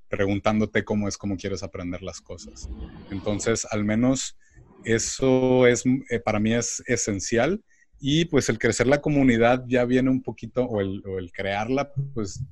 Preguntándote 0.08 0.82
cómo 0.82 1.06
es 1.06 1.18
cómo 1.18 1.36
quieres 1.36 1.62
aprender 1.62 2.02
las 2.02 2.22
cosas. 2.22 2.70
Entonces, 3.10 3.66
al 3.70 3.84
menos 3.84 4.38
eso 4.84 5.66
es, 5.66 5.84
eh, 6.08 6.18
para 6.18 6.40
mí 6.40 6.54
es 6.54 6.82
esencial. 6.86 7.62
Y 7.98 8.24
pues 8.24 8.48
el 8.48 8.58
crecer 8.58 8.86
la 8.86 9.02
comunidad 9.02 9.62
ya 9.68 9.84
viene 9.84 10.08
un 10.08 10.22
poquito, 10.22 10.64
o 10.64 10.80
el, 10.80 11.30
crearla, 11.34 11.92
pues 12.14 12.42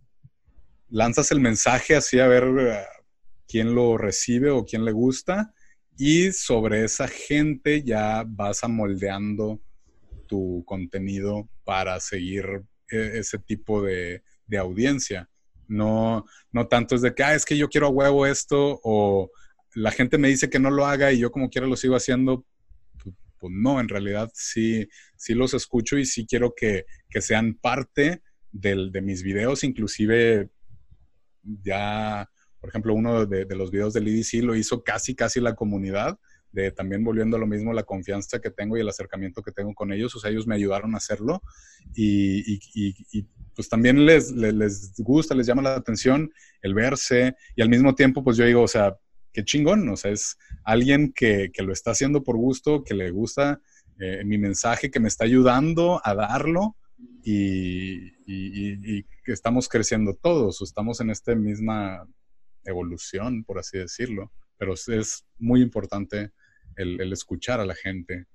lanzas 0.90 1.32
el 1.32 1.40
mensaje 1.40 1.96
así 1.96 2.20
a 2.20 2.28
ver 2.28 2.44
eh, 2.58 2.84
quién 3.46 3.74
lo 3.74 3.96
recibe 3.96 4.50
o 4.50 4.66
quién 4.66 4.84
le 4.84 4.92
gusta. 4.92 5.54
Y 5.96 6.30
sobre 6.32 6.84
esa 6.84 7.08
gente 7.08 7.82
ya 7.82 8.22
vas 8.28 8.62
a 8.62 8.68
moldeando 8.68 9.62
tu 10.28 10.62
contenido 10.64 11.48
para 11.64 11.98
seguir 11.98 12.44
eh, 12.90 13.12
ese 13.14 13.38
tipo 13.38 13.82
de, 13.82 14.22
de 14.46 14.58
audiencia. 14.58 15.28
No, 15.66 16.24
no 16.52 16.68
tanto 16.68 16.94
es 16.94 17.02
de 17.02 17.14
que, 17.14 17.24
ah, 17.24 17.34
es 17.34 17.44
que 17.44 17.56
yo 17.56 17.68
quiero 17.68 17.88
a 17.88 17.90
huevo 17.90 18.26
esto 18.26 18.80
o 18.84 19.30
la 19.74 19.90
gente 19.90 20.16
me 20.18 20.28
dice 20.28 20.48
que 20.48 20.58
no 20.58 20.70
lo 20.70 20.86
haga 20.86 21.12
y 21.12 21.18
yo 21.18 21.30
como 21.30 21.50
quiera 21.50 21.66
lo 21.66 21.76
sigo 21.76 21.96
haciendo, 21.96 22.46
pues, 23.38 23.52
no, 23.54 23.80
en 23.80 23.88
realidad 23.88 24.30
sí, 24.34 24.88
sí 25.16 25.34
los 25.34 25.54
escucho 25.54 25.98
y 25.98 26.06
sí 26.06 26.26
quiero 26.26 26.54
que, 26.56 26.84
sean 27.20 27.54
parte 27.54 28.22
de 28.52 29.02
mis 29.02 29.22
videos, 29.22 29.64
inclusive 29.64 30.50
ya, 31.62 32.28
por 32.60 32.70
ejemplo, 32.70 32.94
uno 32.94 33.26
de, 33.26 33.46
los 33.54 33.70
videos 33.70 33.94
del 33.94 34.08
IDC 34.08 34.42
lo 34.42 34.54
hizo 34.54 34.82
casi, 34.82 35.14
casi 35.14 35.40
la 35.40 35.54
comunidad, 35.54 36.18
de 36.52 36.70
también 36.72 37.04
volviendo 37.04 37.36
a 37.36 37.40
lo 37.40 37.46
mismo 37.46 37.72
la 37.72 37.82
confianza 37.82 38.40
que 38.40 38.50
tengo 38.50 38.76
y 38.76 38.80
el 38.80 38.88
acercamiento 38.88 39.42
que 39.42 39.52
tengo 39.52 39.74
con 39.74 39.92
ellos, 39.92 40.14
o 40.14 40.20
sea, 40.20 40.30
ellos 40.30 40.46
me 40.46 40.54
ayudaron 40.54 40.94
a 40.94 40.98
hacerlo 40.98 41.42
y, 41.94 42.58
pues 43.54 43.68
también 43.68 44.06
les, 44.06 44.30
les, 44.30 44.94
gusta, 44.98 45.34
les 45.34 45.46
llama 45.46 45.62
la 45.62 45.74
atención 45.74 46.30
el 46.62 46.74
verse 46.74 47.34
y 47.56 47.62
al 47.62 47.68
mismo 47.68 47.94
tiempo, 47.94 48.22
pues 48.22 48.36
yo 48.36 48.44
digo, 48.44 48.62
o 48.62 48.68
sea, 48.68 48.96
qué 49.32 49.44
chingón, 49.44 49.88
o 49.88 49.96
sea, 49.96 50.12
es 50.12 50.36
alguien 50.64 51.12
que, 51.12 51.50
lo 51.58 51.72
está 51.72 51.90
haciendo 51.90 52.22
por 52.22 52.36
gusto, 52.36 52.82
que 52.84 52.94
le 52.94 53.10
gusta 53.10 53.60
eh, 54.00 54.22
mi 54.24 54.38
mensaje, 54.38 54.90
que 54.90 55.00
me 55.00 55.08
está 55.08 55.24
ayudando 55.24 56.00
a 56.04 56.14
darlo 56.14 56.76
y, 57.22 58.12
y, 58.26 59.02
que 59.24 59.32
estamos 59.32 59.68
creciendo 59.68 60.14
todos, 60.14 60.62
estamos 60.62 61.00
en 61.00 61.10
esta 61.10 61.34
misma 61.34 62.06
evolución, 62.64 63.44
por 63.44 63.58
así 63.58 63.78
decirlo, 63.78 64.32
pero 64.58 64.74
es 64.74 65.26
muy 65.38 65.62
importante 65.62 66.32
el, 66.76 67.12
escuchar 67.12 67.60
a 67.60 67.64
la 67.64 67.74
gente. 67.74 68.26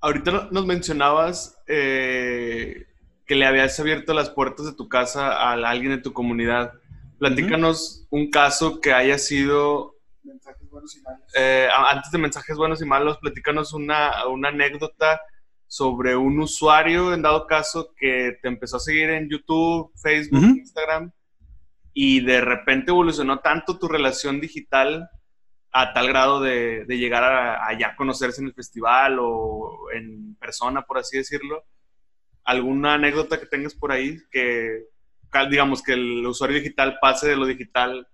Ahorita 0.00 0.48
nos 0.50 0.66
mencionabas 0.66 1.58
eh, 1.66 2.86
que 3.26 3.34
le 3.34 3.46
habías 3.46 3.78
abierto 3.80 4.12
las 4.12 4.30
puertas 4.30 4.66
de 4.66 4.74
tu 4.74 4.88
casa 4.88 5.32
a 5.32 5.52
alguien 5.52 5.92
de 5.92 6.02
tu 6.02 6.12
comunidad. 6.12 6.74
Platícanos 7.18 8.06
un 8.10 8.30
caso 8.30 8.80
que 8.80 8.92
haya 8.92 9.18
sido... 9.18 9.94
Mensajes 10.22 10.68
buenos 10.68 10.96
y 10.96 11.00
malos. 11.00 11.32
Eh, 11.36 11.68
antes 11.72 12.10
de 12.10 12.18
mensajes 12.18 12.56
buenos 12.56 12.82
y 12.82 12.84
malos, 12.84 13.18
platícanos 13.18 13.72
una, 13.72 14.26
una 14.26 14.48
anécdota 14.48 15.20
sobre 15.66 16.16
un 16.16 16.38
usuario, 16.38 17.12
en 17.14 17.22
dado 17.22 17.46
caso, 17.46 17.94
que 17.96 18.38
te 18.40 18.48
empezó 18.48 18.76
a 18.76 18.80
seguir 18.80 19.10
en 19.10 19.28
YouTube, 19.28 19.90
Facebook, 19.96 20.42
Instagram, 20.42 21.12
y 21.94 22.20
de 22.20 22.40
repente 22.40 22.90
evolucionó 22.90 23.38
tanto 23.38 23.78
tu 23.78 23.86
relación 23.86 24.40
digital 24.40 25.08
a 25.70 25.92
tal 25.92 26.08
grado 26.08 26.40
de, 26.40 26.84
llegar 26.88 27.24
a, 27.24 27.78
ya 27.78 27.96
conocerse 27.96 28.40
en 28.40 28.48
el 28.48 28.54
festival 28.54 29.18
o 29.20 29.86
en 29.92 30.34
persona, 30.36 30.82
por 30.82 30.98
así 30.98 31.16
decirlo. 31.16 31.64
¿Alguna 32.44 32.94
anécdota 32.94 33.40
que 33.40 33.46
tengas 33.46 33.74
por 33.74 33.90
ahí 33.90 34.18
que, 34.30 34.84
digamos, 35.50 35.82
que 35.82 35.94
el 35.94 36.26
usuario 36.26 36.58
digital 36.58 36.98
pase 37.00 37.28
de 37.28 37.36
lo 37.36 37.46
digital 37.46 38.06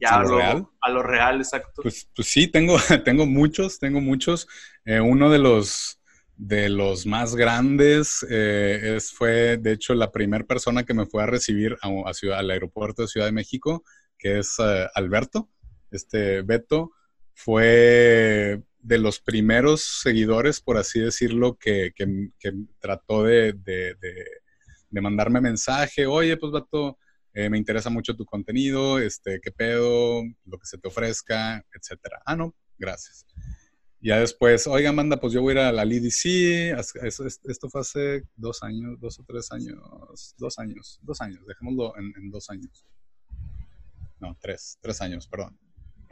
ya 0.00 0.16
a 0.16 0.22
lo, 0.22 0.36
real? 0.36 0.66
A 0.80 0.90
lo 0.90 1.02
real, 1.02 1.36
exacto. 1.36 1.82
Pues, 1.82 2.08
pues 2.14 2.26
sí, 2.26 2.48
tengo, 2.48 2.76
tengo 3.04 3.26
muchos, 3.26 3.78
tengo 3.78 4.00
muchos. 4.00 4.48
Eh, 4.84 5.00
uno 5.00 5.30
de 5.30 5.38
los, 5.38 6.01
de 6.36 6.68
los 6.68 7.06
más 7.06 7.36
grandes 7.36 8.26
eh, 8.28 8.94
es, 8.96 9.12
fue, 9.12 9.58
de 9.58 9.72
hecho, 9.72 9.94
la 9.94 10.10
primera 10.10 10.44
persona 10.44 10.84
que 10.84 10.94
me 10.94 11.06
fue 11.06 11.22
a 11.22 11.26
recibir 11.26 11.76
a, 11.82 12.14
ciudad, 12.14 12.38
al 12.38 12.50
aeropuerto 12.50 13.02
de 13.02 13.08
Ciudad 13.08 13.26
de 13.26 13.32
México, 13.32 13.84
que 14.18 14.38
es 14.38 14.56
eh, 14.58 14.86
Alberto 14.94 15.48
este 15.92 16.42
Beto, 16.42 16.92
fue 17.34 18.62
de 18.80 18.98
los 18.98 19.20
primeros 19.20 20.00
seguidores, 20.02 20.60
por 20.60 20.76
así 20.76 21.00
decirlo, 21.00 21.56
que, 21.56 21.92
trató 22.80 23.24
de, 23.24 23.54
mandarme 24.90 25.40
mensaje, 25.40 26.06
oye, 26.06 26.36
pues 26.36 26.52
Beto, 26.52 26.98
eh, 27.34 27.48
me 27.48 27.58
interesa 27.58 27.90
mucho 27.90 28.16
tu 28.16 28.24
contenido, 28.24 28.98
este, 28.98 29.40
qué 29.40 29.52
pedo, 29.52 30.22
lo 30.44 30.58
que 30.58 30.66
se 30.66 30.78
te 30.78 30.88
ofrezca, 30.88 31.64
etcétera. 31.72 32.20
Ah, 32.26 32.36
no, 32.36 32.54
gracias. 32.78 33.26
Ya 34.02 34.18
después, 34.18 34.66
oiga, 34.66 34.92
manda, 34.92 35.18
pues 35.18 35.32
yo 35.32 35.40
voy 35.42 35.52
a 35.52 35.54
ir 35.54 35.58
a 35.60 35.72
la 35.72 35.84
LDC. 35.84 36.76
Esto 37.04 37.70
fue 37.70 37.80
hace 37.80 38.24
dos 38.34 38.62
años, 38.62 38.98
dos 39.00 39.18
o 39.20 39.24
tres 39.24 39.50
años, 39.52 39.78
dos 40.36 40.58
años, 40.58 40.98
dos 41.02 41.20
años, 41.20 41.46
dejémoslo 41.46 41.96
en, 41.96 42.12
en 42.16 42.30
dos 42.30 42.50
años. 42.50 42.84
No, 44.18 44.36
tres, 44.40 44.78
tres 44.80 45.00
años, 45.00 45.28
perdón 45.28 45.56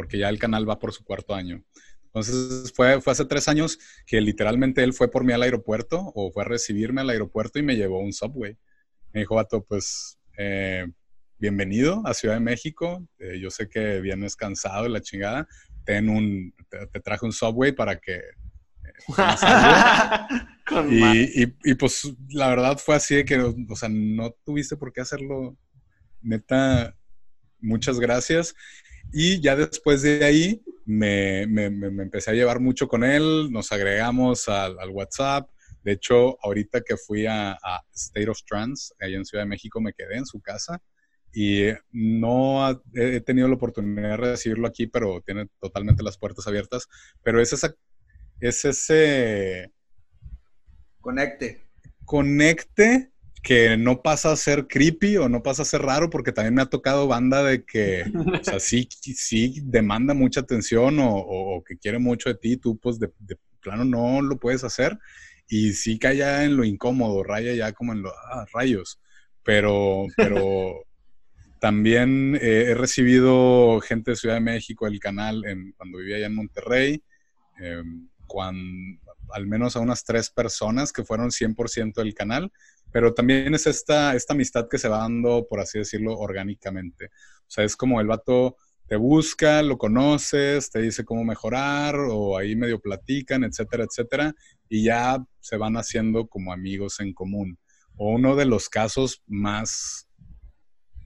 porque 0.01 0.17
ya 0.17 0.31
el 0.31 0.39
canal 0.39 0.67
va 0.67 0.79
por 0.79 0.95
su 0.95 1.05
cuarto 1.05 1.35
año. 1.35 1.63
Entonces 2.05 2.73
fue, 2.75 3.03
fue 3.03 3.13
hace 3.13 3.27
tres 3.27 3.49
años 3.49 3.79
que 4.07 4.19
literalmente 4.19 4.83
él 4.83 4.95
fue 4.95 5.11
por 5.11 5.25
mí 5.25 5.35
al 5.35 5.43
aeropuerto 5.43 6.11
o 6.15 6.33
fue 6.33 6.43
a 6.43 6.47
recibirme 6.47 7.03
al 7.03 7.11
aeropuerto 7.11 7.59
y 7.59 7.63
me 7.63 7.77
llevó 7.77 8.01
un 8.01 8.15
subway. 8.15 8.57
Me 9.13 9.21
dijo, 9.21 9.35
Vato, 9.35 9.63
pues 9.63 10.19
eh, 10.39 10.87
bienvenido 11.37 12.01
a 12.07 12.15
Ciudad 12.15 12.37
de 12.37 12.41
México. 12.41 13.07
Eh, 13.19 13.39
yo 13.41 13.51
sé 13.51 13.69
que 13.69 14.01
vienes 14.01 14.37
cansado 14.37 14.85
de 14.85 14.89
la 14.89 15.03
chingada. 15.03 15.47
Ten 15.85 16.09
un, 16.09 16.55
te, 16.69 17.01
traje 17.01 17.27
un 17.27 17.33
subway 17.33 17.73
para 17.73 17.99
que... 17.99 18.17
Eh, 18.17 18.23
y, 20.91 21.43
y, 21.43 21.57
y, 21.65 21.75
pues 21.75 22.13
la 22.29 22.49
verdad 22.49 22.79
fue 22.79 22.95
así 22.95 23.17
de 23.17 23.25
que, 23.25 23.39
o 23.39 23.77
sea, 23.77 23.89
no 23.89 24.31
tuviste 24.45 24.77
por 24.77 24.93
qué 24.93 25.01
hacerlo. 25.01 25.57
Neta, 26.23 26.95
muchas 27.61 27.99
gracias. 27.99 28.55
Y 29.13 29.41
ya 29.41 29.57
después 29.57 30.03
de 30.03 30.25
ahí 30.25 30.63
me, 30.85 31.43
empecé 31.43 32.31
a 32.31 32.35
llevar 32.35 32.61
mucho 32.61 32.89
con 32.89 33.05
él, 33.05 33.49
nos 33.51 33.73
agregamos 33.73 34.49
al, 34.49 34.77
WhatsApp. 34.91 35.51
De 35.83 35.93
hecho, 35.93 36.37
ahorita 36.45 36.83
que 36.83 36.97
fui 36.97 37.27
a, 37.27 37.59
State 37.95 38.29
of 38.29 38.39
Trance, 38.47 38.93
allá 39.01 39.17
en 39.17 39.25
Ciudad 39.25 39.45
de 39.45 39.49
México, 39.49 39.81
me 39.81 39.93
quedé 39.93 40.17
en 40.17 40.27
su 40.27 40.41
casa 40.41 40.81
y 41.33 41.67
no 41.93 42.83
he 42.95 43.21
tenido 43.21 43.49
la 43.49 43.55
oportunidad 43.55 44.11
de 44.11 44.17
recibirlo 44.17 44.67
aquí, 44.67 44.87
pero 44.87 45.21
tiene 45.21 45.49
totalmente 45.61 46.03
las 46.03 46.19
puertas 46.19 46.47
abiertas. 46.47 46.89
Pero 47.23 47.41
es 47.41 47.53
esa, 47.53 47.75
es 48.41 48.65
ese... 48.65 49.73
Conecte. 51.01 51.63
Conecte 52.05 53.13
que 53.43 53.77
no 53.77 54.03
pasa 54.03 54.33
a 54.33 54.37
ser 54.37 54.67
creepy 54.67 55.17
o 55.17 55.29
no 55.29 55.43
pasa 55.43 55.63
a 55.63 55.67
ser 55.67 55.83
raro, 55.83 56.11
porque 56.11 56.33
también 56.33 56.55
me 56.55 56.63
ha 56.63 56.67
tocado 56.67 57.07
banda 57.07 57.43
de 57.43 57.65
que, 57.65 58.05
o 58.41 58.45
sea, 58.45 58.61
sí, 58.61 58.89
sí 59.01 59.61
demanda 59.65 60.15
mucha 60.15 60.41
atención 60.41 60.99
o, 61.01 61.63
que 61.67 61.79
quiere 61.79 61.99
mucho 61.99 62.29
de 62.29 62.35
ti, 62.35 62.57
tú 62.57 62.79
pues 62.79 62.99
de, 62.99 63.11
plano 63.63 63.85
no 63.85 64.23
lo 64.23 64.39
puedes 64.39 64.65
hacer 64.65 64.99
y 65.47 65.75
sí 65.75 65.99
cae 65.99 66.17
ya 66.17 66.45
en 66.45 66.57
lo 66.57 66.65
incómodo, 66.65 67.23
raya 67.23 67.53
ya 67.53 67.73
como 67.73 67.93
en 67.93 68.03
los 68.03 68.13
ah, 68.33 68.47
rayos, 68.53 69.01
pero, 69.43 70.07
pero 70.17 70.83
también 71.61 72.39
he 72.41 72.75
recibido 72.75 73.81
gente 73.81 74.13
de 74.13 74.17
Ciudad 74.17 74.37
de 74.37 74.41
México, 74.41 74.87
el 74.87 74.99
canal, 74.99 75.45
cuando 75.77 75.99
vivía 75.99 76.17
allá 76.17 76.27
en 76.27 76.35
Monterrey, 76.35 77.03
em, 77.61 78.09
al 79.33 79.47
menos 79.47 79.77
a 79.77 79.81
unas 79.81 80.05
tres 80.05 80.31
personas 80.31 80.93
que 80.93 81.05
fueron 81.05 81.31
100% 81.31 82.01
del 82.01 82.15
canal 82.15 82.51
pero 82.93 83.15
también 83.15 83.55
es 83.55 83.67
esta, 83.67 84.15
esta 84.15 84.35
amistad 84.35 84.69
que 84.69 84.79
se 84.79 84.89
va 84.89 84.99
dando, 84.99 85.47
por 85.49 85.61
así 85.61 85.79
decirlo, 85.79 86.17
orgánicamente. 86.19 87.07
O 87.07 87.51
sea, 87.51 87.65
es 87.65 87.77
como 87.77 88.01
el 88.01 88.07
vato 88.07 88.57
te 88.87 88.97
busca, 88.97 89.63
lo 89.63 89.79
conoces, 89.79 90.71
te 90.71 90.81
dice 90.81 91.05
cómo 91.05 91.25
mejorar, 91.25 91.95
o 91.97 92.37
ahí 92.37 92.57
medio 92.57 92.81
platican, 92.81 93.45
etcétera, 93.45 93.85
etcétera, 93.85 94.35
y 94.69 94.85
ya 94.85 95.25
se 95.39 95.57
van 95.57 95.77
haciendo 95.77 96.27
como 96.27 96.53
amigos 96.53 96.99
en 96.99 97.13
común. 97.15 97.59
O 97.97 98.13
uno 98.15 98.35
de 98.35 98.47
los 98.47 98.69
casos 98.69 99.23
más 99.27 100.09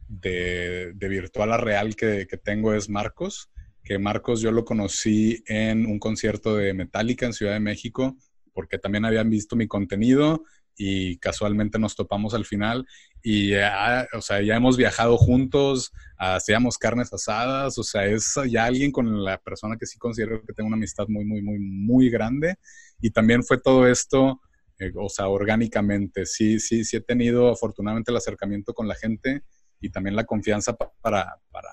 de, 0.08 0.92
virtual 0.94 1.52
a 1.52 1.56
real 1.56 1.96
que, 1.96 2.26
tengo 2.42 2.74
es 2.74 2.88
Marcos, 2.88 3.50
que 3.82 3.98
Marcos 3.98 4.40
yo 4.40 4.50
lo 4.50 4.64
conocí 4.64 5.42
en 5.46 5.86
un 5.86 5.98
concierto 5.98 6.56
de 6.56 6.74
Metallica 6.74 7.26
en 7.26 7.32
Ciudad 7.32 7.52
de 7.52 7.60
México, 7.60 8.16
porque 8.52 8.78
también 8.78 9.04
habían 9.04 9.30
visto 9.30 9.56
mi 9.56 9.66
contenido 9.66 10.44
y 10.76 11.18
casualmente 11.18 11.78
nos 11.78 11.94
topamos 11.94 12.34
al 12.34 12.44
final 12.44 12.86
y 13.22 13.50
ya, 13.50 14.08
o 14.12 14.20
sea, 14.20 14.42
ya 14.42 14.56
hemos 14.56 14.76
viajado 14.76 15.16
juntos, 15.16 15.92
hacíamos 16.18 16.78
carnes 16.78 17.12
asadas, 17.12 17.78
o 17.78 17.84
sea, 17.84 18.06
es 18.06 18.34
ya 18.48 18.64
alguien 18.64 18.90
con 18.90 19.24
la 19.24 19.38
persona 19.38 19.76
que 19.78 19.86
sí 19.86 19.98
considero 19.98 20.42
que 20.44 20.52
tengo 20.52 20.66
una 20.66 20.76
amistad 20.76 21.06
muy, 21.08 21.24
muy, 21.24 21.42
muy, 21.42 21.58
muy 21.58 22.10
grande 22.10 22.56
y 23.00 23.10
también 23.10 23.44
fue 23.44 23.60
todo 23.60 23.86
esto, 23.86 24.40
eh, 24.78 24.92
o 24.96 25.08
sea, 25.08 25.28
orgánicamente, 25.28 26.26
sí, 26.26 26.58
sí, 26.58 26.84
sí 26.84 26.96
he 26.96 27.00
tenido 27.00 27.50
afortunadamente 27.50 28.10
el 28.10 28.16
acercamiento 28.16 28.74
con 28.74 28.88
la 28.88 28.96
gente 28.96 29.42
y 29.84 29.90
también 29.90 30.16
la 30.16 30.24
confianza 30.24 30.74
para, 30.74 31.36
para, 31.50 31.70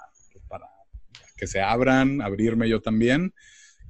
para 0.50 0.68
que 1.38 1.48
se 1.48 1.62
abran, 1.62 2.22
abrirme 2.22 2.68
yo 2.68 2.82
también 2.82 3.34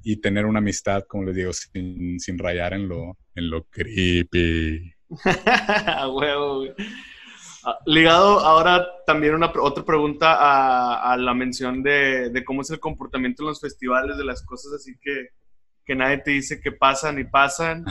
y 0.04 0.16
tener 0.16 0.46
una 0.46 0.60
amistad, 0.60 1.04
como 1.08 1.24
les 1.24 1.34
digo, 1.34 1.52
sin, 1.52 2.20
sin 2.20 2.38
rayar 2.38 2.72
en 2.72 2.88
lo, 2.88 3.18
en 3.34 3.50
lo 3.50 3.64
creepy. 3.64 4.94
Ah, 7.64 7.78
ligado 7.86 8.40
ahora 8.40 8.84
también 9.06 9.36
una 9.36 9.52
otra 9.60 9.84
pregunta 9.84 10.36
a, 11.12 11.16
la 11.16 11.32
mención 11.32 11.80
de, 11.80 12.42
cómo 12.44 12.62
es 12.62 12.70
el 12.70 12.80
comportamiento 12.80 13.44
en 13.44 13.50
los 13.50 13.60
festivales, 13.60 14.16
de 14.16 14.24
las 14.24 14.42
cosas 14.42 14.72
así 14.72 14.96
que, 15.00 15.28
que 15.84 15.94
nadie 15.94 16.18
te 16.18 16.32
dice 16.32 16.60
que 16.60 16.72
pasan 16.72 17.20
y 17.20 17.24
pasan. 17.24 17.84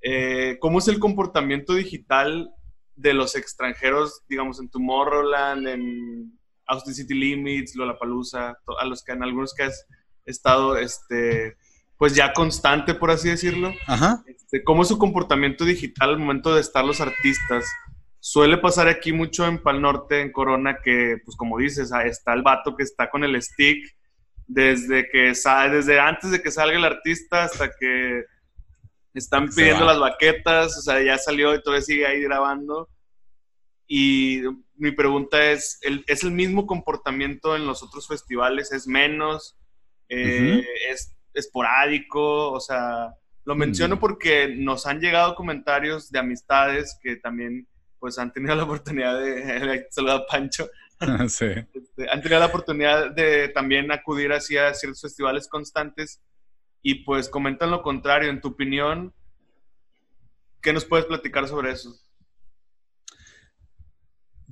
Eh, 0.00 0.56
¿Cómo 0.60 0.78
es 0.78 0.86
el 0.86 1.00
comportamiento 1.00 1.74
digital 1.74 2.54
de 2.98 3.14
los 3.14 3.36
extranjeros, 3.36 4.22
digamos, 4.28 4.60
en 4.60 4.68
Tomorrowland, 4.68 5.68
en 5.68 6.38
Austin 6.66 6.94
City 6.94 7.14
Limits, 7.14 7.76
Lollapalooza, 7.76 8.56
a 8.78 8.84
los 8.84 9.02
que 9.02 9.12
en 9.12 9.22
algunos 9.22 9.54
que 9.54 9.62
has 9.62 9.86
estado, 10.26 10.76
este, 10.76 11.56
pues 11.96 12.14
ya 12.14 12.32
constante, 12.32 12.94
por 12.94 13.10
así 13.10 13.28
decirlo. 13.28 13.72
Ajá. 13.86 14.22
Este, 14.26 14.64
¿Cómo 14.64 14.82
es 14.82 14.88
su 14.88 14.98
comportamiento 14.98 15.64
digital 15.64 16.10
al 16.10 16.18
momento 16.18 16.54
de 16.54 16.60
estar 16.60 16.84
los 16.84 17.00
artistas? 17.00 17.64
Suele 18.18 18.58
pasar 18.58 18.88
aquí 18.88 19.12
mucho 19.12 19.46
en 19.46 19.62
Pal 19.62 19.80
Norte, 19.80 20.20
en 20.20 20.32
Corona, 20.32 20.78
que, 20.82 21.18
pues 21.24 21.36
como 21.36 21.58
dices, 21.58 21.92
está 22.04 22.34
el 22.34 22.42
vato 22.42 22.74
que 22.76 22.82
está 22.82 23.10
con 23.10 23.22
el 23.22 23.40
stick 23.40 23.96
desde 24.48 25.08
que 25.08 25.36
sale, 25.36 25.76
desde 25.76 26.00
antes 26.00 26.32
de 26.32 26.42
que 26.42 26.50
salga 26.50 26.76
el 26.76 26.84
artista 26.84 27.44
hasta 27.44 27.70
que 27.78 28.24
están 29.14 29.48
pidiendo 29.48 29.84
las 29.84 29.98
baquetas, 29.98 30.76
o 30.78 30.82
sea, 30.82 31.02
ya 31.02 31.18
salió 31.18 31.54
y 31.54 31.62
todavía 31.62 31.82
sigue 31.82 32.06
ahí 32.06 32.20
grabando. 32.22 32.88
Y 33.86 34.42
mi 34.76 34.92
pregunta 34.92 35.50
es, 35.50 35.80
¿es 36.06 36.22
el 36.22 36.30
mismo 36.30 36.66
comportamiento 36.66 37.56
en 37.56 37.66
los 37.66 37.82
otros 37.82 38.06
festivales? 38.06 38.70
¿Es 38.72 38.86
menos? 38.86 39.56
Eh, 40.08 40.64
¿Es 40.90 41.16
esporádico? 41.34 42.52
O 42.52 42.60
sea, 42.60 43.14
Lo 43.44 43.54
menciono 43.54 43.98
porque 43.98 44.48
nos 44.48 44.86
han 44.86 45.00
llegado 45.00 45.34
comentarios 45.34 46.10
de 46.10 46.18
amistades 46.18 46.98
que 47.02 47.16
también 47.16 47.66
pues 47.98 48.18
han 48.18 48.32
tenido 48.32 48.54
la 48.54 48.64
oportunidad 48.64 49.18
de, 49.20 49.86
saludar 49.90 50.18
a 50.18 50.26
Pancho, 50.26 50.68
sí. 51.28 51.46
Este, 51.46 52.10
han 52.10 52.22
tenido 52.22 52.40
la 52.40 52.46
oportunidad 52.46 53.10
de 53.10 53.48
también 53.48 53.90
acudir 53.92 54.32
hacia 54.32 54.74
ciertos 54.74 55.00
festivales 55.00 55.48
constantes 55.48 56.20
y 56.82 57.04
pues 57.04 57.28
comentan 57.28 57.70
lo 57.70 57.82
contrario. 57.82 58.30
En 58.30 58.40
tu 58.40 58.48
opinión, 58.48 59.14
¿qué 60.60 60.72
nos 60.72 60.84
puedes 60.84 61.06
platicar 61.06 61.48
sobre 61.48 61.72
eso? 61.72 61.94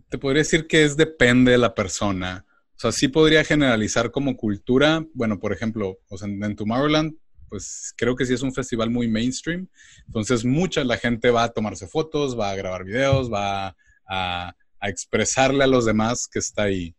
Te 0.09 0.19
podría 0.19 0.41
decir 0.41 0.67
que 0.67 0.85
es 0.85 0.97
depende 0.97 1.53
de 1.53 1.59
la 1.59 1.75
persona. 1.75 2.47
O 2.77 2.79
sea, 2.79 2.93
sí 2.93 3.09
podría 3.09 3.45
generalizar 3.45 4.11
como 4.11 4.37
cultura. 4.37 5.05
Bueno, 5.15 5.39
por 5.39 5.53
ejemplo, 5.53 5.99
o 6.09 6.19
sea, 6.19 6.29
en 6.29 6.57
Tomorrowland 6.57 7.17
pues 7.49 7.95
creo 7.97 8.17
que 8.17 8.27
sí 8.27 8.35
es 8.35 8.43
un 8.43 8.53
festival 8.53 8.91
muy 8.91 9.09
mainstream. 9.09 9.69
Entonces, 10.07 10.45
mucha 10.45 10.85
la 10.85 10.97
gente 10.97 11.31
va 11.31 11.45
a 11.45 11.53
tomarse 11.53 11.87
fotos, 11.87 12.39
va 12.39 12.51
a 12.51 12.57
grabar 12.57 12.85
videos, 12.85 13.33
va 13.33 13.77
a, 14.07 14.55
expresarle 14.83 15.65
a 15.65 15.67
los 15.67 15.85
demás 15.85 16.29
que 16.29 16.39
está 16.39 16.65
ahí. 16.65 16.95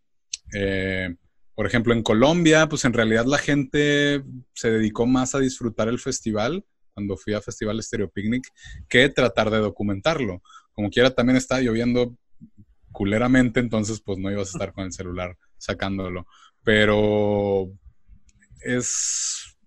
Eh, 0.52 1.14
por 1.58 1.66
ejemplo, 1.66 1.92
en 1.92 2.04
Colombia, 2.04 2.68
pues 2.68 2.84
en 2.84 2.92
realidad 2.92 3.24
la 3.24 3.36
gente 3.36 4.22
se 4.54 4.70
dedicó 4.70 5.08
más 5.08 5.34
a 5.34 5.40
disfrutar 5.40 5.88
el 5.88 5.98
festival 5.98 6.64
cuando 6.94 7.16
fui 7.16 7.34
a 7.34 7.40
Festival 7.40 7.82
Stereo 7.82 8.08
Picnic 8.08 8.46
que 8.88 9.08
tratar 9.08 9.50
de 9.50 9.58
documentarlo. 9.58 10.40
Como 10.70 10.88
quiera, 10.88 11.10
también 11.10 11.36
está 11.36 11.60
lloviendo 11.60 12.16
culeramente, 12.92 13.58
entonces 13.58 14.00
pues 14.00 14.18
no 14.18 14.30
ibas 14.30 14.50
a 14.50 14.52
estar 14.52 14.72
con 14.72 14.84
el 14.84 14.92
celular 14.92 15.36
sacándolo. 15.56 16.28
Pero 16.62 17.72
es 18.60 19.58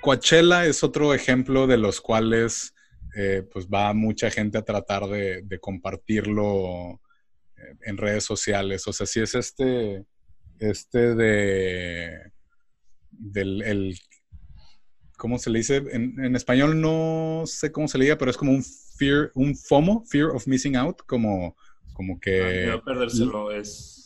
Coachella 0.00 0.66
es 0.66 0.82
otro 0.82 1.14
ejemplo 1.14 1.68
de 1.68 1.76
los 1.76 2.00
cuales 2.00 2.74
eh, 3.16 3.46
pues 3.52 3.68
va 3.68 3.94
mucha 3.94 4.32
gente 4.32 4.58
a 4.58 4.64
tratar 4.64 5.06
de, 5.06 5.46
compartirlo 5.60 7.00
en 7.82 7.96
redes 7.96 8.24
sociales. 8.24 8.86
O 8.86 8.92
sea, 8.92 9.06
si 9.06 9.20
es 9.20 9.34
este, 9.34 10.04
este 10.58 11.14
de, 11.14 12.32
del, 13.10 13.62
el, 13.62 13.98
¿cómo 15.16 15.38
se 15.38 15.50
le 15.50 15.58
dice? 15.58 15.82
En, 15.90 16.36
español 16.36 16.80
no 16.80 17.44
sé 17.46 17.72
cómo 17.72 17.88
se 17.88 17.98
le 17.98 18.04
diga, 18.04 18.18
pero 18.18 18.30
es 18.30 18.36
como 18.36 18.52
un 18.52 18.64
fear, 18.64 19.30
un 19.34 19.56
FOMO, 19.56 20.04
Fear 20.06 20.30
of 20.30 20.46
Missing 20.46 20.76
Out, 20.76 21.02
como, 21.06 21.56
como 21.92 22.18
que... 22.20 22.66
No, 22.70 22.82
perdérselo 22.82 23.50
es 23.50 24.04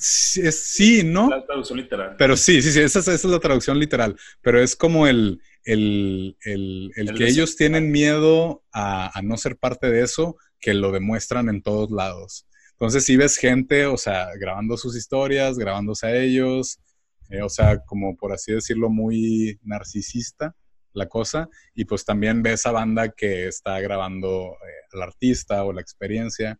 sí, 0.00 1.02
¿no? 1.04 1.30
La 1.30 1.44
traducción 1.44 1.78
literal. 1.78 2.16
Pero 2.18 2.36
sí, 2.36 2.60
sí, 2.62 2.72
sí, 2.72 2.80
esa, 2.80 3.12
es 3.12 3.24
la 3.24 3.38
traducción 3.38 3.78
literal. 3.78 4.16
Pero 4.42 4.60
es 4.60 4.74
como 4.76 5.06
el, 5.06 5.40
el, 5.64 6.36
el, 6.44 6.90
el 6.96 7.14
que 7.14 7.26
ellos 7.26 7.56
tienen 7.56 7.90
miedo 7.90 8.64
a, 8.72 9.16
a, 9.16 9.22
no 9.22 9.36
ser 9.36 9.56
parte 9.56 9.90
de 9.90 10.02
eso, 10.02 10.36
que 10.64 10.72
lo 10.72 10.92
demuestran 10.92 11.50
en 11.50 11.60
todos 11.60 11.90
lados. 11.90 12.46
Entonces, 12.70 13.04
si 13.04 13.18
ves 13.18 13.36
gente, 13.36 13.84
o 13.84 13.98
sea, 13.98 14.30
grabando 14.40 14.78
sus 14.78 14.96
historias, 14.96 15.58
grabándose 15.58 16.06
a 16.06 16.16
ellos, 16.16 16.80
eh, 17.28 17.42
o 17.42 17.50
sea, 17.50 17.80
como 17.84 18.16
por 18.16 18.32
así 18.32 18.52
decirlo, 18.52 18.88
muy 18.88 19.58
narcisista 19.62 20.56
la 20.94 21.06
cosa, 21.06 21.50
y 21.74 21.84
pues 21.84 22.06
también 22.06 22.42
ves 22.42 22.64
a 22.64 22.72
banda 22.72 23.10
que 23.10 23.46
está 23.46 23.78
grabando 23.80 24.52
eh, 24.52 24.86
al 24.94 25.02
artista 25.02 25.64
o 25.64 25.72
la 25.72 25.82
experiencia 25.82 26.58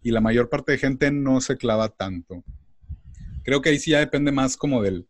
y 0.00 0.10
la 0.10 0.22
mayor 0.22 0.48
parte 0.48 0.72
de 0.72 0.78
gente 0.78 1.10
no 1.10 1.42
se 1.42 1.58
clava 1.58 1.90
tanto. 1.90 2.44
Creo 3.42 3.60
que 3.60 3.68
ahí 3.68 3.78
sí 3.78 3.90
ya 3.90 3.98
depende 3.98 4.32
más 4.32 4.56
como 4.56 4.80
del, 4.80 5.06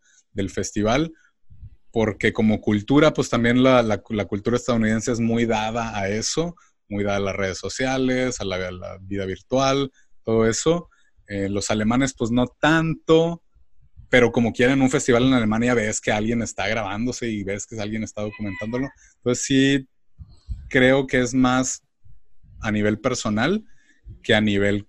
festival, 0.51 1.13
porque 1.93 2.33
como 2.33 2.61
cultura, 2.61 3.13
pues 3.13 3.29
también 3.29 3.63
la, 3.63 4.03
cultura 4.27 4.57
estadounidense 4.57 5.13
es 5.13 5.21
muy 5.21 5.47
dada 5.47 5.97
a 5.97 6.09
eso, 6.09 6.57
muy 6.95 7.05
dada 7.05 7.17
a 7.17 7.21
las 7.21 7.37
redes 7.37 7.59
sociales, 7.59 8.41
a 8.41 8.45
la, 8.45 8.99
vida 9.01 9.27
virtual, 9.27 9.91
todo 10.23 10.47
eso. 10.47 10.89
Eh, 11.27 11.49
los 11.49 11.71
alemanes, 11.71 12.15
pues 12.17 12.31
no 12.31 12.47
tanto, 12.47 13.43
pero 14.09 14.31
como 14.31 14.53
quieren 14.53 14.81
un 14.81 14.91
festival 14.91 15.25
en 15.25 15.35
Alemania, 15.35 15.75
ves 15.75 16.01
que 16.01 16.13
alguien 16.13 16.41
está 16.41 16.69
grabándose 16.69 17.29
y 17.29 17.43
ves 17.43 17.67
que 17.67 17.81
alguien 17.81 18.05
está 18.05 18.23
documentándolo. 18.23 18.89
Entonces 19.17 19.45
sí 19.45 19.89
creo 20.69 21.07
que 21.07 21.21
es 21.21 21.35
más 21.35 21.83
a 22.61 22.71
nivel 22.71 23.01
personal 23.01 23.65
que 24.23 24.35
a 24.35 24.41
nivel 24.41 24.87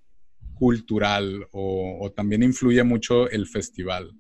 cultural 0.54 1.48
o, 1.52 2.12
también 2.16 2.44
influye 2.44 2.84
mucho 2.84 3.30
el 3.30 3.48
festival, 3.48 4.14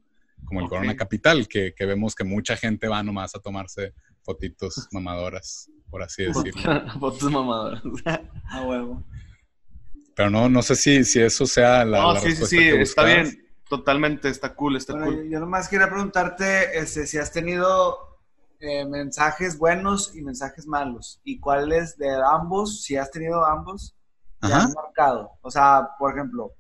como 0.44 0.62
el 0.62 0.68
Corona 0.68 0.96
Capital, 0.96 1.48
que, 1.48 1.74
vemos 1.80 2.16
que 2.16 2.24
mucha 2.24 2.58
gente 2.58 2.88
va 2.88 3.04
nomás 3.04 3.36
a 3.36 3.40
tomarse 3.40 3.94
fotitos 4.26 4.88
mamadoras, 4.92 5.70
por 5.90 6.04
así 6.04 6.24
decirlo. 6.24 6.62
Fotos 7.00 7.32
mamadoras. 7.32 7.82
a 8.50 8.62
huevo. 8.64 9.04
Pero 10.16 10.30
no, 10.30 10.50
no 10.50 10.62
sé 10.62 10.76
si, 10.76 11.04
si 11.04 11.22
eso 11.22 11.46
sea 11.46 11.86
la. 11.86 12.02
No, 12.02 12.16
sí, 12.20 12.36
sí, 12.36 12.46
sí, 12.46 12.70
está 12.70 13.04
bien. 13.04 13.42
Totalmente, 13.70 14.30
está 14.30 14.54
cool, 14.54 14.78
está 14.78 14.94
cool. 14.94 15.30
Yo, 15.30 15.40
nomás 15.40 15.68
quería 15.68 15.90
preguntarte 15.90 16.78
este, 16.78 17.08
si 17.08 17.18
has 17.18 17.32
tenido 17.32 18.20
eh, 18.60 18.86
mensajes 18.86 19.58
buenos 19.58 20.16
y 20.16 20.22
mensajes 20.22 20.68
malos. 20.68 21.20
¿Y 21.24 21.40
cuáles 21.40 21.98
de 21.98 22.10
ambos, 22.32 22.84
si 22.84 22.96
has 22.96 23.10
tenido 23.12 23.46
ambos, 23.46 23.96
ya 24.42 24.68
marcado. 24.68 25.32
O 25.42 25.50
sea, 25.50 25.90
por 25.98 26.14
ejemplo, 26.14 26.54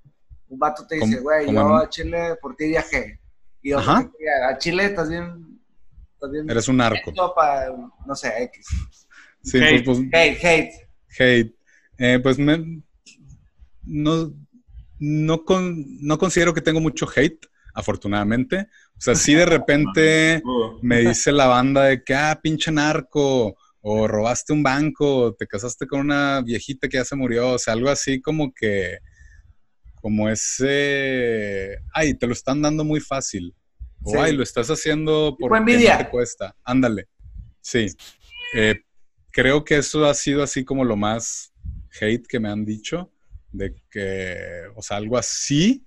un 0.47 0.59
vato 0.59 0.85
te 0.87 0.95
dice, 0.95 1.19
güey, 1.19 1.51
yo 1.51 1.75
a 1.75 1.89
Chile 1.89 2.35
por 2.41 2.55
ti 2.55 2.67
viajé. 2.67 3.19
Y 3.61 3.73
otro 3.73 3.93
a 3.93 4.57
Chile 4.57 4.85
estás 4.85 5.09
bien, 5.09 5.54
Eres 6.47 6.67
un 6.67 6.77
narco. 6.77 7.11
no 8.05 8.15
sé, 8.15 8.43
X. 8.43 8.67
Sí, 9.41 9.57
hate. 9.57 9.85
Pues, 9.85 9.99
pues, 9.99 10.09
hate, 10.13 10.43
hate. 10.43 10.73
Hate. 11.19 11.55
Eh, 11.97 12.19
pues 12.21 12.37
me, 12.37 12.81
no, 13.83 14.33
no, 14.99 15.43
con, 15.43 15.85
no 16.01 16.17
considero 16.17 16.53
que 16.53 16.61
tengo 16.61 16.81
mucho 16.81 17.07
hate, 17.15 17.45
afortunadamente. 17.73 18.67
O 18.97 19.01
sea, 19.01 19.15
si 19.15 19.33
de 19.33 19.45
repente 19.45 20.41
me 20.81 21.01
dice 21.01 21.31
la 21.31 21.47
banda 21.47 21.83
de 21.85 22.03
que, 22.03 22.15
ah, 22.15 22.39
pinche 22.41 22.71
narco, 22.71 23.55
o 23.81 24.07
robaste 24.07 24.51
un 24.51 24.63
banco, 24.63 25.17
o 25.17 25.33
te 25.33 25.45
casaste 25.45 25.85
con 25.85 25.99
una 25.99 26.41
viejita 26.41 26.87
que 26.87 26.97
ya 26.97 27.05
se 27.05 27.15
murió, 27.15 27.51
o 27.51 27.59
sea, 27.59 27.73
algo 27.73 27.89
así 27.89 28.19
como 28.19 28.51
que, 28.51 28.97
como 29.95 30.27
ese, 30.27 31.77
ay, 31.93 32.15
te 32.15 32.25
lo 32.27 32.33
están 32.33 32.61
dando 32.61 32.83
muy 32.83 32.99
fácil, 32.99 33.53
o 34.05 34.21
ay, 34.21 34.35
lo 34.35 34.43
estás 34.43 34.69
haciendo 34.69 35.35
porque 35.39 35.59
no 35.59 35.97
te 35.97 36.09
cuesta, 36.09 36.55
ándale, 36.63 37.07
sí. 37.59 37.87
Eh, 38.53 38.81
creo 39.31 39.65
que 39.65 39.77
eso 39.77 40.05
ha 40.05 40.13
sido 40.13 40.43
así 40.43 40.63
como 40.63 40.85
lo 40.85 40.95
más 40.95 41.53
hate 41.99 42.25
que 42.27 42.39
me 42.39 42.49
han 42.49 42.63
dicho, 42.65 43.11
de 43.51 43.75
que, 43.89 44.63
o 44.75 44.81
sea, 44.81 44.97
algo 44.97 45.17
así, 45.17 45.83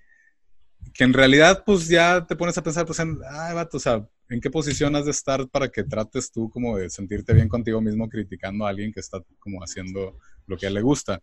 que 0.92 1.04
en 1.04 1.12
realidad 1.12 1.62
pues 1.64 1.88
ya 1.88 2.26
te 2.26 2.36
pones 2.36 2.58
a 2.58 2.62
pensar, 2.62 2.84
pues, 2.84 2.98
en, 2.98 3.18
ay, 3.30 3.54
vato, 3.54 3.76
o 3.76 3.80
sea, 3.80 4.06
¿En 4.30 4.40
qué 4.40 4.50
posición 4.50 4.94
has 4.94 5.06
de 5.06 5.10
estar 5.10 5.48
para 5.48 5.68
que 5.68 5.84
trates 5.84 6.30
tú 6.30 6.50
como 6.50 6.76
de 6.76 6.90
sentirte 6.90 7.32
bien 7.32 7.48
contigo 7.48 7.80
mismo 7.80 8.08
criticando 8.08 8.66
a 8.66 8.68
alguien 8.68 8.92
que 8.92 9.00
está 9.00 9.22
como 9.38 9.60
haciendo 9.60 10.18
lo 10.46 10.56
que 10.56 10.66
a 10.66 10.68
él 10.68 10.74
le 10.74 10.82
gusta? 10.82 11.20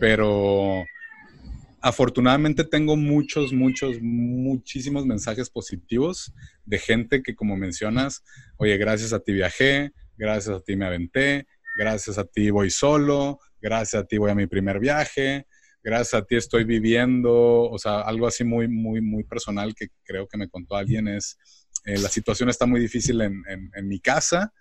Pero 0.00 0.84
afortunadamente 1.80 2.64
tengo 2.64 2.96
muchos, 2.96 3.52
muchos, 3.52 4.00
muchísimos 4.00 5.06
mensajes 5.06 5.50
positivos 5.50 6.32
de 6.64 6.78
gente 6.78 7.22
que 7.22 7.34
como 7.34 7.56
mencionas, 7.56 8.22
oye, 8.56 8.76
gracias 8.76 9.12
a 9.12 9.20
ti 9.20 9.32
viajé, 9.32 9.92
gracias 10.16 10.56
a 10.56 10.60
ti 10.60 10.76
me 10.76 10.86
aventé, 10.86 11.46
gracias 11.78 12.18
a 12.18 12.24
ti 12.24 12.50
voy 12.50 12.70
solo, 12.70 13.40
gracias 13.60 14.02
a 14.02 14.06
ti 14.06 14.18
voy 14.18 14.30
a 14.30 14.34
mi 14.34 14.46
primer 14.46 14.78
viaje, 14.78 15.46
gracias 15.82 16.22
a 16.22 16.26
ti 16.26 16.36
estoy 16.36 16.64
viviendo, 16.64 17.32
o 17.32 17.78
sea, 17.78 18.00
algo 18.00 18.26
así 18.26 18.44
muy, 18.44 18.68
muy, 18.68 19.00
muy 19.00 19.24
personal 19.24 19.74
que 19.74 19.88
creo 20.04 20.26
que 20.28 20.36
me 20.36 20.48
contó 20.48 20.76
alguien 20.76 21.08
es 21.08 21.38
eh, 21.86 21.98
la 21.98 22.08
situación 22.08 22.50
está 22.50 22.66
muy 22.66 22.80
difícil 22.80 23.20
en, 23.22 23.88
mi 23.88 24.00
casa. 24.00 24.52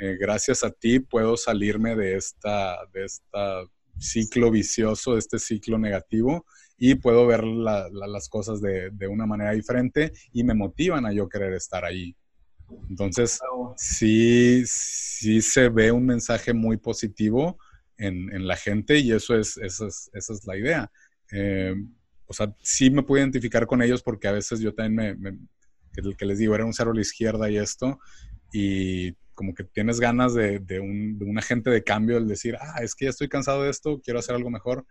Eh, 0.00 0.16
gracias 0.18 0.64
a 0.64 0.72
ti 0.72 0.98
puedo 0.98 1.36
salirme 1.36 1.94
de 1.94 2.16
esta, 2.16 2.78
de 2.92 3.04
esta 3.04 3.62
ciclo 3.96 4.50
vicioso, 4.50 5.12
de 5.12 5.20
este 5.20 5.38
ciclo 5.38 5.78
negativo 5.78 6.44
y 6.76 6.96
puedo 6.96 7.26
ver 7.26 7.44
las 7.44 8.28
cosas 8.28 8.60
de, 8.60 8.90
una 9.08 9.26
manera 9.26 9.52
diferente 9.52 10.12
y 10.32 10.44
me 10.44 10.54
motivan 10.54 11.06
a 11.06 11.12
yo 11.12 11.28
querer 11.28 11.52
estar 11.54 11.84
ahí. 11.84 12.16
Entonces, 12.88 13.38
sí, 13.76 14.62
sí 14.66 15.40
se 15.40 15.68
ve 15.68 15.92
un 15.92 16.06
mensaje 16.06 16.52
muy 16.52 16.76
positivo 16.76 17.58
en, 17.96 18.46
la 18.46 18.56
gente 18.56 18.98
y 18.98 19.12
eso 19.12 19.36
es, 19.36 19.56
esa 19.56 19.86
es, 19.86 20.46
la 20.46 20.56
idea. 20.56 20.90
Eh, 21.32 21.74
o 22.26 22.32
sea, 22.32 22.54
sí 22.60 22.90
me 22.90 23.02
puedo 23.02 23.22
identificar 23.22 23.66
con 23.66 23.82
ellos 23.82 24.02
porque 24.02 24.28
a 24.28 24.32
veces 24.32 24.60
yo 24.60 24.74
también 24.74 25.16
me, 25.16 25.38
que, 25.92 26.16
que 26.16 26.26
les 26.26 26.38
digo, 26.38 26.54
era 26.54 26.64
un 26.64 26.72
cero 26.72 26.90
a 26.90 26.94
la 26.94 27.00
izquierda 27.00 27.50
y 27.50 27.58
esto, 27.58 28.00
y 28.52 29.12
como 29.34 29.54
que 29.54 29.64
tienes 29.64 30.00
ganas 30.00 30.34
de, 30.34 30.60
de, 30.60 30.80
un, 30.80 31.18
de, 31.18 31.38
agente 31.38 31.70
de 31.70 31.82
cambio, 31.82 32.16
el 32.16 32.28
decir, 32.28 32.56
ah, 32.60 32.82
es 32.82 32.94
que 32.94 33.06
ya 33.06 33.10
estoy 33.10 33.28
cansado 33.28 33.62
de 33.62 33.70
esto, 33.70 34.00
quiero 34.02 34.20
hacer 34.20 34.34
algo 34.34 34.50
mejor, 34.50 34.86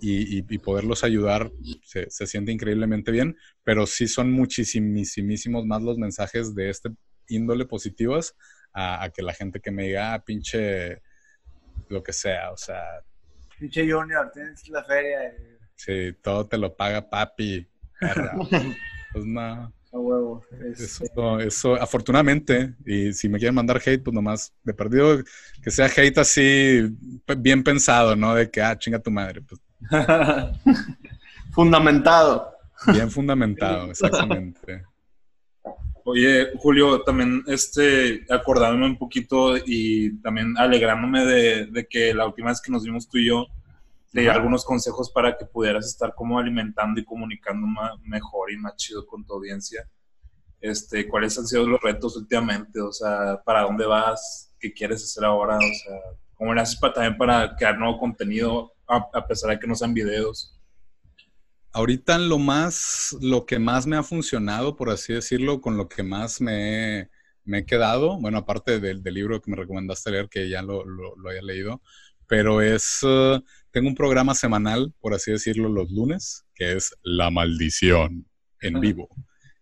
y, 0.00 0.38
y, 0.38 0.58
poderlos 0.58 1.04
ayudar 1.04 1.50
se, 1.84 2.08
se, 2.10 2.26
siente 2.26 2.52
increíblemente 2.52 3.10
bien, 3.10 3.36
pero 3.64 3.86
sí 3.86 4.06
son 4.06 4.30
muchísimísimos 4.30 5.66
más 5.66 5.82
los 5.82 5.98
mensajes 5.98 6.54
de 6.54 6.70
este 6.70 6.90
índole 7.28 7.66
positivas 7.66 8.34
a, 8.72 9.10
que 9.14 9.22
la 9.22 9.34
gente 9.34 9.60
que 9.60 9.70
me 9.70 9.84
diga, 9.84 10.14
ah, 10.14 10.24
pinche, 10.24 11.02
lo 11.88 12.02
que 12.02 12.12
sea, 12.12 12.52
o 12.52 12.56
sea. 12.56 13.02
Pinche 13.58 13.90
Junior, 13.90 14.30
tienes 14.32 14.68
la 14.68 14.84
feria. 14.84 15.34
Sí, 15.74 16.12
todo 16.22 16.46
te 16.46 16.58
lo 16.58 16.76
paga 16.76 17.08
papi. 17.08 17.68
pues 19.12 19.24
no. 19.24 19.72
huevo. 19.90 20.44
Eso, 20.76 21.40
eso, 21.40 21.74
afortunadamente, 21.74 22.74
y 22.86 23.12
si 23.12 23.28
me 23.28 23.38
quieren 23.38 23.54
mandar 23.54 23.80
hate, 23.84 24.02
pues 24.02 24.14
nomás, 24.14 24.52
de 24.62 24.74
perdido, 24.74 25.22
que 25.62 25.70
sea 25.70 25.86
hate 25.86 26.18
así, 26.18 26.88
bien 27.38 27.64
pensado, 27.64 28.14
¿no? 28.14 28.34
De 28.34 28.50
que, 28.50 28.60
ah, 28.60 28.78
chinga 28.78 29.00
tu 29.00 29.10
madre. 29.10 29.42
Pues. 29.42 29.60
Fundamentado. 31.52 32.52
Bien 32.92 33.10
fundamentado, 33.10 33.90
exactamente. 33.90 34.84
Oye, 36.04 36.52
Julio, 36.56 37.02
también 37.02 37.42
este, 37.48 38.24
acordándome 38.30 38.86
un 38.86 38.96
poquito 38.96 39.56
y 39.58 40.18
también 40.22 40.56
alegrándome 40.56 41.24
de, 41.24 41.86
que 41.90 42.14
la 42.14 42.26
última 42.26 42.48
vez 42.48 42.62
que 42.62 42.72
nos 42.72 42.84
vimos 42.84 43.08
tú 43.08 43.18
y 43.18 43.26
yo, 43.26 43.46
te 44.10 44.22
di 44.22 44.26
algunos 44.28 44.64
consejos 44.64 45.10
para 45.10 45.36
que 45.36 45.44
pudieras 45.44 45.86
estar 45.86 46.14
como 46.14 46.38
alimentando 46.38 46.98
y 46.98 47.04
comunicando 47.04 47.66
mejor 48.04 48.50
y 48.50 48.56
más 48.56 48.76
chido 48.76 49.06
con 49.06 49.26
tu 49.26 49.34
audiencia. 49.34 49.86
Este, 50.60 51.06
¿Cuáles 51.06 51.38
han 51.38 51.46
sido 51.46 51.66
los 51.66 51.80
retos 51.80 52.16
últimamente? 52.16 52.80
O 52.80 52.90
sea, 52.90 53.42
¿para 53.44 53.62
dónde 53.62 53.84
vas? 53.84 54.54
¿Qué 54.58 54.72
quieres 54.72 55.04
hacer 55.04 55.26
ahora? 55.26 55.56
O 55.56 55.60
sea, 55.60 55.98
¿cómo 56.38 56.54
le 56.54 56.62
haces 56.62 56.78
para, 56.78 56.94
también 56.94 57.18
para 57.18 57.54
crear 57.54 57.78
nuevo 57.78 57.98
contenido 57.98 58.72
a 58.86 59.26
pesar 59.26 59.50
de 59.50 59.58
que 59.58 59.66
no 59.66 59.74
sean 59.74 59.92
videos? 59.92 60.58
ahorita 61.72 62.18
lo 62.18 62.38
más, 62.38 63.16
lo 63.20 63.46
que 63.46 63.58
más 63.58 63.86
me 63.86 63.96
ha 63.96 64.02
funcionado, 64.02 64.76
por 64.76 64.90
así 64.90 65.12
decirlo, 65.12 65.60
con 65.60 65.76
lo 65.76 65.88
que 65.88 66.02
más 66.02 66.40
me 66.40 67.00
he, 67.00 67.64
quedado, 67.66 68.18
bueno, 68.20 68.38
aparte 68.38 68.80
del, 68.80 69.02
libro 69.02 69.40
que 69.40 69.50
me 69.50 69.56
recomendaste 69.56 70.10
leer, 70.10 70.28
que 70.28 70.48
ya 70.48 70.60
lo, 70.62 70.84
lo, 70.84 71.30
haya 71.30 71.42
leído, 71.42 71.80
pero 72.26 72.60
es, 72.60 73.02
uh, 73.02 73.40
tengo 73.70 73.88
un 73.88 73.94
programa 73.94 74.34
semanal, 74.34 74.92
por 75.00 75.14
así 75.14 75.30
decirlo, 75.30 75.68
los 75.68 75.90
lunes, 75.90 76.44
que 76.54 76.72
es 76.72 76.94
La 77.02 77.30
Maldición 77.30 78.26
en 78.60 78.80
vivo, 78.80 79.08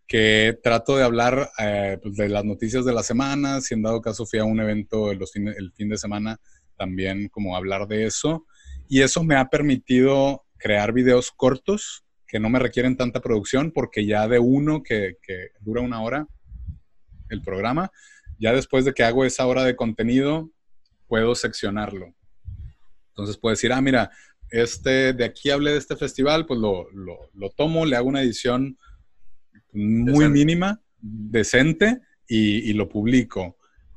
que 0.08 0.58
trato 0.62 0.96
de 0.96 1.04
hablar 1.04 1.50
eh, 1.58 1.98
pues, 2.02 2.16
de 2.16 2.28
las 2.28 2.44
noticias 2.44 2.84
de 2.84 2.94
la 2.94 3.02
semana, 3.02 3.60
si 3.60 3.74
en 3.74 3.82
dado 3.82 4.00
caso 4.00 4.26
fui 4.26 4.38
a 4.38 4.44
un 4.44 4.58
evento 4.58 5.12
el, 5.12 5.20
el 5.56 5.72
fin 5.72 5.88
de 5.88 5.98
semana, 5.98 6.40
también 6.76 7.28
como 7.28 7.56
hablar 7.56 7.86
de 7.88 8.06
eso, 8.06 8.46
y 8.88 9.02
eso 9.02 9.24
me 9.24 9.36
ha 9.36 9.48
permitido 9.48 10.44
crear 10.58 10.92
videos 10.92 11.30
cortos 11.30 12.04
que 12.26 12.40
no 12.40 12.50
me 12.50 12.58
requieren 12.58 12.96
tanta 12.96 13.20
producción 13.20 13.70
porque 13.72 14.04
ya 14.04 14.26
de 14.28 14.38
uno 14.38 14.82
que, 14.82 15.16
dura 15.60 15.80
una 15.80 16.02
hora 16.02 16.26
el 17.28 17.42
programa, 17.42 17.90
ya 18.38 18.52
después 18.52 18.84
de 18.84 18.92
que 18.92 19.04
hago 19.04 19.24
esa 19.24 19.46
hora 19.46 19.64
de 19.64 19.76
contenido, 19.76 20.50
puedo 21.08 21.34
seccionarlo. 21.34 22.14
Entonces 23.08 23.36
puedo 23.38 23.52
decir, 23.52 23.72
ah, 23.72 23.80
mira, 23.80 24.10
este, 24.50 25.12
de 25.12 25.24
aquí 25.24 25.50
hablé 25.50 25.72
de 25.72 25.78
este 25.78 25.96
festival, 25.96 26.46
pues 26.46 26.60
lo, 26.60 26.88
tomo, 27.56 27.86
le 27.86 27.96
hago 27.96 28.08
una 28.08 28.22
edición 28.22 28.78
muy 29.72 30.28
mínima, 30.28 30.80
decente, 31.00 32.00
y, 32.28 32.72
lo 32.72 32.88
publico. 32.88 33.55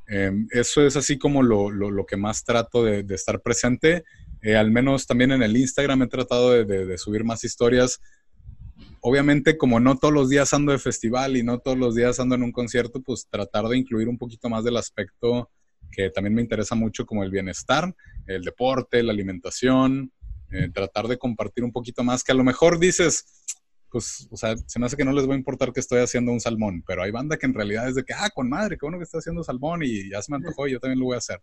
Em, 0.09 0.47
eso 0.51 0.85
es 0.85 0.95
así 0.95 1.17
como 1.17 1.43
lo, 1.43 2.05
que 2.05 2.17
más 2.17 2.43
trato 2.43 2.83
de, 2.83 3.05
estar 3.13 3.41
presente. 3.41 4.03
Eh, 4.41 4.55
al 4.55 4.71
menos 4.71 5.05
también 5.05 5.31
en 5.31 5.43
el 5.43 5.55
Instagram 5.55 6.03
he 6.03 6.07
tratado 6.07 6.51
de 6.63 6.97
subir 6.97 7.23
más 7.23 7.43
historias 7.43 7.99
obviamente 9.01 9.57
como 9.57 9.79
no 9.79 9.97
todos 9.97 10.13
los 10.13 10.29
días 10.29 10.53
ando 10.53 10.71
de 10.71 10.79
festival 10.79 11.37
y 11.37 11.43
no 11.43 11.59
todos 11.59 11.77
los 11.77 11.95
días 11.95 12.19
ando 12.19 12.35
en 12.35 12.43
un 12.43 12.51
concierto, 12.51 13.01
pues 13.01 13.27
tratar 13.29 13.67
de 13.67 13.77
incluir 13.77 14.07
un 14.07 14.17
poquito 14.17 14.49
más 14.49 14.63
del 14.63 14.77
aspecto 14.77 15.49
que 15.91 16.09
también 16.09 16.35
me 16.35 16.41
interesa 16.41 16.75
mucho 16.75 17.05
como 17.05 17.23
el 17.23 17.31
bienestar, 17.31 17.95
el 18.27 18.43
deporte, 18.43 19.01
la 19.01 19.11
alimentación, 19.11 20.11
eh, 20.51 20.69
tratar 20.71 21.07
de 21.07 21.17
compartir 21.17 21.63
un 21.63 21.71
poquito 21.71 22.03
más, 22.03 22.23
que 22.23 22.31
a 22.31 22.35
lo 22.35 22.43
mejor 22.43 22.79
dices, 22.79 23.38
pues, 23.91 24.27
o 24.31 24.37
sea, 24.37 24.55
se 24.57 24.79
me 24.79 24.85
hace 24.85 24.95
que 24.95 25.05
no 25.05 25.11
les 25.11 25.27
va 25.27 25.33
a 25.33 25.37
importar 25.37 25.71
que 25.73 25.79
estoy 25.79 25.99
haciendo 25.99 26.31
un 26.31 26.39
salmón, 26.39 26.83
pero 26.85 27.03
hay 27.03 27.11
banda 27.11 27.37
que 27.37 27.45
en 27.45 27.53
realidad 27.53 27.87
es 27.87 27.95
de 27.95 28.03
que, 28.03 28.13
ah, 28.13 28.29
con 28.29 28.49
madre, 28.49 28.77
qué 28.77 28.85
bueno 28.85 28.97
que 28.97 29.03
está 29.03 29.17
haciendo 29.17 29.43
salmón 29.43 29.81
y 29.83 30.09
ya 30.09 30.21
se 30.21 30.31
me 30.31 30.37
antojó 30.37 30.67
y 30.67 30.73
yo 30.73 30.79
también 30.79 30.99
lo 30.99 31.05
voy 31.05 31.15
a 31.15 31.19
hacer. 31.19 31.41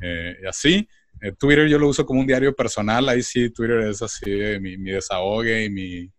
Eh, 0.00 0.36
y 0.42 0.46
así, 0.46 0.88
eh, 1.20 1.32
Twitter 1.38 1.68
yo 1.68 1.78
lo 1.78 1.88
uso 1.88 2.06
como 2.06 2.20
un 2.20 2.26
diario 2.26 2.54
personal, 2.54 3.08
ahí 3.08 3.22
sí, 3.22 3.50
Twitter 3.50 3.80
es 3.80 4.00
así 4.02 4.30
mi, 4.60 4.76
mi 4.78 4.92
desahogue 4.92 5.64
y 5.64 5.70
mi, 5.70 6.10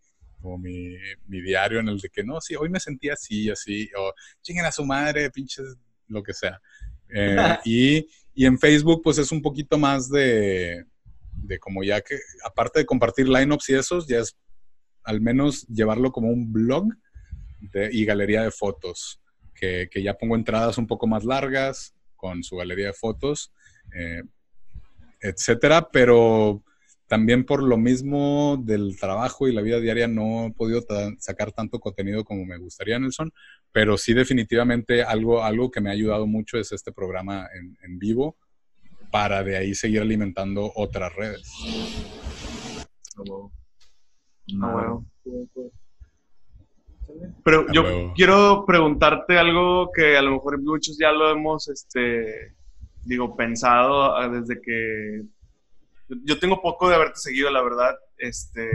como 0.44 0.58
mi, 0.58 0.98
diario 1.26 1.80
en 1.80 1.88
el 1.88 2.00
de 2.00 2.10
que 2.10 2.24
no, 2.24 2.42
sí, 2.42 2.56
hoy 2.56 2.70
me 2.70 2.80
sentí 2.80 3.10
así, 3.10 3.50
así, 3.50 3.90
o 3.98 4.14
chinguen 4.42 4.66
a 4.66 4.72
su 4.72 4.86
madre, 4.86 5.32
pinches, 5.32 5.78
lo 6.10 6.22
que 6.22 6.34
sea. 6.34 6.60
Eh, 7.10 7.38
y, 8.36 8.46
en 8.46 8.60
Facebook, 8.60 9.02
pues 9.04 9.18
es 9.20 9.32
un 9.32 9.42
poquito 9.42 9.78
más 9.78 10.10
de, 10.10 10.84
de 11.32 11.60
como 11.60 11.84
ya 11.84 12.02
que, 12.02 12.20
aparte 12.44 12.80
de 12.80 12.86
compartir 12.86 13.30
lineups 13.30 13.70
y 13.70 13.76
esos, 13.76 14.08
ya 14.08 14.20
es 14.20 14.36
al 15.04 15.22
menos 15.22 15.68
llevarlo 15.68 16.12
como 16.12 16.30
un 16.30 16.52
blog 16.52 16.94
y 17.92 18.06
galería 18.06 18.44
de 18.44 18.52
fotos, 18.52 19.22
que, 19.54 19.90
ya 19.96 20.16
pongo 20.16 20.36
entradas 20.36 20.78
un 20.78 20.88
poco 20.88 21.08
más 21.08 21.24
largas 21.24 21.96
con 22.16 22.44
su 22.44 22.58
galería 22.58 22.88
de 22.88 22.94
fotos, 22.94 23.52
eh, 23.94 24.24
etcétera, 25.22 25.90
pero 25.92 26.64
también 27.08 27.46
por 27.46 27.62
lo 27.62 27.78
mismo 27.78 28.58
del 28.64 28.98
trabajo 29.00 29.48
y 29.48 29.54
la 29.54 29.62
vida 29.62 29.80
diaria 29.80 30.08
no 30.08 30.48
he 30.48 30.52
podido 30.52 30.84
sacar 31.20 31.52
tanto 31.52 31.80
contenido 31.80 32.24
como 32.24 32.46
me 32.46 32.58
gustaría, 32.58 32.98
Nelson, 32.98 33.32
pero 33.72 33.98
sí 33.98 34.14
definitivamente 34.14 35.04
algo, 35.04 35.44
algo 35.44 35.70
que 35.70 35.80
me 35.80 35.90
ha 35.90 35.94
ayudado 35.94 36.26
mucho 36.26 36.58
es 36.58 36.72
este 36.72 36.92
programa 36.92 37.48
en, 37.54 38.00
vivo 38.00 38.38
para 39.12 39.44
de 39.44 39.58
ahí 39.58 39.76
seguir 39.76 40.02
alimentando 40.02 40.72
otras 40.76 41.14
redes. 41.16 41.48
No, 44.54 45.06
Pero 47.44 47.66
yo 47.72 48.14
quiero 48.16 48.66
preguntarte 48.66 49.38
algo 49.38 49.90
que 49.94 50.18
a 50.18 50.22
lo 50.22 50.32
mejor 50.32 50.62
muchos 50.62 50.98
ya 50.98 51.12
lo 51.12 51.30
hemos, 51.32 51.68
este, 51.68 52.56
digo, 53.04 53.36
pensado 53.36 54.16
ah, 54.16 54.30
desde 54.30 54.62
que 54.62 55.24
yo 56.24 56.40
tengo 56.40 56.62
poco 56.62 56.90
de 56.90 56.96
haberte 56.96 57.20
seguido, 57.20 57.50
la 57.50 57.62
verdad. 57.62 57.96
Este, 58.18 58.70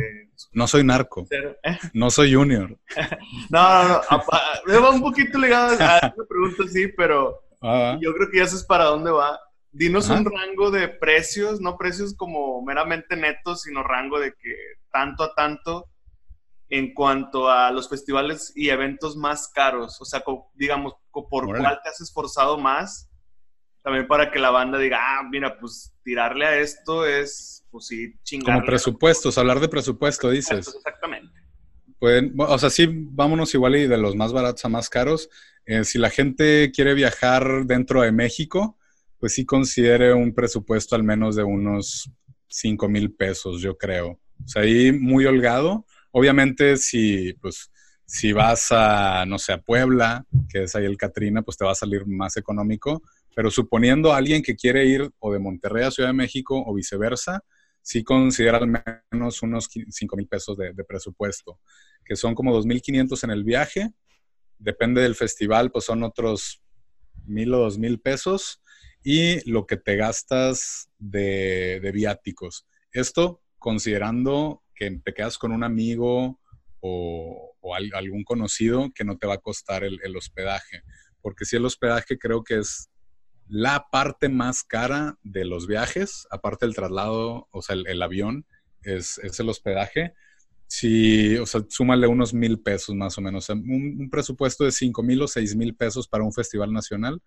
no 0.53 0.67
soy 0.67 0.85
narco. 0.85 1.27
¿eh? 1.31 1.79
No 1.93 2.11
soy 2.11 2.35
junior. 2.35 2.77
no, 3.51 3.89
no, 3.89 3.89
no. 3.89 4.03
Me 4.67 4.79
va 4.79 4.91
un 4.91 5.01
poquito 5.01 5.39
ligado 5.39 5.71
a 5.71 5.97
esta 5.97 6.15
pregunta, 6.29 6.65
sí, 6.69 6.89
pero 6.89 7.41
ah, 7.63 7.99
yo 8.01 8.13
creo 8.15 8.31
que 8.31 8.39
ya 8.39 8.47
sabes 8.47 8.65
para 8.65 8.85
dónde 8.85 9.11
va. 9.11 9.39
Dinos 9.79 10.09
un 10.09 10.25
rango 10.25 10.71
de 10.71 10.89
precios, 10.89 11.61
no 11.61 11.77
precios 11.77 12.15
como 12.17 12.63
meramente 12.63 13.17
netos, 13.17 13.63
sino 13.63 13.85
rango 13.85 14.19
de 14.19 14.33
que 14.33 14.55
tanto 14.91 15.23
a 15.23 15.35
tanto 15.35 15.89
en 16.69 16.93
cuanto 16.93 17.49
a 17.49 17.71
los 17.71 17.89
festivales 17.89 18.53
y 18.57 18.71
eventos 18.71 19.17
más 19.17 19.49
caros. 19.49 20.01
O 20.01 20.05
sea, 20.05 20.23
digamos, 20.55 20.95
por 21.13 21.47
cuál 21.47 21.81
te 21.83 21.89
has 21.89 22.01
esforzado 22.01 22.59
más 22.59 23.09
también 23.83 24.07
para 24.07 24.31
que 24.31 24.39
la 24.39 24.51
banda 24.51 24.79
diga, 24.79 24.99
ah, 25.01 25.23
mira, 25.31 25.59
pues 25.59 25.95
tirarle 26.03 26.45
a 26.45 26.59
esto 26.59 27.07
es, 27.07 27.65
pues 27.71 27.87
sí, 27.87 28.15
chingar. 28.23 28.57
Como 28.57 28.67
presupuestos, 28.67 29.39
hablar 29.39 29.61
de 29.61 29.69
presupuesto, 29.69 30.31
dices. 30.31 30.75
Exactamente. 30.75 31.33
Pueden, 31.99 32.35
o 32.37 32.59
sea, 32.59 32.71
sí, 32.71 32.87
vámonos 32.91 33.55
igual 33.55 33.77
y 33.77 33.87
de 33.87 33.97
los 33.97 34.15
más 34.15 34.33
baratos 34.33 34.65
a 34.65 34.69
más 34.69 34.89
caros. 34.89 35.31
Eh, 35.65 35.85
si 35.85 35.99
la 35.99 36.11
gente 36.11 36.71
quiere 36.75 36.95
viajar 36.95 37.65
dentro 37.65 38.03
de 38.03 38.13
México, 38.13 38.78
pues 39.19 39.35
sí 39.35 39.45
considere 39.45 40.15
un 40.15 40.35
presupuesto 40.35 40.95
al 40.97 41.05
menos 41.05 41.37
de 41.37 41.45
unos 41.45 42.11
5 42.49 42.89
mil 42.89 43.13
pesos, 43.13 43.61
yo 43.61 43.77
creo. 43.77 44.19
O 44.45 44.49
sea, 44.49 44.63
ahí 44.63 44.93
muy 44.93 45.27
holgado. 45.27 45.85
Obviamente, 46.13 46.77
si, 46.77 47.33
pues, 47.35 47.71
si 48.07 48.33
vas 48.33 48.69
a, 48.71 49.25
no 49.27 49.39
sé, 49.39 49.53
a 49.53 49.61
Puebla, 49.61 50.25
que 50.49 50.63
es 50.63 50.75
ahí 50.75 50.85
el 50.85 50.97
Catrina, 50.97 51.43
pues 51.43 51.57
te 51.57 51.65
va 51.65 51.73
a 51.73 51.75
salir 51.75 52.07
más 52.07 52.37
económico 52.37 53.03
pero 53.39 53.53
suponiendo 53.53 54.13
alguien 54.13 54.43
que 54.43 54.57
quiere 54.57 54.85
ir 54.87 55.13
o 55.21 55.33
de 55.33 55.39
Monterrey 55.39 55.85
a 55.85 55.93
Ciudad 55.93 56.09
de 56.09 56.13
México 56.13 56.61
o 56.67 56.75
viceversa, 56.75 57.45
sí 57.81 58.03
considera 58.03 58.59
al 58.59 58.67
menos 59.13 59.43
unos 59.45 59.69
5 59.71 60.17
mil 60.17 60.27
pesos 60.27 60.59
de, 60.59 60.75
presupuesto, 60.83 61.61
que 62.05 62.17
son 62.17 62.35
como 62.35 62.53
2.500 62.53 63.23
en 63.23 63.31
el 63.31 63.45
viaje. 63.45 63.93
Depende 64.59 65.03
del 65.03 65.15
festival, 65.15 65.71
pues 65.71 65.85
son 65.85 66.03
otros 66.03 66.61
mil 67.27 67.55
o 67.55 67.59
dos 67.59 67.79
mil 67.79 68.01
pesos. 68.01 68.61
Y 69.03 69.49
lo 69.51 69.67
que 69.67 69.77
te 69.77 69.97
gastas 69.97 70.91
de, 70.99 71.91
viáticos. 71.93 72.67
Esto 72.93 73.43
considerando 73.59 74.63
que 74.75 75.01
te 75.05 75.15
quedas 75.15 75.39
con 75.39 75.53
un 75.53 75.65
amigo 75.65 76.41
o, 76.81 77.55
algún 77.95 78.25
conocido 78.25 78.91
que 78.95 79.05
no 79.05 79.19
te 79.19 79.27
va 79.27 79.35
a 79.35 79.39
costar 79.39 79.85
el, 79.85 80.01
el 80.03 80.17
hospedaje. 80.17 80.83
Porque 81.21 81.45
si 81.45 81.57
el 81.57 81.65
hospedaje 81.65 82.19
creo 82.19 82.43
que 82.43 82.59
es 82.59 82.89
la 83.49 83.87
parte 83.91 84.29
más 84.29 84.63
cara 84.63 85.19
de 85.23 85.45
los 85.45 85.67
viajes, 85.67 86.27
aparte 86.31 86.67
del 86.67 86.75
traslado, 86.75 87.49
o 87.51 87.63
sea, 87.63 87.77
el, 87.77 88.03
avión, 88.03 88.47
es, 88.83 89.19
el 89.39 89.49
hospedaje. 89.49 90.15
si, 90.67 91.37
o 91.39 91.47
sea, 91.47 91.65
súmale 91.69 92.07
unos 92.07 92.35
mil 92.35 92.61
pesos 92.61 92.95
más 92.95 93.17
o 93.17 93.23
menos. 93.23 93.49
Un, 93.49 94.09
presupuesto 94.11 94.65
de 94.65 94.73
cinco 94.73 95.03
mil 95.03 95.23
o 95.23 95.29
seis 95.29 95.57
mil 95.57 95.75
pesos 95.75 96.07
para 96.07 96.25
un 96.25 96.33
festival 96.33 96.73
nacional 96.73 97.23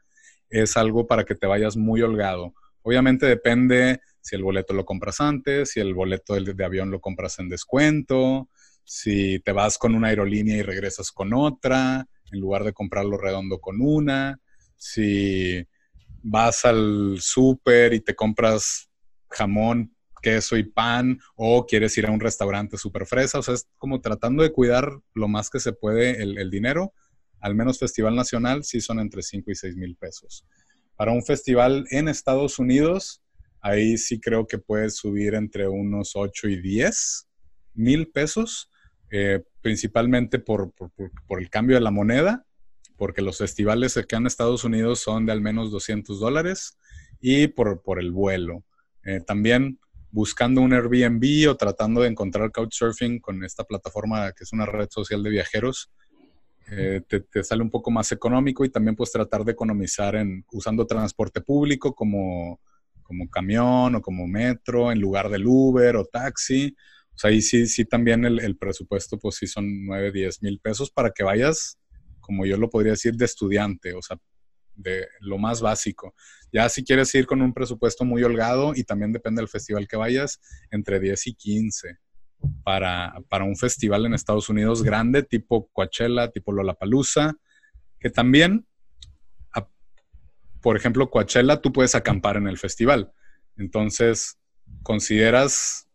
es 0.51 0.77
algo 0.77 1.07
para 1.07 1.23
que 1.23 1.35
te 1.35 1.47
vayas 1.47 1.75
muy 1.77 2.01
holgado. 2.01 2.53
Obviamente 2.83 3.25
depende 3.25 4.01
si 4.21 4.35
el 4.35 4.43
boleto 4.43 4.73
lo 4.73 4.85
compras 4.85 5.19
antes, 5.19 5.71
si 5.71 5.79
el 5.79 5.93
boleto 5.93 6.35
de, 6.35 6.63
avión 6.63 6.91
lo 6.91 6.99
compras 6.99 7.39
en 7.39 7.49
descuento, 7.49 8.49
si 8.83 9.39
te 9.39 9.51
vas 9.51 9.77
con 9.77 9.95
una 9.95 10.09
aerolínea 10.09 10.57
y 10.57 10.61
regresas 10.61 11.11
con 11.11 11.33
otra, 11.33 12.07
en 12.31 12.39
lugar 12.39 12.63
de 12.63 12.73
comprarlo 12.73 13.17
redondo 13.17 13.59
con 13.59 13.81
una, 13.81 14.39
si 14.75 15.65
vas 16.23 16.65
al 16.65 17.17
súper 17.19 17.93
y 17.93 18.01
te 18.01 18.15
compras 18.15 18.89
jamón 19.29 19.95
queso 20.21 20.55
y 20.55 20.63
pan 20.63 21.19
o 21.35 21.65
quieres 21.65 21.97
ir 21.97 22.05
a 22.05 22.11
un 22.11 22.19
restaurante 22.19 22.77
súper 22.77 23.05
fresa. 23.05 23.39
O 23.39 23.43
sea, 23.43 23.55
es 23.55 23.67
como 23.77 23.99
tratando 24.01 24.43
de 24.43 24.51
cuidar 24.51 24.91
lo 25.13 25.27
más 25.27 25.49
que 25.49 25.59
se 25.59 25.73
puede 25.73 26.21
el, 26.21 26.49
dinero. 26.49 26.93
Al 27.41 27.55
menos 27.55 27.79
Festival 27.79 28.15
Nacional 28.15 28.63
sí 28.63 28.79
son 28.79 28.99
entre 28.99 29.23
5 29.23 29.51
y 29.51 29.55
6 29.55 29.75
mil 29.75 29.95
pesos. 29.95 30.45
Para 30.95 31.11
un 31.11 31.23
festival 31.23 31.85
en 31.89 32.07
Estados 32.07 32.59
Unidos, 32.59 33.21
ahí 33.61 33.97
sí 33.97 34.19
creo 34.19 34.45
que 34.47 34.59
puedes 34.59 34.97
subir 34.97 35.33
entre 35.33 35.67
unos 35.67 36.11
8 36.15 36.49
y 36.49 36.61
10 36.61 37.27
mil 37.73 38.09
pesos, 38.09 38.69
eh, 39.09 39.43
principalmente 39.61 40.39
por, 40.39 40.73
el 41.29 41.49
cambio 41.49 41.75
de 41.75 41.81
la 41.81 41.91
moneda, 41.91 42.45
porque 42.97 43.21
los 43.21 43.39
festivales 43.39 43.97
acá 43.97 44.17
en 44.17 44.27
Estados 44.27 44.63
Unidos 44.63 44.99
son 44.99 45.25
de 45.25 45.31
al 45.31 45.41
menos 45.41 45.71
200 45.71 46.19
dólares 46.19 46.77
y 47.19 47.47
por, 47.47 47.81
el 47.99 48.11
vuelo. 48.11 48.63
Eh, 49.03 49.21
también 49.25 49.79
buscando 50.11 50.61
un 50.61 50.73
Airbnb 50.73 51.49
o 51.49 51.55
tratando 51.55 52.01
de 52.01 52.09
encontrar 52.09 52.51
Couchsurfing 52.51 53.19
con 53.19 53.43
esta 53.43 53.63
plataforma 53.63 54.31
que 54.33 54.43
es 54.43 54.53
una 54.53 54.65
red 54.65 54.87
social 54.91 55.23
de 55.23 55.29
viajeros, 55.29 55.89
eh, 56.73 57.01
te, 57.05 57.43
sale 57.43 57.61
un 57.61 57.69
poco 57.69 57.91
más 57.91 58.11
económico 58.13 58.63
y 58.63 58.69
también 58.69 58.95
puedes 58.95 59.11
tratar 59.11 59.43
de 59.43 59.51
economizar 59.51 60.15
en 60.15 60.45
usando 60.53 60.87
transporte 60.87 61.41
público 61.41 61.93
como, 61.93 62.61
como 63.03 63.29
camión 63.29 63.95
o 63.95 64.01
como 64.01 64.25
metro 64.25 64.89
en 64.89 65.01
lugar 65.01 65.29
del 65.29 65.45
Uber 65.45 65.97
o 65.97 66.05
taxi. 66.05 66.73
O 67.13 67.17
sea, 67.17 67.29
ahí 67.29 67.41
sí, 67.41 67.67
sí 67.67 67.83
también 67.83 68.23
el, 68.23 68.39
el 68.39 68.57
presupuesto 68.57 69.19
pues 69.19 69.35
sí 69.35 69.47
son 69.47 69.85
9, 69.85 70.13
10 70.13 70.41
mil 70.43 70.59
pesos 70.59 70.89
para 70.89 71.11
que 71.11 71.23
vayas, 71.23 71.77
como 72.21 72.45
yo 72.45 72.55
lo 72.55 72.69
podría 72.69 72.93
decir, 72.93 73.15
de 73.15 73.25
estudiante. 73.25 73.93
O 73.93 74.01
sea, 74.01 74.17
de 74.73 75.07
lo 75.19 75.37
más 75.37 75.59
básico. 75.61 76.15
Ya 76.53 76.69
si 76.69 76.85
quieres 76.85 77.13
ir 77.13 77.27
con 77.27 77.41
un 77.41 77.53
presupuesto 77.53 78.05
muy 78.05 78.23
holgado 78.23 78.71
y 78.73 78.85
también 78.85 79.11
depende 79.11 79.41
del 79.41 79.49
festival 79.49 79.87
que 79.89 79.97
vayas, 79.97 80.39
entre 80.71 81.01
10 81.01 81.27
y 81.27 81.33
15 81.33 81.99
para, 82.63 83.15
para 83.29 83.43
un 83.43 83.55
festival 83.55 84.05
en 84.05 84.13
Estados 84.13 84.49
Unidos 84.49 84.83
grande, 84.83 85.23
tipo 85.23 85.69
Coachella, 85.71 86.29
tipo 86.29 86.51
Lollapalooza, 86.51 87.33
que 87.99 88.09
también, 88.09 88.65
por 90.61 90.77
ejemplo, 90.77 91.09
Coachella, 91.09 91.61
tú 91.61 91.73
puedes 91.73 91.95
acampar 91.95 92.37
en 92.37 92.47
el 92.47 92.57
festival. 92.57 93.11
Entonces, 93.57 94.37
consideras 94.83 95.87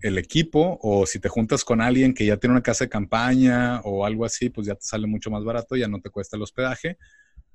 el 0.00 0.18
equipo 0.18 0.78
o 0.82 1.06
si 1.06 1.18
te 1.18 1.28
juntas 1.28 1.64
con 1.64 1.80
alguien 1.80 2.14
que 2.14 2.26
ya 2.26 2.36
tiene 2.36 2.52
una 2.52 2.62
casa 2.62 2.84
de 2.84 2.90
campaña 2.90 3.80
o 3.82 4.04
algo 4.04 4.24
así, 4.24 4.48
pues 4.48 4.66
ya 4.66 4.74
te 4.74 4.82
sale 4.82 5.06
mucho 5.06 5.30
más 5.30 5.44
barato, 5.44 5.76
ya 5.76 5.88
no 5.88 6.00
te 6.00 6.10
cuesta 6.10 6.36
el 6.36 6.42
hospedaje 6.42 6.98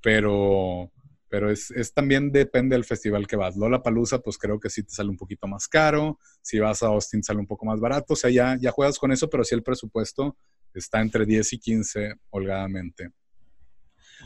pero, 0.01 0.91
pero 1.29 1.51
es, 1.51 1.71
también 1.93 2.31
depende 2.31 2.75
del 2.75 2.85
festival 2.85 3.27
que 3.27 3.35
vas. 3.35 3.57
Lola 3.57 3.83
Palusa, 3.83 4.19
pues 4.19 4.37
creo 4.37 4.59
que 4.59 4.69
sí 4.69 4.83
te 4.83 4.91
sale 4.91 5.09
un 5.09 5.17
poquito 5.17 5.47
más 5.47 5.67
caro. 5.67 6.19
Si 6.41 6.59
vas 6.59 6.83
a 6.83 6.87
Austin, 6.87 7.23
sale 7.23 7.39
un 7.39 7.47
poco 7.47 7.65
más 7.65 7.79
barato. 7.79 8.13
O 8.13 8.15
sea, 8.15 8.29
ya, 8.29 8.57
ya 8.59 8.71
juegas 8.71 8.97
con 8.97 9.11
eso, 9.11 9.29
pero 9.29 9.43
sí 9.43 9.53
el 9.53 9.63
presupuesto 9.63 10.37
está 10.73 11.01
entre 11.01 11.25
10 11.25 11.53
y 11.53 11.59
15 11.59 12.15
holgadamente. 12.29 13.11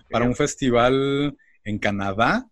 Para 0.10 0.26
un 0.26 0.36
festival 0.36 1.36
en 1.64 1.80
Canadá, 1.80 2.48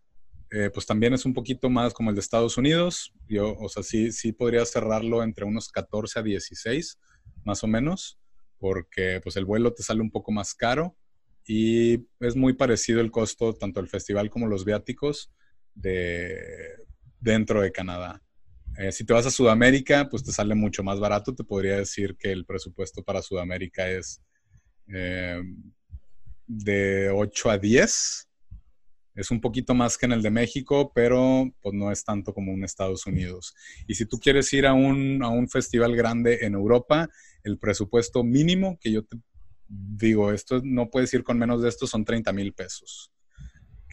eh, 0.51 0.71
pues 0.73 0.85
también 0.85 1.13
es 1.13 1.25
un 1.25 1.33
poquito 1.33 1.69
más 1.69 1.93
como 1.93 2.09
el 2.09 2.15
de 2.15 2.21
Estados 2.21 2.57
Unidos. 2.57 3.13
Yo, 3.27 3.55
o 3.55 3.69
sea, 3.69 3.83
sí, 3.83 4.11
sí 4.11 4.31
podría 4.31 4.65
cerrarlo 4.65 5.21
entre 5.21 5.45
unos 5.45 5.69
14 5.69 6.19
a 6.19 6.23
16, 6.23 6.97
más 7.45 7.63
o 7.63 7.67
menos, 7.67 8.17
porque 8.57 9.19
pues 9.21 9.35
el 9.37 9.45
vuelo 9.45 9.73
te 9.73 9.83
sale 9.83 10.01
un 10.01 10.09
poco 10.09 10.31
más 10.31 10.55
caro 10.55 10.95
y 11.51 12.07
es 12.19 12.35
muy 12.35 12.53
parecido 12.53 13.01
el 13.01 13.09
costo, 13.09 13.55
tanto 13.55 13.79
el 13.79 13.87
festival 13.87 14.29
como 14.29 14.45
los 14.45 14.65
viáticos, 14.65 15.31
de, 15.73 16.39
dentro 17.19 17.63
de 17.63 17.71
Canadá. 17.71 18.21
Eh, 18.77 18.91
si 18.91 19.03
te 19.03 19.13
vas 19.13 19.25
a 19.25 19.31
Sudamérica, 19.31 20.07
pues 20.07 20.23
te 20.23 20.31
sale 20.31 20.53
mucho 20.53 20.83
más 20.83 20.99
barato. 20.99 21.33
Te 21.33 21.43
podría 21.43 21.77
decir 21.77 22.15
que 22.19 22.31
el 22.31 22.45
presupuesto 22.45 23.01
para 23.01 23.23
Sudamérica 23.23 23.89
es 23.89 24.21
eh, 24.93 25.41
de 26.45 27.09
8 27.09 27.49
a 27.49 27.57
10. 27.57 28.29
Es 29.15 29.31
un 29.31 29.41
poquito 29.41 29.73
más 29.73 29.97
que 29.97 30.05
en 30.05 30.11
el 30.11 30.21
de 30.21 30.29
México, 30.29 30.91
pero 30.93 31.51
pues 31.61 31.73
no 31.73 31.91
es 31.91 32.03
tanto 32.03 32.31
como 32.31 32.51
en 32.51 32.63
Estados 32.63 33.07
Unidos. 33.07 33.55
Y 33.87 33.95
si 33.95 34.05
tú 34.05 34.19
quieres 34.19 34.53
ir 34.53 34.67
a 34.67 34.73
un, 34.73 35.23
a 35.23 35.29
un 35.29 35.49
festival 35.49 35.95
grande 35.95 36.37
en 36.43 36.53
Europa, 36.53 37.09
el 37.43 37.57
presupuesto 37.57 38.23
mínimo 38.23 38.77
que 38.79 38.91
yo 38.91 39.03
te 39.03 39.17
digo, 39.69 40.31
esto 40.31 40.61
no 40.63 40.89
puedes 40.89 41.13
ir 41.13 41.23
con 41.23 41.37
menos 41.37 41.61
de 41.61 41.69
esto, 41.69 41.87
son 41.87 42.03
30 42.03 42.33
mil 42.33 42.53
pesos. 42.53 43.11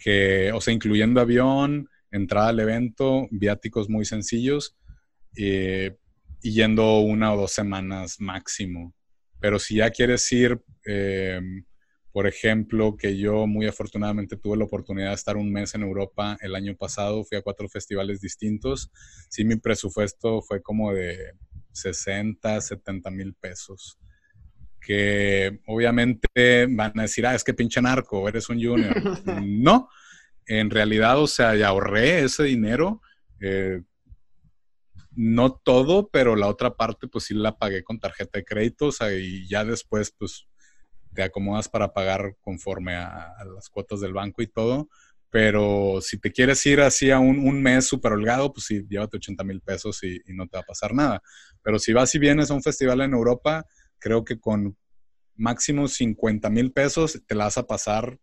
Que, 0.03 0.51
o 0.51 0.59
sea, 0.59 0.73
incluyendo 0.73 1.21
avión, 1.21 1.89
entrada 2.11 2.49
al 2.49 2.59
evento, 2.59 3.27
viáticos 3.31 3.89
muy 3.89 4.05
sencillos, 4.05 4.75
eh, 5.35 5.97
y 6.41 6.53
yendo 6.53 6.99
una 6.99 7.33
o 7.33 7.37
dos 7.37 7.51
semanas 7.51 8.19
máximo. 8.19 8.93
Pero 9.39 9.59
si 9.59 9.75
ya 9.75 9.89
quieres 9.91 10.31
ir, 10.31 10.59
eh, 10.85 11.41
por 12.11 12.25
ejemplo, 12.25 12.97
que 12.97 13.17
yo 13.17 13.45
muy 13.45 13.67
afortunadamente 13.67 14.37
tuve 14.37 14.57
la 14.57 14.63
oportunidad 14.65 15.09
de 15.09 15.15
estar 15.15 15.37
un 15.37 15.51
mes 15.51 15.75
en 15.75 15.83
Europa 15.83 16.37
el 16.41 16.55
año 16.55 16.75
pasado, 16.75 17.23
fui 17.23 17.37
a 17.37 17.43
cuatro 17.43 17.69
festivales 17.69 18.21
distintos, 18.21 18.91
sí 19.29 19.45
mi 19.45 19.57
presupuesto 19.57 20.41
fue 20.41 20.61
como 20.61 20.93
de 20.93 21.33
60, 21.73 22.61
70 22.61 23.11
mil 23.11 23.35
pesos 23.35 23.99
que 24.79 25.59
obviamente 25.67 26.67
van 26.69 26.97
a 26.97 27.03
decir, 27.03 27.25
ah, 27.25 27.35
es 27.35 27.43
que 27.43 27.53
pinche 27.53 27.81
narco, 27.81 28.27
eres 28.27 28.49
un 28.49 28.61
junior. 28.61 28.95
no, 29.43 29.89
en 30.45 30.69
realidad, 30.69 31.19
o 31.19 31.27
sea, 31.27 31.55
ya 31.55 31.69
ahorré 31.69 32.23
ese 32.23 32.43
dinero. 32.43 33.01
Eh, 33.39 33.81
no 35.17 35.51
todo, 35.51 36.09
pero 36.09 36.35
la 36.35 36.47
otra 36.47 36.75
parte, 36.75 37.07
pues 37.07 37.25
sí 37.25 37.33
la 37.33 37.57
pagué 37.57 37.83
con 37.83 37.99
tarjeta 37.99 38.37
de 38.37 38.45
crédito, 38.45 38.87
o 38.87 38.91
sea, 38.91 39.11
y 39.11 39.47
ya 39.47 39.65
después, 39.65 40.13
pues 40.15 40.47
te 41.13 41.23
acomodas 41.23 41.67
para 41.67 41.91
pagar 41.91 42.37
conforme 42.39 42.95
a, 42.95 43.33
las 43.55 43.69
cuotas 43.69 43.99
del 43.99 44.13
banco 44.13 44.43
y 44.43 44.47
todo. 44.47 44.89
Pero 45.29 45.99
si 46.01 46.19
te 46.19 46.31
quieres 46.31 46.63
ir 46.67 46.79
así 46.81 47.09
a 47.09 47.17
un, 47.19 47.61
mes 47.61 47.85
súper 47.87 48.13
holgado, 48.13 48.53
pues 48.53 48.67
sí, 48.67 48.85
llévate 48.87 49.17
80 49.17 49.43
mil 49.43 49.59
pesos 49.59 50.01
y, 50.03 50.21
y, 50.27 50.33
no 50.33 50.47
te 50.47 50.57
va 50.57 50.61
a 50.61 50.65
pasar 50.65 50.93
nada. 50.93 51.21
Pero 51.63 51.79
si 51.79 51.91
vas 51.93 52.13
y 52.13 52.19
vienes 52.19 52.51
a 52.51 52.53
un 52.53 52.61
festival 52.61 53.01
en 53.01 53.13
Europa, 53.13 53.65
creo 53.99 54.23
que 54.23 54.39
con 54.39 54.77
máximo 55.37 55.87
50 55.87 56.49
mil 56.49 56.71
pesos 56.71 57.21
te 57.25 57.35
la 57.35 57.45
vas 57.45 57.57
a 57.57 57.67
pasar 57.67 58.17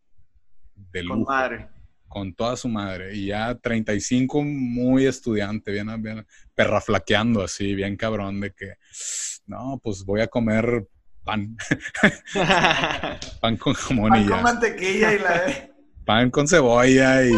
de 0.75 1.03
lujo. 1.03 1.25
Con 1.25 1.35
madre. 1.35 1.69
Con 2.09 2.35
toda 2.35 2.57
su 2.57 2.69
madre. 2.69 3.17
Y 3.17 3.27
ya 3.27 3.55
35 3.55 4.43
muy 4.43 5.07
estudiante, 5.07 5.73
bien, 5.73 5.89
bien 6.03 6.27
perraflaqueando 6.55 7.43
así, 7.43 7.75
bien 7.75 7.97
cabrón 7.97 8.41
de 8.41 8.53
que, 8.53 8.75
no, 9.47 9.81
pues 9.83 10.05
voy 10.05 10.21
a 10.21 10.29
comer 10.29 10.87
pan. 11.25 11.57
pan 13.41 13.57
con 13.57 13.75
jamón 13.75 14.17
y 14.17 14.25
ya. 14.25 14.31
con 14.31 14.43
mantequilla 14.43 15.13
y 15.15 15.19
la... 15.19 15.71
Pan 16.05 16.31
con 16.31 16.47
cebolla 16.47 17.25
y, 17.25 17.33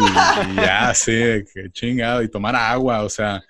ya, 0.57 0.93
sí, 0.93 1.13
que 1.53 1.71
chingado. 1.71 2.21
Y 2.21 2.27
tomar 2.27 2.53
agua, 2.53 3.03
o 3.03 3.07
sea, 3.07 3.41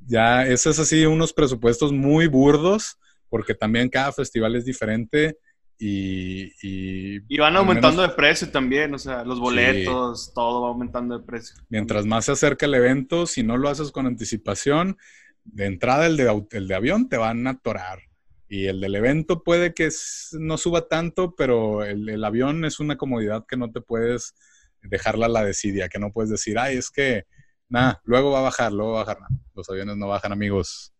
ya, 0.00 0.44
eso 0.44 0.70
es 0.70 0.80
así 0.80 1.06
unos 1.06 1.32
presupuestos 1.32 1.92
muy 1.92 2.26
burdos 2.26 2.98
porque 3.28 3.54
también 3.54 3.88
cada 3.88 4.12
festival 4.12 4.56
es 4.56 4.64
diferente 4.64 5.38
y... 5.78 6.52
Y, 6.62 7.38
van 7.38 7.56
aumentando 7.56 8.02
de 8.02 8.08
precio 8.10 8.50
también, 8.50 8.94
o 8.94 8.98
sea, 8.98 9.24
los 9.24 9.38
boletos, 9.38 10.32
todo 10.34 10.62
va 10.62 10.68
aumentando 10.68 11.18
de 11.18 11.24
precio. 11.24 11.56
Mientras 11.68 12.04
más 12.06 12.24
se 12.24 12.32
acerca 12.32 12.66
el 12.66 12.74
evento, 12.74 13.26
si 13.26 13.42
no 13.42 13.56
lo 13.56 13.68
haces 13.68 13.92
con 13.92 14.06
anticipación, 14.06 14.96
de 15.44 15.66
entrada 15.66 16.06
el 16.06 16.16
de, 16.16 16.44
el 16.50 16.68
de 16.68 16.74
avión 16.74 17.08
te 17.08 17.16
van 17.16 17.46
a 17.46 17.50
atorar. 17.50 18.00
Y 18.48 18.66
el 18.66 18.80
del 18.80 18.94
evento 18.94 19.42
puede 19.44 19.74
que 19.74 19.90
no 20.32 20.56
suba 20.56 20.88
tanto, 20.88 21.34
pero 21.36 21.84
el, 21.84 22.08
el 22.08 22.24
avión 22.24 22.64
es 22.64 22.80
una 22.80 22.96
comodidad 22.96 23.44
que 23.46 23.58
no 23.58 23.70
te 23.70 23.80
puedes 23.80 24.34
dejarla 24.82 25.26
a 25.26 25.30
la 25.30 25.44
desidia, 25.44 25.88
que 25.88 25.98
no 25.98 26.12
puedes 26.12 26.30
decir, 26.30 26.58
ay, 26.58 26.76
es 26.76 26.90
que, 26.90 27.24
nada, 27.68 28.00
luego 28.04 28.30
va 28.30 28.40
a 28.40 28.42
bajar, 28.42 28.72
luego 28.72 28.92
va 28.92 29.02
a 29.02 29.04
bajar. 29.04 29.18
Los 29.54 29.68
aviones 29.68 29.96
no 29.96 30.08
bajan, 30.08 30.32
amigos. 30.32 30.92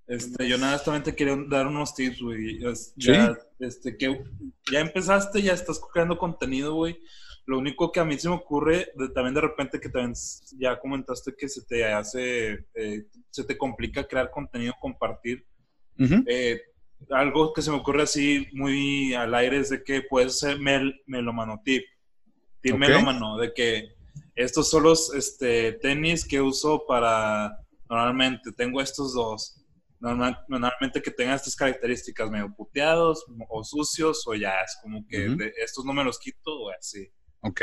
Este, 0.08 0.48
yo 0.48 0.58
nada, 0.58 0.78
solamente 0.78 1.16
quería 1.16 1.36
dar 1.48 1.66
unos 1.66 1.96
tips, 1.96 2.22
güey. 2.22 2.60
Ya, 2.96 3.36
este, 3.60 3.98
que 3.98 4.24
ya 4.72 4.80
empezaste, 4.80 5.42
ya 5.42 5.54
estás 5.54 5.82
creando 5.92 6.18
contenido, 6.18 6.76
güey. 6.76 7.00
Lo 7.48 7.58
único 7.58 7.92
que 7.92 8.00
a 8.00 8.06
mí 8.06 8.18
se 8.18 8.30
me 8.30 8.36
ocurre, 8.36 8.92
también 9.14 9.34
de 9.36 9.42
repente 9.42 9.80
que 9.80 9.90
también 9.90 10.14
ya 10.58 10.80
comentaste 10.80 11.36
que 11.36 11.48
se 11.48 11.64
te 11.64 11.86
hace, 11.86 12.66
eh, 12.74 13.06
se 13.30 13.44
te 13.44 13.58
complica 13.58 14.08
crear 14.08 14.32
contenido, 14.32 14.74
compartir. 14.80 15.46
Eh, 15.98 16.62
algo 17.10 17.54
que 17.54 17.62
se 17.62 17.72
me 17.72 17.78
ocurre 17.78 18.04
así 18.04 18.48
muy 18.54 19.14
al 19.14 19.34
aire 19.36 19.58
es 19.58 19.70
de 19.70 19.84
que 19.84 20.02
puedes 20.02 20.40
ser 20.40 20.60
mel, 20.60 21.02
melomano 21.06 21.62
tip. 21.64 21.84
Tip 22.62 22.76
melomano, 22.76 23.38
de 23.38 23.54
que 23.54 23.96
estos 24.36 24.70
son 24.70 24.84
los 24.84 25.14
este, 25.14 25.74
tenis 25.74 26.26
que 26.26 26.42
uso 26.42 26.86
para, 26.86 27.58
normalmente 27.90 28.52
tengo 28.52 28.82
estos 28.82 29.14
dos. 29.14 29.62
normalmente 30.00 31.02
que 31.02 31.12
tengan 31.12 31.36
estas 31.36 31.56
características 31.56 32.30
medio 32.30 32.54
puteados 32.54 33.26
o 33.50 33.64
sucios 33.64 34.28
o 34.28 34.36
ya 34.36 34.60
es 34.60 34.78
como 34.82 35.08
que 35.08 35.36
estos 35.64 35.86
no 35.86 35.94
me 35.94 36.04
los 36.04 36.20
quito 36.20 36.52
o 36.52 36.70
así. 36.70 37.10
Ok. 37.42 37.62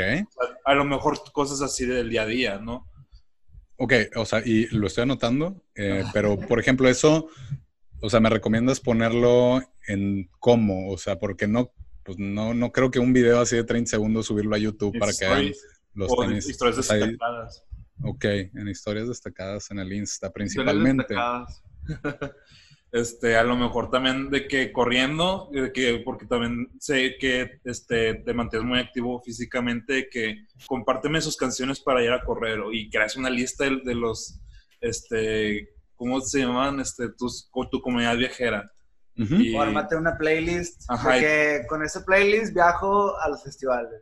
A, 0.65 0.73
lo 0.73 0.85
mejor 0.85 1.19
cosas 1.31 1.61
así 1.61 1.85
del 1.85 2.09
día 2.09 2.23
a 2.23 2.25
día, 2.25 2.57
¿no? 2.57 2.89
Ok, 3.77 3.93
o 4.15 4.25
sea, 4.25 4.41
y 4.45 4.67
lo 4.67 4.87
estoy 4.87 5.03
anotando, 5.03 5.61
eh, 5.75 6.03
pero 6.13 6.39
por 6.39 6.59
ejemplo, 6.59 6.87
eso, 6.87 7.27
o 8.01 8.09
sea, 8.09 8.19
¿me 8.19 8.29
recomiendas 8.29 8.79
ponerlo 8.79 9.61
en 9.87 10.29
cómo? 10.39 10.89
O 10.89 10.97
sea, 10.97 11.19
porque 11.19 11.47
no, 11.47 11.73
pues 12.03 12.17
no, 12.17 12.53
no 12.53 12.71
creo 12.71 12.91
que 12.91 12.99
un 12.99 13.13
video 13.13 13.41
así 13.41 13.55
de 13.57 13.63
30 13.63 13.91
segundos 13.91 14.27
subirlo 14.27 14.55
a 14.55 14.59
YouTube 14.59 14.97
para 14.97 15.11
que 15.11 15.25
vean 15.25 15.51
los 15.93 16.11
o 16.11 16.21
tenis. 16.21 16.47
Historias 16.49 16.77
destacadas. 16.77 17.63
Ok, 18.01 18.25
en 18.25 18.67
historias 18.67 19.07
destacadas 19.07 19.71
en 19.71 19.79
el 19.79 19.93
Insta 19.93 20.31
principalmente. 20.31 21.15
este, 22.91 23.37
a 23.37 23.43
lo 23.43 23.55
mejor 23.55 23.89
también 23.89 24.29
de 24.29 24.47
que 24.47 24.71
corriendo, 24.71 25.49
de 25.51 25.71
que, 25.71 26.01
porque 26.03 26.25
también 26.25 26.69
sé 26.79 27.15
que 27.19 27.59
este, 27.63 28.15
te 28.15 28.33
mantienes 28.33 28.67
muy 28.67 28.79
activo 28.79 29.21
físicamente, 29.21 30.09
que 30.09 30.47
compárteme 30.67 31.21
sus 31.21 31.37
canciones 31.37 31.79
para 31.79 32.03
ir 32.03 32.11
a 32.11 32.23
correr 32.23 32.59
y 32.71 32.89
creas 32.89 33.15
una 33.15 33.29
lista 33.29 33.65
de, 33.65 33.95
los, 33.95 34.41
este, 34.81 35.69
¿cómo 35.95 36.19
se 36.21 36.39
llaman? 36.39 36.79
Este, 36.79 37.09
tus, 37.09 37.49
tu 37.71 37.81
comunidad 37.81 38.17
viajera. 38.17 38.69
O 39.55 39.61
armate 39.61 39.95
una 39.95 40.17
playlist, 40.17 40.81
porque 40.87 41.65
con 41.69 41.83
esa 41.83 42.03
playlist 42.03 42.53
viajo 42.53 43.17
a 43.19 43.29
los 43.29 43.43
festivales. 43.43 44.01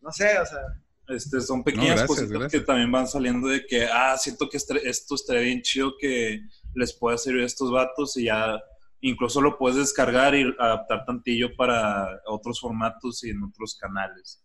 No 0.00 0.12
sé, 0.12 0.38
o 0.38 0.46
sea... 0.46 0.60
Este, 1.08 1.40
son 1.40 1.62
pequeñas 1.62 2.04
cosas 2.04 2.28
que 2.50 2.60
también 2.60 2.90
van 2.90 3.06
saliendo 3.06 3.48
de 3.48 3.64
que, 3.64 3.84
ah, 3.84 4.16
siento 4.18 4.48
que 4.48 4.56
esto 4.56 5.14
estaría 5.14 5.42
bien 5.42 5.62
chido 5.62 5.94
que 5.98 6.40
les 6.74 6.92
pueda 6.92 7.16
servir 7.16 7.42
a 7.42 7.46
estos 7.46 7.70
vatos 7.70 8.16
y 8.16 8.24
ya 8.24 8.60
incluso 9.00 9.40
lo 9.40 9.56
puedes 9.56 9.78
descargar 9.78 10.34
y 10.34 10.52
adaptar 10.58 11.04
tantillo 11.04 11.54
para 11.56 12.20
otros 12.26 12.60
formatos 12.60 13.22
y 13.24 13.30
en 13.30 13.42
otros 13.44 13.76
canales. 13.80 14.42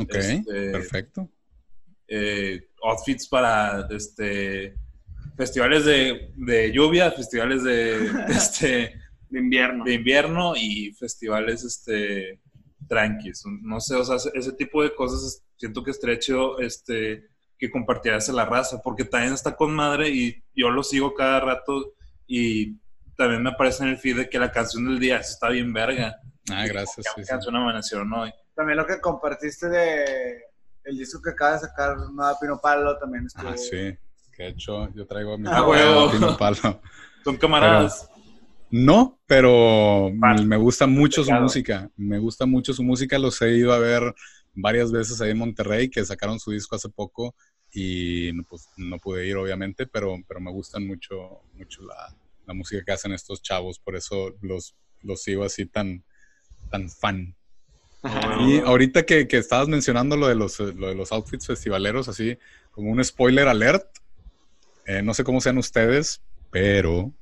Ok, 0.00 0.14
este, 0.14 0.70
perfecto. 0.70 1.28
Eh, 2.06 2.68
outfits 2.82 3.28
para 3.28 3.86
este 3.90 4.74
festivales 5.36 5.84
de, 5.84 6.72
lluvia, 6.72 7.10
festivales 7.12 7.62
de, 7.64 8.10
este, 8.28 8.94
de 9.30 9.38
invierno. 9.38 9.84
De 9.84 9.94
invierno 9.94 10.54
y 10.56 10.92
festivales 10.92 11.64
este 11.64 12.40
tranquis. 12.88 13.42
No 13.62 13.80
sé, 13.80 13.94
o 13.94 14.04
sea, 14.04 14.16
ese 14.34 14.52
tipo 14.52 14.82
de 14.82 14.94
cosas 14.94 15.44
siento 15.58 15.82
que 15.82 15.90
estrecho 15.90 16.58
este, 16.60 17.28
que 17.58 17.70
compartieras 17.70 18.28
a 18.28 18.32
la 18.32 18.44
raza, 18.44 18.80
porque 18.82 19.04
también 19.04 19.34
está 19.34 19.56
con 19.56 19.74
madre 19.74 20.08
y 20.08 20.42
yo 20.54 20.70
lo 20.70 20.82
sigo 20.82 21.14
cada 21.14 21.40
rato 21.40 21.94
y 22.26 22.78
también 23.16 23.42
me 23.42 23.50
aparece 23.50 23.82
en 23.82 23.90
el 23.90 23.98
feed 23.98 24.16
de 24.16 24.30
que 24.30 24.38
la 24.38 24.52
canción 24.52 24.86
del 24.86 24.98
día 24.98 25.18
está 25.18 25.48
bien 25.48 25.72
verga. 25.72 26.16
Ah, 26.50 26.66
gracias. 26.66 27.06
Sí, 27.14 27.22
canción 27.26 27.56
amanecieron 27.56 28.12
hoy. 28.12 28.32
También 28.54 28.78
lo 28.78 28.86
que 28.86 29.00
compartiste 29.00 29.68
de 29.68 30.42
el 30.84 30.96
disco 30.96 31.20
que 31.20 31.30
acaba 31.30 31.52
de 31.52 31.58
sacar 31.58 31.96
Nueva 32.12 32.38
Pino 32.40 32.58
Palo 32.60 32.96
también 32.96 33.26
estuvo... 33.26 33.48
Ah, 33.48 33.56
sí. 33.56 33.96
Que 34.32 34.44
de 34.44 34.48
hecho 34.50 34.88
yo 34.94 35.04
traigo 35.06 35.34
a 35.34 35.38
mi 35.38 35.48
ah, 35.48 36.08
Pino 36.12 36.36
Palo. 36.36 36.80
Son 37.24 37.36
camaradas. 37.36 38.08
no, 38.70 39.20
pero 39.26 40.10
me 40.12 40.56
gusta 40.56 40.86
mucho 40.86 41.24
su 41.24 41.32
música. 41.32 41.90
Me 41.96 42.18
gusta 42.18 42.46
mucho 42.46 42.72
su 42.72 42.84
música. 42.84 43.18
Los 43.18 43.42
he 43.42 43.56
ido 43.56 43.72
a 43.72 43.78
ver 43.78 44.14
varias 44.60 44.90
veces 44.92 45.20
ahí 45.20 45.30
en 45.30 45.38
Monterrey, 45.38 45.88
que 45.88 46.04
sacaron 46.04 46.40
su 46.40 46.50
disco 46.50 46.76
hace 46.76 46.88
poco 46.88 47.34
y 47.72 48.32
pues 48.42 48.68
no 48.76 48.98
pude 48.98 49.26
ir 49.26 49.36
obviamente, 49.36 49.86
pero, 49.86 50.16
pero 50.26 50.40
me 50.40 50.50
gustan 50.50 50.86
mucho, 50.86 51.42
mucho 51.54 51.82
la, 51.82 52.14
la 52.46 52.54
música 52.54 52.82
que 52.84 52.92
hacen 52.92 53.12
estos 53.12 53.42
chavos, 53.42 53.78
por 53.78 53.94
eso 53.94 54.34
los, 54.40 54.74
los 55.02 55.22
sigo 55.22 55.44
así 55.44 55.66
tan, 55.66 56.04
tan 56.70 56.90
fan. 56.90 57.34
Y 58.40 58.60
ahorita 58.60 59.04
que, 59.04 59.26
que, 59.26 59.38
estabas 59.38 59.68
mencionando 59.68 60.16
lo 60.16 60.28
de, 60.28 60.36
los, 60.36 60.58
lo 60.60 60.88
de 60.88 60.94
los 60.94 61.12
outfits 61.12 61.46
festivaleros, 61.46 62.08
así 62.08 62.38
como 62.70 62.90
un 62.90 63.04
spoiler 63.04 63.48
alert, 63.48 63.86
eh, 64.86 65.02
no 65.02 65.14
sé 65.14 65.24
cómo 65.24 65.40
sean 65.40 65.58
ustedes, 65.58 66.22
pero 66.50 67.12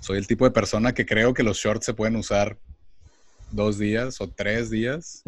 soy 0.00 0.18
el 0.18 0.26
tipo 0.26 0.44
de 0.44 0.50
persona 0.50 0.94
que 0.94 1.06
creo 1.06 1.34
que 1.34 1.42
los 1.42 1.56
shorts 1.56 1.86
se 1.86 1.94
pueden 1.94 2.16
usar 2.16 2.58
dos 3.50 3.78
días 3.78 4.20
o 4.20 4.28
tres 4.28 4.70
días. 4.70 5.22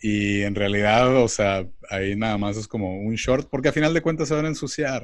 y 0.00 0.42
en 0.42 0.54
realidad, 0.54 1.16
o 1.16 1.28
sea, 1.28 1.66
ahí 1.90 2.16
nada 2.16 2.38
más 2.38 2.56
es 2.56 2.68
como 2.68 2.98
un 2.98 3.14
short, 3.14 3.48
porque 3.50 3.68
a 3.68 3.72
final 3.72 3.94
de 3.94 4.02
cuentas 4.02 4.28
se 4.28 4.34
van 4.34 4.44
a 4.44 4.48
ensuciar. 4.48 5.02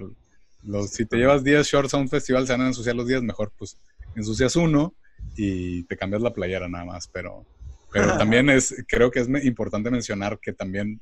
Los, 0.62 0.90
si 0.90 1.04
te 1.06 1.16
llevas 1.16 1.42
10 1.42 1.66
shorts 1.66 1.94
a 1.94 1.98
un 1.98 2.08
festival, 2.08 2.46
se 2.46 2.52
van 2.52 2.62
a 2.62 2.68
ensuciar 2.68 2.94
los 2.94 3.08
días, 3.08 3.22
mejor 3.22 3.52
pues 3.58 3.76
ensucias 4.14 4.54
uno 4.56 4.94
y 5.36 5.84
te 5.84 5.96
cambias 5.96 6.22
la 6.22 6.32
playera 6.32 6.68
nada 6.68 6.84
más. 6.84 7.08
Pero, 7.08 7.44
pero 7.92 8.06
también 8.18 8.48
es, 8.50 8.74
creo 8.86 9.10
que 9.10 9.20
es 9.20 9.28
importante 9.44 9.90
mencionar 9.90 10.38
que 10.38 10.52
también 10.52 11.00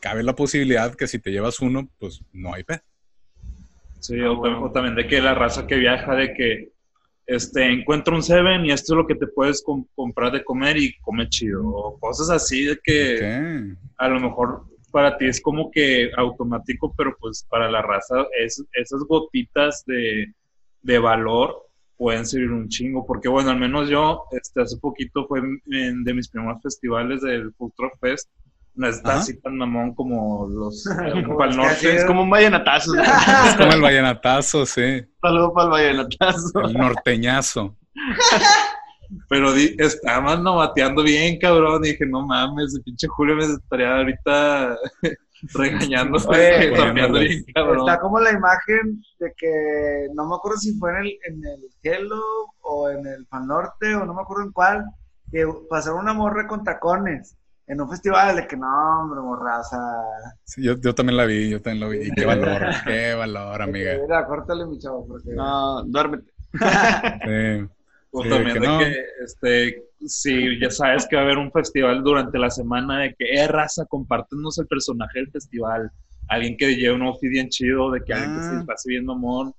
cabe 0.00 0.22
la 0.22 0.34
posibilidad 0.34 0.94
que 0.94 1.06
si 1.06 1.18
te 1.18 1.30
llevas 1.30 1.60
uno, 1.60 1.88
pues 1.98 2.22
no 2.32 2.54
hay 2.54 2.64
pez. 2.64 2.82
Sí, 4.00 4.20
o, 4.20 4.70
también 4.70 4.94
de 4.94 5.06
que 5.06 5.22
la 5.22 5.34
raza 5.34 5.66
que 5.66 5.76
viaja, 5.76 6.14
de 6.14 6.34
que 6.34 6.73
este, 7.26 7.72
encuentro 7.72 8.14
un 8.14 8.22
Seven 8.22 8.66
y 8.66 8.72
esto 8.72 8.94
es 8.94 8.96
lo 8.98 9.06
que 9.06 9.14
te 9.14 9.26
puedes 9.26 9.64
comprar 9.94 10.32
de 10.32 10.44
comer 10.44 10.76
y 10.76 10.94
come 11.00 11.28
chido. 11.28 11.66
O 11.66 11.98
cosas 11.98 12.30
así 12.30 12.64
de 12.64 12.78
que 12.82 13.76
a 13.96 14.08
lo 14.08 14.20
mejor 14.20 14.64
para 14.90 15.16
ti 15.16 15.26
es 15.26 15.40
como 15.40 15.70
que 15.70 16.10
automático, 16.16 16.94
pero 16.96 17.16
pues 17.18 17.44
para 17.48 17.70
la 17.70 17.82
raza 17.82 18.26
es, 18.38 18.64
esas 18.72 19.02
gotitas 19.08 19.84
de, 19.86 20.32
de 20.82 20.98
valor 20.98 21.66
pueden 21.96 22.26
servir 22.26 22.50
un 22.50 22.68
chingo. 22.68 23.06
Porque 23.06 23.28
bueno, 23.28 23.50
al 23.50 23.58
menos 23.58 23.88
yo 23.88 24.24
este, 24.32 24.62
hace 24.62 24.76
poquito 24.78 25.26
fue 25.26 25.40
en, 25.66 26.04
de 26.04 26.14
mis 26.14 26.28
primeros 26.28 26.62
festivales 26.62 27.22
del 27.22 27.52
Food 27.54 27.72
Truck 27.76 27.98
Fest 28.00 28.30
no 28.76 28.88
está 28.88 29.18
así 29.18 29.40
tan 29.40 29.56
mamón 29.56 29.94
como 29.94 30.48
los 30.48 30.84
para 31.38 31.50
el 31.50 31.56
norte. 31.56 31.96
Es 31.96 32.04
como 32.04 32.22
un 32.22 32.30
vallenatazo. 32.30 32.92
es 33.46 33.54
como 33.56 33.72
el 33.72 33.80
vallenatazo, 33.80 34.66
sí. 34.66 35.04
Saludos 35.20 35.52
para 35.54 35.64
el 35.66 35.70
vallenatazo. 35.70 36.60
El 36.60 36.74
norteñazo. 36.74 37.76
Pero 39.28 39.52
estaban 39.52 40.42
no 40.42 40.56
bateando 40.56 41.02
bien, 41.02 41.38
cabrón. 41.38 41.82
dije, 41.82 42.04
no 42.06 42.26
mames, 42.26 42.74
el 42.74 42.82
pinche 42.82 43.06
Julio 43.06 43.36
me 43.36 43.44
estaría 43.44 43.96
ahorita 43.96 44.76
regañando. 45.52 46.18
bien, 46.30 47.44
Está 47.46 48.00
como 48.00 48.18
la 48.18 48.32
imagen 48.32 49.04
de 49.20 49.32
que 49.36 50.08
no 50.14 50.26
me 50.26 50.34
acuerdo 50.34 50.58
si 50.58 50.76
fue 50.78 50.90
en 50.90 50.96
el, 50.96 51.18
en 51.28 51.44
el 51.44 51.60
Hello 51.82 52.22
o 52.62 52.88
en 52.90 53.06
el 53.06 53.26
Pan 53.26 53.46
Norte 53.46 53.94
o 53.94 54.04
no 54.04 54.14
me 54.14 54.22
acuerdo 54.22 54.44
en 54.44 54.52
cuál, 54.52 54.84
que 55.30 55.46
pasaron 55.70 56.00
una 56.00 56.14
morra 56.14 56.48
con 56.48 56.64
tacones 56.64 57.36
en 57.66 57.80
un 57.80 57.88
festival 57.88 58.36
de 58.36 58.46
que 58.46 58.56
no, 58.56 59.00
hombre, 59.00 59.20
morraza. 59.20 59.78
Sí, 60.44 60.62
yo, 60.62 60.74
yo, 60.80 60.94
también 60.94 61.16
la 61.16 61.24
vi, 61.24 61.48
yo 61.48 61.62
también 61.62 61.80
la 61.80 61.88
vi. 61.88 62.08
Y 62.08 62.10
qué 62.10 62.26
valor, 62.26 62.62
qué 62.84 63.14
valor, 63.14 63.62
amiga. 63.62 63.98
Mira, 64.02 64.26
córtale, 64.26 64.66
mi 64.66 64.78
chavo, 64.78 65.06
porque... 65.06 65.30
No, 65.30 65.82
duérmete. 65.84 66.30
sí. 67.24 67.68
O 68.10 68.22
también 68.22 68.60
de 68.60 68.78
que, 68.78 69.04
este, 69.24 69.82
si 70.06 70.60
ya 70.60 70.70
sabes 70.70 71.06
que 71.08 71.16
va 71.16 71.22
a 71.22 71.24
haber 71.24 71.38
un 71.38 71.50
festival 71.50 72.04
durante 72.04 72.38
la 72.38 72.50
semana, 72.50 73.00
de 73.00 73.14
que, 73.14 73.24
eh, 73.24 73.48
raza, 73.48 73.86
compártenos 73.86 74.58
el 74.58 74.66
personaje 74.66 75.18
del 75.18 75.30
festival. 75.30 75.90
Alguien 76.28 76.56
que 76.56 76.76
lleve 76.76 76.94
un 76.94 77.02
outfit 77.02 77.30
bien 77.30 77.48
chido, 77.48 77.90
de 77.90 78.02
que 78.02 78.12
alguien 78.12 78.36
que 78.36 78.42
se 78.42 78.50
ah. 78.50 78.64
pase 78.66 78.88
viendo 78.88 79.14
amor, 79.14 79.52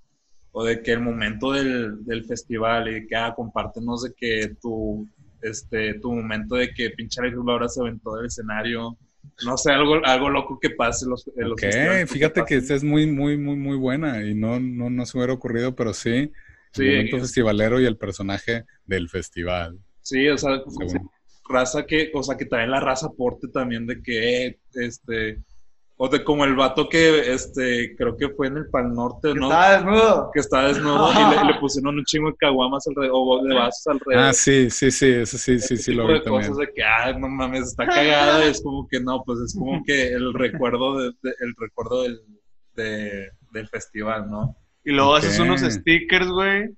o 0.51 0.63
de 0.63 0.81
que 0.81 0.93
el 0.93 1.01
momento 1.01 1.51
del, 1.51 2.05
del 2.05 2.23
festival, 2.23 2.95
y 2.95 3.07
que, 3.07 3.15
ah, 3.15 3.33
compártenos 3.35 4.03
de 4.03 4.13
que 4.13 4.55
tu 4.61 5.05
este, 5.49 5.95
tu 5.99 6.13
momento 6.13 6.55
de 6.55 6.73
que 6.73 6.89
pinche 6.91 7.21
Alex 7.21 7.37
Laura 7.45 7.67
se 7.67 7.81
aventó 7.81 8.15
del 8.15 8.27
escenario. 8.27 8.97
No 9.45 9.57
sé, 9.57 9.71
algo, 9.71 9.99
algo 10.05 10.29
loco 10.29 10.59
que 10.59 10.69
pase 10.69 11.05
los, 11.07 11.27
Ok, 11.27 11.63
fíjate 12.07 12.43
que, 12.45 12.55
esta 12.55 12.75
es 12.75 12.83
muy, 12.83 13.07
muy, 13.07 13.37
muy, 13.37 13.55
muy 13.55 13.75
buena 13.75 14.23
y 14.23 14.35
no, 14.35 14.59
no, 14.59 14.89
no 14.89 15.05
se 15.05 15.17
hubiera 15.17 15.33
ocurrido, 15.33 15.75
pero 15.75 15.93
sí, 15.93 16.31
el 16.75 16.87
momento 16.87 17.19
festivalero 17.19 17.79
y 17.79 17.85
el 17.85 17.97
personaje 17.97 18.65
del 18.85 19.09
festival. 19.09 19.79
Sí, 20.01 20.27
o 20.29 20.37
sea, 20.37 20.61
raza 21.49 21.85
que, 21.85 22.11
o 22.13 22.23
sea, 22.23 22.37
que 22.37 22.45
también 22.45 22.71
la 22.71 22.79
raza 22.79 23.07
aporte 23.07 23.47
también 23.47 23.87
de 23.87 24.01
que, 24.01 24.59
este, 24.73 25.39
O 25.97 26.09
de 26.09 26.23
como 26.23 26.43
el 26.43 26.55
vato 26.55 26.89
que, 26.89 27.33
este, 27.33 27.95
creo 27.95 28.17
que 28.17 28.29
fue 28.29 28.47
en 28.47 28.57
el 28.57 28.69
Pal 28.69 28.93
Norte, 28.93 29.33
¿no? 29.33 29.47
Que 29.47 29.55
estaba 29.55 29.71
desnudo. 29.71 30.31
Que 30.33 30.39
estaba 30.41 30.67
desnudo 30.67 31.11
y 31.13 31.47
le, 31.47 31.53
pusieron 31.59 31.97
un 31.97 32.03
chingo 32.03 32.31
de 32.31 32.35
caguamas 32.35 32.85
alrededor, 32.87 33.15
o 33.15 33.43
de 33.43 33.55
vasos 33.55 33.87
alrededor. 33.87 34.25
Ah, 34.25 34.33
sí, 34.33 34.69
sí, 34.69 34.91
sí, 34.91 35.07
eso 35.07 35.37
sí, 35.37 35.57
sí, 35.59 35.77
sí, 35.77 35.93
lo 35.93 36.05
vi 36.07 36.21
también. 36.21 36.51
cosas 36.51 36.57
de 36.57 36.73
que, 36.73 36.83
ah, 36.83 37.13
no 37.13 37.29
mames, 37.29 37.67
está 37.67 37.85
cagada, 37.85 38.43
es 38.43 38.61
como 38.61 38.87
que 38.89 38.99
no, 38.99 39.23
pues 39.23 39.39
es 39.39 39.55
como 39.57 39.81
que 39.85 40.09
el 40.09 40.33
recuerdo, 40.33 40.97
de, 40.97 41.13
el 41.39 41.55
recuerdo 41.57 42.03
del, 42.03 42.19
del 43.51 43.67
festival, 43.69 44.29
¿no? 44.29 44.57
Y 44.87 44.91
luego 44.91 45.15
haces 45.15 45.39
unos 45.39 45.61
stickers, 45.61 46.27
güey, 46.27 46.69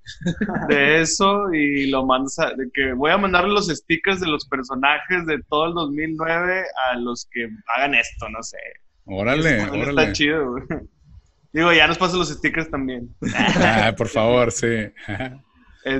de 0.68 1.02
eso 1.02 1.52
y 1.52 1.90
lo 1.90 2.06
mandas 2.06 2.38
a, 2.38 2.54
de 2.54 2.70
que 2.72 2.94
voy 2.94 3.10
a 3.10 3.18
mandarle 3.18 3.52
los 3.52 3.66
stickers 3.66 4.20
de 4.20 4.28
los 4.28 4.48
personajes 4.48 5.26
de 5.26 5.42
todo 5.50 5.66
el 5.66 5.74
2009 5.74 6.64
a 6.90 6.96
los 6.96 7.28
que 7.30 7.50
hagan 7.76 7.94
esto, 7.94 8.26
no 8.30 8.42
sé. 8.42 8.56
Órale, 9.08 9.62
órale. 9.62 10.02
Está 10.02 10.12
chido, 10.12 10.52
güey. 10.52 10.64
Digo, 11.52 11.72
ya 11.72 11.86
nos 11.86 11.98
pasan 11.98 12.18
los 12.18 12.28
stickers 12.28 12.70
también. 12.70 13.08
Ah, 13.34 13.94
por 13.96 14.08
favor, 14.08 14.52
sí. 14.52 14.92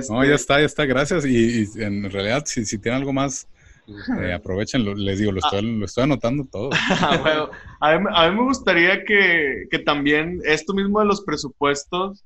No, 0.09 0.23
ya 0.23 0.35
este 0.35 0.35
está, 0.35 0.59
ya 0.59 0.65
está, 0.65 0.85
gracias. 0.85 1.25
Y, 1.25 1.67
en 1.81 2.09
realidad, 2.11 2.43
si, 2.45 2.65
si 2.65 2.77
tienen 2.77 2.99
algo 2.99 3.11
más, 3.11 3.47
eh, 4.21 4.33
aprovechenlo. 4.33 4.93
Les 4.93 5.17
digo, 5.17 5.31
lo 5.31 5.39
estoy, 5.39 5.61
lo 5.63 5.85
estoy 5.85 6.03
anotando 6.03 6.45
todo. 6.45 6.69
bueno, 7.23 7.49
a, 7.79 7.97
mí, 7.97 8.05
a, 8.13 8.29
mí, 8.29 8.35
me 8.35 8.43
gustaría 8.43 9.03
que, 9.03 9.65
que, 9.71 9.79
también 9.79 10.39
esto 10.45 10.73
mismo 10.73 10.99
de 10.99 11.07
los 11.07 11.21
presupuestos, 11.21 12.23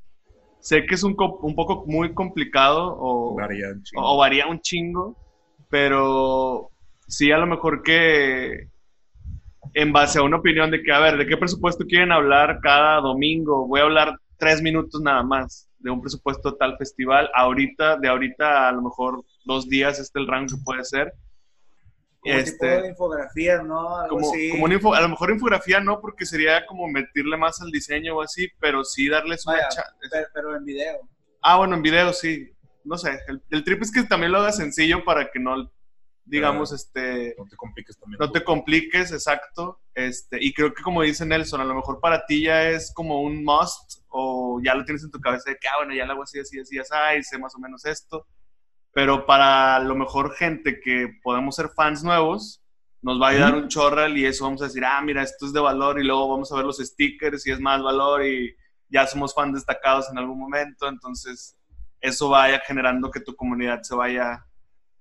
sé 0.59 0.85
que 0.85 0.95
es 0.95 1.03
un, 1.03 1.15
un 1.17 1.55
poco 1.55 1.85
muy 1.87 2.13
complicado 2.13 2.95
o 2.99 3.35
varía, 3.35 3.67
o 3.95 4.17
varía 4.17 4.47
un 4.47 4.59
chingo, 4.59 5.15
pero 5.69 6.69
sí 7.07 7.31
a 7.31 7.37
lo 7.37 7.47
mejor 7.47 7.83
que 7.83 8.67
en 9.73 9.91
base 9.91 10.19
a 10.19 10.23
una 10.23 10.37
opinión 10.37 10.69
de 10.71 10.81
que, 10.81 10.91
a 10.91 10.99
ver, 10.99 11.17
¿de 11.17 11.25
qué 11.25 11.37
presupuesto 11.37 11.85
quieren 11.85 12.11
hablar 12.11 12.59
cada 12.61 12.99
domingo? 13.01 13.67
Voy 13.67 13.79
a 13.79 13.83
hablar 13.83 14.17
tres 14.37 14.61
minutos 14.61 15.01
nada 15.01 15.23
más 15.23 15.69
de 15.79 15.89
un 15.89 16.01
presupuesto 16.01 16.55
tal 16.55 16.77
festival. 16.77 17.29
Ahorita, 17.33 17.97
de 17.97 18.07
ahorita 18.07 18.69
a 18.69 18.71
lo 18.71 18.81
mejor 18.81 19.23
dos 19.45 19.67
días 19.67 19.99
este 19.99 20.19
el 20.19 20.27
rango 20.27 20.55
que 20.55 20.63
puede 20.63 20.83
ser. 20.83 21.13
Como 22.19 22.35
este, 22.35 22.53
tipo 22.53 22.81
de 22.83 22.89
infografía, 22.89 23.61
¿no? 23.61 24.07
como, 24.07 24.31
como 24.51 24.93
a 24.93 25.01
lo 25.01 25.09
mejor 25.09 25.31
infografía 25.31 25.81
no, 25.81 25.99
porque 25.99 26.25
sería 26.25 26.65
como 26.65 26.87
meterle 26.87 27.35
más 27.35 27.61
al 27.61 27.69
diseño 27.69 28.15
o 28.15 28.21
así, 28.21 28.47
pero 28.61 28.85
sí 28.85 29.09
darles 29.09 29.45
una 29.45 29.57
pero, 30.09 30.27
pero, 30.33 30.55
en 30.55 30.63
video. 30.63 31.09
Ah, 31.41 31.57
bueno, 31.57 31.75
en 31.75 31.81
video 31.81 32.13
sí. 32.13 32.49
No 32.85 32.97
sé, 32.97 33.19
el, 33.27 33.41
el 33.49 33.63
trip 33.63 33.81
es 33.81 33.91
que 33.91 34.03
también 34.03 34.31
lo 34.31 34.39
haga 34.39 34.53
sencillo 34.53 35.03
para 35.03 35.31
que 35.31 35.39
no 35.39 35.69
digamos, 36.25 36.71
este... 36.71 37.35
No 37.37 37.45
te 37.45 37.55
compliques 37.55 37.97
también. 37.97 38.17
No 38.19 38.31
te 38.31 38.43
compliques, 38.43 39.11
exacto. 39.11 39.81
Este, 39.93 40.37
y 40.41 40.53
creo 40.53 40.73
que 40.73 40.83
como 40.83 41.01
dice 41.01 41.25
Nelson, 41.25 41.61
a 41.61 41.65
lo 41.65 41.75
mejor 41.75 41.99
para 41.99 42.25
ti 42.25 42.43
ya 42.43 42.69
es 42.69 42.93
como 42.93 43.21
un 43.21 43.43
must 43.43 44.01
o 44.09 44.59
ya 44.63 44.75
lo 44.75 44.85
tienes 44.85 45.03
en 45.03 45.11
tu 45.11 45.19
cabeza 45.19 45.49
de 45.49 45.57
que, 45.57 45.67
ah, 45.67 45.77
bueno, 45.79 45.93
ya 45.93 46.05
lo 46.05 46.13
hago 46.13 46.23
así, 46.23 46.39
así, 46.39 46.59
así, 46.59 46.77
así, 46.79 47.23
sé 47.23 47.37
más 47.37 47.55
o 47.55 47.59
menos 47.59 47.85
esto. 47.85 48.27
Pero 48.91 49.25
para 49.25 49.79
lo 49.79 49.95
mejor 49.95 50.33
gente 50.35 50.79
que 50.79 51.09
podemos 51.23 51.55
ser 51.55 51.69
fans 51.69 52.03
nuevos, 52.03 52.63
nos 53.01 53.21
va 53.21 53.27
a 53.27 53.31
ayudar 53.31 53.55
un 53.55 53.67
chorral 53.67 54.17
y 54.17 54.25
eso 54.25 54.45
vamos 54.45 54.61
a 54.61 54.65
decir, 54.65 54.85
ah, 54.85 55.01
mira, 55.01 55.23
esto 55.23 55.45
es 55.45 55.53
de 55.53 55.59
valor 55.59 55.99
y 55.99 56.03
luego 56.03 56.29
vamos 56.29 56.51
a 56.51 56.55
ver 56.55 56.65
los 56.65 56.77
stickers 56.77 57.45
y 57.45 57.51
es 57.51 57.59
más 57.59 57.81
valor 57.83 58.25
y 58.25 58.55
ya 58.87 59.05
somos 59.07 59.33
fans 59.33 59.55
destacados 59.55 60.09
en 60.09 60.17
algún 60.17 60.39
momento. 60.39 60.87
Entonces, 60.87 61.57
eso 61.99 62.29
vaya 62.29 62.61
generando 62.65 63.11
que 63.11 63.19
tu 63.19 63.35
comunidad 63.35 63.81
se 63.81 63.95
vaya 63.95 64.45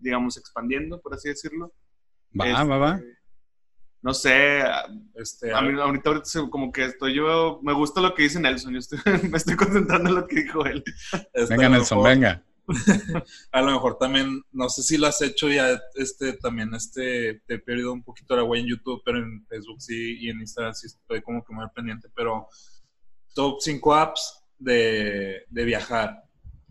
digamos, 0.02 0.36
expandiendo, 0.36 1.00
por 1.00 1.14
así 1.14 1.28
decirlo. 1.28 1.72
Va, 2.38 2.64
va, 2.64 2.78
va. 2.78 2.94
Este, 2.96 3.22
no 4.02 4.12
sé, 4.12 4.62
este, 5.14 5.54
a 5.54 5.60
mí 5.60 5.78
ahorita, 5.78 6.10
ahorita 6.10 6.50
como 6.50 6.72
que 6.72 6.86
estoy 6.86 7.14
yo, 7.14 7.60
me 7.62 7.72
gusta 7.72 8.00
lo 8.00 8.14
que 8.14 8.24
dice 8.24 8.40
Nelson, 8.40 8.72
yo 8.72 8.80
estoy, 8.80 8.98
me 9.30 9.36
estoy 9.36 9.54
concentrando 9.54 10.08
en 10.08 10.16
lo 10.16 10.26
que 10.26 10.42
dijo 10.42 10.66
él. 10.66 10.82
Este, 11.32 11.56
venga 11.56 11.68
Nelson, 11.68 12.02
venga. 12.04 12.44
a 13.52 13.62
lo 13.62 13.72
mejor 13.72 13.98
también, 13.98 14.42
no 14.50 14.68
sé 14.68 14.82
si 14.82 14.96
lo 14.96 15.06
has 15.06 15.22
hecho 15.22 15.48
ya, 15.48 15.80
este, 15.94 16.32
también, 16.34 16.74
este, 16.74 17.42
te 17.46 17.54
he 17.54 17.58
perdido 17.60 17.92
un 17.92 18.02
poquito 18.02 18.34
la 18.34 18.42
huella 18.42 18.64
en 18.64 18.70
YouTube, 18.70 19.02
pero 19.04 19.18
en 19.18 19.46
Facebook 19.46 19.80
sí, 19.80 20.18
y 20.18 20.30
en 20.30 20.40
Instagram 20.40 20.74
sí 20.74 20.88
estoy 20.88 21.22
como 21.22 21.44
que 21.44 21.54
muy 21.54 21.66
pendiente, 21.72 22.08
pero 22.14 22.48
top 23.34 23.60
5 23.60 23.94
apps 23.94 24.42
de, 24.58 25.44
de 25.48 25.64
viajar, 25.64 26.24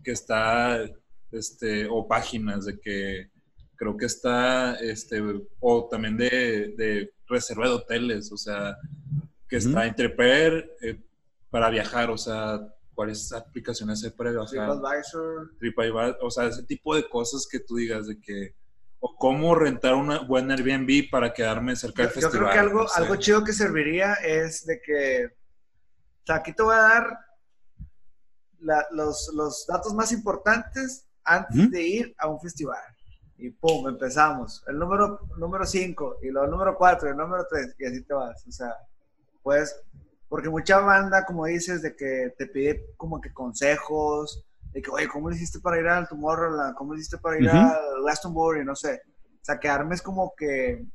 que 0.04 0.12
está 0.12 0.84
este, 1.32 1.86
o 1.90 2.06
páginas 2.06 2.66
de 2.66 2.78
que 2.78 3.30
creo 3.76 3.96
que 3.96 4.06
está, 4.06 4.74
este, 4.76 5.20
o 5.58 5.88
también 5.88 6.16
de, 6.16 6.74
de 6.76 7.12
reserva 7.26 7.66
de 7.66 7.74
hoteles, 7.74 8.30
o 8.30 8.36
sea, 8.36 8.76
que 9.48 9.56
está 9.56 9.86
entre 9.86 10.14
eh, 10.82 11.00
para 11.50 11.68
viajar, 11.68 12.10
o 12.10 12.16
sea, 12.16 12.60
cuáles 12.94 13.32
aplicaciones 13.32 14.04
hay 14.04 14.10
para 14.10 14.30
viajar. 14.30 14.48
TripAdvisor. 14.48 15.50
TripAdvisor, 15.58 16.18
o 16.22 16.30
sea, 16.30 16.46
ese 16.46 16.62
tipo 16.62 16.94
de 16.94 17.08
cosas 17.08 17.46
que 17.50 17.58
tú 17.58 17.76
digas 17.76 18.06
de 18.06 18.20
que, 18.20 18.54
o 19.00 19.16
cómo 19.16 19.54
rentar 19.54 19.94
una 19.94 20.20
buena 20.20 20.54
Airbnb 20.54 21.10
para 21.10 21.34
quedarme 21.34 21.74
cerca 21.74 22.02
del 22.02 22.12
festival. 22.12 22.32
Yo 22.32 22.38
creo 22.38 22.52
que 22.52 22.58
algo, 22.58 22.86
algo 22.94 23.16
chido 23.16 23.42
que 23.42 23.52
serviría 23.52 24.14
es 24.14 24.64
de 24.64 24.80
que, 24.80 25.26
o 25.26 26.26
sea, 26.26 26.36
aquí 26.36 26.52
te 26.52 26.62
voy 26.62 26.76
a 26.76 26.82
dar 26.82 27.18
los, 28.92 29.28
los 29.34 29.66
datos 29.66 29.92
más 29.92 30.12
importantes 30.12 31.08
antes 31.24 31.70
de 31.70 31.82
ir 31.82 32.14
a 32.18 32.28
un 32.28 32.40
festival. 32.40 32.80
Y 33.38 33.50
pum, 33.50 33.88
empezamos. 33.88 34.62
El 34.66 34.78
número 34.78 35.18
5, 35.20 35.36
número 35.38 35.66
cinco, 35.66 36.16
y 36.22 36.28
luego 36.28 36.44
el 36.44 36.50
número 36.50 36.76
4, 36.76 37.10
el 37.10 37.16
número 37.16 37.44
3, 37.50 37.74
y 37.78 37.84
así 37.86 38.04
te 38.04 38.14
vas. 38.14 38.46
O 38.46 38.52
sea, 38.52 38.72
pues, 39.42 39.74
porque 40.28 40.48
mucha 40.48 40.78
banda, 40.78 41.24
como 41.24 41.46
dices, 41.46 41.82
de 41.82 41.96
que 41.96 42.32
te 42.38 42.46
pide 42.46 42.86
como 42.96 43.20
que 43.20 43.32
consejos, 43.32 44.44
de 44.72 44.80
que, 44.80 44.90
oye, 44.90 45.08
¿cómo 45.08 45.28
le 45.28 45.36
hiciste 45.36 45.60
para 45.60 45.78
ir 45.78 45.88
al 45.88 46.08
Tomorrowland? 46.08 46.74
¿Cómo 46.74 46.94
le 46.94 47.00
hiciste 47.00 47.18
para 47.18 47.38
ir 47.38 47.48
a 47.48 47.78
Glastonbury? 48.00 48.64
No 48.64 48.74
sé. 48.74 49.02
O 49.42 49.44
sea, 49.44 49.58
que 49.58 49.68
armes 49.68 50.00
como 50.00 50.32
que 50.36 50.86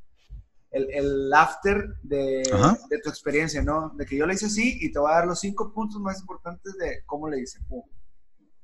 el, 0.71 0.89
el 0.91 1.33
after 1.33 1.85
de, 2.01 2.43
de, 2.89 2.99
tu 3.03 3.09
experiencia, 3.09 3.61
¿no? 3.61 3.89
De 3.95 4.05
que 4.05 4.17
yo 4.17 4.25
le 4.25 4.33
hice 4.33 4.47
así 4.47 4.77
y 4.81 4.91
te 4.91 4.99
voy 4.99 5.11
a 5.11 5.15
dar 5.15 5.27
los 5.27 5.39
cinco 5.39 5.71
puntos 5.73 5.99
más 6.01 6.19
importantes 6.19 6.75
de 6.77 7.03
cómo 7.05 7.29
le 7.29 7.41
hice. 7.41 7.59
Pum. 7.67 7.83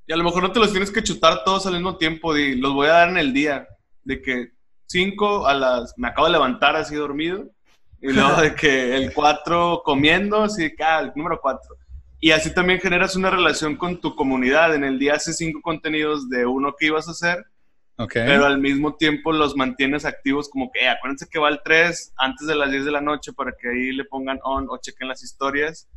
Y 0.05 0.13
a 0.13 0.17
lo 0.17 0.23
mejor 0.23 0.43
no 0.43 0.51
te 0.51 0.59
los 0.59 0.71
tienes 0.71 0.91
que 0.91 1.03
chutar 1.03 1.43
todos 1.43 1.65
al 1.65 1.73
mismo 1.73 1.97
tiempo, 1.97 2.35
y 2.35 2.55
los 2.55 2.73
voy 2.73 2.88
a 2.88 2.93
dar 2.93 3.09
en 3.09 3.17
el 3.17 3.34
día. 3.34 3.67
De 4.03 4.21
que 4.21 4.51
5 4.88 5.47
a 5.47 5.53
las. 5.53 5.93
Me 5.97 6.09
acabo 6.09 6.27
de 6.27 6.34
levantar 6.34 6.75
así 6.75 6.95
dormido. 6.95 7.49
Y 8.01 8.11
luego 8.11 8.35
de 8.41 8.53
que 8.53 8.95
el 8.95 9.13
4 9.13 9.81
comiendo, 9.84 10.43
así 10.43 10.75
que, 10.75 10.84
ah, 10.84 10.99
el 10.99 11.13
número 11.15 11.39
4. 11.41 11.75
Y 12.19 12.31
así 12.31 12.53
también 12.53 12.80
generas 12.80 13.15
una 13.15 13.30
relación 13.30 13.75
con 13.75 13.99
tu 13.99 14.15
comunidad. 14.15 14.75
En 14.75 14.84
el 14.84 14.99
día 14.99 15.15
haces 15.15 15.38
cinco 15.38 15.61
contenidos 15.61 16.30
de 16.30 16.45
uno 16.45 16.73
que 16.77 16.85
ibas 16.85 17.07
a 17.07 17.11
hacer. 17.11 17.45
Okay. 17.97 18.25
Pero 18.25 18.45
al 18.45 18.59
mismo 18.59 18.95
tiempo 18.95 19.31
los 19.31 19.55
mantienes 19.55 20.05
activos 20.05 20.49
como 20.49 20.71
que, 20.71 20.85
eh, 20.85 20.89
acuérdense 20.89 21.27
que 21.30 21.38
va 21.38 21.49
el 21.49 21.59
3 21.63 22.13
antes 22.17 22.47
de 22.47 22.55
las 22.55 22.71
10 22.71 22.85
de 22.85 22.91
la 22.91 23.01
noche 23.01 23.34
para 23.34 23.51
que 23.51 23.69
ahí 23.69 23.91
le 23.91 24.05
pongan 24.05 24.39
on 24.43 24.67
o 24.69 24.77
chequen 24.77 25.07
las 25.07 25.21
historias. 25.21 25.88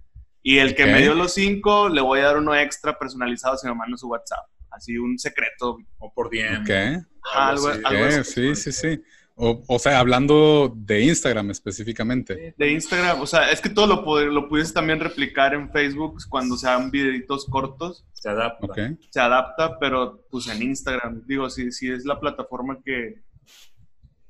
Y 0.46 0.60
el 0.60 0.76
que 0.76 0.86
me 0.86 1.02
dio 1.02 1.12
los 1.12 1.34
cinco, 1.34 1.88
le 1.88 2.00
voy 2.00 2.20
a 2.20 2.26
dar 2.26 2.36
uno 2.36 2.54
extra 2.54 2.96
personalizado 2.96 3.58
si 3.58 3.66
me 3.66 3.74
manda 3.74 3.96
su 3.96 4.06
WhatsApp. 4.06 4.46
Así 4.70 4.96
un 4.96 5.18
secreto. 5.18 5.76
O 5.98 6.14
por 6.14 6.30
DM. 6.30 6.62
Ok. 6.62 7.04
algo, 7.34 7.68
así. 7.68 8.22
Sí, 8.22 8.54
sí, 8.54 8.70
sí. 8.70 9.02
O, 9.34 9.64
o, 9.66 9.78
sea, 9.80 9.98
hablando 9.98 10.72
de 10.76 11.00
Instagram 11.00 11.50
específicamente. 11.50 12.54
De 12.56 12.70
Instagram, 12.70 13.20
o 13.22 13.26
sea, 13.26 13.50
es 13.50 13.60
que 13.60 13.70
todo 13.70 13.88
lo, 13.88 14.24
lo 14.30 14.48
puedes 14.48 14.72
también 14.72 15.00
replicar 15.00 15.52
en 15.52 15.68
Facebook 15.72 16.18
cuando 16.28 16.56
sean 16.56 16.92
videitos 16.92 17.46
cortos. 17.46 18.06
Se 18.12 18.28
adapta. 18.28 18.94
Se 19.10 19.18
adapta, 19.18 19.80
pero 19.80 20.28
pues 20.30 20.46
en 20.46 20.62
Instagram, 20.62 21.24
digo, 21.26 21.50
si, 21.50 21.72
si 21.72 21.90
es 21.90 22.04
la 22.04 22.20
plataforma 22.20 22.78
que, 22.84 23.20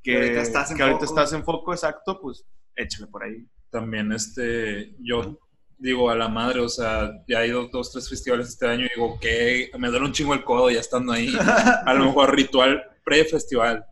que, 0.02 0.16
ahorita, 0.16 0.40
estás 0.40 0.70
en, 0.70 0.78
que 0.78 0.82
ahorita 0.82 1.05
estás 1.05 1.34
en 1.34 1.44
foco, 1.44 1.74
exacto, 1.74 2.18
pues 2.22 2.47
échale 2.74 3.06
por 3.06 3.22
ahí. 3.22 3.47
También 3.68 4.12
este, 4.12 4.94
yo 5.01 5.38
digo, 5.78 6.11
a 6.11 6.16
la 6.16 6.28
madre, 6.28 6.61
o 6.61 6.69
sea, 6.69 7.11
ya 7.28 7.43
he 7.43 7.48
ido 7.48 7.69
dos, 7.69 7.93
tres 7.93 8.09
festivales 8.09 8.48
este 8.48 8.66
año 8.66 8.86
y 8.86 8.90
digo, 8.94 9.19
que 9.20 9.70
me 9.78 9.89
duele 9.89 10.07
un 10.07 10.12
chingo 10.12 10.35
el 10.35 10.44
codo 10.44 10.70
ya 10.70 10.81
estando 10.81 11.12
ahí. 11.12 11.32
A 11.86 11.94
lo 11.94 12.07
mejor 12.07 12.35
ritual 12.35 12.82
pre-festival. 13.05 13.85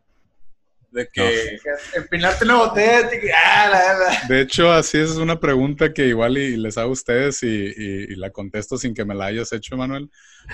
De 0.90 1.08
que... 1.12 1.58
Empinarte 1.96 2.44
una 2.44 2.54
botella. 2.54 3.08
Ah, 3.36 4.26
de 4.28 4.42
hecho, 4.42 4.72
así 4.72 4.98
es 4.98 5.16
una 5.16 5.40
pregunta 5.40 5.92
que 5.92 6.06
igual 6.06 6.38
y, 6.38 6.56
les 6.56 6.78
hago 6.78 6.90
a 6.90 6.92
ustedes 6.92 7.42
y, 7.42 8.14
la 8.14 8.30
contesto 8.30 8.78
sin 8.78 8.94
que 8.94 9.04
me 9.04 9.14
la 9.14 9.26
hayas 9.26 9.52
hecho, 9.52 9.76
Manuel. 9.76 10.08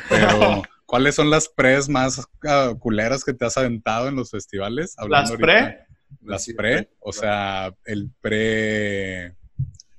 Pero, 0.09 0.63
¿cuáles 0.87 1.15
son 1.15 1.29
las 1.29 1.47
pres 1.47 1.91
más 1.91 2.19
uh, 2.19 2.79
culeras 2.79 3.23
que 3.23 3.35
te 3.35 3.45
has 3.45 3.59
aventado 3.59 4.09
en 4.09 4.17
los 4.17 4.31
festivales? 4.31 4.97
¿Las 5.09 5.31
pre? 5.33 5.87
Las 6.23 6.47
pre, 6.57 6.91
o 7.01 7.13
sea, 7.13 7.73
el 7.85 8.11
pre 8.21 9.37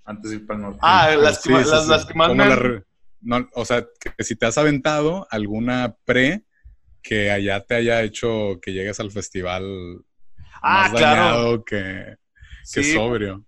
antes 0.06 0.32
de 0.32 0.38
ir 0.38 0.48
para 0.48 0.58
el 0.58 0.64
norte. 0.64 0.80
Ah, 0.82 1.16
las, 1.16 1.42
que, 1.42 1.52
las, 1.52 2.06
que 2.06 2.14
más 2.14 2.36
no, 3.22 3.48
O 3.54 3.66
sea, 3.66 3.86
que 4.00 4.24
si 4.24 4.36
te 4.36 4.46
has 4.46 4.58
aventado 4.58 5.28
alguna 5.30 5.96
pre 6.06 6.44
que 7.04 7.32
allá 7.32 7.64
te 7.64 7.76
haya 7.76 8.02
hecho 8.04 8.60
que 8.62 8.74
llegues 8.74 9.00
al 9.00 9.12
festival 9.12 10.04
ah, 10.62 10.90
más 10.90 10.92
claro. 10.92 11.64
que, 11.64 12.16
que 12.74 12.84
sobrio. 12.84 13.46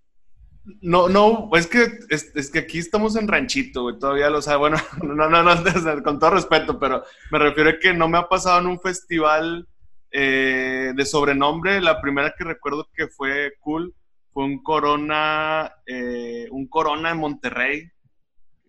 No, 0.81 1.09
no, 1.09 1.49
es 1.55 1.67
que, 1.67 1.87
es, 2.09 2.49
que 2.49 2.59
aquí 2.59 2.79
estamos 2.79 3.17
en 3.17 3.27
ranchito, 3.27 3.83
güey, 3.83 3.99
todavía 3.99 4.29
lo 4.29 4.41
sabe. 4.41 4.59
Bueno, 4.59 4.77
no, 5.03 5.29
no, 5.29 5.43
no, 5.43 6.03
con 6.03 6.19
todo 6.19 6.31
respeto, 6.31 6.79
pero 6.79 7.03
me 7.31 7.39
refiero 7.39 7.71
a 7.71 7.79
que 7.79 7.93
no 7.93 8.07
me 8.07 8.17
ha 8.17 8.29
pasado 8.29 8.59
en 8.59 8.67
un 8.67 8.79
festival 8.79 9.67
eh, 10.11 10.93
de 10.95 11.05
sobrenombre. 11.05 11.81
La 11.81 11.99
primera 11.99 12.33
que 12.37 12.45
recuerdo 12.45 12.87
que 12.95 13.07
fue 13.07 13.53
cool 13.59 13.93
fue 14.33 14.45
un 14.45 14.63
Corona, 14.63 15.71
eh, 15.85 16.47
un 16.51 16.67
Corona 16.67 17.11
en 17.11 17.17
Monterrey. 17.17 17.89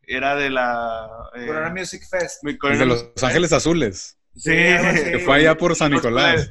Era 0.07 0.37
de 0.37 0.51
la... 0.51 1.09
Eh, 1.35 1.47
Corona 1.47 1.71
Music 1.71 2.03
Fest. 2.09 2.43
de 2.45 2.87
Los 2.87 3.11
Ángeles 3.23 3.53
Azules. 3.53 4.19
Sí. 4.37 4.51
Que 4.51 5.23
fue 5.25 5.37
allá 5.37 5.57
por 5.57 5.75
San 5.75 5.93
Nicolás. 5.93 6.51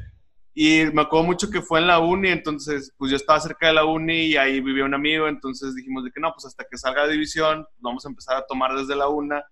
Y 0.56 0.85
me 0.94 1.02
acuerdo 1.02 1.26
mucho 1.26 1.49
que 1.49 1.61
fue 1.61 1.80
en 1.80 1.88
la 1.88 1.99
uni, 1.99 2.30
entonces 2.30 2.94
pues 2.98 3.10
yo 3.10 3.18
estaba 3.18 3.40
cerca 3.40 3.68
de 3.68 3.73
la 3.73 3.85
uni 3.85 4.27
y 4.27 4.38
ahí 4.38 4.61
vivía 4.61 4.85
un 4.85 4.94
amigo, 4.94 5.27
entonces 5.27 5.73
dijimos 5.73 6.03
de 6.03 6.11
que 6.11 6.19
no, 6.19 6.31
pues 6.31 6.45
hasta 6.45 6.64
que 6.69 6.77
salga 6.77 7.07
de 7.07 7.14
división, 7.14 7.65
vamos 7.80 8.06
a 8.06 8.10
empezar 8.10 8.38
a 8.38 8.45
tomar 8.45 8.76
desde 8.76 8.95
la 8.95 9.07
una 9.07 9.44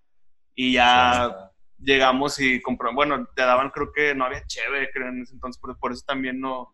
y 0.54 0.74
ya 0.74 1.50
llegamos 1.78 2.38
y 2.38 2.62
compramos, 2.62 2.94
bueno, 2.94 3.26
te 3.34 3.42
daban 3.42 3.70
creo 3.70 3.90
que 3.92 4.14
no 4.14 4.24
había 4.24 4.46
cheve, 4.46 4.90
creo 4.92 5.08
en 5.08 5.22
ese 5.22 5.34
entonces, 5.34 5.60
pero 5.60 5.76
por 5.76 5.90
eso 5.90 6.04
también 6.06 6.40
no, 6.40 6.72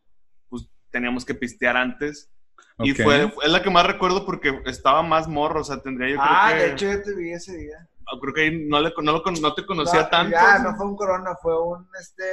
pues 0.50 0.68
teníamos 0.90 1.24
que 1.24 1.34
pistear 1.34 1.78
antes. 1.78 2.30
Y 2.80 2.94
fue, 2.94 3.32
es 3.42 3.50
la 3.50 3.62
que 3.62 3.70
más 3.70 3.86
recuerdo 3.86 4.24
porque 4.24 4.62
estaba 4.66 5.02
más 5.02 5.26
morro, 5.26 5.60
o 5.60 5.64
sea, 5.64 5.82
tendría 5.82 6.10
yo 6.10 6.16
creo 6.16 6.28
ah, 6.28 6.48
que... 6.48 6.54
Ah, 6.54 6.58
de 6.58 6.72
hecho 6.72 6.86
yo 6.86 7.02
te 7.02 7.14
vi 7.14 7.32
ese 7.32 7.56
día. 7.56 7.88
Ah, 8.06 8.16
creo 8.20 8.32
que 8.32 8.50
no, 8.50 8.80
le, 8.80 8.92
no, 9.02 9.22
no 9.40 9.54
te 9.54 9.66
conocía 9.66 10.08
tanto. 10.08 10.32
Ya, 10.32 10.58
no 10.60 10.76
fue 10.76 10.86
un 10.86 10.96
corona, 10.96 11.36
fue 11.42 11.60
un, 11.60 11.88
este, 12.00 12.24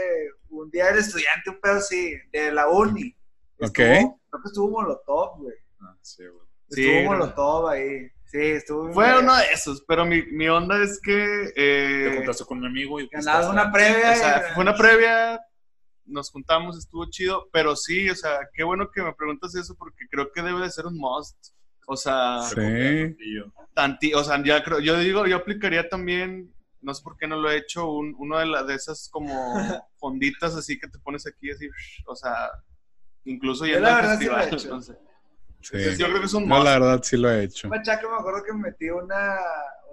un 0.49 0.69
día 0.69 0.85
del 0.87 0.99
estudiante, 0.99 1.49
un 1.49 1.59
pedo 1.59 1.75
así, 1.75 2.13
de 2.31 2.51
la 2.51 2.69
uni. 2.69 3.15
ok. 3.59 3.73
Creo 3.73 4.19
que 4.31 4.47
estuvo 4.47 4.69
Molotov, 4.69 5.39
güey. 5.39 5.55
Ah, 5.81 5.95
sí, 6.01 6.23
güey. 6.25 6.45
Estuvo 6.69 7.11
Molotov 7.11 7.67
ahí. 7.67 8.09
Sí, 8.25 8.41
estuvo. 8.41 8.91
Fue 8.93 9.19
uno 9.19 9.35
de 9.35 9.43
esos, 9.53 9.83
pero 9.87 10.05
mi, 10.05 10.23
mi 10.31 10.47
onda 10.47 10.81
es 10.81 10.99
que. 11.01 11.51
Eh, 11.55 12.09
te 12.09 12.17
juntaste 12.17 12.45
con 12.45 12.59
un 12.59 12.65
amigo 12.65 12.99
y. 12.99 13.07
Ganabas 13.07 13.47
una 13.47 13.71
previa. 13.71 14.11
O 14.11 14.15
sea, 14.15 14.51
fue 14.53 14.63
una 14.63 14.75
previa, 14.75 15.39
nos 16.05 16.31
juntamos, 16.31 16.77
estuvo 16.77 17.05
chido, 17.09 17.49
pero 17.51 17.75
sí, 17.75 18.09
o 18.09 18.15
sea, 18.15 18.39
qué 18.53 18.63
bueno 18.63 18.89
que 18.91 19.01
me 19.01 19.13
preguntas 19.13 19.55
eso 19.55 19.75
porque 19.77 20.07
creo 20.09 20.31
que 20.31 20.41
debe 20.41 20.61
de 20.61 20.71
ser 20.71 20.85
un 20.85 20.97
must. 20.97 21.35
O 21.87 21.95
sea, 21.95 22.41
sí. 22.41 23.15
tanti, 23.75 24.13
o 24.13 24.23
sea, 24.23 24.43
ya 24.43 24.63
creo, 24.63 24.79
yo 24.79 24.97
digo, 24.97 25.27
yo 25.27 25.35
aplicaría 25.35 25.87
también, 25.87 26.51
no 26.81 26.93
sé 26.93 27.03
por 27.03 27.15
qué 27.15 27.27
no 27.27 27.35
lo 27.35 27.51
he 27.51 27.57
hecho, 27.57 27.91
un, 27.91 28.15
uno 28.17 28.39
de, 28.39 28.47
las 28.47 28.65
de 28.65 28.73
esas 28.73 29.07
como 29.09 29.53
fonditas 29.97 30.55
así 30.55 30.79
que 30.79 30.87
te 30.87 30.97
pones 30.99 31.27
aquí 31.27 31.51
así, 31.51 31.69
o 32.07 32.15
sea, 32.15 32.49
incluso 33.25 33.67
ya 33.67 33.77
en 33.77 33.85
el 33.85 34.09
festival, 34.09 34.49
entonces. 34.51 34.97
Sí. 35.61 35.77
yo 35.97 36.07
creo 36.07 36.19
que 36.19 36.25
es 36.25 36.33
un 36.33 36.47
No, 36.47 36.63
la 36.63 36.79
verdad 36.79 37.01
sí 37.03 37.17
lo 37.17 37.31
he 37.31 37.43
hecho. 37.43 37.67
Machaca, 37.69 38.07
me 38.07 38.15
acuerdo 38.15 38.43
que 38.43 38.53
me 38.53 38.69
metí 38.69 38.89
una, 38.89 39.37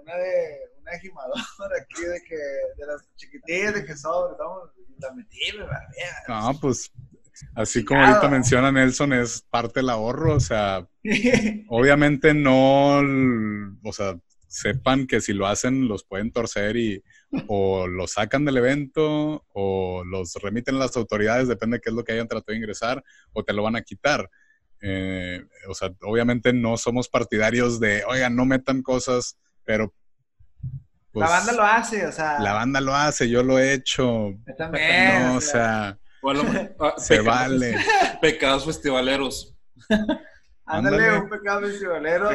una 0.01 0.15
de 0.15 0.72
una 0.83 0.99
gimadora 0.99 1.75
aquí 1.81 2.03
de 2.03 2.21
que 2.23 2.35
de 2.35 2.85
las 2.85 3.01
chiquitillas 3.15 3.73
de 3.73 3.85
que 3.85 3.95
sobre, 3.95 4.35
la. 4.37 5.87
No, 6.27 6.59
pues 6.59 6.91
Así 7.55 7.83
como 7.83 8.01
ahorita 8.01 8.29
menciona 8.29 8.71
Nelson, 8.71 9.13
es 9.13 9.45
parte 9.49 9.79
del 9.79 9.89
ahorro, 9.89 10.35
o 10.35 10.39
sea, 10.39 10.87
obviamente 11.67 12.33
no, 12.33 12.99
o 13.83 13.93
sea, 13.93 14.17
sepan 14.47 15.07
que 15.07 15.19
si 15.19 15.33
lo 15.33 15.47
hacen 15.47 15.87
los 15.87 16.03
pueden 16.03 16.31
torcer 16.31 16.77
y 16.77 17.03
o 17.47 17.87
lo 17.87 18.05
sacan 18.05 18.45
del 18.45 18.57
evento 18.57 19.43
o 19.51 20.03
los 20.05 20.35
remiten 20.35 20.75
a 20.75 20.79
las 20.79 20.95
autoridades, 20.95 21.47
depende 21.47 21.77
de 21.77 21.81
qué 21.81 21.89
es 21.89 21.95
lo 21.95 22.03
que 22.03 22.11
hayan 22.11 22.27
tratado 22.27 22.53
de 22.53 22.57
ingresar, 22.57 23.03
o 23.31 23.43
te 23.43 23.53
lo 23.53 23.63
van 23.63 23.75
a 23.75 23.81
quitar. 23.81 24.29
Eh, 24.81 25.43
o 25.67 25.73
sea, 25.73 25.91
obviamente 26.01 26.53
no 26.53 26.77
somos 26.77 27.09
partidarios 27.09 27.79
de, 27.79 28.03
oigan, 28.07 28.35
no 28.35 28.45
metan 28.45 28.83
cosas, 28.83 29.37
pero... 29.63 29.93
la 31.13 31.29
banda 31.29 31.53
lo 31.53 31.63
hace, 31.63 32.05
o 32.05 32.11
sea... 32.11 32.39
La 32.39 32.53
banda 32.53 32.81
lo 32.81 32.95
hace, 32.95 33.29
yo 33.29 33.43
lo 33.43 33.59
he 33.59 33.73
hecho. 33.73 34.31
Yo 34.45 34.55
también. 34.57 35.27
No, 35.27 35.35
o 35.37 35.41
sea 35.41 35.97
Ah, 36.79 36.93
se 36.97 37.19
vale. 37.21 37.75
Pecados 38.21 38.65
festivaleros. 38.65 39.55
Ándale, 40.65 41.19
un 41.19 41.29
pecado 41.29 41.61
festivalero. 41.61 42.29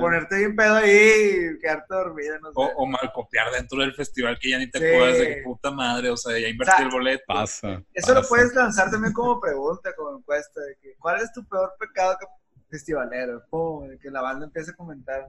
Ponerte 0.00 0.38
bien 0.38 0.54
pedo 0.54 0.76
ahí 0.76 1.50
y 1.56 1.58
quedarte 1.58 1.92
dormido. 1.92 2.38
No 2.38 2.52
sé. 2.52 2.72
o, 2.76 2.86
mal 2.86 3.10
copiar 3.12 3.50
dentro 3.50 3.80
del 3.80 3.92
festival 3.94 4.38
que 4.38 4.50
ya 4.50 4.58
ni 4.58 4.70
te 4.70 4.78
acuerdas 4.78 5.18
de 5.18 5.26
qué 5.26 5.42
puta 5.42 5.72
madre. 5.72 6.08
O 6.10 6.16
sea, 6.16 6.38
ya 6.38 6.46
invertí 6.46 6.82
el 6.82 6.88
boleto. 6.88 7.24
Pasa. 7.26 7.82
Eso 7.92 8.14
lo 8.14 8.22
puedes 8.22 8.54
lanzar 8.54 8.92
también 8.92 9.12
como 9.12 9.40
pregunta, 9.40 9.92
como 9.96 10.18
encuesta. 10.18 10.60
De 10.60 10.76
que, 10.80 10.94
¿Cuál 11.00 11.20
es 11.20 11.32
tu 11.32 11.44
peor 11.48 11.74
pecado 11.80 12.16
festivalero? 12.70 13.42
de 13.88 13.98
que 13.98 14.08
la 14.08 14.22
banda 14.22 14.46
empiece 14.46 14.70
a 14.70 14.74
comentar. 14.74 15.26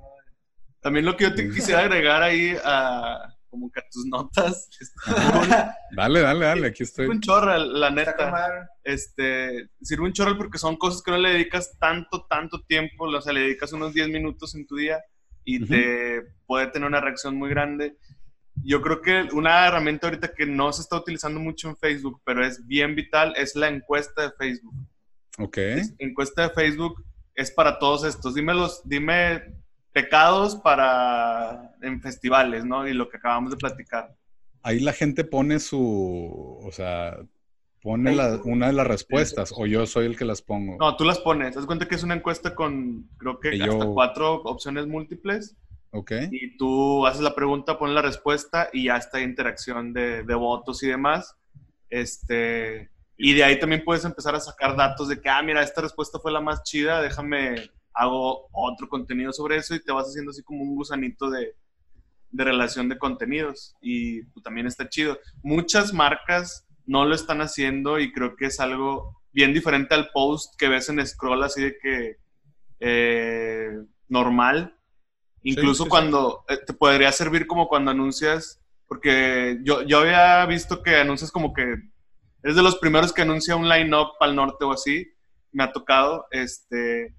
También 0.81 1.05
lo 1.05 1.17
que 1.17 1.25
yo 1.25 1.35
te 1.35 1.49
quisiera 1.49 1.81
agregar 1.81 2.21
ahí 2.23 2.55
a 2.63 3.35
como 3.49 3.71
que 3.71 3.79
a 3.79 3.89
tus 3.91 4.05
notas. 4.05 4.69
dale, 5.95 6.21
dale, 6.21 6.45
dale, 6.45 6.67
aquí 6.67 6.83
estoy. 6.83 7.05
Sirve 7.05 7.15
un 7.15 7.21
chorral, 7.21 7.79
la 7.79 7.89
neta. 7.89 8.69
Este, 8.83 9.69
sirve 9.81 10.05
un 10.05 10.13
chorral 10.13 10.37
porque 10.37 10.57
son 10.57 10.77
cosas 10.77 11.01
que 11.01 11.11
no 11.11 11.17
le 11.17 11.33
dedicas 11.33 11.77
tanto, 11.79 12.25
tanto 12.29 12.61
tiempo, 12.63 13.05
o 13.05 13.21
sea, 13.21 13.33
le 13.33 13.41
dedicas 13.41 13.73
unos 13.73 13.93
10 13.93 14.09
minutos 14.09 14.55
en 14.55 14.65
tu 14.65 14.75
día 14.75 15.03
y 15.43 15.65
te 15.65 16.21
puede 16.45 16.67
tener 16.67 16.87
una 16.87 17.01
reacción 17.01 17.35
muy 17.35 17.49
grande. 17.49 17.97
Yo 18.63 18.81
creo 18.81 19.01
que 19.01 19.27
una 19.33 19.67
herramienta 19.67 20.07
ahorita 20.07 20.33
que 20.33 20.45
no 20.45 20.71
se 20.71 20.81
está 20.81 20.97
utilizando 20.97 21.39
mucho 21.39 21.69
en 21.69 21.77
Facebook, 21.77 22.21
pero 22.25 22.45
es 22.45 22.65
bien 22.67 22.93
vital, 22.93 23.33
es 23.35 23.55
la 23.55 23.67
encuesta 23.67 24.23
de 24.23 24.31
Facebook. 24.37 24.75
Ok. 25.39 25.57
encuesta 25.99 26.43
de 26.43 26.53
Facebook 26.53 27.03
es 27.33 27.51
para 27.51 27.79
todos 27.79 28.03
estos. 28.03 28.35
Dime, 28.35 28.53
los, 28.53 28.81
dime 28.83 29.58
pecados 29.91 30.55
para 30.55 31.75
en 31.81 32.01
festivales, 32.01 32.65
¿no? 32.65 32.87
Y 32.87 32.93
lo 32.93 33.09
que 33.09 33.17
acabamos 33.17 33.51
de 33.51 33.57
platicar. 33.57 34.15
Ahí 34.61 34.79
la 34.79 34.93
gente 34.93 35.23
pone 35.23 35.59
su, 35.59 36.59
o 36.61 36.71
sea, 36.71 37.17
pone 37.81 38.15
una 38.43 38.67
de 38.67 38.73
las 38.73 38.87
respuestas 38.87 39.53
o 39.55 39.65
yo 39.65 39.85
soy 39.85 40.05
el 40.05 40.17
que 40.17 40.25
las 40.25 40.41
pongo. 40.41 40.77
No, 40.77 40.95
tú 40.97 41.05
las 41.05 41.19
pones. 41.19 41.55
Haz 41.55 41.65
cuenta 41.65 41.87
que 41.87 41.95
es 41.95 42.03
una 42.03 42.15
encuesta 42.15 42.55
con, 42.55 43.09
creo 43.17 43.39
que, 43.39 43.61
hasta 43.61 43.85
cuatro 43.87 44.41
opciones 44.43 44.87
múltiples. 44.87 45.55
Ok. 45.91 46.11
Y 46.31 46.57
tú 46.57 47.05
haces 47.07 47.21
la 47.21 47.33
pregunta, 47.33 47.79
pones 47.79 47.95
la 47.95 48.01
respuesta 48.01 48.69
y 48.71 48.85
ya 48.85 48.97
está 48.97 49.21
interacción 49.21 49.93
de, 49.93 50.23
de 50.23 50.35
votos 50.35 50.83
y 50.83 50.87
demás. 50.87 51.35
Este, 51.89 52.91
y 53.17 53.33
de 53.33 53.43
ahí 53.43 53.59
también 53.59 53.83
puedes 53.83 54.05
empezar 54.05 54.35
a 54.35 54.39
sacar 54.39 54.75
datos 54.75 55.07
de 55.07 55.19
que, 55.19 55.29
ah, 55.29 55.41
mira, 55.41 55.63
esta 55.63 55.81
respuesta 55.81 56.19
fue 56.19 56.31
la 56.31 56.41
más 56.41 56.63
chida, 56.63 57.01
déjame 57.01 57.71
hago 57.93 58.47
otro 58.51 58.87
contenido 58.87 59.33
sobre 59.33 59.57
eso 59.57 59.75
y 59.75 59.83
te 59.83 59.91
vas 59.91 60.07
haciendo 60.07 60.31
así 60.31 60.43
como 60.43 60.63
un 60.63 60.75
gusanito 60.75 61.29
de, 61.29 61.55
de 62.31 62.43
relación 62.43 62.89
de 62.89 62.97
contenidos 62.97 63.75
y 63.81 64.23
pues, 64.23 64.43
también 64.43 64.67
está 64.67 64.89
chido. 64.89 65.19
Muchas 65.43 65.93
marcas 65.93 66.67
no 66.85 67.05
lo 67.05 67.15
están 67.15 67.41
haciendo 67.41 67.99
y 67.99 68.11
creo 68.11 68.35
que 68.35 68.45
es 68.45 68.59
algo 68.59 69.21
bien 69.31 69.53
diferente 69.53 69.93
al 69.95 70.09
post 70.11 70.55
que 70.57 70.69
ves 70.69 70.89
en 70.89 71.05
scroll 71.05 71.43
así 71.43 71.61
de 71.61 71.77
que 71.77 72.17
eh, 72.79 73.71
normal. 74.07 74.75
Incluso 75.43 75.87
cuando 75.87 76.43
eh, 76.49 76.57
te 76.65 76.73
podría 76.73 77.11
servir 77.11 77.47
como 77.47 77.67
cuando 77.67 77.91
anuncias, 77.91 78.61
porque 78.87 79.59
yo, 79.63 79.83
yo 79.83 79.99
había 79.99 80.45
visto 80.45 80.83
que 80.83 80.97
anuncias 80.97 81.31
como 81.31 81.53
que 81.53 81.75
eres 82.43 82.55
de 82.55 82.63
los 82.63 82.77
primeros 82.77 83.13
que 83.13 83.21
anuncia 83.21 83.55
un 83.55 83.69
line-up 83.69 84.13
al 84.19 84.35
norte 84.35 84.65
o 84.65 84.73
así. 84.73 85.07
Me 85.51 85.63
ha 85.63 85.71
tocado, 85.71 86.27
este, 86.31 87.15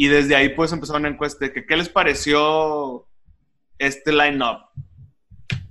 y 0.00 0.08
desde 0.08 0.34
ahí 0.34 0.48
pues 0.48 0.72
empezar 0.72 0.96
una 0.96 1.10
encuesta 1.10 1.44
de 1.44 1.52
que 1.52 1.66
qué 1.66 1.76
les 1.76 1.90
pareció 1.90 3.06
este 3.76 4.10
line-up. 4.10 4.60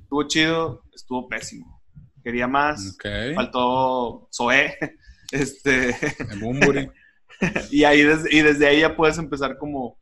Estuvo 0.03 0.27
chido, 0.27 0.83
estuvo 0.93 1.27
pésimo. 1.27 1.81
Quería 2.23 2.47
más, 2.47 2.95
faltó 3.33 4.29
Zoé, 4.31 4.77
este... 5.31 5.95
y, 7.71 7.83
ahí 7.85 8.03
desde, 8.03 8.35
y 8.35 8.41
desde 8.43 8.67
ahí 8.67 8.81
ya 8.81 8.95
puedes 8.95 9.17
empezar 9.17 9.57
como, 9.57 9.97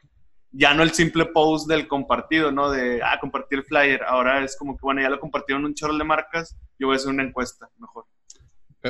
ya 0.51 0.73
no 0.73 0.83
el 0.83 0.91
simple 0.91 1.27
post 1.27 1.69
del 1.69 1.87
compartido, 1.87 2.51
¿no? 2.51 2.69
De, 2.69 3.01
ah, 3.01 3.17
compartir 3.21 3.59
el 3.59 3.63
flyer. 3.63 4.03
Ahora 4.03 4.43
es 4.43 4.57
como 4.57 4.75
que, 4.75 4.81
bueno, 4.81 5.01
ya 5.01 5.09
lo 5.09 5.21
compartieron 5.21 5.63
un 5.63 5.73
chorro 5.73 5.97
de 5.97 6.03
marcas, 6.03 6.57
yo 6.77 6.87
voy 6.87 6.95
a 6.95 6.97
hacer 6.97 7.11
una 7.11 7.23
encuesta, 7.23 7.69
mejor. 7.79 8.03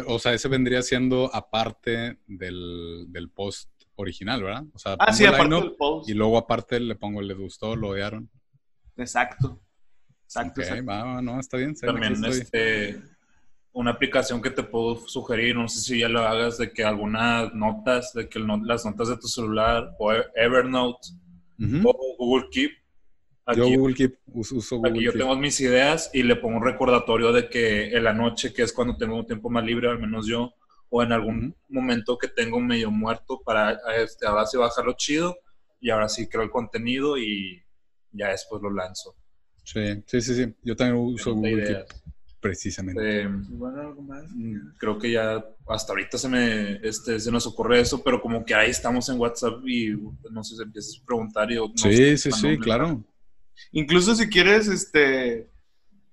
o 0.07 0.17
sea, 0.17 0.33
ese 0.33 0.47
vendría 0.47 0.81
siendo 0.81 1.29
aparte 1.31 2.17
del, 2.25 3.05
del 3.09 3.29
post 3.29 3.76
original, 3.97 4.43
¿verdad? 4.43 4.63
O 4.73 4.79
sea, 4.79 4.95
ah, 4.99 5.11
sí, 5.11 5.25
aparte 5.25 5.55
del 5.55 5.75
post. 5.75 6.09
Y 6.09 6.13
luego 6.13 6.37
aparte 6.37 6.79
le 6.79 6.95
pongo 6.95 7.19
el 7.19 7.27
le 7.27 7.33
gustó, 7.33 7.75
lo 7.75 7.89
odiaron. 7.89 8.29
Exacto. 8.95 9.61
Exacto. 10.23 10.61
Va, 10.87 11.21
no, 11.21 11.39
está 11.39 11.57
bien. 11.57 11.75
También 11.75 12.23
este, 12.25 13.01
una 13.71 13.91
aplicación 13.91 14.41
que 14.41 14.49
te 14.49 14.63
puedo 14.63 15.07
sugerir, 15.07 15.55
no 15.55 15.67
sé 15.67 15.79
si 15.81 15.99
ya 15.99 16.09
lo 16.09 16.21
hagas, 16.21 16.57
de 16.57 16.71
que 16.71 16.83
algunas 16.83 17.53
notas, 17.53 18.13
de 18.13 18.27
que 18.27 18.39
las 18.39 18.85
notas 18.85 19.09
de 19.09 19.17
tu 19.17 19.27
celular 19.27 19.91
o 19.99 20.11
Evernote 20.35 21.07
o 21.83 22.15
Google 22.17 22.49
Keep. 22.51 22.71
yo 23.55 23.69
Google 23.69 23.95
Keep, 23.95 24.17
uso, 24.33 24.77
Google 24.77 24.91
aquí 24.91 25.03
yo 25.03 25.13
tengo 25.13 25.35
mis 25.37 25.59
ideas 25.61 26.09
y 26.13 26.23
le 26.23 26.35
pongo 26.35 26.57
un 26.57 26.65
recordatorio 26.65 27.31
de 27.31 27.49
que 27.49 27.95
en 27.95 28.03
la 28.03 28.13
noche, 28.13 28.53
que 28.53 28.63
es 28.63 28.73
cuando 28.73 28.97
tengo 28.97 29.15
un 29.15 29.25
tiempo 29.25 29.49
más 29.49 29.63
libre, 29.63 29.89
al 29.89 29.99
menos 29.99 30.27
yo, 30.27 30.53
o 30.89 31.03
en 31.03 31.11
algún 31.11 31.55
momento 31.67 32.17
que 32.17 32.27
tengo 32.27 32.59
medio 32.59 32.91
muerto 32.91 33.41
para 33.43 33.77
este, 33.97 34.25
ahora 34.25 34.45
sí 34.45 34.57
bajarlo 34.57 34.93
chido, 34.93 35.37
y 35.79 35.89
ahora 35.89 36.09
sí 36.09 36.27
creo 36.27 36.43
el 36.43 36.49
contenido 36.49 37.17
y 37.17 37.63
ya 38.11 38.29
después 38.29 38.61
lo 38.61 38.71
lanzo. 38.71 39.15
Sí, 39.63 40.03
sí, 40.05 40.21
sí, 40.21 40.35
sí. 40.35 40.55
Yo 40.63 40.75
también 40.75 40.97
uso 40.97 41.33
Google 41.33 41.85
precisamente. 42.39 43.23
Eh, 43.23 43.29
creo 44.77 44.97
que 44.97 45.11
ya 45.11 45.43
hasta 45.67 45.91
ahorita 45.91 46.17
se 46.17 46.29
me 46.29 46.75
este, 46.87 47.19
se 47.19 47.31
nos 47.31 47.45
ocurre 47.47 47.81
eso, 47.81 48.01
pero 48.03 48.21
como 48.21 48.45
que 48.45 48.55
ahí 48.55 48.69
estamos 48.69 49.09
en 49.09 49.19
WhatsApp 49.19 49.67
y 49.67 49.91
no 50.31 50.43
sé, 50.43 50.55
si 50.55 50.61
empiezas 50.61 51.01
a 51.01 51.05
preguntar 51.05 51.51
y... 51.51 51.57
sí, 51.75 52.17
sí, 52.17 52.31
sí, 52.31 52.57
claro. 52.57 53.03
Incluso 53.71 54.15
si 54.15 54.29
quieres, 54.29 54.67
este, 54.67 55.49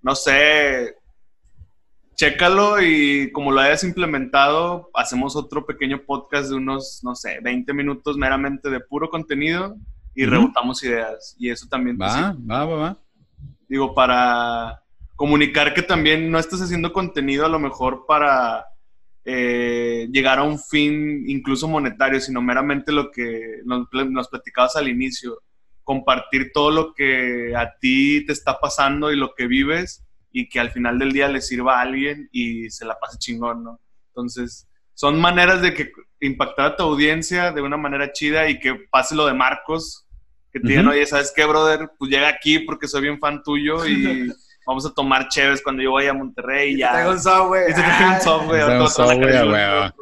no 0.02 0.14
sé, 0.14 0.96
chécalo 2.14 2.82
y 2.82 3.30
como 3.32 3.50
lo 3.50 3.60
hayas 3.60 3.84
implementado, 3.84 4.90
hacemos 4.94 5.36
otro 5.36 5.66
pequeño 5.66 6.02
podcast 6.06 6.50
de 6.50 6.56
unos, 6.56 7.00
no 7.02 7.14
sé, 7.14 7.40
20 7.42 7.72
minutos 7.74 8.16
meramente 8.16 8.70
de 8.70 8.80
puro 8.80 9.10
contenido 9.10 9.76
y 10.14 10.24
rebotamos 10.24 10.82
ideas. 10.84 11.34
Y 11.38 11.50
eso 11.50 11.66
también... 11.68 11.98
Va, 12.00 12.36
va, 12.48 12.64
va, 12.64 12.76
va. 12.76 12.98
Digo, 13.68 13.94
para 13.94 14.82
comunicar 15.16 15.74
que 15.74 15.82
también 15.82 16.30
no 16.30 16.38
estás 16.38 16.60
haciendo 16.60 16.92
contenido 16.92 17.46
a 17.46 17.48
lo 17.48 17.58
mejor 17.58 18.04
para 18.06 18.66
eh, 19.24 20.08
llegar 20.12 20.38
a 20.38 20.44
un 20.44 20.58
fin 20.58 21.24
incluso 21.28 21.66
monetario, 21.66 22.20
sino 22.20 22.42
meramente 22.42 22.92
lo 22.92 23.10
que 23.10 23.60
nos, 23.64 23.88
nos 24.10 24.28
platicabas 24.28 24.76
al 24.76 24.88
inicio, 24.88 25.40
compartir 25.82 26.50
todo 26.52 26.70
lo 26.70 26.94
que 26.94 27.54
a 27.56 27.74
ti 27.80 28.24
te 28.26 28.32
está 28.32 28.60
pasando 28.60 29.10
y 29.10 29.16
lo 29.16 29.34
que 29.34 29.46
vives 29.46 30.03
y 30.36 30.48
que 30.48 30.58
al 30.58 30.72
final 30.72 30.98
del 30.98 31.12
día 31.12 31.28
le 31.28 31.40
sirva 31.40 31.78
a 31.78 31.82
alguien 31.82 32.28
y 32.32 32.68
se 32.68 32.84
la 32.84 32.98
pase 32.98 33.18
chingón, 33.18 33.62
¿no? 33.62 33.80
Entonces, 34.08 34.68
son 34.92 35.20
maneras 35.20 35.62
de 35.62 35.72
que 35.72 35.92
impactar 36.20 36.66
a 36.66 36.76
tu 36.76 36.82
audiencia 36.82 37.52
de 37.52 37.62
una 37.62 37.76
manera 37.76 38.12
chida 38.12 38.48
y 38.50 38.58
que 38.58 38.74
pase 38.90 39.14
lo 39.14 39.26
de 39.26 39.32
Marcos, 39.34 40.04
que 40.52 40.58
te 40.58 40.68
digan, 40.68 40.88
oye, 40.88 41.06
¿sabes 41.06 41.32
qué, 41.34 41.44
brother? 41.44 41.88
Pues 41.98 42.10
llega 42.10 42.28
aquí 42.28 42.58
porque 42.58 42.88
soy 42.88 43.02
bien 43.02 43.20
fan 43.20 43.44
tuyo 43.44 43.86
y 43.86 44.28
vamos 44.66 44.84
a 44.86 44.92
tomar 44.92 45.28
chéves 45.28 45.62
cuando 45.62 45.84
yo 45.84 45.92
vaya 45.92 46.10
a 46.10 46.14
Monterrey 46.14 46.74
y 46.74 46.78
ya. 46.78 47.04
Te 47.04 47.08
un 47.08 47.20
software. 47.20 47.70
Y 47.70 47.74
te 47.74 47.80
un 48.14 48.20
software. 48.20 48.80
un 48.80 48.88
software, 48.88 49.94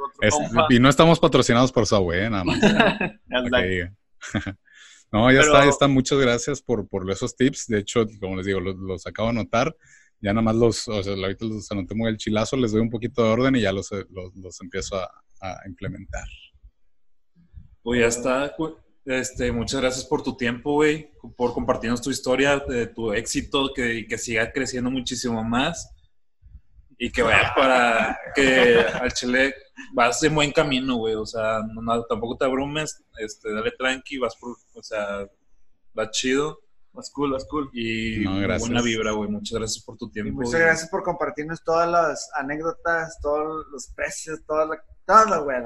Y 0.71 0.79
no 0.79 0.89
estamos 0.89 1.21
patrocinados 1.21 1.71
por 1.73 1.87
Subway, 1.87 2.31
nada 2.31 2.45
más. 2.45 2.59
no, 5.13 5.31
ya 5.31 5.41
está, 5.41 5.65
ya 5.65 5.71
está. 5.71 5.89
Muchas 5.89 6.19
gracias 6.19 6.63
por, 6.63 6.89
por 6.89 7.11
esos 7.11 7.37
tips. 7.37 7.67
De 7.67 7.81
hecho, 7.81 8.07
como 8.21 8.37
les 8.37 8.47
digo, 8.47 8.61
los, 8.61 9.07
acabo 9.07 9.29
de 9.29 9.39
anotar. 9.41 9.77
Ya 10.23 10.33
nada 10.33 10.43
más 10.43 10.57
los, 10.57 10.89
o 10.89 11.03
sea, 11.03 11.13
ahorita 11.15 11.45
los 11.45 11.71
anoté 11.71 11.95
muy 11.95 12.09
el 12.09 12.17
chilazo, 12.17 12.57
les 12.57 12.73
doy 12.73 12.81
un 12.81 12.91
poquito 12.91 13.23
de 13.23 13.31
orden 13.31 13.57
y 13.57 13.61
ya 13.61 13.73
los, 13.73 13.91
los, 13.91 14.61
empiezo 14.61 14.97
a, 14.97 15.11
a 15.41 15.69
implementar. 15.69 16.27
Pues 17.83 18.01
ya 18.01 18.07
está. 18.07 18.57
Este, 19.05 19.51
muchas 19.51 19.81
gracias 19.81 20.05
por 20.05 20.23
tu 20.23 20.37
tiempo, 20.37 20.75
güey, 20.75 21.11
por 21.37 21.53
compartirnos 21.53 22.01
tu 22.01 22.11
historia, 22.11 22.59
de 22.61 22.87
tu 22.87 23.13
éxito, 23.13 23.73
que, 23.75 24.07
que 24.07 24.17
siga 24.17 24.53
creciendo 24.53 24.91
muchísimo 24.93 25.43
más 25.43 25.93
y 26.97 27.11
que 27.11 27.23
vaya 27.23 27.53
para 27.57 28.17
que 28.33 28.79
al 28.79 29.13
Chile 29.13 29.55
vas 29.93 30.23
en 30.23 30.37
buen 30.37 30.53
camino, 30.53 30.97
güey, 30.97 31.17
o 31.17 31.27
sea, 31.27 31.61
no, 31.75 32.05
tampoco 32.05 32.37
te 32.37 32.45
abrumes, 32.45 33.03
este, 33.19 33.53
dale 33.53 33.73
tranqui, 33.73 34.19
vas 34.19 34.37
por, 34.37 34.57
o 34.73 34.83
sea, 34.83 35.27
va 35.99 36.11
chido. 36.11 36.61
Vas 36.93 37.11
cool, 37.11 37.33
vas 37.33 37.47
cool. 37.47 37.71
Y 37.73 38.25
buena 38.25 38.83
vibra, 38.83 39.13
güey. 39.13 39.31
Muchas 39.31 39.59
gracias 39.59 39.85
por 39.85 39.97
tu 39.97 40.11
tiempo. 40.11 40.43
muchas 40.43 40.61
gracias 40.61 40.91
por 40.91 41.03
compartirnos 41.03 41.63
todas 41.65 41.91
las 41.91 42.31
anécdotas, 42.37 43.19
todos 43.21 43.67
los 43.73 43.89
precios, 43.89 44.41
toda 44.47 44.67
la 44.67 44.83
todo, 45.05 45.45
güey, 45.45 45.57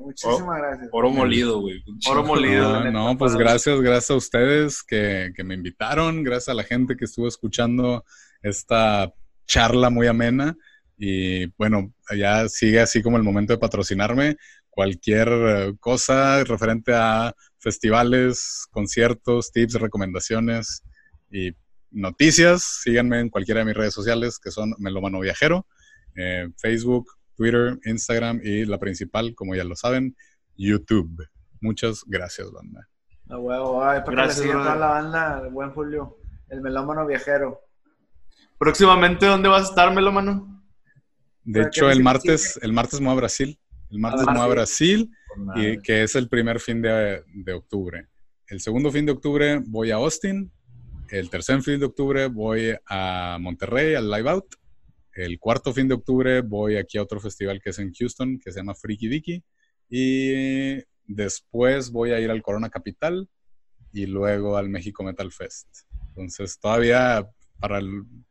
Muchísimas 0.00 0.58
gracias. 0.58 0.88
Oro 0.92 1.10
molido, 1.10 1.60
güey. 1.60 1.82
Oro 2.08 2.24
molido. 2.24 2.82
No, 2.92 3.16
pues 3.16 3.36
gracias, 3.36 3.80
gracias 3.80 4.10
a 4.10 4.14
ustedes 4.16 4.82
que, 4.82 5.32
me 5.44 5.54
invitaron, 5.54 6.22
gracias 6.22 6.50
a 6.50 6.54
la 6.54 6.64
gente 6.64 6.96
que 6.96 7.06
estuvo 7.06 7.26
escuchando 7.26 8.04
esta 8.42 9.12
charla 9.46 9.88
muy 9.88 10.08
amena. 10.08 10.56
Y 10.98 11.46
bueno, 11.56 11.92
ya 12.16 12.48
sigue 12.48 12.80
así 12.80 13.02
como 13.02 13.16
el 13.16 13.22
momento 13.22 13.52
de 13.52 13.58
patrocinarme. 13.58 14.36
Cualquier 14.68 15.28
eh, 15.30 15.74
cosa 15.80 16.44
referente 16.44 16.92
a 16.94 17.34
festivales, 17.62 18.66
conciertos, 18.70 19.52
tips, 19.52 19.74
recomendaciones 19.74 20.82
y 21.30 21.52
noticias, 21.90 22.80
síganme 22.82 23.20
en 23.20 23.28
cualquiera 23.30 23.60
de 23.60 23.66
mis 23.66 23.76
redes 23.76 23.94
sociales 23.94 24.38
que 24.38 24.50
son 24.50 24.74
Melomano 24.78 25.20
Viajero, 25.20 25.66
eh, 26.16 26.48
Facebook, 26.58 27.06
Twitter, 27.36 27.78
Instagram 27.84 28.40
y 28.42 28.64
la 28.64 28.78
principal, 28.78 29.34
como 29.34 29.54
ya 29.54 29.64
lo 29.64 29.76
saben, 29.76 30.16
YouTube. 30.56 31.24
Muchas 31.60 32.02
gracias, 32.06 32.50
banda. 32.50 32.88
A 33.28 33.38
huevo, 33.38 33.84
ay, 33.84 34.00
para 34.00 34.24
gracias, 34.24 34.44
que 34.44 34.52
la 34.52 34.74
banda, 34.74 35.48
buen 35.48 35.70
Julio, 35.70 36.18
el 36.48 36.60
melómano 36.60 37.06
viajero. 37.06 37.60
Próximamente, 38.58 39.26
¿dónde 39.26 39.48
vas 39.48 39.66
a 39.66 39.68
estar, 39.70 39.94
melómano? 39.94 40.62
De 41.44 41.62
hecho, 41.62 41.90
el 41.90 42.02
martes, 42.02 42.58
el 42.62 42.72
martes 42.72 43.00
me 43.00 43.06
voy 43.06 43.14
a 43.14 43.20
Brasil. 43.20 43.58
El 43.90 43.98
martes 43.98 44.26
me 44.26 44.32
voy 44.32 44.42
a 44.42 44.46
Brasil, 44.46 45.10
y 45.56 45.78
que 45.78 46.02
es 46.02 46.14
el 46.14 46.28
primer 46.28 46.60
fin 46.60 46.82
de, 46.82 47.22
de 47.32 47.52
octubre. 47.52 48.08
El 48.48 48.60
segundo 48.60 48.90
fin 48.90 49.06
de 49.06 49.12
octubre 49.12 49.62
voy 49.66 49.90
a 49.90 49.96
Austin. 49.96 50.50
El 51.10 51.30
tercer 51.30 51.62
fin 51.62 51.80
de 51.80 51.86
octubre 51.86 52.26
voy 52.26 52.74
a 52.86 53.38
Monterrey, 53.40 53.94
al 53.94 54.10
Live 54.10 54.30
Out. 54.30 54.54
El 55.14 55.38
cuarto 55.38 55.72
fin 55.72 55.88
de 55.88 55.94
octubre 55.94 56.40
voy 56.40 56.76
aquí 56.76 56.98
a 56.98 57.02
otro 57.02 57.20
festival 57.20 57.60
que 57.62 57.70
es 57.70 57.78
en 57.78 57.92
Houston, 57.92 58.38
que 58.38 58.50
se 58.50 58.60
llama 58.60 58.74
Freaky 58.74 59.08
Dicky. 59.08 59.44
Y 59.88 60.82
después 61.04 61.90
voy 61.90 62.12
a 62.12 62.20
ir 62.20 62.30
al 62.30 62.42
Corona 62.42 62.70
Capital 62.70 63.28
y 63.92 64.06
luego 64.06 64.56
al 64.56 64.68
México 64.68 65.02
Metal 65.02 65.30
Fest. 65.30 65.68
Entonces 66.08 66.58
todavía 66.58 67.28
para 67.60 67.80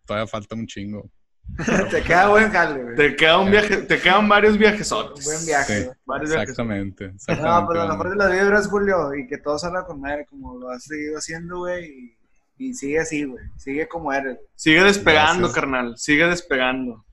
todavía 0.06 0.28
falta 0.28 0.56
un 0.56 0.68
chingo. 0.68 1.10
te 1.92 2.02
queda 2.02 2.30
buen 2.30 2.50
jale, 2.52 2.96
Te 2.96 3.16
queda 3.16 3.40
un 3.40 3.52
viaje, 3.52 3.78
te 3.78 4.00
quedan 4.00 4.28
varios 4.28 4.58
viajes. 4.58 4.90
buen 4.90 5.46
viaje. 5.46 5.92
exactamente, 6.22 7.06
exactamente. 7.06 7.62
No, 7.62 7.68
pero 7.68 7.82
a 7.82 7.86
lo 7.86 7.92
mejor 7.92 8.10
de 8.12 8.16
las 8.16 8.32
vibras, 8.32 8.68
Julio, 8.68 9.16
y 9.16 9.28
que 9.28 9.38
todo 9.38 9.60
salga 9.60 9.86
con 9.86 10.00
madre 10.00 10.26
como 10.26 10.58
lo 10.58 10.70
has 10.70 10.84
seguido 10.84 11.18
haciendo, 11.18 11.60
güey. 11.60 12.16
Y 12.58 12.74
sigue 12.74 13.00
así, 13.00 13.24
güey. 13.24 13.44
Sigue 13.58 13.88
como 13.88 14.14
eres. 14.14 14.38
Sigue 14.56 14.84
despegando, 14.84 15.52
carnal. 15.52 15.98
Sigue 15.98 16.28
despegando. 16.28 17.04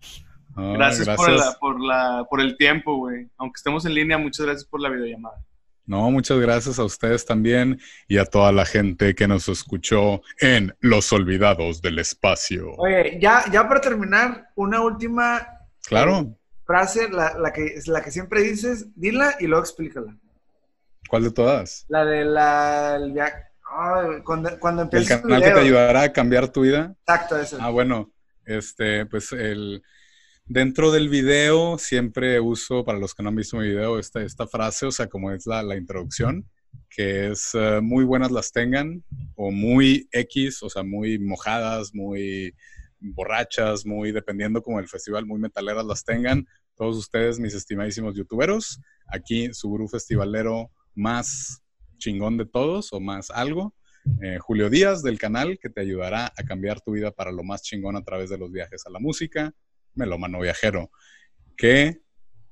gracias, 0.54 1.08
Por, 1.08 1.30
por, 1.58 1.80
la, 1.80 2.26
por 2.28 2.40
el 2.40 2.56
tiempo, 2.56 2.96
güey. 2.96 3.28
Aunque 3.38 3.56
estemos 3.56 3.84
en 3.86 3.94
línea, 3.94 4.18
muchas 4.18 4.44
gracias 4.44 4.68
por 4.68 4.80
la 4.80 4.90
videollamada. 4.90 5.42
No, 5.88 6.10
muchas 6.10 6.38
gracias 6.38 6.78
a 6.78 6.84
ustedes 6.84 7.24
también 7.24 7.80
y 8.08 8.18
a 8.18 8.26
toda 8.26 8.52
la 8.52 8.66
gente 8.66 9.14
que 9.14 9.26
nos 9.26 9.48
escuchó 9.48 10.20
en 10.38 10.76
Los 10.80 11.10
Olvidados 11.14 11.80
del 11.80 11.98
Espacio. 11.98 12.74
Oye, 12.76 13.18
ya, 13.18 13.44
ya 13.50 13.66
para 13.66 13.80
terminar, 13.80 14.50
una 14.54 14.82
última 14.82 15.48
claro. 15.86 16.18
Eh, 16.18 16.36
frase, 16.66 17.08
la, 17.08 17.38
la, 17.38 17.54
que, 17.54 17.80
la 17.86 18.02
que 18.02 18.10
siempre 18.10 18.42
dices, 18.42 18.88
dila 18.96 19.36
y 19.40 19.46
luego 19.46 19.64
explícala. 19.64 20.14
¿Cuál 21.08 21.24
de 21.24 21.30
todas? 21.30 21.86
La 21.88 22.04
de 22.04 22.22
la, 22.26 22.98
cuando, 24.24 24.60
cuando 24.60 24.82
El 24.92 25.08
canal 25.08 25.42
que 25.42 25.50
te 25.50 25.60
ayudará 25.60 26.02
a 26.02 26.12
cambiar 26.12 26.48
tu 26.48 26.60
vida. 26.60 26.94
Exacto, 27.00 27.38
eso. 27.38 27.56
Ah, 27.62 27.70
bueno, 27.70 28.12
este, 28.44 29.06
pues 29.06 29.32
el, 29.32 29.82
dentro 30.48 30.90
del 30.90 31.08
video 31.08 31.78
siempre 31.78 32.40
uso, 32.40 32.84
para 32.84 32.98
los 32.98 33.14
que 33.14 33.22
no 33.22 33.28
han 33.28 33.36
visto 33.36 33.58
mi 33.58 33.68
video, 33.68 33.98
esta, 33.98 34.22
esta 34.22 34.46
frase, 34.46 34.86
o 34.86 34.90
sea, 34.90 35.08
como 35.08 35.30
es 35.30 35.46
la, 35.46 35.62
la 35.62 35.76
introducción, 35.76 36.48
que 36.88 37.30
es 37.30 37.50
eh, 37.54 37.80
muy 37.82 38.04
buenas 38.04 38.30
las 38.30 38.50
tengan, 38.50 39.04
o 39.36 39.50
muy 39.50 40.08
X, 40.10 40.62
o 40.62 40.70
sea, 40.70 40.82
muy 40.82 41.18
mojadas, 41.18 41.94
muy 41.94 42.54
borrachas, 43.00 43.86
muy 43.86 44.12
dependiendo 44.12 44.62
como 44.62 44.80
el 44.80 44.88
festival, 44.88 45.26
muy 45.26 45.38
metaleras 45.38 45.84
las 45.84 46.04
tengan. 46.04 46.46
Todos 46.76 46.96
ustedes, 46.96 47.38
mis 47.38 47.54
estimadísimos 47.54 48.16
youtuberos, 48.16 48.80
aquí 49.06 49.52
su 49.52 49.70
grupo 49.70 49.90
festivalero 49.90 50.70
más 50.94 51.62
chingón 51.98 52.36
de 52.36 52.46
todos 52.46 52.92
o 52.92 53.00
más 53.00 53.30
algo. 53.30 53.74
Eh, 54.22 54.38
Julio 54.38 54.70
Díaz 54.70 55.02
del 55.02 55.18
canal 55.18 55.58
que 55.60 55.68
te 55.68 55.80
ayudará 55.80 56.32
a 56.36 56.42
cambiar 56.44 56.80
tu 56.80 56.92
vida 56.92 57.10
para 57.10 57.30
lo 57.30 57.44
más 57.44 57.62
chingón 57.62 57.96
a 57.96 58.02
través 58.02 58.30
de 58.30 58.38
los 58.38 58.50
viajes 58.50 58.86
a 58.86 58.90
la 58.90 58.98
música. 58.98 59.52
Melómano 59.98 60.40
Viajero. 60.40 60.90
Que, 61.56 62.00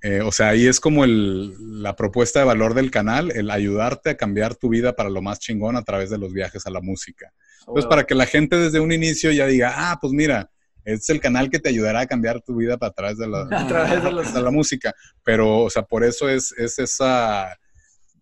eh, 0.02 0.20
o 0.20 0.32
sea, 0.32 0.48
ahí 0.48 0.66
es 0.66 0.80
como 0.80 1.04
el, 1.04 1.82
la 1.82 1.96
propuesta 1.96 2.40
de 2.40 2.46
valor 2.46 2.74
del 2.74 2.90
canal, 2.90 3.30
el 3.30 3.50
ayudarte 3.50 4.10
a 4.10 4.16
cambiar 4.16 4.56
tu 4.56 4.68
vida 4.68 4.94
para 4.94 5.08
lo 5.08 5.22
más 5.22 5.38
chingón 5.38 5.76
a 5.76 5.82
través 5.82 6.10
de 6.10 6.18
los 6.18 6.32
viajes 6.32 6.66
a 6.66 6.70
la 6.70 6.80
música. 6.80 7.32
Entonces, 7.60 7.86
para 7.86 8.04
que 8.04 8.14
la 8.14 8.26
gente 8.26 8.56
desde 8.56 8.80
un 8.80 8.92
inicio 8.92 9.32
ya 9.32 9.46
diga, 9.46 9.72
ah, 9.74 9.98
pues 10.00 10.12
mira, 10.12 10.50
es 10.84 11.08
el 11.10 11.20
canal 11.20 11.50
que 11.50 11.58
te 11.58 11.68
ayudará 11.68 12.00
a 12.00 12.06
cambiar 12.06 12.40
tu 12.42 12.56
vida 12.56 12.76
para 12.76 12.92
través 12.94 13.18
de 13.18 13.26
la, 13.26 13.42
a 13.50 13.66
través 13.66 14.34
de, 14.34 14.42
la 14.42 14.50
música. 14.50 14.94
Pero, 15.24 15.62
o 15.62 15.70
sea, 15.70 15.82
por 15.82 16.04
eso 16.04 16.28
es, 16.28 16.52
es 16.56 16.78
esa 16.78 17.52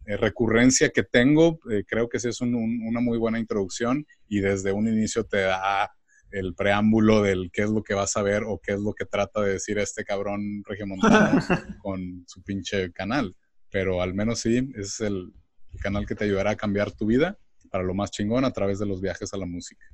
eh, 0.07 0.17
recurrencia 0.17 0.91
que 0.91 1.03
tengo, 1.03 1.59
eh, 1.71 1.85
creo 1.87 2.09
que 2.09 2.19
sí 2.19 2.29
es 2.29 2.41
una 2.41 3.01
muy 3.01 3.19
buena 3.19 3.39
introducción 3.39 4.07
y 4.29 4.41
desde 4.41 4.73
un 4.73 4.89
inicio 4.89 5.25
te 5.25 5.43
da 5.43 5.91
el 6.35 6.55
preámbulo 6.55 7.23
del 7.23 7.51
qué 7.52 7.62
es 7.62 7.70
lo 7.70 7.82
que 7.82 7.94
vas 7.94 8.16
a 8.16 8.23
ver 8.23 8.43
o 8.44 8.61
qué 8.62 8.73
es 8.73 8.81
lo 8.81 8.93
que 8.93 9.05
trata 9.05 9.40
de 9.40 9.52
decir 9.52 9.78
este 9.78 10.05
cabrón 10.05 10.62
regiomontano 10.65 11.40
con 11.82 12.24
su 12.27 12.43
pinche 12.43 12.93
canal. 12.93 13.36
Pero 13.70 14.02
al 14.02 14.15
menos 14.15 14.40
sí, 14.40 14.73
es 14.77 15.01
el, 15.01 15.32
el 15.73 15.81
canal 15.81 16.06
que 16.06 16.15
te 16.15 16.24
ayudará 16.24 16.51
a 16.51 16.56
cambiar 16.56 16.93
tu 16.93 17.06
vida 17.06 17.39
para 17.70 17.85
lo 17.85 17.94
más 17.94 18.11
chingón 18.11 18.44
a 18.44 18.52
través 18.52 18.78
de 18.78 18.86
los 18.86 19.01
viajes 19.01 19.32
a 19.32 19.36
la 19.36 19.47
música. 19.47 19.85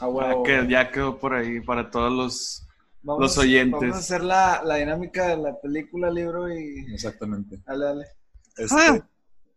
Ah, 0.00 0.06
bueno. 0.06 0.42
que 0.42 0.66
ya 0.68 0.90
quedó 0.90 1.18
por 1.18 1.34
ahí 1.34 1.60
para 1.60 1.90
todos 1.90 2.12
los, 2.12 2.66
los 3.02 3.36
oyentes. 3.38 3.80
Vamos 3.80 3.96
a 3.96 3.98
hacer 3.98 4.22
la, 4.22 4.62
la, 4.64 4.76
dinámica 4.76 5.28
de 5.28 5.36
la 5.36 5.60
película, 5.60 6.10
libro 6.10 6.52
y... 6.52 6.86
Exactamente. 6.92 7.58
Dale, 7.66 7.84
dale. 7.84 8.04
Este, 8.56 8.74
ah. 8.78 9.08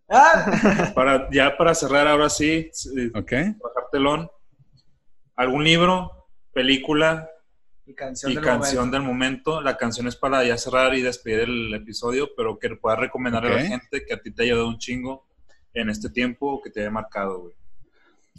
Ah. 0.09 0.91
Para, 0.95 1.29
ya 1.31 1.57
para 1.57 1.73
cerrar 1.73 2.07
ahora 2.07 2.29
sí, 2.29 2.69
okay. 3.15 3.55
bajar 3.59 3.89
telón, 3.91 4.29
¿algún 5.35 5.63
libro, 5.63 6.27
película 6.53 7.29
y 7.85 7.93
canción, 7.93 8.91
del, 8.91 9.01
momento. 9.01 9.61
La 9.61 9.77
canción 9.77 10.07
es 10.07 10.15
para 10.15 10.43
ya 10.43 10.57
cerrar 10.57 10.95
y 10.95 11.01
despedir 11.01 11.41
el 11.41 11.73
episodio, 11.73 12.29
pero 12.35 12.57
que 12.57 12.69
puedas 12.75 12.99
recomendar 12.99 13.45
a 13.45 13.49
la 13.49 13.61
gente 13.61 14.03
que 14.05 14.13
a 14.13 14.21
ti 14.21 14.31
te 14.31 14.41
ha 14.41 14.45
ayudado 14.45 14.67
un 14.67 14.79
chingo 14.79 15.27
en 15.73 15.89
este 15.89 16.09
tiempo 16.09 16.61
que 16.63 16.69
te 16.69 16.81
haya 16.81 16.91
marcado, 16.91 17.41
güey. 17.41 17.53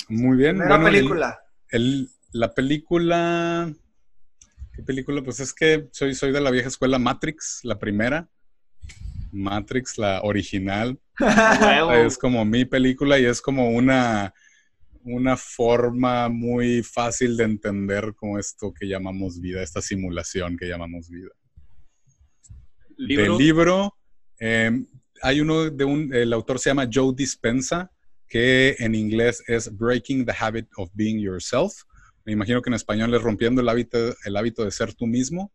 Muy 0.08 0.36
bien. 0.36 0.58
La 0.58 0.82
película. 0.82 1.40
la 2.32 2.54
película... 2.54 3.72
¿Qué 4.74 4.82
película? 4.82 5.22
Pues 5.22 5.40
es 5.40 5.54
que 5.54 5.88
soy, 5.90 6.14
soy 6.14 6.32
de 6.32 6.40
la 6.40 6.50
vieja 6.50 6.68
escuela 6.68 6.98
Matrix, 6.98 7.60
la 7.62 7.78
primera. 7.78 8.28
Matrix, 9.32 9.96
la 9.96 10.20
original. 10.22 10.98
es 12.04 12.18
como 12.18 12.44
mi 12.44 12.66
película 12.66 13.18
y 13.18 13.24
es 13.24 13.40
como 13.40 13.70
una, 13.70 14.34
una 15.06 15.36
forma 15.36 16.28
muy 16.28 16.82
fácil 16.82 17.36
de 17.36 17.44
entender 17.44 18.14
como 18.14 18.38
esto 18.38 18.72
que 18.72 18.86
llamamos 18.86 19.40
vida, 19.40 19.62
esta 19.62 19.80
simulación 19.80 20.56
que 20.56 20.66
llamamos 20.66 21.08
vida. 21.08 21.30
¿Libro? 22.96 23.24
Del 23.24 23.38
libro, 23.38 23.96
em, 24.38 24.86
hay 25.22 25.40
uno 25.40 25.70
de 25.70 25.84
un, 25.84 26.12
el 26.14 26.32
autor 26.32 26.58
se 26.58 26.70
llama 26.70 26.88
Joe 26.92 27.14
Dispensa, 27.14 27.90
que 28.28 28.76
en 28.78 28.94
inglés 28.94 29.42
es 29.46 29.74
Breaking 29.76 30.26
the 30.26 30.34
Habit 30.38 30.66
of 30.76 30.90
Being 30.94 31.20
Yourself. 31.20 31.72
Me 32.24 32.32
imagino 32.32 32.60
que 32.60 32.70
en 32.70 32.74
español 32.74 33.14
es 33.14 33.22
Rompiendo 33.22 33.60
el 33.60 33.68
hábito, 33.68 34.14
el 34.24 34.36
hábito 34.36 34.64
de 34.64 34.70
ser 34.70 34.94
tú 34.94 35.06
mismo 35.06 35.52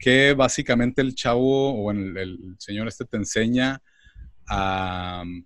que 0.00 0.32
básicamente 0.32 1.02
el 1.02 1.14
chavo 1.14 1.74
o 1.74 1.90
el, 1.92 2.56
señor 2.58 2.88
este 2.88 3.04
te 3.04 3.18
enseña 3.18 3.82
a 4.48 5.22
um, 5.22 5.44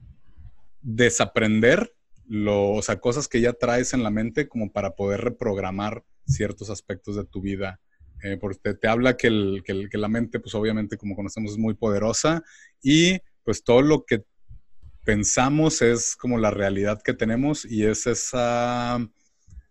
desaprender 0.81 1.93
lo, 2.27 2.73
o 2.73 2.83
sea, 2.83 3.01
cosas 3.01 3.29
que 3.29 3.41
ya 3.41 3.53
traes 3.53 3.95
en 3.95 4.03
la 4.03 4.11
mente 4.11 4.49
como 4.49 4.73
para 4.73 4.95
poder 4.95 5.21
reprogramar 5.23 6.05
ciertos 6.27 6.71
aspectos 6.71 7.17
de 7.17 7.25
tu 7.25 7.41
vida. 7.41 7.81
Eh, 8.23 8.39
porque 8.41 8.75
te, 8.75 8.89
habla 8.89 9.17
que, 9.17 9.27
el, 9.27 9.63
que, 9.65 9.99
la 9.99 10.09
mente, 10.09 10.41
pues 10.41 10.55
obviamente 10.55 10.97
como 10.97 11.15
conocemos, 11.15 11.53
es 11.53 11.59
muy 11.59 11.75
poderosa 11.75 12.43
y 12.83 13.19
pues 13.43 13.63
todo 13.63 13.83
lo 13.83 14.05
que 14.07 14.25
pensamos 15.05 15.83
es 15.83 16.17
como 16.17 16.39
la 16.39 16.51
realidad 16.51 17.03
que 17.03 17.13
tenemos 17.13 17.67
y 17.67 17.85
es 17.85 18.07
esa 18.07 18.99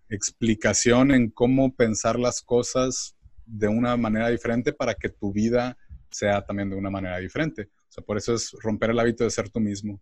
explicación 0.10 1.12
en 1.12 1.32
cómo 1.32 1.76
pensar 1.76 2.20
las 2.20 2.44
cosas 2.44 3.16
de 3.46 3.68
una 3.68 3.98
manera 3.98 4.30
diferente 4.30 4.72
para 4.72 4.94
que 4.94 5.10
tu 5.10 5.34
vida 5.34 5.76
sea 6.12 6.46
también 6.46 6.70
de 6.70 6.76
una 6.76 6.92
manera 6.92 7.18
diferente. 7.18 7.70
O 7.90 7.92
sea, 7.92 8.04
por 8.04 8.18
eso 8.18 8.36
es 8.36 8.52
romper 8.62 8.92
el 8.92 9.00
hábito 9.00 9.24
de 9.24 9.32
ser 9.32 9.50
tú 9.50 9.60
mismo. 9.60 10.00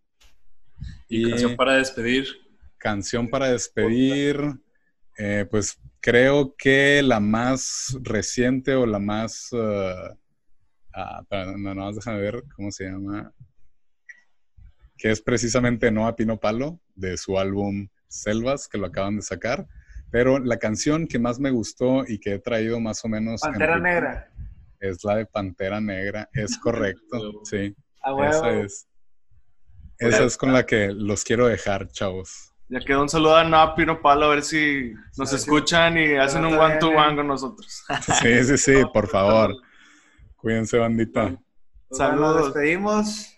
Y, 1.08 1.30
canción 1.30 1.56
para 1.56 1.76
despedir. 1.76 2.26
Canción 2.78 3.30
para 3.30 3.52
despedir. 3.52 4.38
Eh, 5.18 5.46
pues 5.50 5.80
creo 6.00 6.56
que 6.58 7.02
la 7.04 7.20
más 7.20 7.98
reciente 8.02 8.76
o 8.76 8.86
la 8.86 9.00
más... 9.00 9.50
Uh, 9.52 10.16
no, 11.58 11.76
no, 11.76 11.94
déjame 11.94 12.20
ver 12.20 12.44
cómo 12.56 12.72
se 12.72 12.86
llama. 12.86 13.32
Que 14.98 15.12
es 15.12 15.22
precisamente 15.22 15.92
Noa 15.92 16.16
Pino 16.16 16.40
Palo, 16.40 16.80
de 16.96 17.18
su 17.18 17.40
álbum 17.40 17.88
Selvas, 18.08 18.68
que 18.68 18.78
lo 18.78 18.88
acaban 18.88 19.16
de 19.16 19.22
sacar. 19.22 19.68
Pero 20.12 20.40
la 20.40 20.58
canción 20.58 21.08
que 21.08 21.20
más 21.20 21.40
me 21.40 21.52
gustó 21.52 22.04
y 22.06 22.20
que 22.20 22.34
he 22.34 22.40
traído 22.40 22.80
más 22.80 23.04
o 23.06 23.08
menos... 23.08 23.42
Pantera 23.42 23.80
Negra. 23.80 24.32
Es 24.80 25.04
la 25.04 25.16
de 25.18 25.26
Pantera 25.26 25.80
Negra, 25.80 26.28
es 26.34 26.58
correcto, 26.58 27.42
sí. 27.44 27.76
esa 28.28 28.52
es. 28.60 28.88
Esa 30.02 30.24
es 30.24 30.36
con 30.36 30.52
la 30.52 30.66
que 30.66 30.88
los 30.88 31.24
quiero 31.24 31.48
dejar, 31.48 31.88
chavos. 31.90 32.54
Ya 32.70 32.80
quedó 32.80 33.02
un 33.04 33.10
saludo 33.10 33.36
a 33.36 33.44
Napi 33.44 33.84
Pino 33.84 34.02
Palo, 34.02 34.26
a 34.26 34.30
ver 34.30 34.42
si 34.44 34.94
nos 35.18 35.32
escuchan 35.32 35.98
y 35.98 36.16
hacen 36.16 36.44
un 36.44 36.58
one-to-one 36.58 37.16
con 37.18 37.28
nosotros. 37.28 37.84
Sí, 38.22 38.44
sí, 38.44 38.58
sí, 38.58 38.84
por 38.92 39.08
favor. 39.08 39.56
Cuídense, 40.38 40.80
bandita. 40.80 41.36
Saludos. 41.92 42.36
Nos 42.36 42.46
despedimos 42.46 43.38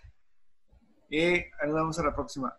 y 1.10 1.44
nos 1.66 1.74
vemos 1.74 1.98
a 1.98 2.04
la 2.04 2.14
próxima. 2.14 2.56